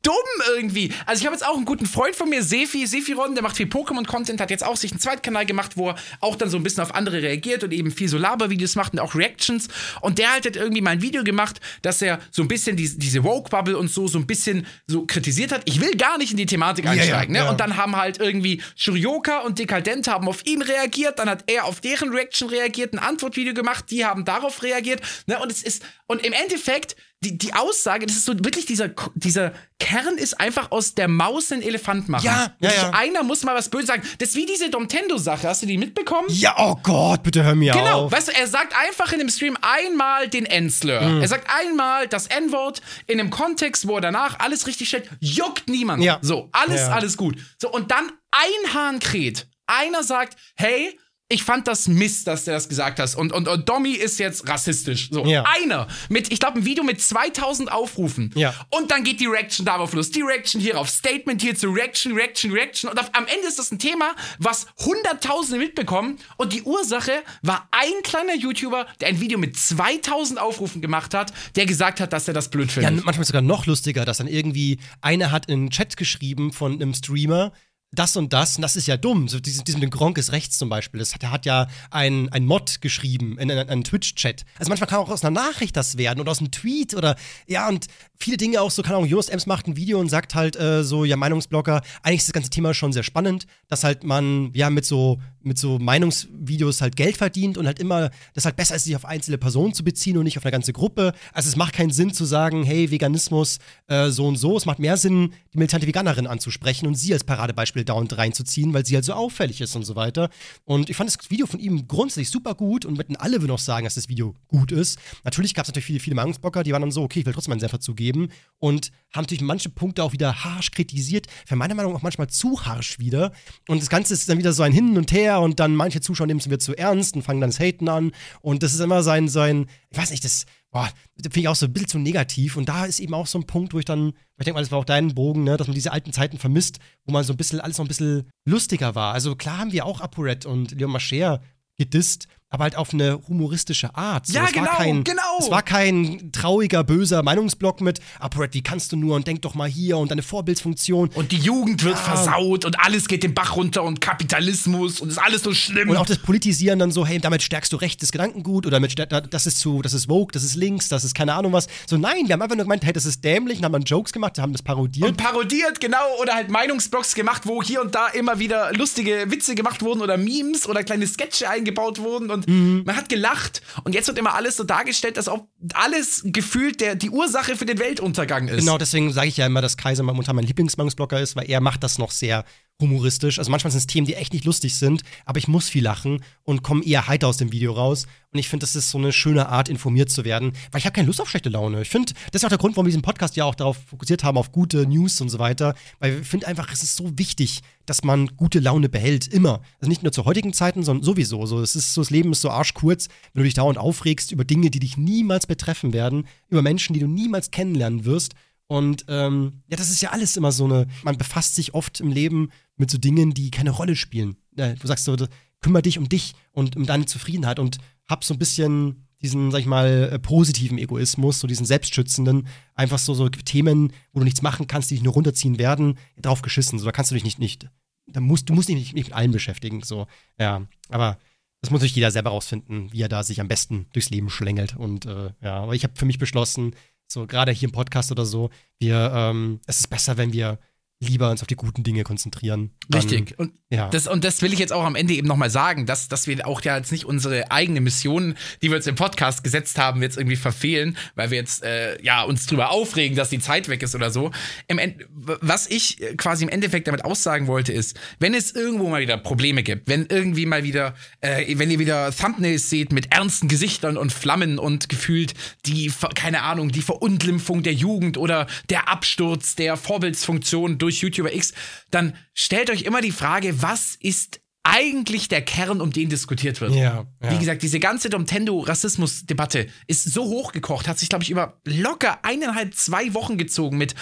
dumm 0.03 0.15
irgendwie. 0.57 0.93
Also 1.07 1.21
ich 1.21 1.27
habe 1.27 1.35
jetzt 1.35 1.47
auch 1.47 1.57
einen 1.57 1.65
guten 1.65 1.87
Freund 1.87 2.17
von 2.17 2.29
mir, 2.29 2.43
Sefi, 2.43 2.87
Sefiron, 2.87 3.35
der 3.35 3.43
macht 3.43 3.57
viel 3.57 3.67
Pokémon-Content, 3.67 4.41
hat 4.41 4.51
jetzt 4.51 4.65
auch 4.65 4.77
sich 4.77 4.93
einen 4.93 5.01
Zweitkanal 5.01 5.45
gemacht, 5.47 5.77
wo 5.77 5.91
er 5.91 5.97
auch 6.21 6.37
dann 6.37 6.49
so 6.49 6.57
ein 6.57 6.63
bisschen 6.63 6.83
auf 6.83 6.95
andere 6.95 7.23
reagiert 7.23 7.65
und 7.65 7.73
eben 7.73 7.91
viel 7.91 8.09
so 8.09 8.17
Laber-Videos 8.17 8.77
macht 8.77 8.93
und 8.93 9.01
auch 9.01 9.15
Reactions. 9.15 9.69
Und 10.01 10.19
der 10.19 10.33
halt 10.33 10.47
hat 10.47 10.57
irgendwie 10.57 10.81
mal 10.81 10.91
ein 10.91 11.03
Video 11.03 11.23
gemacht, 11.23 11.61
dass 11.83 12.01
er 12.03 12.21
so 12.31 12.43
ein 12.43 12.49
bisschen 12.49 12.77
die, 12.77 12.89
diese 12.99 13.23
Woke-Bubble 13.25 13.77
und 13.77 13.91
so 13.91 14.09
so 14.09 14.19
ein 14.19 14.27
bisschen 14.27 14.67
so 14.87 15.05
kritisiert 15.07 15.53
hat. 15.53 15.63
Ich 15.67 15.81
will 15.81 15.97
gar 15.97 16.19
nicht 16.19 16.31
in 16.31 16.37
die 16.37 16.47
Thematik 16.47 16.85
Ja, 16.85 16.95
ja, 16.95 17.03
einsteigen, 17.03 17.33
ne? 17.33 17.41
ja. 17.41 17.51
Und 17.51 17.61
dann 17.61 17.77
haben 17.77 17.97
halt 17.97 18.19
irgendwie 18.19 18.63
Shurioka 18.77 19.41
und 19.41 19.59
Dekadent 19.59 20.09
haben 20.09 20.29
auf 20.29 20.47
ihn 20.47 20.63
reagiert, 20.63 21.19
dann 21.19 21.29
hat 21.29 21.45
er 21.47 21.65
auf 21.65 21.81
deren 21.81 22.11
Reaction 22.11 22.49
reagiert, 22.49 22.95
ein 22.95 22.99
Antwortvideo 22.99 23.55
gemacht, 23.55 23.87
die 23.91 24.05
haben 24.05 24.25
darauf 24.25 24.63
reagiert, 24.63 25.01
ne? 25.27 25.39
Und 25.39 25.53
es 25.53 25.63
ist, 25.63 25.83
und 26.07 26.25
im 26.25 26.33
Endeffekt, 26.33 26.97
die, 27.23 27.37
die 27.37 27.53
Aussage, 27.53 28.07
das 28.07 28.17
ist 28.17 28.25
so 28.25 28.33
wirklich 28.43 28.65
dieser, 28.65 28.89
dieser 29.15 29.53
Kern 29.79 30.17
ist 30.17 30.41
einfach 30.41 30.71
aus 30.71 30.95
der 30.95 31.07
Maus 31.07 31.53
einen 31.53 31.61
Elefant 31.61 32.09
machen. 32.09 32.25
Ja, 32.25 32.55
ja, 32.61 32.71
ja. 32.73 32.91
Einer 32.95 33.23
muss 33.23 33.43
mal 33.45 33.55
was 33.55 33.69
Böses 33.69 33.89
sagen. 33.89 34.03
Das 34.19 34.31
ist 34.31 34.37
wie 34.37 34.47
diese 34.47 34.71
Domtendo-Sache. 34.71 35.47
Hast 35.47 35.61
du 35.63 35.67
die 35.67 35.77
mitbekommen? 35.77 36.29
ja, 36.31 36.55
oh 36.59 36.77
Gott, 36.83 37.23
bitte 37.23 37.45
hör 37.45 37.55
mir 37.55 37.73
Genau, 37.73 38.05
auf. 38.07 38.13
weißt 38.13 38.29
du, 38.29 38.33
er 38.33 38.47
sagt 38.47 38.75
einfach 38.75 39.13
in 39.13 39.19
dem 39.19 39.29
Stream 39.29 39.59
einmal 39.61 40.29
den 40.29 40.47
N-Slur. 40.47 41.01
Mhm. 41.03 41.21
Er 41.21 41.29
sagt 41.29 41.47
einmal 41.55 42.09
das 42.09 42.27
N-Wort 42.29 42.81
in 43.07 43.21
einem 43.21 43.29
Kontext, 43.29 43.87
wo 43.87 43.97
er 43.97 44.01
danach 44.01 44.39
alles 44.41 44.67
richtig 44.67 44.89
stellt. 44.89 45.11
Juckt 45.21 45.69
niemand. 45.69 46.03
Ja. 46.03 46.19
So, 46.23 46.49
alles, 46.53 46.81
Ja. 46.81 46.89
alles 46.93 47.19
gut. 47.19 47.37
So, 47.61 47.71
und 47.71 47.91
dann 47.91 48.11
ein 48.31 48.73
Hahn 48.75 48.99
kräht. 48.99 49.47
Einer 49.67 50.03
sagt, 50.03 50.39
hey, 50.57 50.99
ich 51.33 51.45
fand 51.45 51.69
das 51.69 51.87
Mist, 51.89 52.27
dass 52.27 52.45
du 52.45 52.51
das 52.51 52.69
gesagt 52.69 52.99
hast. 52.99 53.15
Und, 53.15 53.33
und, 53.33 53.47
und 53.49 53.69
Domi 53.69 53.93
ist 53.93 54.19
jetzt 54.19 54.49
rassistisch. 54.49 55.09
So, 55.13 55.25
Ja. 55.25 55.45
einer 55.63 55.87
mit, 56.09 56.33
ich 56.33 56.41
glaube, 56.41 56.59
ein 56.59 56.65
Video 56.65 56.83
mit 56.85 57.01
2000 57.01 57.71
Aufrufen. 57.71 58.33
Ja. 58.35 58.53
Und 58.71 58.91
dann 58.91 59.05
geht 59.05 59.21
die 59.21 59.27
Reaction 59.27 59.65
darauf 59.65 59.93
los. 59.95 60.11
Die 60.11 60.23
Reaction 60.23 60.61
hier 60.61 60.79
auf 60.79 60.91
Statement 60.91 61.41
hier 61.41 61.55
zu 61.55 61.69
Reaction, 61.71 62.13
Reaction, 62.15 62.51
Reaction. 62.53 62.91
Und 62.91 62.99
auf, 62.99 63.11
am 63.15 63.27
Ende 63.27 63.47
ist 63.47 63.59
das 63.61 63.71
ein 63.71 63.79
Thema, 63.79 64.11
was 64.39 64.67
Hunderttausende 64.85 65.59
mitbekommen. 65.59 66.19
Und 66.37 66.53
die 66.53 66.63
Ursache 66.63 67.13
war 67.43 67.69
ein 67.71 68.03
kleiner 68.03 68.35
YouTuber, 68.35 68.87
der 69.01 69.09
ein 69.09 69.21
Video 69.21 69.39
mit 69.39 69.57
2000 69.57 70.41
Aufrufen 70.41 70.83
gemacht 70.83 71.15
hat, 71.15 71.33
der 71.55 71.67
gesagt 71.67 72.01
hat, 72.01 72.13
dass 72.13 72.27
er 72.29 72.35
das 72.35 72.49
blöd 72.51 72.75
Ja, 72.75 72.83
findet. 72.89 73.05
manchmal 73.05 73.25
sogar 73.27 73.43
noch 73.43 73.67
lustiger, 73.67 74.05
dass 74.05 74.19
dann 74.19 74.27
irgendwie 74.27 74.79
einer 75.01 75.31
hat 75.31 75.47
in 75.47 75.67
den 75.67 75.71
Chat 75.71 75.97
geschrieben 75.97 76.53
von 76.53 76.73
einem 76.75 76.93
Streamer, 76.93 77.53
das 77.93 78.17
und 78.17 78.33
das, 78.33 78.57
und 78.57 78.63
das 78.63 78.77
ist 78.77 78.87
ja 78.87 78.97
dumm. 78.97 79.29
So 79.29 79.41
diesem 79.41 79.81
den 79.81 79.91
Gronk 79.91 80.17
ist 80.19 80.33
rechts 80.33 80.59
zum 80.59 80.69
Beispiel. 80.69 81.01
Das 81.01 81.13
hat, 81.13 81.23
der 81.23 81.33
hat 81.33 81.47
ja 81.47 81.67
ein, 81.91 82.29
ein 82.31 82.47
Mod 82.47 82.81
geschrieben 82.81 83.37
in 83.39 83.51
einen 83.51 83.85
Twitch-Chat. 83.85 84.45
Also 84.59 84.69
manchmal 84.69 84.89
kann 84.89 85.01
auch 85.01 85.11
aus 85.11 85.25
einer 85.25 85.33
Nachricht 85.33 85.77
das 85.77 85.99
werden 85.99 86.21
oder 86.21 86.31
aus 86.31 86.39
einem 86.39 86.51
Tweet 86.51 86.95
oder 86.95 87.17
ja, 87.47 87.69
und 87.69 87.87
viele 88.17 88.37
Dinge 88.37 88.61
auch 88.61 88.71
so, 88.71 88.83
kann 88.83 88.95
auch 88.95 89.07
Jonas 89.07 89.29
Ems 89.29 89.47
macht 89.47 89.67
ein 89.67 89.77
Video 89.77 89.99
und 89.99 90.09
sagt 90.09 90.35
halt 90.35 90.57
äh, 90.57 90.85
so, 90.85 91.05
ja, 91.05 91.17
Meinungsblogger, 91.17 91.83
eigentlich 92.03 92.21
ist 92.21 92.29
das 92.29 92.35
ganze 92.35 92.51
Thema 92.51 92.75
schon 92.75 92.93
sehr 92.93 93.03
spannend, 93.03 93.47
dass 93.69 93.83
halt 93.83 94.05
man 94.05 94.53
ja 94.55 94.71
mit 94.71 94.85
so, 94.85 95.21
mit 95.43 95.59
so 95.59 95.79
Meinungsvideos 95.79 96.81
halt 96.81 96.97
Geld 96.97 97.17
verdient 97.17 97.59
und 97.59 97.67
halt 97.67 97.79
immer, 97.79 98.11
das 98.35 98.45
halt 98.45 98.57
besser 98.57 98.77
ist, 98.77 98.85
sich 98.85 98.97
auf 98.97 99.05
einzelne 99.05 99.39
Personen 99.39 99.75
zu 99.75 99.85
beziehen 99.85 100.17
und 100.17 100.25
nicht 100.25 100.39
auf 100.39 100.45
eine 100.45 100.53
ganze 100.53 100.73
Gruppe. 100.73 101.13
Also 101.33 101.49
es 101.49 101.57
macht 101.57 101.75
keinen 101.75 101.91
Sinn 101.91 102.13
zu 102.13 102.25
sagen, 102.25 102.63
hey, 102.63 102.91
Veganismus 102.91 103.59
äh, 103.87 104.11
so 104.11 104.27
und 104.27 104.37
so. 104.37 104.57
Es 104.57 104.67
macht 104.67 104.79
mehr 104.79 104.97
Sinn, 104.97 105.33
die 105.53 105.59
militante 105.59 105.87
Veganerin 105.87 106.27
anzusprechen 106.27 106.87
und 106.87 106.95
sie 106.95 107.13
als 107.13 107.25
Paradebeispiel 107.25 107.85
dauernd 107.85 108.17
reinzuziehen, 108.17 108.75
weil 108.75 108.85
sie 108.85 108.95
halt 108.95 109.05
so 109.05 109.13
auffällig 109.13 109.61
ist 109.61 109.75
und 109.77 109.85
so 109.85 109.97
weiter. 109.97 110.31
Und 110.65 110.91
ich 110.91 110.97
fand 110.97 111.09
das 111.09 111.31
Video 111.31 111.47
von 111.47 111.61
ihm 111.61 111.87
grundsätzlich 111.89 112.31
super 112.31 112.55
gut 112.55 112.85
und 112.85 112.99
mitten 112.99 113.17
alle 113.17 113.41
würden 113.41 113.53
auch 113.53 113.59
sagen, 113.59 113.85
dass 113.85 113.95
das 113.95 114.09
Video 114.09 114.35
gut 114.49 114.73
ist. 114.73 114.99
Natürlich 115.25 115.55
gab 115.55 115.65
es 115.65 115.69
natürlich 115.69 115.87
viele, 115.87 116.01
viele 116.01 116.17
Meinungsblocker, 116.17 116.63
die 116.63 116.73
waren 116.73 116.83
dann 116.83 116.91
so, 116.91 117.03
okay, 117.03 117.21
ich 117.21 117.27
will 117.27 117.33
trotzdem 117.33 117.51
meinen 117.51 117.61
Senf 117.61 117.73
dazugeben 117.73 118.29
und 118.59 118.91
haben 119.13 119.23
natürlich 119.23 119.43
manche 119.43 119.71
Punkte 119.71 120.05
auch 120.05 120.13
wieder 120.13 120.45
harsch 120.45 120.71
kritisiert. 120.71 121.27
Für 121.47 121.57
meine 121.57 121.75
Meinung 121.75 121.95
auch 121.97 122.03
manchmal 122.03 122.29
zu 122.29 122.65
harsch 122.65 122.99
wieder. 122.99 123.33
Und 123.69 123.81
das 123.81 123.89
Ganze 123.89 124.15
ist 124.15 124.29
dann 124.29 124.39
wieder 124.39 124.53
so 124.53 124.63
ein 124.63 124.73
Hin 124.73 124.97
und 124.97 125.13
Her 125.13 125.30
und 125.39 125.61
dann 125.61 125.75
manche 125.75 126.01
Zuschauer 126.01 126.27
nehmen 126.27 126.41
es 126.41 126.47
wieder 126.47 126.59
zu 126.59 126.77
ernst 126.77 127.17
und 127.17 127.23
fangen 127.23 127.41
dann 127.41 127.51
das 127.51 127.61
Haten 127.61 127.89
an. 127.89 128.13
Und 128.41 128.63
das 128.63 128.75
ist 128.75 128.81
immer 128.81 129.03
sein, 129.03 129.29
sein, 129.29 129.67
ich 129.91 129.99
weiß 129.99 130.11
nicht, 130.11 130.25
das, 130.25 130.47
boah, 130.71 130.89
finde 131.23 131.41
ich 131.41 131.49
auch 131.49 131.57
so 131.57 131.67
ein 131.67 131.73
bisschen 131.73 131.89
zu 131.89 131.99
negativ. 131.99 132.57
Und 132.57 132.69
da 132.69 132.85
ist 132.85 133.01
eben 133.01 133.15
auch 133.15 133.27
so 133.27 133.39
ein 133.39 133.47
Punkt, 133.47 133.75
wo 133.75 133.79
ich 133.79 133.85
dann, 133.85 134.09
ich 134.39 134.45
denke 134.45 134.55
mal, 134.55 134.61
das 134.61 134.71
war 134.71 134.79
auch 134.79 134.85
dein 134.85 135.15
Bogen, 135.15 135.45
ne, 135.45 135.57
dass 135.57 135.67
man 135.67 135.75
diese 135.75 135.93
alten 135.93 136.13
Zeiten 136.13 136.39
vermisst, 136.39 136.79
wo 137.05 137.13
man 137.13 137.25
so 137.25 137.33
ein 137.33 137.37
bisschen, 137.37 137.61
alles 137.61 137.79
noch 137.79 137.85
ein 137.85 137.89
bisschen 137.89 138.31
lustiger 138.45 138.95
war. 138.95 139.15
Also 139.15 139.37
klar 139.37 139.59
haben 139.59 139.73
wir 139.73 139.87
auch 139.87 140.01
ApoRed 140.01 140.47
und 140.47 140.73
Leon 140.73 140.91
Mascher 140.91 141.41
gedisst, 141.77 142.29
aber 142.53 142.65
halt 142.65 142.77
auf 142.77 142.93
eine 142.93 143.21
humoristische 143.29 143.95
Art. 143.95 144.27
So, 144.27 144.35
Ja, 144.35 144.41
es 144.45 144.47
war 144.57 144.65
genau, 144.65 144.77
kein, 144.77 145.05
genau. 145.05 145.23
Es 145.39 145.51
war 145.51 145.63
kein 145.63 146.33
trauriger, 146.33 146.83
böser 146.83 147.23
Meinungsblock 147.23 147.81
mit 147.81 148.01
ApoRed, 148.19 148.55
wie 148.55 148.63
kannst 148.63 148.91
du 148.91 148.97
nur 148.97 149.15
und 149.15 149.27
denk 149.29 149.43
doch 149.43 149.55
mal 149.55 149.69
hier 149.69 149.97
und 149.99 150.11
deine 150.11 150.23
Vorbildsfunktion. 150.23 151.11
Und 151.15 151.31
die 151.31 151.39
Jugend 151.39 151.85
wird 151.85 151.95
Ja. 151.95 152.01
versaut 152.03 152.65
und 152.65 152.81
alles 152.81 153.07
geht 153.07 153.23
den 153.23 153.35
Bach 153.35 153.55
runter 153.55 153.85
und 153.85 154.01
Kapitalismus 154.01 155.01
und 155.01 155.11
ist 155.11 155.19
alles 155.19 155.45
so 155.45 155.53
schlimm. 155.55 155.91
Und 155.91 155.97
auch 155.97 156.07
das 156.07 156.19
Politisieren 156.19 156.81
dann 156.81 156.91
so, 156.91 157.07
hey, 157.07 157.21
damit 157.21 157.43
stärkst 157.43 157.73
du 157.73 157.77
rechtes 157.77 158.11
Gedankengut 158.11 158.67
oder 158.67 158.81
mit, 158.81 158.97
das 158.99 159.47
ist 159.47 159.61
zu, 159.61 159.81
das 159.81 159.95
ist 159.95 160.07
Vogue, 160.07 160.33
das 160.33 160.43
ist 160.43 160.57
links, 160.57 160.89
das 160.89 161.05
ist 161.05 161.15
keine 161.15 161.35
Ahnung 161.35 161.53
was. 161.53 161.69
So, 161.89 161.97
nein, 161.99 162.27
wir 162.27 162.33
haben 162.33 162.43
einfach 162.43 162.57
nur 162.57 162.65
gemeint, 162.65 162.85
hey, 162.85 162.93
das 162.93 163.07
ist 163.07 163.25
dämlich 163.25 163.59
und 163.59 163.65
haben 163.65 163.73
dann 163.73 163.83
Jokes 163.83 164.13
gemacht, 164.13 164.39
haben 164.41 164.53
das 164.53 164.63
parodiert. 164.63 165.09
Und 165.09 165.17
parodiert, 165.17 165.81
genau, 165.81 165.99
oder 166.21 166.35
halt 166.35 166.51
Meinungsblocks 166.51 167.15
gemacht, 167.15 167.43
wo 167.47 167.63
hier 167.63 167.81
und 167.81 167.95
da 167.95 168.09
immer 168.09 168.41
wieder 168.41 168.73
lustige 168.73 169.31
Witze 169.31 169.55
gemacht 169.55 169.83
wurden 169.83 170.01
oder 170.03 170.17
Memes 170.17 170.69
oder 170.69 170.83
kleine 170.83 171.07
Sketche 171.07 171.49
eingebaut 171.49 172.01
wurden 172.01 172.31
und 172.31 172.40
Mhm. 172.49 172.83
man 172.85 172.97
hat 172.97 173.09
gelacht. 173.09 173.63
Und 173.85 173.95
jetzt 173.95 174.09
wird 174.09 174.19
immer 174.19 174.35
alles 174.35 174.57
so 174.57 174.65
dargestellt, 174.65 175.17
als 175.19 175.29
ob 175.29 175.49
alles 175.75 176.23
gefühlt 176.25 176.81
der, 176.81 176.95
die 176.95 177.11
Ursache 177.11 177.57
für 177.57 177.67
den 177.67 177.79
Weltuntergang 177.79 178.49
ist. 178.49 178.59
Genau, 178.59 178.79
deswegen 178.79 179.13
sage 179.13 179.29
ich 179.29 179.37
ja 179.37 179.47
immer, 179.47 179.63
dass 179.63 179.77
Kaiser 179.77 180.03
momentan 180.03 180.37
mein 180.37 180.47
Lieblingsmeinungsblocker 180.47 181.21
ist, 181.21 181.37
weil 181.37 181.51
er 181.51 181.61
macht 181.61 181.83
das 181.83 181.99
noch 181.99 182.11
sehr 182.11 182.45
humoristisch. 182.81 183.39
Also 183.39 183.51
manchmal 183.51 183.71
sind 183.71 183.81
es 183.81 183.87
Themen, 183.87 184.07
die 184.07 184.15
echt 184.15 184.33
nicht 184.33 184.45
lustig 184.45 184.77
sind, 184.77 185.03
aber 185.25 185.39
ich 185.39 185.49
muss 185.49 185.69
viel 185.69 185.85
lachen 185.85 186.23
und 186.45 186.63
komme 186.63 186.85
eher 186.85 187.07
heiter 187.07 187.29
aus 187.29 187.37
dem 187.37 187.53
Video 187.53 187.73
raus. 187.73 188.07
Und 188.33 188.39
ich 188.39 188.49
finde, 188.49 188.65
das 188.65 188.77
ist 188.77 188.91
so 188.91 188.99
eine 188.99 189.13
schöne 189.13 189.49
Art, 189.49 189.69
informiert 189.69 190.11
zu 190.11 190.25
werden, 190.25 190.53
weil 190.71 190.79
ich 190.79 190.85
habe 190.85 190.95
keine 190.95 191.07
Lust 191.07 191.21
auf 191.21 191.29
schlechte 191.29 191.49
Laune. 191.49 191.83
Ich 191.83 191.89
finde, 191.89 192.13
das 192.31 192.43
ist 192.43 192.45
auch 192.45 192.51
der 192.51 192.59
Grund, 192.59 192.77
warum 192.77 192.87
wir 192.87 192.91
diesen 192.91 193.03
Podcast 193.03 193.37
ja 193.37 193.45
auch 193.45 193.57
darauf 193.57 193.77
fokussiert 193.89 194.23
haben, 194.23 194.39
auf 194.39 194.53
gute 194.53 194.87
News 194.87 195.21
und 195.21 195.29
so 195.29 195.39
weiter. 195.39 195.75
Weil 195.99 196.21
ich 196.21 196.27
finde 196.27 196.47
einfach, 196.47 196.73
es 196.73 196.83
ist 196.83 196.97
so 196.97 197.19
wichtig, 197.19 197.61
dass 197.87 198.05
man 198.05 198.29
gute 198.37 198.61
Laune 198.61 198.89
behält, 198.89 199.27
immer. 199.27 199.63
Also 199.81 199.89
nicht 199.89 200.05
nur 200.05 200.13
zu 200.13 200.25
heutigen 200.25 200.53
Zeiten, 200.53 200.85
sondern 200.85 201.05
sowieso. 201.05 201.45
So, 201.47 201.61
es 201.61 201.75
ist 201.75 201.93
so, 201.93 202.03
das 202.03 202.11
Leben 202.11 202.31
ist 202.31 202.41
so 202.41 202.51
arschkurz, 202.51 203.09
wenn 203.33 203.43
du 203.43 203.45
dich 203.45 203.55
dauernd 203.55 203.79
aufregst 203.79 204.31
über 204.31 204.45
Dinge, 204.45 204.71
die 204.71 204.79
dich 204.79 204.97
niemals 204.97 205.49
betreffen 205.49 205.93
werden, 205.93 206.29
über 206.49 206.63
Menschen, 206.63 206.95
die 206.95 207.01
du 207.01 207.09
niemals 207.09 207.51
kennenlernen 207.51 208.05
wirst. 208.05 208.35
Und 208.71 209.07
ähm, 209.09 209.65
ja, 209.67 209.77
das 209.77 209.91
ist 209.91 210.01
ja 210.01 210.11
alles 210.11 210.37
immer 210.37 210.53
so 210.53 210.65
eine, 210.65 210.87
man 211.03 211.19
befasst 211.19 211.57
sich 211.57 211.75
oft 211.75 211.99
im 211.99 212.13
Leben 212.13 212.51
mit 212.77 212.89
so 212.89 212.99
Dingen, 212.99 213.35
die 213.35 213.51
keine 213.51 213.71
Rolle 213.71 213.97
spielen. 213.97 214.37
Äh, 214.57 214.77
du 214.77 214.87
sagst 214.87 215.07
so, 215.07 215.17
kümmere 215.61 215.83
dich 215.83 215.99
um 215.99 216.09
dich 216.09 216.37
und 216.53 216.77
um 216.77 216.87
deine 216.87 217.05
Zufriedenheit 217.05 217.59
und 217.59 217.79
hab 218.07 218.23
so 218.23 218.33
ein 218.33 218.39
bisschen, 218.39 219.09
diesen, 219.23 219.51
sag 219.51 219.59
ich 219.59 219.67
mal, 219.67 220.11
äh, 220.13 220.19
positiven 220.21 220.79
Egoismus, 220.79 221.41
so 221.41 221.49
diesen 221.49 221.67
selbstschützenden, 221.67 222.47
einfach 222.77 223.01
so, 223.01 223.13
so 223.13 223.29
Themen, 223.29 223.93
wo 224.13 224.21
du 224.21 224.25
nichts 224.25 224.41
machen 224.41 224.69
kannst, 224.69 224.89
die 224.89 224.95
dich 224.95 225.03
nur 225.03 225.15
runterziehen 225.15 225.59
werden, 225.59 225.99
drauf 226.23 226.41
geschissen. 226.41 226.79
So, 226.79 226.85
da 226.85 226.93
kannst 226.93 227.11
du 227.11 227.17
dich 227.17 227.25
nicht, 227.25 227.41
nicht, 227.41 227.69
da 228.07 228.21
musst, 228.21 228.51
du 228.51 228.55
musst 228.55 228.69
dich 228.69 228.77
nicht, 228.77 228.95
nicht 228.95 229.09
mit 229.09 229.17
allem 229.17 229.33
beschäftigen. 229.33 229.83
So, 229.83 230.07
ja. 230.39 230.65
Aber 230.91 231.19
das 231.61 231.71
muss 231.71 231.81
sich 231.81 231.95
jeder 231.97 232.13
selber 232.13 232.31
rausfinden, 232.31 232.93
wie 232.93 233.03
er 233.03 233.09
da 233.09 233.25
sich 233.25 233.41
am 233.41 233.49
besten 233.49 233.87
durchs 233.93 234.11
Leben 234.11 234.31
schlängelt. 234.31 234.77
Und 234.77 235.07
äh, 235.07 235.33
ja, 235.43 235.57
aber 235.57 235.75
ich 235.75 235.83
habe 235.83 235.95
für 235.97 236.07
mich 236.07 236.19
beschlossen, 236.19 236.77
so 237.13 237.27
gerade 237.27 237.53
hier 237.53 237.69
im 237.69 237.73
Podcast 237.73 238.13
oder 238.13 238.25
so, 238.25 238.51
wir, 238.79 239.13
ähm, 239.15 239.61
es 239.67 239.81
ist 239.81 239.89
besser, 239.89 240.17
wenn 240.17 240.33
wir 240.33 240.59
lieber 241.01 241.31
uns 241.31 241.41
auf 241.41 241.47
die 241.47 241.57
guten 241.57 241.83
Dinge 241.83 242.05
konzentrieren. 242.05 242.71
Dann, 242.89 243.01
Richtig. 243.01 243.39
Und, 243.39 243.53
ja. 243.71 243.89
das, 243.89 244.07
und 244.07 244.23
das 244.23 244.43
will 244.43 244.53
ich 244.53 244.59
jetzt 244.59 244.73
auch 244.73 244.85
am 244.85 244.95
Ende 244.95 245.15
eben 245.15 245.27
nochmal 245.27 245.49
sagen, 245.49 245.87
dass, 245.87 246.09
dass 246.09 246.27
wir 246.27 246.47
auch 246.47 246.61
ja 246.61 246.77
jetzt 246.77 246.93
nicht 246.93 247.07
unsere 247.07 247.51
eigene 247.51 247.81
Mission, 247.81 248.35
die 248.61 248.69
wir 248.69 248.77
jetzt 248.77 248.87
im 248.87 248.97
Podcast 248.97 249.43
gesetzt 249.43 249.79
haben, 249.79 250.03
jetzt 250.03 250.19
irgendwie 250.19 250.37
verfehlen, 250.37 250.99
weil 251.15 251.31
wir 251.31 251.39
jetzt 251.39 251.65
äh, 251.65 252.01
ja 252.03 252.23
uns 252.23 252.47
drüber 252.47 252.71
aufregen, 252.71 253.17
dass 253.17 253.31
die 253.31 253.39
Zeit 253.39 253.69
weg 253.69 253.83
ist 253.83 253.95
oder 253.95 254.11
so. 254.11 254.31
Im 254.69 254.79
End, 254.79 255.07
was 255.09 255.67
ich 255.69 256.03
quasi 256.19 256.45
im 256.45 256.51
Endeffekt 256.51 256.87
damit 256.87 257.05
aussagen 257.05 257.47
wollte, 257.47 257.73
ist, 257.73 257.99
wenn 258.19 258.35
es 258.35 258.53
irgendwo 258.53 258.91
mal 258.91 259.01
wieder 259.01 259.17
Probleme 259.17 259.63
gibt, 259.63 259.89
wenn 259.89 260.05
irgendwie 260.05 260.45
mal 260.45 260.65
wieder, 260.65 260.95
äh, 261.23 261.57
wenn 261.57 261.71
ihr 261.71 261.79
wieder 261.79 262.15
Thumbnails 262.15 262.69
seht 262.69 262.93
mit 262.93 263.11
ernsten 263.11 263.49
Gesichtern 263.49 263.97
und 263.97 264.13
Flammen 264.13 264.59
und 264.59 264.91
gefühlt 264.91 265.33
die, 265.65 265.91
keine 266.15 266.43
Ahnung, 266.43 266.71
die 266.73 266.83
Verunglimpfung 266.83 267.63
der 267.63 267.73
Jugend 267.73 268.19
oder 268.19 268.47
der 268.69 268.89
Absturz 268.89 269.57
der 269.57 269.79
Vorbildsfunktion 269.79 270.77
durch 270.77 270.90
durch 270.91 271.03
YouTuber 271.03 271.35
X, 271.35 271.53
dann 271.91 272.15
stellt 272.35 272.71
euch 272.71 272.83
immer 272.83 273.01
die 273.01 273.13
Frage, 273.13 273.63
was 273.63 273.97
ist 274.01 274.41
eigentlich 274.63 275.29
der 275.29 275.43
Kern, 275.43 275.81
um 275.81 275.91
den 275.91 276.11
diskutiert 276.11 276.61
wird. 276.61 276.75
Ja, 276.75 277.07
ja. 277.23 277.31
Wie 277.33 277.39
gesagt, 277.39 277.63
diese 277.63 277.81
ganze 277.81 278.09
Nintendo-Rassismus-Debatte 278.09 279.67
ist 279.87 280.05
so 280.05 280.25
hochgekocht, 280.25 280.87
hat 280.87 280.99
sich, 280.99 281.09
glaube 281.09 281.25
ich, 281.25 281.31
über 281.31 281.61
locker 281.65 282.25
eineinhalb, 282.25 282.75
zwei 282.75 283.15
Wochen 283.15 283.39
gezogen 283.39 283.79
mit 283.79 283.95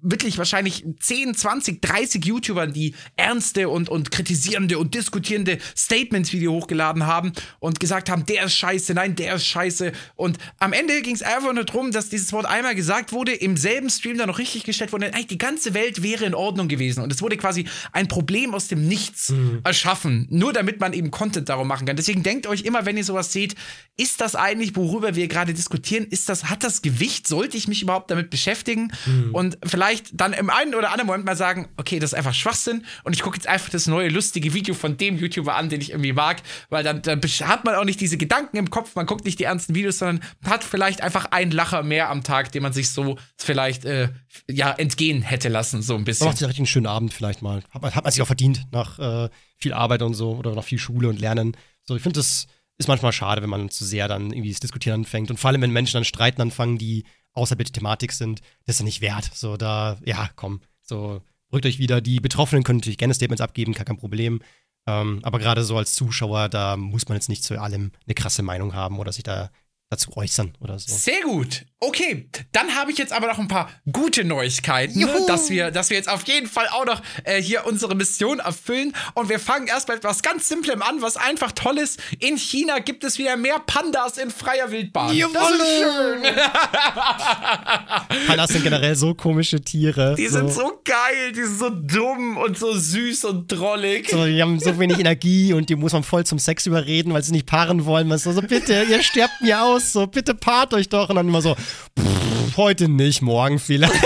wirklich 0.00 0.38
wahrscheinlich 0.38 0.84
10, 1.00 1.34
20, 1.34 1.82
30 1.82 2.24
YouTubern, 2.24 2.72
die 2.72 2.94
ernste 3.16 3.68
und, 3.68 3.88
und 3.88 4.10
kritisierende 4.10 4.78
und 4.78 4.94
diskutierende 4.94 5.58
Statements 5.76 6.32
Video 6.32 6.52
hochgeladen 6.52 7.06
haben 7.06 7.32
und 7.58 7.80
gesagt 7.80 8.08
haben, 8.08 8.24
der 8.26 8.44
ist 8.44 8.54
scheiße, 8.54 8.94
nein, 8.94 9.16
der 9.16 9.34
ist 9.34 9.46
scheiße. 9.46 9.92
Und 10.14 10.38
am 10.58 10.72
Ende 10.72 11.02
ging 11.02 11.14
es 11.14 11.22
einfach 11.22 11.52
nur 11.52 11.64
darum, 11.64 11.90
dass 11.90 12.08
dieses 12.08 12.32
Wort 12.32 12.46
einmal 12.46 12.74
gesagt 12.74 13.12
wurde, 13.12 13.32
im 13.32 13.56
selben 13.56 13.90
Stream 13.90 14.18
dann 14.18 14.28
noch 14.28 14.38
richtig 14.38 14.64
gestellt 14.64 14.92
wurde, 14.92 15.06
eigentlich 15.06 15.26
die 15.28 15.38
ganze 15.38 15.74
Welt 15.74 16.02
wäre 16.02 16.24
in 16.24 16.34
Ordnung 16.34 16.68
gewesen. 16.68 17.02
Und 17.02 17.12
es 17.12 17.20
wurde 17.20 17.36
quasi 17.36 17.66
ein 17.92 18.06
Problem 18.06 18.54
aus 18.54 18.68
dem 18.68 18.86
Nichts 18.86 19.30
mhm. 19.30 19.60
erschaffen, 19.64 20.28
nur 20.30 20.52
damit 20.52 20.80
man 20.80 20.92
eben 20.92 21.10
Content 21.10 21.48
darum 21.48 21.66
machen 21.66 21.86
kann. 21.86 21.96
Deswegen 21.96 22.22
denkt 22.22 22.46
euch 22.46 22.62
immer, 22.62 22.86
wenn 22.86 22.96
ihr 22.96 23.04
sowas 23.04 23.32
seht, 23.32 23.56
ist 23.96 24.20
das 24.20 24.36
eigentlich, 24.36 24.76
worüber 24.76 25.16
wir 25.16 25.26
gerade 25.28 25.54
diskutieren, 25.54 26.06
ist 26.08 26.28
das, 26.28 26.44
hat 26.44 26.62
das 26.62 26.82
Gewicht? 26.82 27.26
Sollte 27.26 27.56
ich 27.56 27.68
mich 27.68 27.82
überhaupt 27.82 28.10
damit 28.10 28.30
beschäftigen? 28.30 28.92
Mhm. 29.06 29.34
Und 29.34 29.58
vielleicht 29.72 30.20
dann 30.20 30.34
im 30.34 30.50
einen 30.50 30.74
oder 30.74 30.90
anderen 30.90 31.06
Moment 31.06 31.24
mal 31.24 31.34
sagen, 31.34 31.66
okay, 31.78 31.98
das 31.98 32.12
ist 32.12 32.18
einfach 32.18 32.34
Schwachsinn 32.34 32.84
und 33.04 33.16
ich 33.16 33.22
gucke 33.22 33.36
jetzt 33.36 33.46
einfach 33.46 33.70
das 33.70 33.86
neue 33.86 34.10
lustige 34.10 34.52
Video 34.52 34.74
von 34.74 34.98
dem 34.98 35.16
YouTuber 35.16 35.56
an, 35.56 35.70
den 35.70 35.80
ich 35.80 35.90
irgendwie 35.92 36.12
mag, 36.12 36.42
weil 36.68 36.84
dann, 36.84 37.00
dann 37.00 37.22
hat 37.22 37.64
man 37.64 37.74
auch 37.74 37.84
nicht 37.84 37.98
diese 37.98 38.18
Gedanken 38.18 38.58
im 38.58 38.68
Kopf, 38.68 38.94
man 38.94 39.06
guckt 39.06 39.24
nicht 39.24 39.38
die 39.38 39.44
ernsten 39.44 39.74
Videos, 39.74 39.98
sondern 39.98 40.22
hat 40.44 40.62
vielleicht 40.62 41.00
einfach 41.00 41.24
einen 41.30 41.52
Lacher 41.52 41.82
mehr 41.82 42.10
am 42.10 42.22
Tag, 42.22 42.52
den 42.52 42.62
man 42.62 42.74
sich 42.74 42.90
so 42.90 43.16
vielleicht 43.38 43.86
äh, 43.86 44.10
ja 44.46 44.72
entgehen 44.72 45.22
hätte 45.22 45.48
lassen, 45.48 45.80
so 45.80 45.94
ein 45.96 46.04
bisschen. 46.04 46.26
Man 46.26 46.32
macht 46.32 46.38
sich 46.38 46.46
richtig 46.46 46.60
einen 46.60 46.66
schönen 46.66 46.86
Abend 46.86 47.14
vielleicht 47.14 47.40
mal. 47.40 47.62
Hat, 47.70 47.94
hat 47.94 48.04
man 48.04 48.12
sich 48.12 48.20
auch 48.20 48.26
verdient 48.26 48.66
nach 48.72 48.98
äh, 48.98 49.30
viel 49.56 49.72
Arbeit 49.72 50.02
und 50.02 50.12
so 50.12 50.32
oder 50.36 50.54
nach 50.54 50.64
viel 50.64 50.78
Schule 50.78 51.08
und 51.08 51.18
Lernen. 51.18 51.56
So, 51.84 51.96
ich 51.96 52.02
finde 52.02 52.20
das 52.20 52.46
ist 52.78 52.88
manchmal 52.88 53.12
schade, 53.12 53.42
wenn 53.42 53.50
man 53.50 53.70
zu 53.70 53.84
sehr 53.84 54.08
dann 54.08 54.32
irgendwie 54.32 54.50
das 54.50 54.60
Diskutieren 54.60 55.00
anfängt. 55.00 55.30
Und 55.30 55.38
vor 55.38 55.48
allem, 55.48 55.62
wenn 55.62 55.70
Menschen 55.70 55.94
dann 55.94 56.04
streiten 56.04 56.42
anfangen, 56.42 56.78
die 56.78 57.04
außer 57.34 57.56
bitte 57.56 57.72
Thematik 57.72 58.12
sind, 58.12 58.40
das 58.64 58.76
ist 58.76 58.80
ja 58.80 58.84
nicht 58.84 59.00
wert. 59.00 59.30
So, 59.34 59.56
da, 59.56 59.98
ja, 60.04 60.30
komm, 60.36 60.60
so, 60.80 61.22
rückt 61.52 61.66
euch 61.66 61.78
wieder. 61.78 62.00
Die 62.00 62.20
Betroffenen 62.20 62.64
können 62.64 62.78
natürlich 62.78 62.98
gerne 62.98 63.14
Statements 63.14 63.40
abgeben, 63.40 63.74
kein 63.74 63.96
Problem. 63.96 64.40
Ähm, 64.86 65.20
aber 65.22 65.38
gerade 65.38 65.62
so 65.62 65.76
als 65.76 65.94
Zuschauer, 65.94 66.48
da 66.48 66.76
muss 66.76 67.08
man 67.08 67.16
jetzt 67.16 67.28
nicht 67.28 67.44
zu 67.44 67.60
allem 67.60 67.92
eine 68.06 68.14
krasse 68.14 68.42
Meinung 68.42 68.74
haben 68.74 68.98
oder 68.98 69.12
sich 69.12 69.22
da 69.22 69.50
dazu 69.90 70.16
äußern 70.16 70.54
oder 70.60 70.78
so. 70.78 70.92
Sehr 70.92 71.22
gut. 71.22 71.66
Okay, 71.84 72.28
dann 72.52 72.76
habe 72.76 72.92
ich 72.92 72.98
jetzt 72.98 73.12
aber 73.12 73.26
noch 73.26 73.40
ein 73.40 73.48
paar 73.48 73.68
gute 73.90 74.22
Neuigkeiten, 74.24 75.00
Juhu. 75.00 75.26
dass 75.26 75.50
wir, 75.50 75.72
dass 75.72 75.90
wir 75.90 75.96
jetzt 75.96 76.08
auf 76.08 76.24
jeden 76.28 76.46
Fall 76.46 76.68
auch 76.68 76.86
noch 76.86 77.02
äh, 77.24 77.42
hier 77.42 77.66
unsere 77.66 77.96
Mission 77.96 78.38
erfüllen. 78.38 78.94
Und 79.14 79.28
wir 79.28 79.40
fangen 79.40 79.66
erst 79.66 79.88
mit 79.88 79.96
etwas 79.98 80.22
ganz 80.22 80.48
Simplem 80.48 80.80
an, 80.80 81.02
was 81.02 81.16
einfach 81.16 81.50
toll 81.52 81.78
ist. 81.78 81.98
In 82.20 82.36
China 82.36 82.78
gibt 82.78 83.02
es 83.02 83.18
wieder 83.18 83.36
mehr 83.36 83.58
Pandas 83.58 84.16
in 84.16 84.30
freier 84.30 84.70
Wildbahn. 84.70 85.12
Jawolle. 85.14 85.58
Das 85.58 85.68
ist 85.68 85.80
schön. 85.90 86.22
Pandas 88.28 88.50
sind 88.50 88.62
generell 88.62 88.94
so 88.94 89.14
komische 89.14 89.60
Tiere. 89.60 90.14
Die 90.16 90.28
so. 90.28 90.38
sind 90.38 90.52
so 90.52 90.80
geil, 90.84 91.32
die 91.34 91.42
sind 91.42 91.58
so 91.58 91.70
dumm 91.70 92.36
und 92.36 92.56
so 92.56 92.72
süß 92.72 93.24
und 93.24 93.48
drollig. 93.48 94.08
So, 94.08 94.24
die 94.24 94.40
haben 94.40 94.60
so 94.60 94.78
wenig 94.78 95.00
Energie 95.00 95.52
und 95.52 95.68
die 95.68 95.74
muss 95.74 95.92
man 95.92 96.04
voll 96.04 96.24
zum 96.24 96.38
Sex 96.38 96.64
überreden, 96.66 97.12
weil 97.12 97.24
sie 97.24 97.32
nicht 97.32 97.46
paaren 97.46 97.84
wollen. 97.84 98.06
Man 98.06 98.14
ist 98.16 98.24
so, 98.24 98.32
so 98.32 98.42
bitte, 98.42 98.86
ihr 98.88 99.02
sterbt 99.02 99.40
mir 99.40 99.60
aus 99.60 99.72
aus, 99.72 99.92
so 99.92 100.06
bitte 100.06 100.34
paart 100.34 100.74
euch 100.74 100.88
doch. 100.88 101.08
Und 101.08 101.16
dann 101.16 101.28
immer 101.28 101.42
so, 101.42 101.56
pff, 101.98 102.56
heute 102.56 102.88
nicht, 102.88 103.22
morgen 103.22 103.58
vielleicht. 103.58 103.92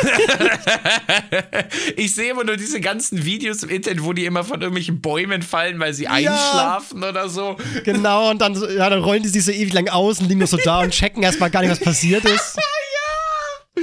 ich 1.97 2.14
sehe 2.14 2.31
immer 2.31 2.45
nur 2.45 2.57
diese 2.57 2.81
ganzen 2.81 3.25
Videos 3.25 3.62
im 3.62 3.71
Internet, 3.71 4.05
wo 4.05 4.12
die 4.12 4.25
immer 4.25 4.45
von 4.45 4.61
irgendwelchen 4.61 5.01
Bäumen 5.01 5.43
fallen, 5.43 5.79
weil 5.79 5.95
sie 5.95 6.09
einschlafen 6.09 7.03
ja. 7.03 7.09
oder 7.09 7.29
so. 7.29 7.57
Genau, 7.85 8.31
und 8.31 8.41
dann, 8.41 8.55
ja, 8.55 8.91
dann 8.91 9.03
rollen 9.03 9.23
die 9.23 9.29
sich 9.29 9.45
so 9.45 9.53
ewig 9.53 9.73
lang 9.73 9.89
aus 9.89 10.21
und 10.21 10.29
liegen 10.29 10.39
nur 10.39 10.49
so 10.49 10.57
da 10.57 10.81
und 10.81 10.91
checken 10.93 11.23
erstmal 11.23 11.51
gar 11.51 11.62
nicht, 11.62 11.71
was 11.71 11.81
passiert 11.81 12.25
ist. 12.25 12.57
ja! 12.57 13.83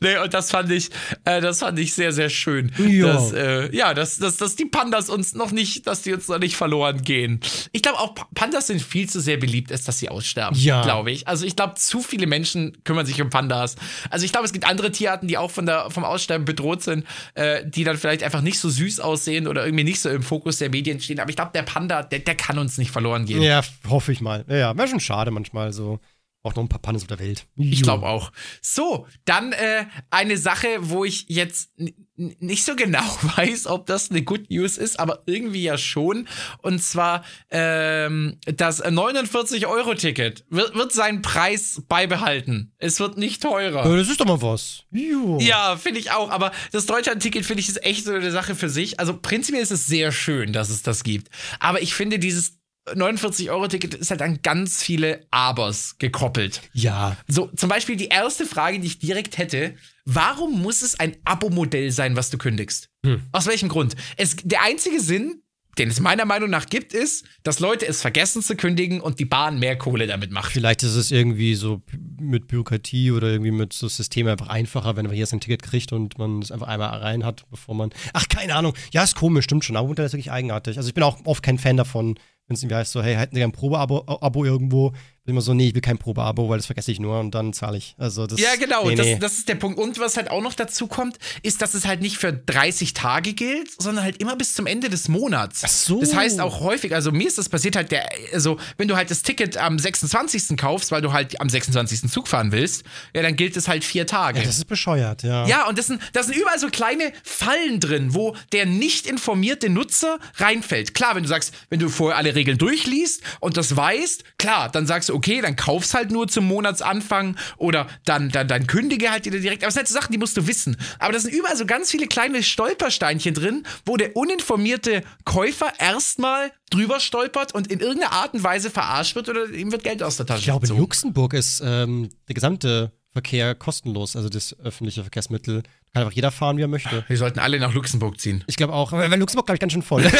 Nee, 0.00 0.16
und 0.18 0.34
das 0.34 0.50
fand 0.50 0.70
ich, 0.70 0.90
äh, 1.24 1.40
das 1.40 1.60
fand 1.60 1.78
ich 1.78 1.94
sehr, 1.94 2.12
sehr 2.12 2.30
schön. 2.30 2.72
Ja, 2.78 3.06
dass, 3.06 3.32
äh, 3.32 3.74
ja 3.74 3.94
dass, 3.94 4.18
dass, 4.18 4.36
dass 4.36 4.56
die 4.56 4.64
Pandas 4.64 5.08
uns 5.08 5.34
noch 5.34 5.50
nicht, 5.50 5.86
dass 5.86 6.02
die 6.02 6.12
uns 6.12 6.28
noch 6.28 6.38
nicht 6.38 6.56
verloren 6.56 7.02
gehen. 7.02 7.40
Ich 7.72 7.82
glaube 7.82 7.98
auch, 7.98 8.14
Pandas 8.34 8.66
sind 8.66 8.82
viel 8.82 9.08
zu 9.08 9.20
sehr 9.20 9.36
beliebt, 9.36 9.72
als 9.72 9.84
dass 9.84 9.98
sie 9.98 10.08
aussterben. 10.08 10.58
Ja. 10.58 10.82
Glaube 10.82 11.10
ich. 11.10 11.28
Also 11.28 11.46
ich 11.46 11.56
glaube, 11.56 11.74
zu 11.74 12.00
viele 12.00 12.26
Menschen 12.26 12.82
kümmern 12.84 13.06
sich 13.06 13.20
um 13.20 13.30
Pandas. 13.30 13.76
Also 14.10 14.24
ich 14.24 14.32
glaube, 14.32 14.46
es 14.46 14.52
gibt 14.52 14.66
andere 14.66 14.90
Tierarten, 14.90 15.28
die 15.28 15.38
auch 15.38 15.50
von 15.50 15.66
der, 15.66 15.90
vom 15.90 16.04
Aussterben 16.04 16.44
bedroht 16.44 16.82
sind, 16.82 17.06
äh, 17.34 17.64
die 17.66 17.84
dann 17.84 17.96
vielleicht 17.96 18.22
einfach 18.22 18.42
nicht 18.42 18.58
so 18.58 18.68
süß 18.68 19.00
aussehen 19.00 19.46
oder 19.46 19.64
irgendwie 19.64 19.84
nicht 19.84 20.00
so 20.00 20.08
im 20.08 20.22
Fokus 20.22 20.58
der 20.58 20.70
Medien 20.70 21.00
stehen. 21.00 21.20
Aber 21.20 21.30
ich 21.30 21.36
glaube, 21.36 21.52
der 21.54 21.62
Panda, 21.62 22.02
der, 22.02 22.20
der 22.20 22.34
kann 22.34 22.58
uns 22.58 22.78
nicht 22.78 22.90
verloren 22.90 23.26
gehen. 23.26 23.42
Ja, 23.42 23.62
hoffe 23.88 24.12
ich 24.12 24.20
mal. 24.20 24.44
Ja, 24.48 24.76
wäre 24.76 24.88
schon 24.88 25.00
schade 25.00 25.30
manchmal 25.30 25.72
so. 25.72 26.00
Auch 26.42 26.54
noch 26.54 26.62
ein 26.62 26.68
paar 26.70 26.80
Pannes 26.80 27.02
auf 27.02 27.08
der 27.08 27.18
Welt. 27.18 27.46
Ich 27.56 27.82
glaube 27.82 28.06
auch. 28.06 28.32
So, 28.62 29.06
dann 29.26 29.52
äh, 29.52 29.84
eine 30.08 30.38
Sache, 30.38 30.68
wo 30.80 31.04
ich 31.04 31.26
jetzt 31.28 31.70
nicht 32.16 32.64
so 32.64 32.76
genau 32.76 33.04
weiß, 33.36 33.66
ob 33.66 33.84
das 33.86 34.10
eine 34.10 34.22
Good 34.22 34.50
News 34.50 34.78
ist, 34.78 34.98
aber 34.98 35.22
irgendwie 35.26 35.62
ja 35.62 35.76
schon. 35.76 36.28
Und 36.62 36.82
zwar 36.82 37.24
ähm, 37.50 38.38
das 38.44 38.82
49-Euro-Ticket 38.82 40.46
wird, 40.48 40.74
wird 40.74 40.92
seinen 40.92 41.20
Preis 41.20 41.82
beibehalten. 41.88 42.72
Es 42.78 43.00
wird 43.00 43.18
nicht 43.18 43.42
teurer. 43.42 43.86
Ja, 43.86 43.96
das 43.96 44.08
ist 44.08 44.20
doch 44.20 44.26
mal 44.26 44.40
was. 44.40 44.84
Jo. 44.90 45.38
Ja, 45.40 45.76
finde 45.76 46.00
ich 46.00 46.10
auch. 46.10 46.30
Aber 46.30 46.52
das 46.72 46.86
Deutschland-Ticket 46.86 47.44
finde 47.44 47.60
ich 47.60 47.68
ist 47.68 47.84
echt 47.84 48.06
so 48.06 48.12
eine 48.14 48.30
Sache 48.30 48.54
für 48.54 48.70
sich. 48.70 48.98
Also 48.98 49.18
prinzipiell 49.18 49.62
ist 49.62 49.72
es 49.72 49.86
sehr 49.86 50.10
schön, 50.10 50.54
dass 50.54 50.70
es 50.70 50.82
das 50.82 51.04
gibt. 51.04 51.28
Aber 51.58 51.82
ich 51.82 51.94
finde 51.94 52.18
dieses 52.18 52.59
49-Euro-Ticket 52.88 53.94
ist 53.94 54.10
halt 54.10 54.22
an 54.22 54.40
ganz 54.42 54.82
viele 54.82 55.26
Abers 55.30 55.96
gekoppelt. 55.98 56.62
Ja. 56.72 57.16
So, 57.28 57.46
zum 57.54 57.68
Beispiel 57.68 57.96
die 57.96 58.08
erste 58.08 58.46
Frage, 58.46 58.80
die 58.80 58.86
ich 58.86 58.98
direkt 58.98 59.38
hätte: 59.38 59.74
Warum 60.04 60.62
muss 60.62 60.82
es 60.82 60.98
ein 60.98 61.16
Abo-Modell 61.24 61.90
sein, 61.92 62.16
was 62.16 62.30
du 62.30 62.38
kündigst? 62.38 62.88
Hm. 63.04 63.22
Aus 63.32 63.46
welchem 63.46 63.68
Grund? 63.68 63.96
Es, 64.16 64.36
der 64.36 64.62
einzige 64.62 65.00
Sinn, 65.00 65.42
den 65.78 65.88
es 65.88 66.00
meiner 66.00 66.24
Meinung 66.24 66.50
nach 66.50 66.66
gibt, 66.66 66.92
ist, 66.92 67.24
dass 67.42 67.60
Leute 67.60 67.86
es 67.86 68.00
vergessen 68.00 68.42
zu 68.42 68.56
kündigen 68.56 69.00
und 69.00 69.20
die 69.20 69.24
Bahn 69.24 69.58
mehr 69.58 69.78
Kohle 69.78 70.06
damit 70.06 70.30
macht. 70.30 70.52
Vielleicht 70.52 70.82
ist 70.82 70.94
es 70.94 71.10
irgendwie 71.10 71.54
so 71.54 71.82
mit 72.20 72.48
Bürokratie 72.48 73.12
oder 73.12 73.28
irgendwie 73.28 73.52
mit 73.52 73.72
so 73.72 73.88
Systemen 73.88 74.32
einfach 74.32 74.48
einfacher, 74.48 74.96
wenn 74.96 75.06
man 75.06 75.14
hier 75.14 75.26
sein 75.26 75.40
Ticket 75.40 75.62
kriegt 75.62 75.92
und 75.92 76.18
man 76.18 76.42
es 76.42 76.50
einfach 76.50 76.66
einmal 76.66 76.98
rein 76.98 77.24
hat, 77.24 77.48
bevor 77.50 77.74
man. 77.74 77.90
Ach, 78.12 78.26
keine 78.28 78.56
Ahnung. 78.56 78.74
Ja, 78.92 79.04
ist 79.04 79.16
komisch, 79.16 79.44
stimmt 79.44 79.64
schon. 79.64 79.76
Aber 79.76 79.90
ist 79.90 80.12
wirklich 80.12 80.32
eigenartig. 80.32 80.76
Also 80.76 80.88
ich 80.88 80.94
bin 80.94 81.04
auch 81.04 81.24
oft 81.24 81.42
kein 81.42 81.58
Fan 81.58 81.76
davon, 81.76 82.18
wenn 82.50 82.56
es 82.56 82.62
irgendwie 82.64 82.74
heißt, 82.74 82.90
so, 82.90 83.00
hey, 83.00 83.14
hätten 83.14 83.36
Sie 83.36 83.44
ein 83.44 83.52
Probeabo 83.52 84.02
Abo 84.06 84.44
irgendwo, 84.44 84.92
immer 85.30 85.40
so, 85.40 85.54
nee, 85.54 85.68
ich 85.68 85.74
will 85.74 85.80
kein 85.80 85.98
Probeabo, 85.98 86.48
weil 86.48 86.58
das 86.58 86.66
vergesse 86.66 86.92
ich 86.92 87.00
nur 87.00 87.18
und 87.20 87.34
dann 87.34 87.52
zahle 87.52 87.78
ich. 87.78 87.94
Also 87.98 88.26
das, 88.26 88.40
Ja, 88.40 88.56
genau, 88.56 88.88
nee, 88.88 88.94
das, 88.94 89.06
nee. 89.06 89.18
das 89.18 89.32
ist 89.38 89.48
der 89.48 89.54
Punkt. 89.54 89.78
Und 89.78 89.98
was 89.98 90.16
halt 90.16 90.30
auch 90.30 90.42
noch 90.42 90.54
dazu 90.54 90.86
kommt, 90.86 91.18
ist, 91.42 91.62
dass 91.62 91.74
es 91.74 91.86
halt 91.86 92.00
nicht 92.02 92.18
für 92.18 92.32
30 92.32 92.94
Tage 92.94 93.32
gilt, 93.32 93.70
sondern 93.80 94.04
halt 94.04 94.16
immer 94.18 94.36
bis 94.36 94.54
zum 94.54 94.66
Ende 94.66 94.88
des 94.90 95.08
Monats. 95.08 95.62
Ach 95.64 95.68
so. 95.68 96.00
Das 96.00 96.14
heißt 96.14 96.40
auch 96.40 96.60
häufig, 96.60 96.94
also 96.94 97.12
mir 97.12 97.26
ist 97.28 97.38
das 97.38 97.48
passiert 97.48 97.76
halt, 97.76 97.90
der, 97.92 98.08
also 98.32 98.58
wenn 98.76 98.88
du 98.88 98.96
halt 98.96 99.10
das 99.10 99.22
Ticket 99.22 99.56
am 99.56 99.78
26. 99.78 100.56
kaufst, 100.56 100.90
weil 100.92 101.02
du 101.02 101.12
halt 101.12 101.40
am 101.40 101.48
26. 101.48 102.10
Zug 102.10 102.28
fahren 102.28 102.52
willst, 102.52 102.84
ja, 103.14 103.22
dann 103.22 103.36
gilt 103.36 103.56
es 103.56 103.68
halt 103.68 103.84
vier 103.84 104.06
Tage. 104.06 104.38
ja, 104.40 104.44
das 104.44 104.58
ist 104.58 104.64
bescheuert, 104.66 105.22
ja. 105.22 105.46
Ja, 105.46 105.68
und 105.68 105.78
das 105.78 105.86
sind, 105.86 106.00
das 106.12 106.26
sind 106.26 106.36
überall 106.36 106.58
so 106.58 106.68
kleine 106.68 107.12
Fallen 107.22 107.80
drin, 107.80 108.14
wo 108.14 108.36
der 108.52 108.66
nicht 108.66 109.06
informierte 109.06 109.68
Nutzer 109.70 110.18
reinfällt. 110.36 110.94
Klar, 110.94 111.14
wenn 111.16 111.22
du 111.22 111.28
sagst, 111.28 111.54
wenn 111.68 111.78
du 111.80 111.88
vorher 111.88 112.16
alle 112.18 112.34
Regeln 112.34 112.58
durchliest 112.58 113.22
und 113.40 113.56
das 113.56 113.76
weißt, 113.76 114.24
klar, 114.38 114.68
dann 114.70 114.86
sagst 114.86 115.08
du, 115.08 115.14
okay, 115.14 115.19
dann 115.20 115.56
kaufst 115.56 115.94
halt 115.94 116.10
nur 116.10 116.28
zum 116.28 116.46
Monatsanfang 116.46 117.36
oder 117.56 117.86
dann, 118.04 118.30
dann, 118.30 118.48
dann 118.48 118.66
kündige 118.66 119.10
halt 119.10 119.24
wieder 119.24 119.38
direkt. 119.38 119.62
Aber 119.62 119.68
das 119.68 119.74
sind 119.74 119.80
halt 119.80 119.88
so 119.88 119.94
Sachen, 119.94 120.12
die 120.12 120.18
musst 120.18 120.36
du 120.36 120.46
wissen. 120.46 120.76
Aber 120.98 121.12
da 121.12 121.18
sind 121.18 121.34
überall 121.34 121.56
so 121.56 121.66
ganz 121.66 121.90
viele 121.90 122.06
kleine 122.06 122.42
Stolpersteinchen 122.42 123.34
drin, 123.34 123.66
wo 123.84 123.96
der 123.96 124.16
uninformierte 124.16 125.02
Käufer 125.24 125.72
erstmal 125.78 126.52
drüber 126.70 127.00
stolpert 127.00 127.54
und 127.54 127.66
in 127.66 127.80
irgendeiner 127.80 128.12
Art 128.12 128.34
und 128.34 128.42
Weise 128.42 128.70
verarscht 128.70 129.16
wird 129.16 129.28
oder 129.28 129.50
ihm 129.50 129.72
wird 129.72 129.82
Geld 129.82 130.02
aus 130.02 130.16
der 130.16 130.26
Tasche 130.26 130.40
Ich 130.40 130.44
glaube, 130.44 130.58
in 130.58 130.68
gezogen. 130.68 130.80
Luxemburg 130.80 131.34
ist 131.34 131.62
ähm, 131.64 132.08
der 132.28 132.34
gesamte 132.34 132.92
Verkehr 133.12 133.56
kostenlos, 133.56 134.14
also 134.14 134.28
das 134.28 134.56
öffentliche 134.60 135.02
Verkehrsmittel. 135.02 135.64
Kann 135.92 136.04
einfach 136.04 136.14
jeder 136.14 136.30
fahren, 136.30 136.56
wie 136.56 136.62
er 136.62 136.68
möchte. 136.68 137.04
Wir 137.08 137.16
sollten 137.16 137.40
alle 137.40 137.58
nach 137.58 137.74
Luxemburg 137.74 138.20
ziehen. 138.20 138.44
Ich 138.46 138.56
glaube 138.56 138.74
auch, 138.74 138.92
weil 138.92 139.10
Luxemburg, 139.18 139.46
glaube 139.46 139.56
ich, 139.56 139.60
ganz 139.60 139.72
schön 139.72 139.82
voll. 139.82 140.02
ja, 140.04 140.10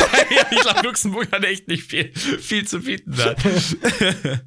ich 0.50 0.60
glaube, 0.60 0.80
Luxemburg 0.82 1.30
hat 1.30 1.44
echt 1.44 1.68
nicht 1.68 1.84
viel, 1.84 2.12
viel 2.12 2.66
zu 2.66 2.80
bieten. 2.80 3.14
Da. 3.16 3.36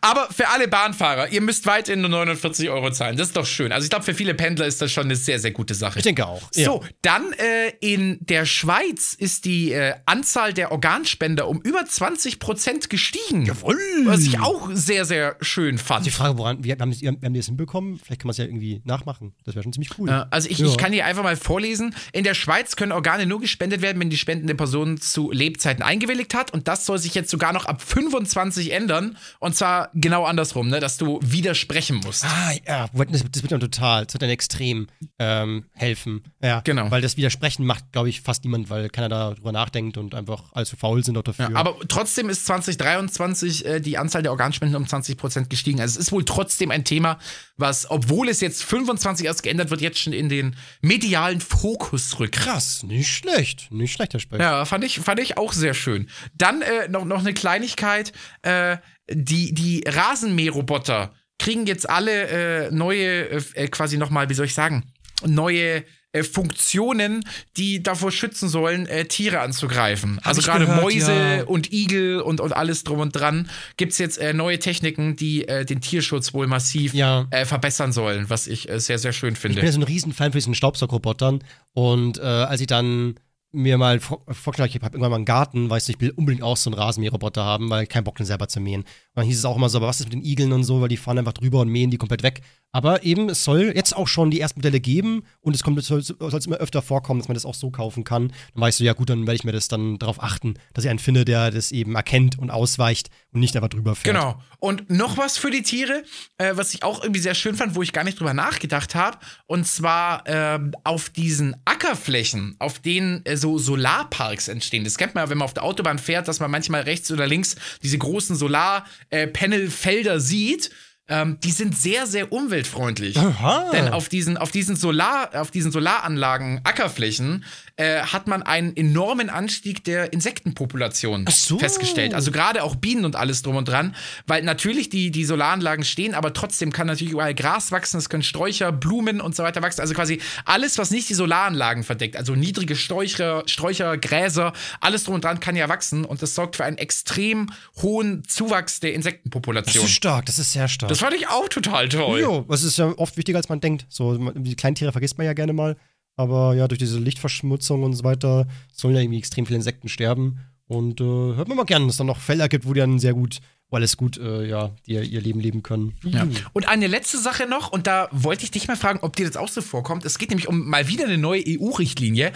Aber 0.00 0.28
für 0.30 0.48
alle 0.48 0.66
Bahnfahrer, 0.66 1.28
ihr 1.28 1.42
müsst 1.42 1.66
weiterhin 1.66 2.00
nur 2.00 2.08
49 2.08 2.70
Euro 2.70 2.90
zahlen. 2.90 3.18
Das 3.18 3.28
ist 3.28 3.36
doch 3.36 3.44
schön. 3.44 3.70
Also 3.70 3.84
ich 3.84 3.90
glaube, 3.90 4.06
für 4.06 4.14
viele 4.14 4.34
Pendler 4.34 4.66
ist 4.66 4.80
das 4.80 4.90
schon 4.90 5.04
eine 5.04 5.16
sehr, 5.16 5.38
sehr 5.38 5.50
gute 5.50 5.74
Sache. 5.74 5.98
ich 5.98 6.04
denke 6.04 6.26
auch. 6.26 6.42
So, 6.52 6.82
dann 7.02 7.32
äh, 7.34 7.72
in 7.80 8.18
der 8.20 8.46
Schweiz 8.46 9.12
ist 9.12 9.44
die 9.44 9.72
äh, 9.72 9.94
Anzahl 10.06 10.54
der 10.54 10.72
Organspender 10.72 11.48
um 11.48 11.60
über 11.60 11.84
20 11.84 12.38
Prozent 12.38 12.88
gestiegen. 12.88 13.44
Jawohl. 13.44 13.78
Was 14.04 14.22
ich 14.22 14.40
auch 14.40 14.70
sehr, 14.72 15.04
sehr 15.04 15.36
schön 15.42 15.76
fand. 15.76 16.06
Die 16.06 16.10
Frage, 16.10 16.38
woran, 16.38 16.64
wie 16.64 16.72
haben, 16.72 16.90
die, 16.90 17.06
haben 17.06 17.20
die 17.20 17.40
das 17.40 17.46
hinbekommen? 17.46 17.98
Vielleicht 18.02 18.22
kann 18.22 18.28
man 18.28 18.32
es 18.32 18.38
ja 18.38 18.46
irgendwie 18.46 18.80
nachmachen. 18.84 19.34
Das 19.44 19.54
wäre 19.54 19.62
schon 19.62 19.74
ziemlich 19.74 19.90
cool. 19.98 20.08
Ja, 20.08 20.26
also 20.30 20.45
ich, 20.46 20.58
Ja. 20.58 20.66
ich 20.66 20.76
kann 20.76 20.92
hier 20.92 21.04
einfach 21.06 21.22
mal 21.22 21.36
vorlesen. 21.36 21.94
In 22.12 22.24
der 22.24 22.34
Schweiz 22.34 22.76
können 22.76 22.92
Organe 22.92 23.26
nur 23.26 23.40
gespendet 23.40 23.82
werden, 23.82 24.00
wenn 24.00 24.10
die 24.10 24.16
spendende 24.16 24.54
Person 24.54 24.98
zu 24.98 25.30
Lebzeiten 25.30 25.82
eingewilligt 25.82 26.34
hat. 26.34 26.52
Und 26.52 26.68
das 26.68 26.86
soll 26.86 26.98
sich 26.98 27.14
jetzt 27.14 27.30
sogar 27.30 27.52
noch 27.52 27.66
ab 27.66 27.82
25 27.82 28.72
ändern. 28.72 29.16
Und 29.38 29.56
zwar 29.56 29.90
genau 29.94 30.24
andersrum, 30.24 30.68
ne? 30.68 30.80
dass 30.80 30.96
du 30.98 31.18
widersprechen 31.22 31.96
musst. 32.04 32.24
Ah, 32.24 32.52
ja, 32.66 32.88
das, 33.10 33.24
das 33.30 33.42
wird 33.42 33.52
dann 33.52 33.60
total, 33.60 34.04
das 34.06 34.14
wird 34.14 34.22
dann 34.22 34.30
extrem 34.30 34.88
ähm, 35.18 35.64
helfen. 35.72 36.22
Ja, 36.42 36.60
Genau. 36.64 36.90
Weil 36.90 37.02
das 37.02 37.16
Widersprechen 37.16 37.64
macht, 37.64 37.92
glaube 37.92 38.08
ich, 38.08 38.20
fast 38.22 38.44
niemand, 38.44 38.70
weil 38.70 38.88
keiner 38.88 39.08
darüber 39.08 39.52
nachdenkt 39.52 39.96
und 39.98 40.14
einfach 40.14 40.44
alle 40.52 40.66
zu 40.66 40.76
faul 40.76 41.04
sind 41.04 41.16
auch 41.16 41.22
dafür. 41.22 41.50
Ja, 41.50 41.56
aber 41.56 41.76
trotzdem 41.88 42.28
ist 42.28 42.46
2023 42.46 43.64
äh, 43.66 43.80
die 43.80 43.98
Anzahl 43.98 44.22
der 44.22 44.30
Organspenden 44.32 44.76
um 44.76 44.84
20% 44.84 45.48
gestiegen. 45.48 45.80
Also 45.80 45.98
es 45.98 46.06
ist 46.06 46.12
wohl 46.12 46.24
trotzdem 46.24 46.70
ein 46.70 46.84
Thema, 46.84 47.18
was, 47.56 47.90
obwohl 47.90 48.28
es 48.28 48.40
jetzt 48.40 48.62
25 48.64 49.26
erst 49.26 49.42
geändert 49.42 49.70
wird, 49.70 49.80
jetzt 49.80 49.98
schon 49.98 50.12
in 50.12 50.28
den 50.28 50.35
medialen 50.80 51.40
Fokus 51.40 52.18
rückt. 52.18 52.36
Krass, 52.36 52.82
nicht 52.82 53.08
schlecht. 53.08 53.68
Nicht 53.70 53.92
schlecht, 53.92 54.12
Herr 54.12 54.20
Specht. 54.20 54.42
Ja, 54.42 54.64
fand 54.64 54.84
ich, 54.84 55.00
fand 55.00 55.20
ich 55.20 55.36
auch 55.38 55.52
sehr 55.52 55.74
schön. 55.74 56.08
Dann 56.34 56.62
äh, 56.62 56.88
noch, 56.88 57.04
noch 57.04 57.20
eine 57.20 57.34
Kleinigkeit. 57.34 58.12
Äh, 58.42 58.78
die, 59.10 59.54
die 59.54 59.84
Rasenmäherroboter 59.86 61.14
kriegen 61.38 61.66
jetzt 61.66 61.88
alle 61.88 62.66
äh, 62.66 62.70
neue, 62.70 63.30
äh, 63.30 63.68
quasi 63.68 63.98
nochmal, 63.98 64.28
wie 64.28 64.34
soll 64.34 64.46
ich 64.46 64.54
sagen, 64.54 64.84
neue 65.24 65.84
äh, 66.16 66.22
Funktionen, 66.24 67.24
die 67.56 67.82
davor 67.82 68.10
schützen 68.10 68.48
sollen, 68.48 68.86
äh, 68.86 69.04
Tiere 69.06 69.40
anzugreifen. 69.40 70.18
also 70.22 70.40
ich 70.40 70.46
gerade 70.46 70.66
Mäuse 70.66 71.12
ja. 71.12 71.42
und 71.44 71.72
Igel 71.72 72.20
und, 72.20 72.40
und 72.40 72.52
alles 72.52 72.84
drum 72.84 73.00
und 73.00 73.12
dran 73.12 73.48
gibt's 73.76 73.98
jetzt 73.98 74.18
äh, 74.18 74.32
neue 74.32 74.58
Techniken, 74.58 75.16
die 75.16 75.46
äh, 75.48 75.64
den 75.64 75.80
Tierschutz 75.80 76.34
wohl 76.34 76.46
massiv 76.46 76.94
Ja. 76.94 77.26
äh, 77.30 77.44
verbessern 77.44 77.92
sollen, 77.92 78.28
was 78.28 78.46
ich 78.46 78.68
sehr, 78.76 78.98
sehr 78.98 79.12
schön 79.12 79.34
Ich 79.34 79.40
bin 79.42 79.52
finde. 79.52 79.66
ja 79.66 79.72
so 79.72 79.80
ein 79.80 79.84
Riesenfan 79.84 80.32
von 80.32 80.38
diesen 80.38 80.54
Staubsaugrobotern. 80.54 81.42
Und 81.72 82.18
als 82.20 82.60
ich 82.60 82.66
dann 82.66 83.16
mir 83.52 83.78
mal 83.78 84.00
vor- 84.00 84.22
vorgestellt 84.30 84.70
ich 84.74 84.82
habe 84.82 84.86
irgendwann 84.94 85.10
mal 85.10 85.16
einen 85.16 85.24
Garten, 85.24 85.70
weißt 85.70 85.88
du, 85.88 85.92
ich 85.92 86.00
will 86.00 86.10
unbedingt 86.10 86.42
auch 86.42 86.56
so 86.56 86.70
einen 86.70 86.78
Rasenmäherroboter 86.78 87.42
haben, 87.44 87.70
weil 87.70 87.84
ich 87.84 87.88
keinen 87.88 88.04
Bock 88.04 88.16
den 88.16 88.26
selber 88.26 88.48
zu 88.48 88.60
mähen. 88.60 88.82
Und 88.82 88.86
dann 89.14 89.24
hieß 89.26 89.38
es 89.38 89.44
auch 89.44 89.56
immer 89.56 89.68
so, 89.68 89.78
aber 89.78 89.86
was 89.86 90.00
ist 90.00 90.06
mit 90.06 90.12
den 90.14 90.24
Igeln 90.24 90.52
und 90.52 90.64
so, 90.64 90.80
weil 90.80 90.88
die 90.88 90.96
fahren 90.96 91.18
einfach 91.18 91.32
drüber 91.32 91.60
und 91.60 91.68
mähen 91.68 91.90
die 91.90 91.96
komplett 91.98 92.22
weg. 92.22 92.42
Aber 92.72 93.04
eben, 93.04 93.30
es 93.30 93.42
soll 93.42 93.72
jetzt 93.74 93.96
auch 93.96 94.06
schon 94.08 94.30
die 94.30 94.40
ersten 94.40 94.58
Modelle 94.60 94.80
geben 94.80 95.22
und 95.40 95.54
es 95.54 95.62
es 95.66 95.86
soll 95.86 96.00
es 96.34 96.46
immer 96.46 96.56
öfter 96.56 96.82
vorkommen, 96.82 97.20
dass 97.20 97.28
man 97.28 97.34
das 97.34 97.46
auch 97.46 97.54
so 97.54 97.70
kaufen 97.70 98.04
kann. 98.04 98.28
Dann 98.52 98.60
weißt 98.62 98.80
du, 98.80 98.84
ja 98.84 98.92
gut, 98.92 99.08
dann 99.08 99.20
werde 99.26 99.36
ich 99.36 99.44
mir 99.44 99.52
das 99.52 99.68
dann 99.68 99.98
darauf 99.98 100.22
achten, 100.22 100.54
dass 100.74 100.84
ich 100.84 100.90
einen 100.90 100.98
finde, 100.98 101.24
der 101.24 101.50
das 101.50 101.72
eben 101.72 101.94
erkennt 101.94 102.38
und 102.38 102.50
ausweicht 102.50 103.08
und 103.32 103.40
nicht 103.40 103.56
einfach 103.56 103.70
drüber 103.70 103.94
fährt. 103.94 104.14
Genau. 104.14 104.42
Und 104.58 104.90
noch 104.90 105.16
was 105.16 105.38
für 105.38 105.50
die 105.50 105.62
Tiere, 105.62 106.02
äh, 106.36 106.52
was 106.56 106.74
ich 106.74 106.82
auch 106.82 107.02
irgendwie 107.02 107.20
sehr 107.20 107.34
schön 107.34 107.54
fand, 107.54 107.76
wo 107.76 107.82
ich 107.82 107.92
gar 107.94 108.04
nicht 108.04 108.20
drüber 108.20 108.34
nachgedacht 108.34 108.94
habe. 108.94 109.18
Und 109.46 109.66
zwar 109.66 110.24
ähm, 110.26 110.72
auf 110.84 111.08
diesen 111.08 111.56
Ackerflächen, 111.64 112.56
auf 112.58 112.78
denen 112.80 113.24
äh, 113.24 113.35
so 113.36 113.58
Solarparks 113.58 114.48
entstehen. 114.48 114.84
Das 114.84 114.96
kennt 114.98 115.14
man 115.14 115.24
ja, 115.24 115.30
wenn 115.30 115.38
man 115.38 115.44
auf 115.46 115.54
der 115.54 115.64
Autobahn 115.64 115.98
fährt, 115.98 116.28
dass 116.28 116.40
man 116.40 116.50
manchmal 116.50 116.82
rechts 116.82 117.10
oder 117.10 117.26
links 117.26 117.56
diese 117.82 117.98
großen 117.98 118.36
Solarpanelfelder 118.36 120.20
sieht. 120.20 120.70
Ähm, 121.08 121.38
die 121.40 121.52
sind 121.52 121.76
sehr, 121.76 122.06
sehr 122.06 122.32
umweltfreundlich. 122.32 123.16
Aha. 123.16 123.70
Denn 123.72 123.88
auf 123.88 124.08
diesen, 124.08 124.36
auf 124.36 124.50
diesen 124.50 124.74
Solar, 124.74 125.30
auf 125.34 125.52
diesen 125.52 125.70
Solaranlagen, 125.70 126.60
Ackerflächen, 126.64 127.44
äh, 127.76 128.00
hat 128.00 128.26
man 128.26 128.42
einen 128.42 128.74
enormen 128.76 129.28
Anstieg 129.28 129.84
der 129.84 130.12
Insektenpopulation 130.12 131.26
so. 131.28 131.58
festgestellt. 131.58 132.14
Also 132.14 132.30
gerade 132.30 132.62
auch 132.62 132.76
Bienen 132.76 133.04
und 133.04 133.16
alles 133.16 133.42
drum 133.42 133.56
und 133.56 133.68
dran, 133.68 133.94
weil 134.26 134.42
natürlich 134.42 134.88
die, 134.88 135.10
die 135.10 135.24
Solaranlagen 135.24 135.84
stehen, 135.84 136.14
aber 136.14 136.32
trotzdem 136.32 136.72
kann 136.72 136.86
natürlich 136.86 137.12
überall 137.12 137.34
Gras 137.34 137.72
wachsen, 137.72 137.98
es 137.98 138.08
können 138.08 138.22
Sträucher, 138.22 138.72
Blumen 138.72 139.20
und 139.20 139.36
so 139.36 139.42
weiter 139.42 139.62
wachsen. 139.62 139.82
Also 139.82 139.94
quasi 139.94 140.20
alles, 140.44 140.78
was 140.78 140.90
nicht 140.90 141.08
die 141.08 141.14
Solaranlagen 141.14 141.84
verdeckt, 141.84 142.16
also 142.16 142.34
niedrige 142.34 142.76
Sträucher, 142.76 143.42
Sträucher, 143.46 143.98
Gräser, 143.98 144.52
alles 144.80 145.04
drum 145.04 145.16
und 145.16 145.24
dran 145.24 145.40
kann 145.40 145.54
ja 145.54 145.68
wachsen 145.68 146.04
und 146.04 146.22
das 146.22 146.34
sorgt 146.34 146.56
für 146.56 146.64
einen 146.64 146.78
extrem 146.78 147.50
hohen 147.82 148.24
Zuwachs 148.26 148.80
der 148.80 148.90
Das 148.90 148.96
Insektenpopulation. 148.96 149.84
ist 149.84 149.90
stark, 149.90 150.26
das 150.26 150.38
ist 150.38 150.52
sehr 150.52 150.68
stark. 150.68 150.88
Das 150.88 151.00
fand 151.00 151.14
ich 151.14 151.28
auch 151.28 151.48
total 151.48 151.88
toll. 151.88 152.20
Jo, 152.20 152.46
das 152.48 152.62
ist 152.62 152.78
ja 152.78 152.86
oft 152.96 153.16
wichtiger, 153.16 153.36
als 153.36 153.48
man 153.48 153.60
denkt. 153.60 153.86
So, 153.88 154.16
die 154.32 154.56
Kleintiere 154.56 154.92
vergisst 154.92 155.18
man 155.18 155.26
ja 155.26 155.34
gerne 155.34 155.52
mal. 155.52 155.76
Aber 156.16 156.54
ja, 156.54 156.66
durch 156.66 156.78
diese 156.78 156.98
Lichtverschmutzung 156.98 157.82
und 157.82 157.94
so 157.94 158.04
weiter 158.04 158.46
sollen 158.72 158.94
ja 158.94 159.02
irgendwie 159.02 159.18
extrem 159.18 159.46
viele 159.46 159.56
Insekten 159.56 159.88
sterben. 159.88 160.40
Und 160.66 161.00
äh, 161.00 161.04
hört 161.04 161.48
man 161.48 161.56
mal 161.56 161.64
gerne, 161.64 161.86
dass 161.86 161.94
es 161.94 161.98
dann 161.98 162.08
noch 162.08 162.18
Felder 162.18 162.48
gibt, 162.48 162.66
wo 162.66 162.72
die 162.72 162.80
dann 162.80 162.98
sehr 162.98 163.14
gut, 163.14 163.38
wo 163.68 163.76
alles 163.76 163.96
gut, 163.96 164.18
äh, 164.18 164.46
ja, 164.48 164.74
die 164.86 164.94
ihr 164.94 165.20
Leben 165.20 165.38
leben 165.38 165.62
können. 165.62 165.94
Ja. 166.02 166.26
Und 166.54 166.68
eine 166.68 166.88
letzte 166.88 167.18
Sache 167.18 167.46
noch, 167.46 167.70
und 167.70 167.86
da 167.86 168.08
wollte 168.10 168.42
ich 168.42 168.50
dich 168.50 168.66
mal 168.66 168.76
fragen, 168.76 168.98
ob 169.02 169.14
dir 169.14 169.26
das 169.26 169.36
auch 169.36 169.48
so 169.48 169.62
vorkommt. 169.62 170.04
Es 170.04 170.18
geht 170.18 170.30
nämlich 170.30 170.48
um 170.48 170.68
mal 170.68 170.88
wieder 170.88 171.04
eine 171.04 171.18
neue 171.18 171.44
EU-Richtlinie. 171.46 172.32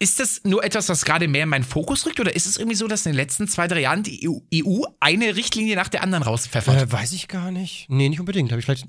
Ist 0.00 0.18
das 0.18 0.42
nur 0.44 0.64
etwas, 0.64 0.88
was 0.88 1.04
gerade 1.04 1.28
mehr 1.28 1.44
in 1.44 1.50
meinen 1.50 1.64
Fokus 1.64 2.04
rückt, 2.04 2.18
oder 2.18 2.34
ist 2.34 2.46
es 2.46 2.56
irgendwie 2.56 2.76
so, 2.76 2.88
dass 2.88 3.06
in 3.06 3.12
den 3.12 3.16
letzten 3.16 3.46
zwei, 3.46 3.68
drei 3.68 3.82
Jahren 3.82 4.02
die 4.02 4.28
EU, 4.28 4.38
EU 4.52 4.82
eine 4.98 5.36
Richtlinie 5.36 5.76
nach 5.76 5.88
der 5.88 6.02
anderen 6.02 6.24
rauspfeffert? 6.24 6.82
Äh, 6.82 6.90
weiß 6.90 7.12
ich 7.12 7.28
gar 7.28 7.52
nicht. 7.52 7.86
Nee, 7.88 8.08
nicht 8.08 8.20
unbedingt. 8.20 8.50
Hab 8.50 8.58
ich 8.58 8.64
vielleicht. 8.64 8.86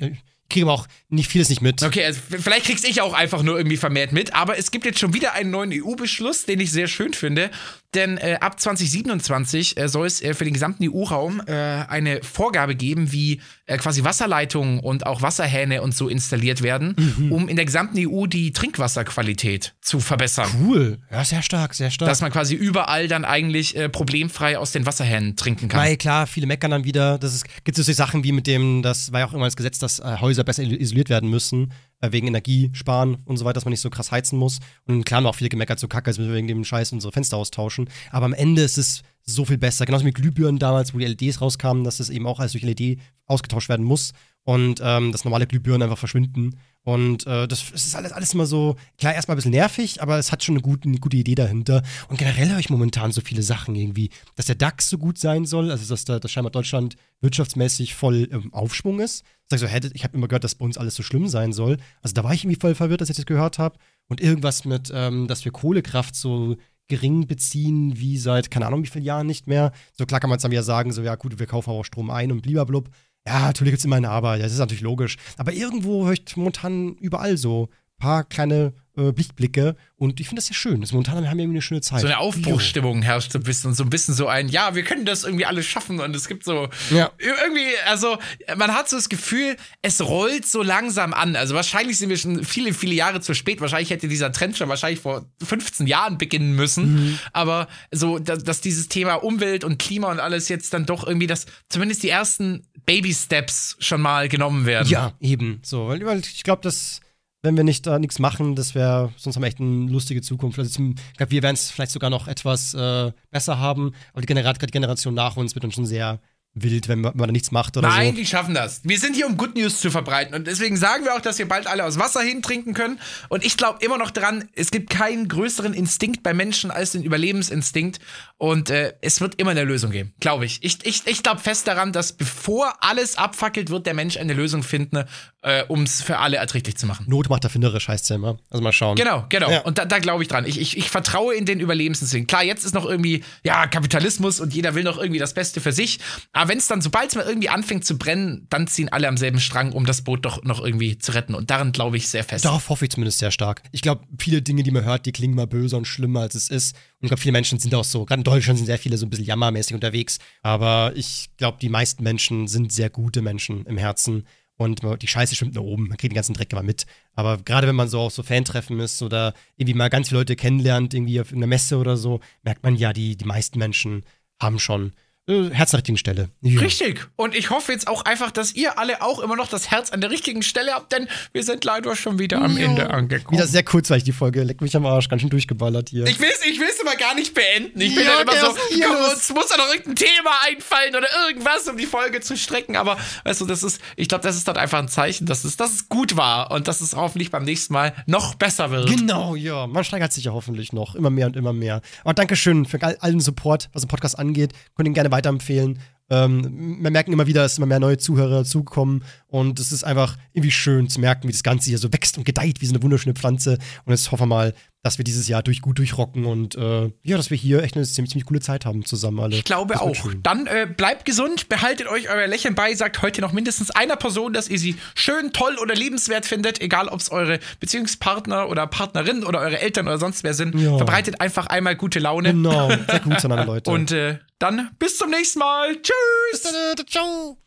Kriege 0.49 0.65
aber 0.65 0.73
auch 0.73 0.87
nicht 1.09 1.29
vieles 1.29 1.49
nicht 1.49 1.61
mit. 1.61 1.81
Okay, 1.83 2.03
also 2.05 2.19
vielleicht 2.27 2.65
krieg's 2.65 2.83
ich 2.83 3.01
auch 3.01 3.13
einfach 3.13 3.43
nur 3.43 3.57
irgendwie 3.57 3.77
vermehrt 3.77 4.11
mit, 4.11 4.33
aber 4.33 4.57
es 4.57 4.71
gibt 4.71 4.85
jetzt 4.85 4.99
schon 4.99 5.13
wieder 5.13 5.33
einen 5.33 5.51
neuen 5.51 5.71
EU-Beschluss, 5.73 6.45
den 6.45 6.59
ich 6.59 6.71
sehr 6.71 6.87
schön 6.87 7.13
finde, 7.13 7.51
denn 7.95 8.17
äh, 8.17 8.37
ab 8.39 8.59
2027 8.59 9.77
äh, 9.77 9.87
soll 9.87 10.05
es 10.05 10.21
äh, 10.21 10.35
für 10.35 10.43
den 10.43 10.53
gesamten 10.53 10.87
EU-Raum 10.87 11.41
äh, 11.47 11.53
eine 11.53 12.21
Vorgabe 12.21 12.75
geben, 12.75 13.11
wie 13.11 13.41
äh, 13.65 13.77
quasi 13.77 14.03
Wasserleitungen 14.03 14.79
und 14.79 15.07
auch 15.07 15.23
Wasserhähne 15.23 15.81
und 15.81 15.95
so 15.95 16.07
installiert 16.07 16.61
werden, 16.61 16.95
um 17.31 17.47
in 17.47 17.55
der 17.55 17.65
gesamten 17.65 17.97
EU 17.97 18.27
die 18.27 18.53
Trinkwasserqualität 18.53 19.73
zu 19.81 19.99
verbessern. 19.99 20.49
Cool. 20.61 20.99
Ja, 21.11 21.25
sehr 21.25 21.41
stark, 21.41 21.73
sehr 21.73 21.89
stark. 21.89 22.09
Dass 22.09 22.21
man 22.21 22.31
quasi 22.31 22.53
überall 22.53 23.07
dann 23.07 23.25
eigentlich 23.25 23.75
äh, 23.75 23.89
problemfrei 23.89 24.57
aus 24.57 24.71
den 24.71 24.85
Wasserhähnen 24.85 25.35
trinken 25.35 25.67
kann. 25.67 25.79
Weil 25.79 25.97
klar, 25.97 26.27
viele 26.27 26.45
meckern 26.45 26.71
dann 26.71 26.83
wieder. 26.83 27.17
Das 27.17 27.33
ist, 27.33 27.45
gibt 27.63 27.77
es 27.79 27.85
so 27.85 27.93
Sachen 27.93 28.23
wie 28.23 28.31
mit 28.31 28.45
dem, 28.45 28.83
das 28.83 29.11
war 29.11 29.21
ja 29.21 29.27
auch 29.27 29.33
immer 29.33 29.45
das 29.45 29.55
Gesetz, 29.55 29.79
dass 29.79 29.99
Häuser 29.99 30.43
besser 30.43 30.63
isoliert 30.63 31.09
werden 31.09 31.29
müssen, 31.29 31.73
äh, 32.01 32.11
wegen 32.11 32.27
Energiesparen 32.27 33.17
und 33.25 33.37
so 33.37 33.45
weiter, 33.45 33.55
dass 33.55 33.65
man 33.65 33.71
nicht 33.71 33.81
so 33.81 33.89
krass 33.89 34.11
heizen 34.11 34.37
muss. 34.37 34.59
Und 34.85 35.05
klar 35.05 35.17
haben 35.17 35.27
auch 35.27 35.35
viele 35.35 35.49
gemeckert, 35.49 35.79
so 35.79 35.87
kacke, 35.87 36.09
jetzt 36.09 36.17
müssen 36.17 36.29
wir 36.31 36.37
wegen 36.37 36.47
dem 36.47 36.63
Scheiß 36.63 36.91
unsere 36.91 37.11
Fenster 37.11 37.37
austauschen. 37.37 37.89
Aber 38.11 38.25
am 38.25 38.33
Ende 38.33 38.61
ist 38.61 38.77
es 38.77 39.01
so 39.23 39.45
viel 39.45 39.57
besser. 39.57 39.85
Genauso 39.85 40.05
mit 40.05 40.15
Glühbirnen 40.15 40.59
damals, 40.59 40.93
wo 40.93 40.97
die 40.97 41.05
LEDs 41.05 41.41
rauskamen, 41.41 41.83
dass 41.83 41.97
das 41.97 42.09
eben 42.09 42.25
auch 42.25 42.39
alles 42.39 42.53
durch 42.53 42.63
LED 42.63 42.99
ausgetauscht 43.25 43.69
werden 43.69 43.85
muss. 43.85 44.13
und 44.43 44.81
ähm, 44.83 45.11
dass 45.11 45.25
normale 45.25 45.45
Glühbirnen 45.45 45.83
einfach 45.83 45.97
verschwinden. 45.97 46.55
Und 46.83 47.27
äh, 47.27 47.47
das, 47.47 47.71
das 47.71 47.85
ist 47.85 47.95
alles, 47.95 48.11
alles 48.13 48.33
immer 48.33 48.45
so, 48.45 48.75
klar, 48.97 49.13
erstmal 49.13 49.35
ein 49.35 49.39
bisschen 49.39 49.51
nervig, 49.51 50.01
aber 50.01 50.17
es 50.17 50.31
hat 50.31 50.43
schon 50.43 50.55
eine 50.55 50.61
gute, 50.61 50.87
eine 50.87 50.97
gute 50.97 51.17
Idee 51.17 51.35
dahinter. 51.35 51.83
Und 52.07 52.17
generell 52.17 52.49
höre 52.49 52.59
ich 52.59 52.69
momentan 52.69 53.11
so 53.11 53.21
viele 53.21 53.43
Sachen 53.43 53.75
irgendwie, 53.75 54.09
dass 54.35 54.45
der 54.45 54.55
DAX 54.55 54.89
so 54.89 54.97
gut 54.97 55.17
sein 55.17 55.45
soll, 55.45 55.71
also 55.71 55.87
dass, 55.87 56.05
da, 56.05 56.19
dass 56.19 56.31
scheinbar 56.31 56.51
Deutschland 56.51 56.95
wirtschaftsmäßig 57.21 57.95
voll 57.95 58.23
im 58.31 58.53
Aufschwung 58.53 58.99
ist. 59.01 59.23
Sag 59.49 59.59
so, 59.59 59.67
hätte, 59.67 59.91
ich 59.93 60.03
habe 60.03 60.15
immer 60.15 60.27
gehört, 60.27 60.43
dass 60.43 60.55
bei 60.55 60.65
uns 60.65 60.77
alles 60.77 60.95
so 60.95 61.03
schlimm 61.03 61.27
sein 61.27 61.53
soll. 61.53 61.77
Also 62.01 62.13
da 62.13 62.23
war 62.23 62.33
ich 62.33 62.43
irgendwie 62.43 62.59
voll 62.59 62.75
verwirrt, 62.75 63.01
dass 63.01 63.09
ich 63.09 63.17
das 63.17 63.25
gehört 63.25 63.59
habe. 63.59 63.77
Und 64.07 64.21
irgendwas 64.21 64.65
mit, 64.65 64.91
ähm, 64.93 65.27
dass 65.27 65.43
wir 65.43 65.51
Kohlekraft 65.51 66.15
so 66.15 66.55
gering 66.87 67.27
beziehen, 67.27 67.97
wie 67.97 68.17
seit, 68.17 68.51
keine 68.51 68.65
Ahnung, 68.65 68.83
wie 68.83 68.87
vielen 68.87 69.05
Jahren 69.05 69.27
nicht 69.27 69.47
mehr. 69.47 69.71
So 69.93 70.05
klar 70.05 70.19
kann 70.19 70.29
man 70.29 70.37
jetzt 70.37 70.43
dann 70.43 70.51
wieder 70.51 70.63
sagen, 70.63 70.91
so, 70.91 71.01
ja 71.01 71.15
gut, 71.15 71.39
wir 71.39 71.45
kaufen 71.45 71.69
auch 71.69 71.83
Strom 71.83 72.09
ein 72.09 72.31
und 72.31 72.41
blub. 72.41 72.89
Ja, 73.29 73.41
natürlich 73.41 73.73
gibt 73.73 73.79
es 73.79 73.85
immer 73.85 73.97
eine 73.97 74.09
Aber, 74.09 74.39
das 74.39 74.51
ist 74.51 74.57
natürlich 74.57 74.81
logisch. 74.81 75.17
Aber 75.37 75.53
irgendwo 75.53 76.05
höre 76.05 76.13
ich 76.13 76.35
momentan 76.35 76.95
überall 76.95 77.37
so 77.37 77.65
ein 77.65 77.99
paar 77.99 78.23
kleine 78.23 78.73
äh, 78.99 79.11
Blickblicke 79.11 79.75
und 79.95 80.19
ich 80.19 80.27
finde 80.27 80.39
das 80.39 80.47
sehr 80.47 80.55
schön. 80.55 80.81
Das 80.81 80.91
momentan 80.91 81.15
haben 81.15 81.37
wir 81.37 81.43
irgendwie 81.43 81.57
eine 81.57 81.61
schöne 81.61 81.81
Zeit. 81.81 82.01
So 82.01 82.07
eine 82.07 82.17
Aufbruchsstimmung 82.19 83.01
herrscht 83.01 83.31
so 83.31 83.39
ein 83.39 83.43
bisschen 83.43 83.69
und 83.69 83.75
so 83.75 83.83
ein 83.83 83.89
bisschen 83.89 84.13
so 84.13 84.27
ein, 84.27 84.49
ja, 84.49 84.75
wir 84.75 84.83
können 84.83 85.05
das 85.05 85.23
irgendwie 85.23 85.45
alles 85.45 85.65
schaffen 85.65 85.99
und 85.99 86.15
es 86.15 86.27
gibt 86.27 86.43
so 86.43 86.69
Ja. 86.91 87.11
irgendwie, 87.17 87.67
also 87.87 88.17
man 88.57 88.73
hat 88.73 88.89
so 88.89 88.95
das 88.95 89.09
Gefühl, 89.09 89.55
es 89.81 90.01
rollt 90.01 90.45
so 90.45 90.63
langsam 90.63 91.13
an. 91.13 91.35
Also 91.35 91.55
wahrscheinlich 91.55 91.97
sind 91.97 92.09
wir 92.09 92.17
schon 92.17 92.43
viele, 92.43 92.73
viele 92.73 92.93
Jahre 92.95 93.21
zu 93.21 93.33
spät. 93.33 93.61
Wahrscheinlich 93.61 93.89
hätte 93.89 94.07
dieser 94.07 94.31
Trend 94.31 94.57
schon 94.57 94.69
wahrscheinlich 94.69 94.99
vor 94.99 95.25
15 95.43 95.87
Jahren 95.87 96.17
beginnen 96.17 96.53
müssen. 96.55 97.19
Aber 97.33 97.67
so, 97.91 98.19
dass, 98.19 98.43
dass 98.43 98.61
dieses 98.61 98.87
Thema 98.89 99.15
Umwelt 99.15 99.63
und 99.63 99.79
Klima 99.79 100.11
und 100.11 100.19
alles 100.19 100.49
jetzt 100.49 100.73
dann 100.73 100.85
doch 100.85 101.05
irgendwie, 101.05 101.27
dass 101.27 101.45
zumindest 101.69 102.03
die 102.03 102.09
ersten 102.09 102.63
Baby-Steps 102.85 103.77
schon 103.79 104.01
mal 104.01 104.29
genommen 104.29 104.65
werden. 104.65 104.87
Ja, 104.89 105.13
eben. 105.19 105.59
So, 105.63 105.87
weil, 105.87 106.03
weil 106.05 106.19
ich 106.19 106.43
glaube, 106.43 106.61
dass 106.61 107.01
wenn 107.41 107.55
wir 107.55 107.63
nicht 107.63 107.87
da 107.87 107.99
nichts 107.99 108.19
machen, 108.19 108.55
das 108.55 108.75
wäre, 108.75 109.13
sonst 109.17 109.35
haben 109.35 109.43
wir 109.43 109.47
echt 109.47 109.59
eine 109.59 109.89
lustige 109.91 110.21
Zukunft. 110.21 110.59
Also 110.59 110.71
zum- 110.71 110.95
ich 111.11 111.17
glaube, 111.17 111.31
wir 111.31 111.43
werden 111.43 111.55
es 111.55 111.71
vielleicht 111.71 111.91
sogar 111.91 112.09
noch 112.09 112.27
etwas 112.27 112.73
äh, 112.73 113.11
besser 113.31 113.59
haben, 113.59 113.93
aber 114.11 114.21
die, 114.21 114.27
Genera 114.27 114.53
die 114.53 114.65
Generation 114.67 115.13
nach 115.13 115.37
uns 115.37 115.55
wird 115.55 115.63
dann 115.63 115.71
schon 115.71 115.85
sehr 115.85 116.19
wild, 116.55 116.87
wenn 116.87 116.99
man, 117.01 117.13
wenn 117.13 117.19
man 117.19 117.27
da 117.27 117.31
nichts 117.31 117.51
macht 117.51 117.77
oder 117.77 117.87
Nein, 117.87 118.09
so. 118.09 118.15
die 118.17 118.25
schaffen 118.25 118.55
das. 118.55 118.81
Wir 118.83 118.97
sind 118.99 119.15
hier, 119.15 119.27
um 119.27 119.37
Good 119.37 119.55
News 119.55 119.79
zu 119.79 119.91
verbreiten. 119.91 120.33
Und 120.33 120.47
deswegen 120.47 120.77
sagen 120.77 121.05
wir 121.05 121.13
auch, 121.15 121.21
dass 121.21 121.37
wir 121.37 121.47
bald 121.47 121.67
alle 121.67 121.85
aus 121.85 121.99
Wasser 121.99 122.21
hintrinken 122.21 122.73
können. 122.73 122.99
Und 123.29 123.45
ich 123.45 123.55
glaube 123.55 123.85
immer 123.85 123.99
noch 123.99 124.09
dran, 124.09 124.49
es 124.55 124.71
gibt 124.71 124.89
keinen 124.89 125.27
größeren 125.27 125.73
Instinkt 125.75 126.23
bei 126.23 126.33
Menschen 126.33 126.71
als 126.71 126.93
den 126.93 127.03
Überlebensinstinkt. 127.03 127.99
Und 128.37 128.71
äh, 128.71 128.93
es 129.01 129.21
wird 129.21 129.35
immer 129.35 129.51
eine 129.51 129.63
Lösung 129.63 129.91
geben, 129.91 130.11
glaube 130.19 130.45
ich. 130.45 130.57
Ich, 130.63 130.79
ich, 130.85 131.03
ich 131.05 131.21
glaube 131.21 131.39
fest 131.39 131.67
daran, 131.67 131.93
dass 131.93 132.13
bevor 132.13 132.73
alles 132.81 133.15
abfackelt, 133.17 133.69
wird 133.69 133.85
der 133.85 133.93
Mensch 133.93 134.17
eine 134.17 134.33
Lösung 134.33 134.63
finden, 134.63 135.03
äh, 135.41 135.63
um 135.67 135.83
es 135.83 136.01
für 136.01 136.17
alle 136.17 136.37
erträglich 136.37 136.75
zu 136.75 136.85
machen. 136.85 137.05
Not 137.07 137.29
macht 137.29 137.43
erfinderisch, 137.45 137.87
heißt 137.87 138.09
ja 138.09 138.17
immer. 138.17 138.37
Also 138.49 138.61
mal 138.61 138.73
schauen. 138.73 138.95
Genau, 138.95 139.25
genau. 139.29 139.49
Ja. 139.49 139.61
Und 139.61 139.77
da, 139.77 139.85
da 139.85 139.99
glaube 139.99 140.21
ich 140.23 140.27
dran. 140.27 140.45
Ich, 140.45 140.59
ich, 140.59 140.77
ich 140.77 140.89
vertraue 140.89 141.33
in 141.33 141.45
den 141.45 141.59
Überlebensinstinkt. 141.59 142.27
Klar, 142.27 142.43
jetzt 142.43 142.65
ist 142.65 142.73
noch 142.73 142.85
irgendwie, 142.85 143.23
ja, 143.43 143.67
Kapitalismus 143.67 144.41
und 144.41 144.53
jeder 144.53 144.75
will 144.75 144.83
noch 144.83 144.97
irgendwie 144.97 145.19
das 145.19 145.33
Beste 145.33 145.61
für 145.61 145.71
sich. 145.71 145.99
Aber 146.33 146.49
wenn 146.49 146.57
es 146.57 146.67
dann, 146.67 146.81
sobald 146.81 147.09
es 147.09 147.15
mal 147.15 147.25
irgendwie 147.25 147.49
anfängt 147.49 147.85
zu 147.85 147.97
brennen, 147.97 148.47
dann 148.49 148.67
ziehen 148.67 148.89
alle 148.89 149.07
am 149.07 149.15
selben 149.15 149.39
Strang, 149.39 149.71
um 149.71 149.85
das 149.85 150.01
Boot 150.01 150.25
doch 150.25 150.43
noch 150.43 150.63
irgendwie 150.63 150.97
zu 150.97 151.13
retten. 151.13 151.35
Und 151.35 151.49
daran 151.49 151.71
glaube 151.71 151.95
ich 151.95 152.09
sehr 152.09 152.25
fest. 152.25 152.43
Darauf 152.43 152.67
hoffe 152.67 152.85
ich 152.85 152.91
zumindest 152.91 153.19
sehr 153.19 153.31
stark. 153.31 153.61
Ich 153.71 153.81
glaube, 153.81 154.03
viele 154.17 154.41
Dinge, 154.41 154.63
die 154.63 154.71
man 154.71 154.83
hört, 154.83 155.05
die 155.05 155.13
klingen 155.13 155.35
mal 155.35 155.47
böser 155.47 155.77
und 155.77 155.85
schlimmer, 155.85 156.21
als 156.21 156.35
es 156.35 156.49
ist. 156.49 156.75
Und 156.75 157.05
ich 157.05 157.09
glaube, 157.09 157.21
viele 157.21 157.31
Menschen 157.31 157.59
sind 157.59 157.73
auch 157.75 157.85
so, 157.85 158.03
gerade 158.03 158.19
in 158.19 158.25
Deutschland 158.25 158.57
sind 158.59 158.65
sehr 158.65 158.77
viele 158.77 158.97
so 158.97 159.05
ein 159.05 159.09
bisschen 159.09 159.25
jammermäßig 159.25 159.73
unterwegs. 159.73 160.19
Aber 160.41 160.91
ich 160.95 161.29
glaube, 161.37 161.59
die 161.61 161.69
meisten 161.69 162.03
Menschen 162.03 162.49
sind 162.49 162.73
sehr 162.73 162.89
gute 162.89 163.21
Menschen 163.21 163.65
im 163.65 163.77
Herzen. 163.77 164.25
Und 164.59 164.81
die 165.01 165.07
Scheiße 165.07 165.35
schwimmt 165.35 165.55
nach 165.55 165.61
oben, 165.61 165.87
man 165.87 165.95
kriegt 165.95 166.11
den 166.11 166.17
ganzen 166.17 166.33
Dreck 166.33 166.51
immer 166.51 166.63
mit. 166.63 166.85
Aber 167.15 167.37
gerade 167.37 167.65
wenn 167.65 167.77
man 167.77 167.87
so 167.87 168.01
auf 168.01 168.13
so 168.13 168.23
Fantreffen 168.23 168.77
ist 168.81 169.01
oder 169.01 169.33
irgendwie 169.55 169.73
mal 169.73 169.89
ganz 169.89 170.09
viele 170.09 170.19
Leute 170.19 170.35
kennenlernt, 170.35 170.93
irgendwie 170.93 171.21
auf 171.21 171.31
einer 171.31 171.47
Messe 171.47 171.77
oder 171.77 171.95
so, 171.95 172.19
merkt 172.43 172.61
man 172.61 172.75
ja, 172.75 172.91
die, 172.91 173.15
die 173.15 173.23
meisten 173.23 173.57
Menschen 173.57 174.03
haben 174.37 174.59
schon 174.59 174.91
äh, 175.29 175.49
Herz 175.51 175.69
an 175.73 175.77
der 175.77 175.79
richtigen 175.79 175.97
Stelle. 175.97 176.29
Ja. 176.41 176.59
Richtig. 176.59 177.07
Und 177.15 177.35
ich 177.35 177.49
hoffe 177.49 177.71
jetzt 177.71 177.87
auch 177.87 178.03
einfach, 178.05 178.31
dass 178.31 178.53
ihr 178.53 178.77
alle 178.79 179.01
auch 179.01 179.19
immer 179.19 179.35
noch 179.35 179.47
das 179.47 179.71
Herz 179.71 179.91
an 179.91 180.01
der 180.01 180.09
richtigen 180.09 180.41
Stelle 180.43 180.73
habt, 180.73 180.91
denn 180.91 181.07
wir 181.31 181.43
sind 181.43 181.63
leider 181.63 181.95
schon 181.95 182.19
wieder 182.19 182.41
am 182.41 182.57
Ende 182.57 182.89
angekommen. 182.89 183.37
Wieder 183.37 183.47
sehr 183.47 183.63
kurzweilig 183.63 184.03
die 184.03 184.11
Folge, 184.11 184.43
leck 184.43 184.61
mich 184.61 184.75
am 184.75 184.85
Arsch, 184.85 185.07
ganz 185.09 185.21
schön 185.21 185.29
durchgeballert 185.29 185.89
hier. 185.89 186.05
Ich 186.07 186.19
will 186.19 186.29
es 186.33 186.45
ich 186.45 186.59
will's 186.59 186.79
immer 186.81 186.95
gar 186.95 187.13
nicht 187.15 187.33
beenden. 187.33 187.79
Ich 187.79 187.95
bin 187.95 188.03
Ja, 188.03 188.23
dann 188.23 188.35
immer 188.35 188.45
so, 188.47 188.55
komm, 188.83 189.11
uns 189.11 189.29
muss 189.33 189.47
da 189.47 189.57
noch 189.57 189.67
irgendein 189.69 189.95
Thema 189.95 190.31
einfallen 190.47 190.95
oder 190.95 191.07
irgendwas, 191.27 191.67
um 191.67 191.77
die 191.77 191.85
Folge 191.85 192.21
zu 192.21 192.35
strecken. 192.35 192.75
Aber 192.75 192.97
weißt 193.23 193.41
du, 193.41 193.45
das 193.45 193.63
ist, 193.63 193.79
ich 193.95 194.07
glaube, 194.07 194.23
das 194.23 194.35
ist 194.35 194.47
dann 194.47 194.57
einfach 194.57 194.79
ein 194.79 194.87
Zeichen, 194.87 195.25
dass 195.27 195.43
es, 195.43 195.57
dass 195.57 195.71
es 195.73 195.89
gut 195.89 196.15
war 196.17 196.51
und 196.51 196.67
dass 196.67 196.81
es 196.81 196.95
hoffentlich 196.95 197.29
beim 197.31 197.43
nächsten 197.43 197.73
Mal 197.73 197.93
noch 198.07 198.35
besser 198.35 198.71
wird. 198.71 198.89
Genau, 198.89 199.35
ja. 199.35 199.67
Man 199.67 199.83
steigert 199.83 200.11
sich 200.13 200.23
ja 200.25 200.31
hoffentlich 200.31 200.73
noch. 200.73 200.95
Immer 200.95 201.09
mehr 201.09 201.27
und 201.27 201.35
immer 201.35 201.53
mehr. 201.53 201.81
Aber 202.03 202.13
Dankeschön 202.13 202.65
für 202.65 202.81
all- 202.81 202.97
allen 203.01 203.19
Support, 203.19 203.69
was 203.73 203.83
den 203.83 203.87
Podcast 203.89 204.17
angeht. 204.17 204.53
Könnt 204.75 204.87
ihn 204.87 204.93
gerne 204.93 205.11
weiterempfehlen. 205.19 205.79
Ähm, 206.09 206.77
wir 206.81 206.91
merken 206.91 207.13
immer 207.13 207.27
wieder, 207.27 207.43
dass 207.43 207.57
immer 207.57 207.67
mehr 207.67 207.79
neue 207.79 207.97
Zuhörer 207.97 208.39
dazukommen. 208.39 209.03
Und 209.29 209.59
es 209.59 209.71
ist 209.71 209.83
einfach 209.83 210.17
irgendwie 210.33 210.51
schön 210.51 210.89
zu 210.89 210.99
merken, 210.99 211.27
wie 211.27 211.31
das 211.31 211.43
Ganze 211.43 211.69
hier 211.69 211.77
so 211.77 211.93
wächst 211.93 212.17
und 212.17 212.23
gedeiht 212.23 212.61
wie 212.61 212.65
so 212.65 212.73
eine 212.73 212.81
wunderschöne 212.81 213.13
Pflanze. 213.13 213.59
Und 213.85 213.91
jetzt 213.91 214.11
hoffen 214.11 214.23
wir 214.23 214.25
mal, 214.25 214.53
dass 214.81 214.97
wir 214.97 215.03
dieses 215.03 215.27
Jahr 215.27 215.43
durch, 215.43 215.61
gut 215.61 215.77
durchrocken 215.77 216.25
und 216.25 216.55
äh, 216.55 216.89
ja, 217.03 217.17
dass 217.17 217.29
wir 217.29 217.37
hier 217.37 217.61
echt 217.61 217.75
eine 217.75 217.85
ziemlich, 217.85 218.11
ziemlich 218.11 218.25
coole 218.25 218.39
Zeit 218.39 218.65
haben 218.65 218.85
zusammen 218.85 219.19
alle. 219.19 219.35
Ich 219.35 219.43
glaube 219.43 219.81
auch. 219.81 219.93
schön. 219.93 220.23
Dann 220.23 220.47
äh, 220.47 220.65
bleibt 220.65 221.05
gesund, 221.05 221.49
behaltet 221.49 221.87
euch 221.87 222.09
euer 222.09 222.27
Lächeln 222.27 222.55
bei, 222.55 222.73
sagt 222.73 223.01
heute 223.01 223.21
noch 223.21 223.33
mindestens 223.33 223.71
einer 223.71 223.97
Person, 223.97 224.31
dass 224.31 224.47
ihr 224.47 224.57
sie 224.57 224.77
schön, 224.95 225.33
toll 225.33 225.57
oder 225.61 225.75
liebenswert 225.75 226.25
findet, 226.25 226.61
egal 226.61 226.87
ob 226.87 227.01
es 227.01 227.11
eure 227.11 227.39
Beziehungspartner 227.59 228.49
oder 228.49 228.67
Partnerin 228.67 229.25
oder 229.25 229.39
eure 229.39 229.59
Eltern 229.59 229.87
oder 229.87 229.97
sonst 229.97 230.23
wer 230.23 230.33
sind. 230.33 230.55
Ja. 230.55 230.77
Verbreitet 230.77 231.19
einfach 231.19 231.47
einmal 231.47 231.75
gute 231.75 231.99
Laune. 231.99 232.31
Genau, 232.31 232.69
sehr 232.69 233.01
gut 233.01 233.19
zueinander, 233.19 233.45
Leute. 233.53 233.69
Und 233.69 233.91
äh, 233.91 234.17
dann 234.39 234.69
bis 234.79 234.97
zum 234.97 235.09
nächsten 235.11 235.39
Mal. 235.39 235.73
Tschüss. 235.73 235.93
Bis 236.31 236.41
dann, 236.41 236.53
äh, 236.55 236.85
ciao. 236.85 237.37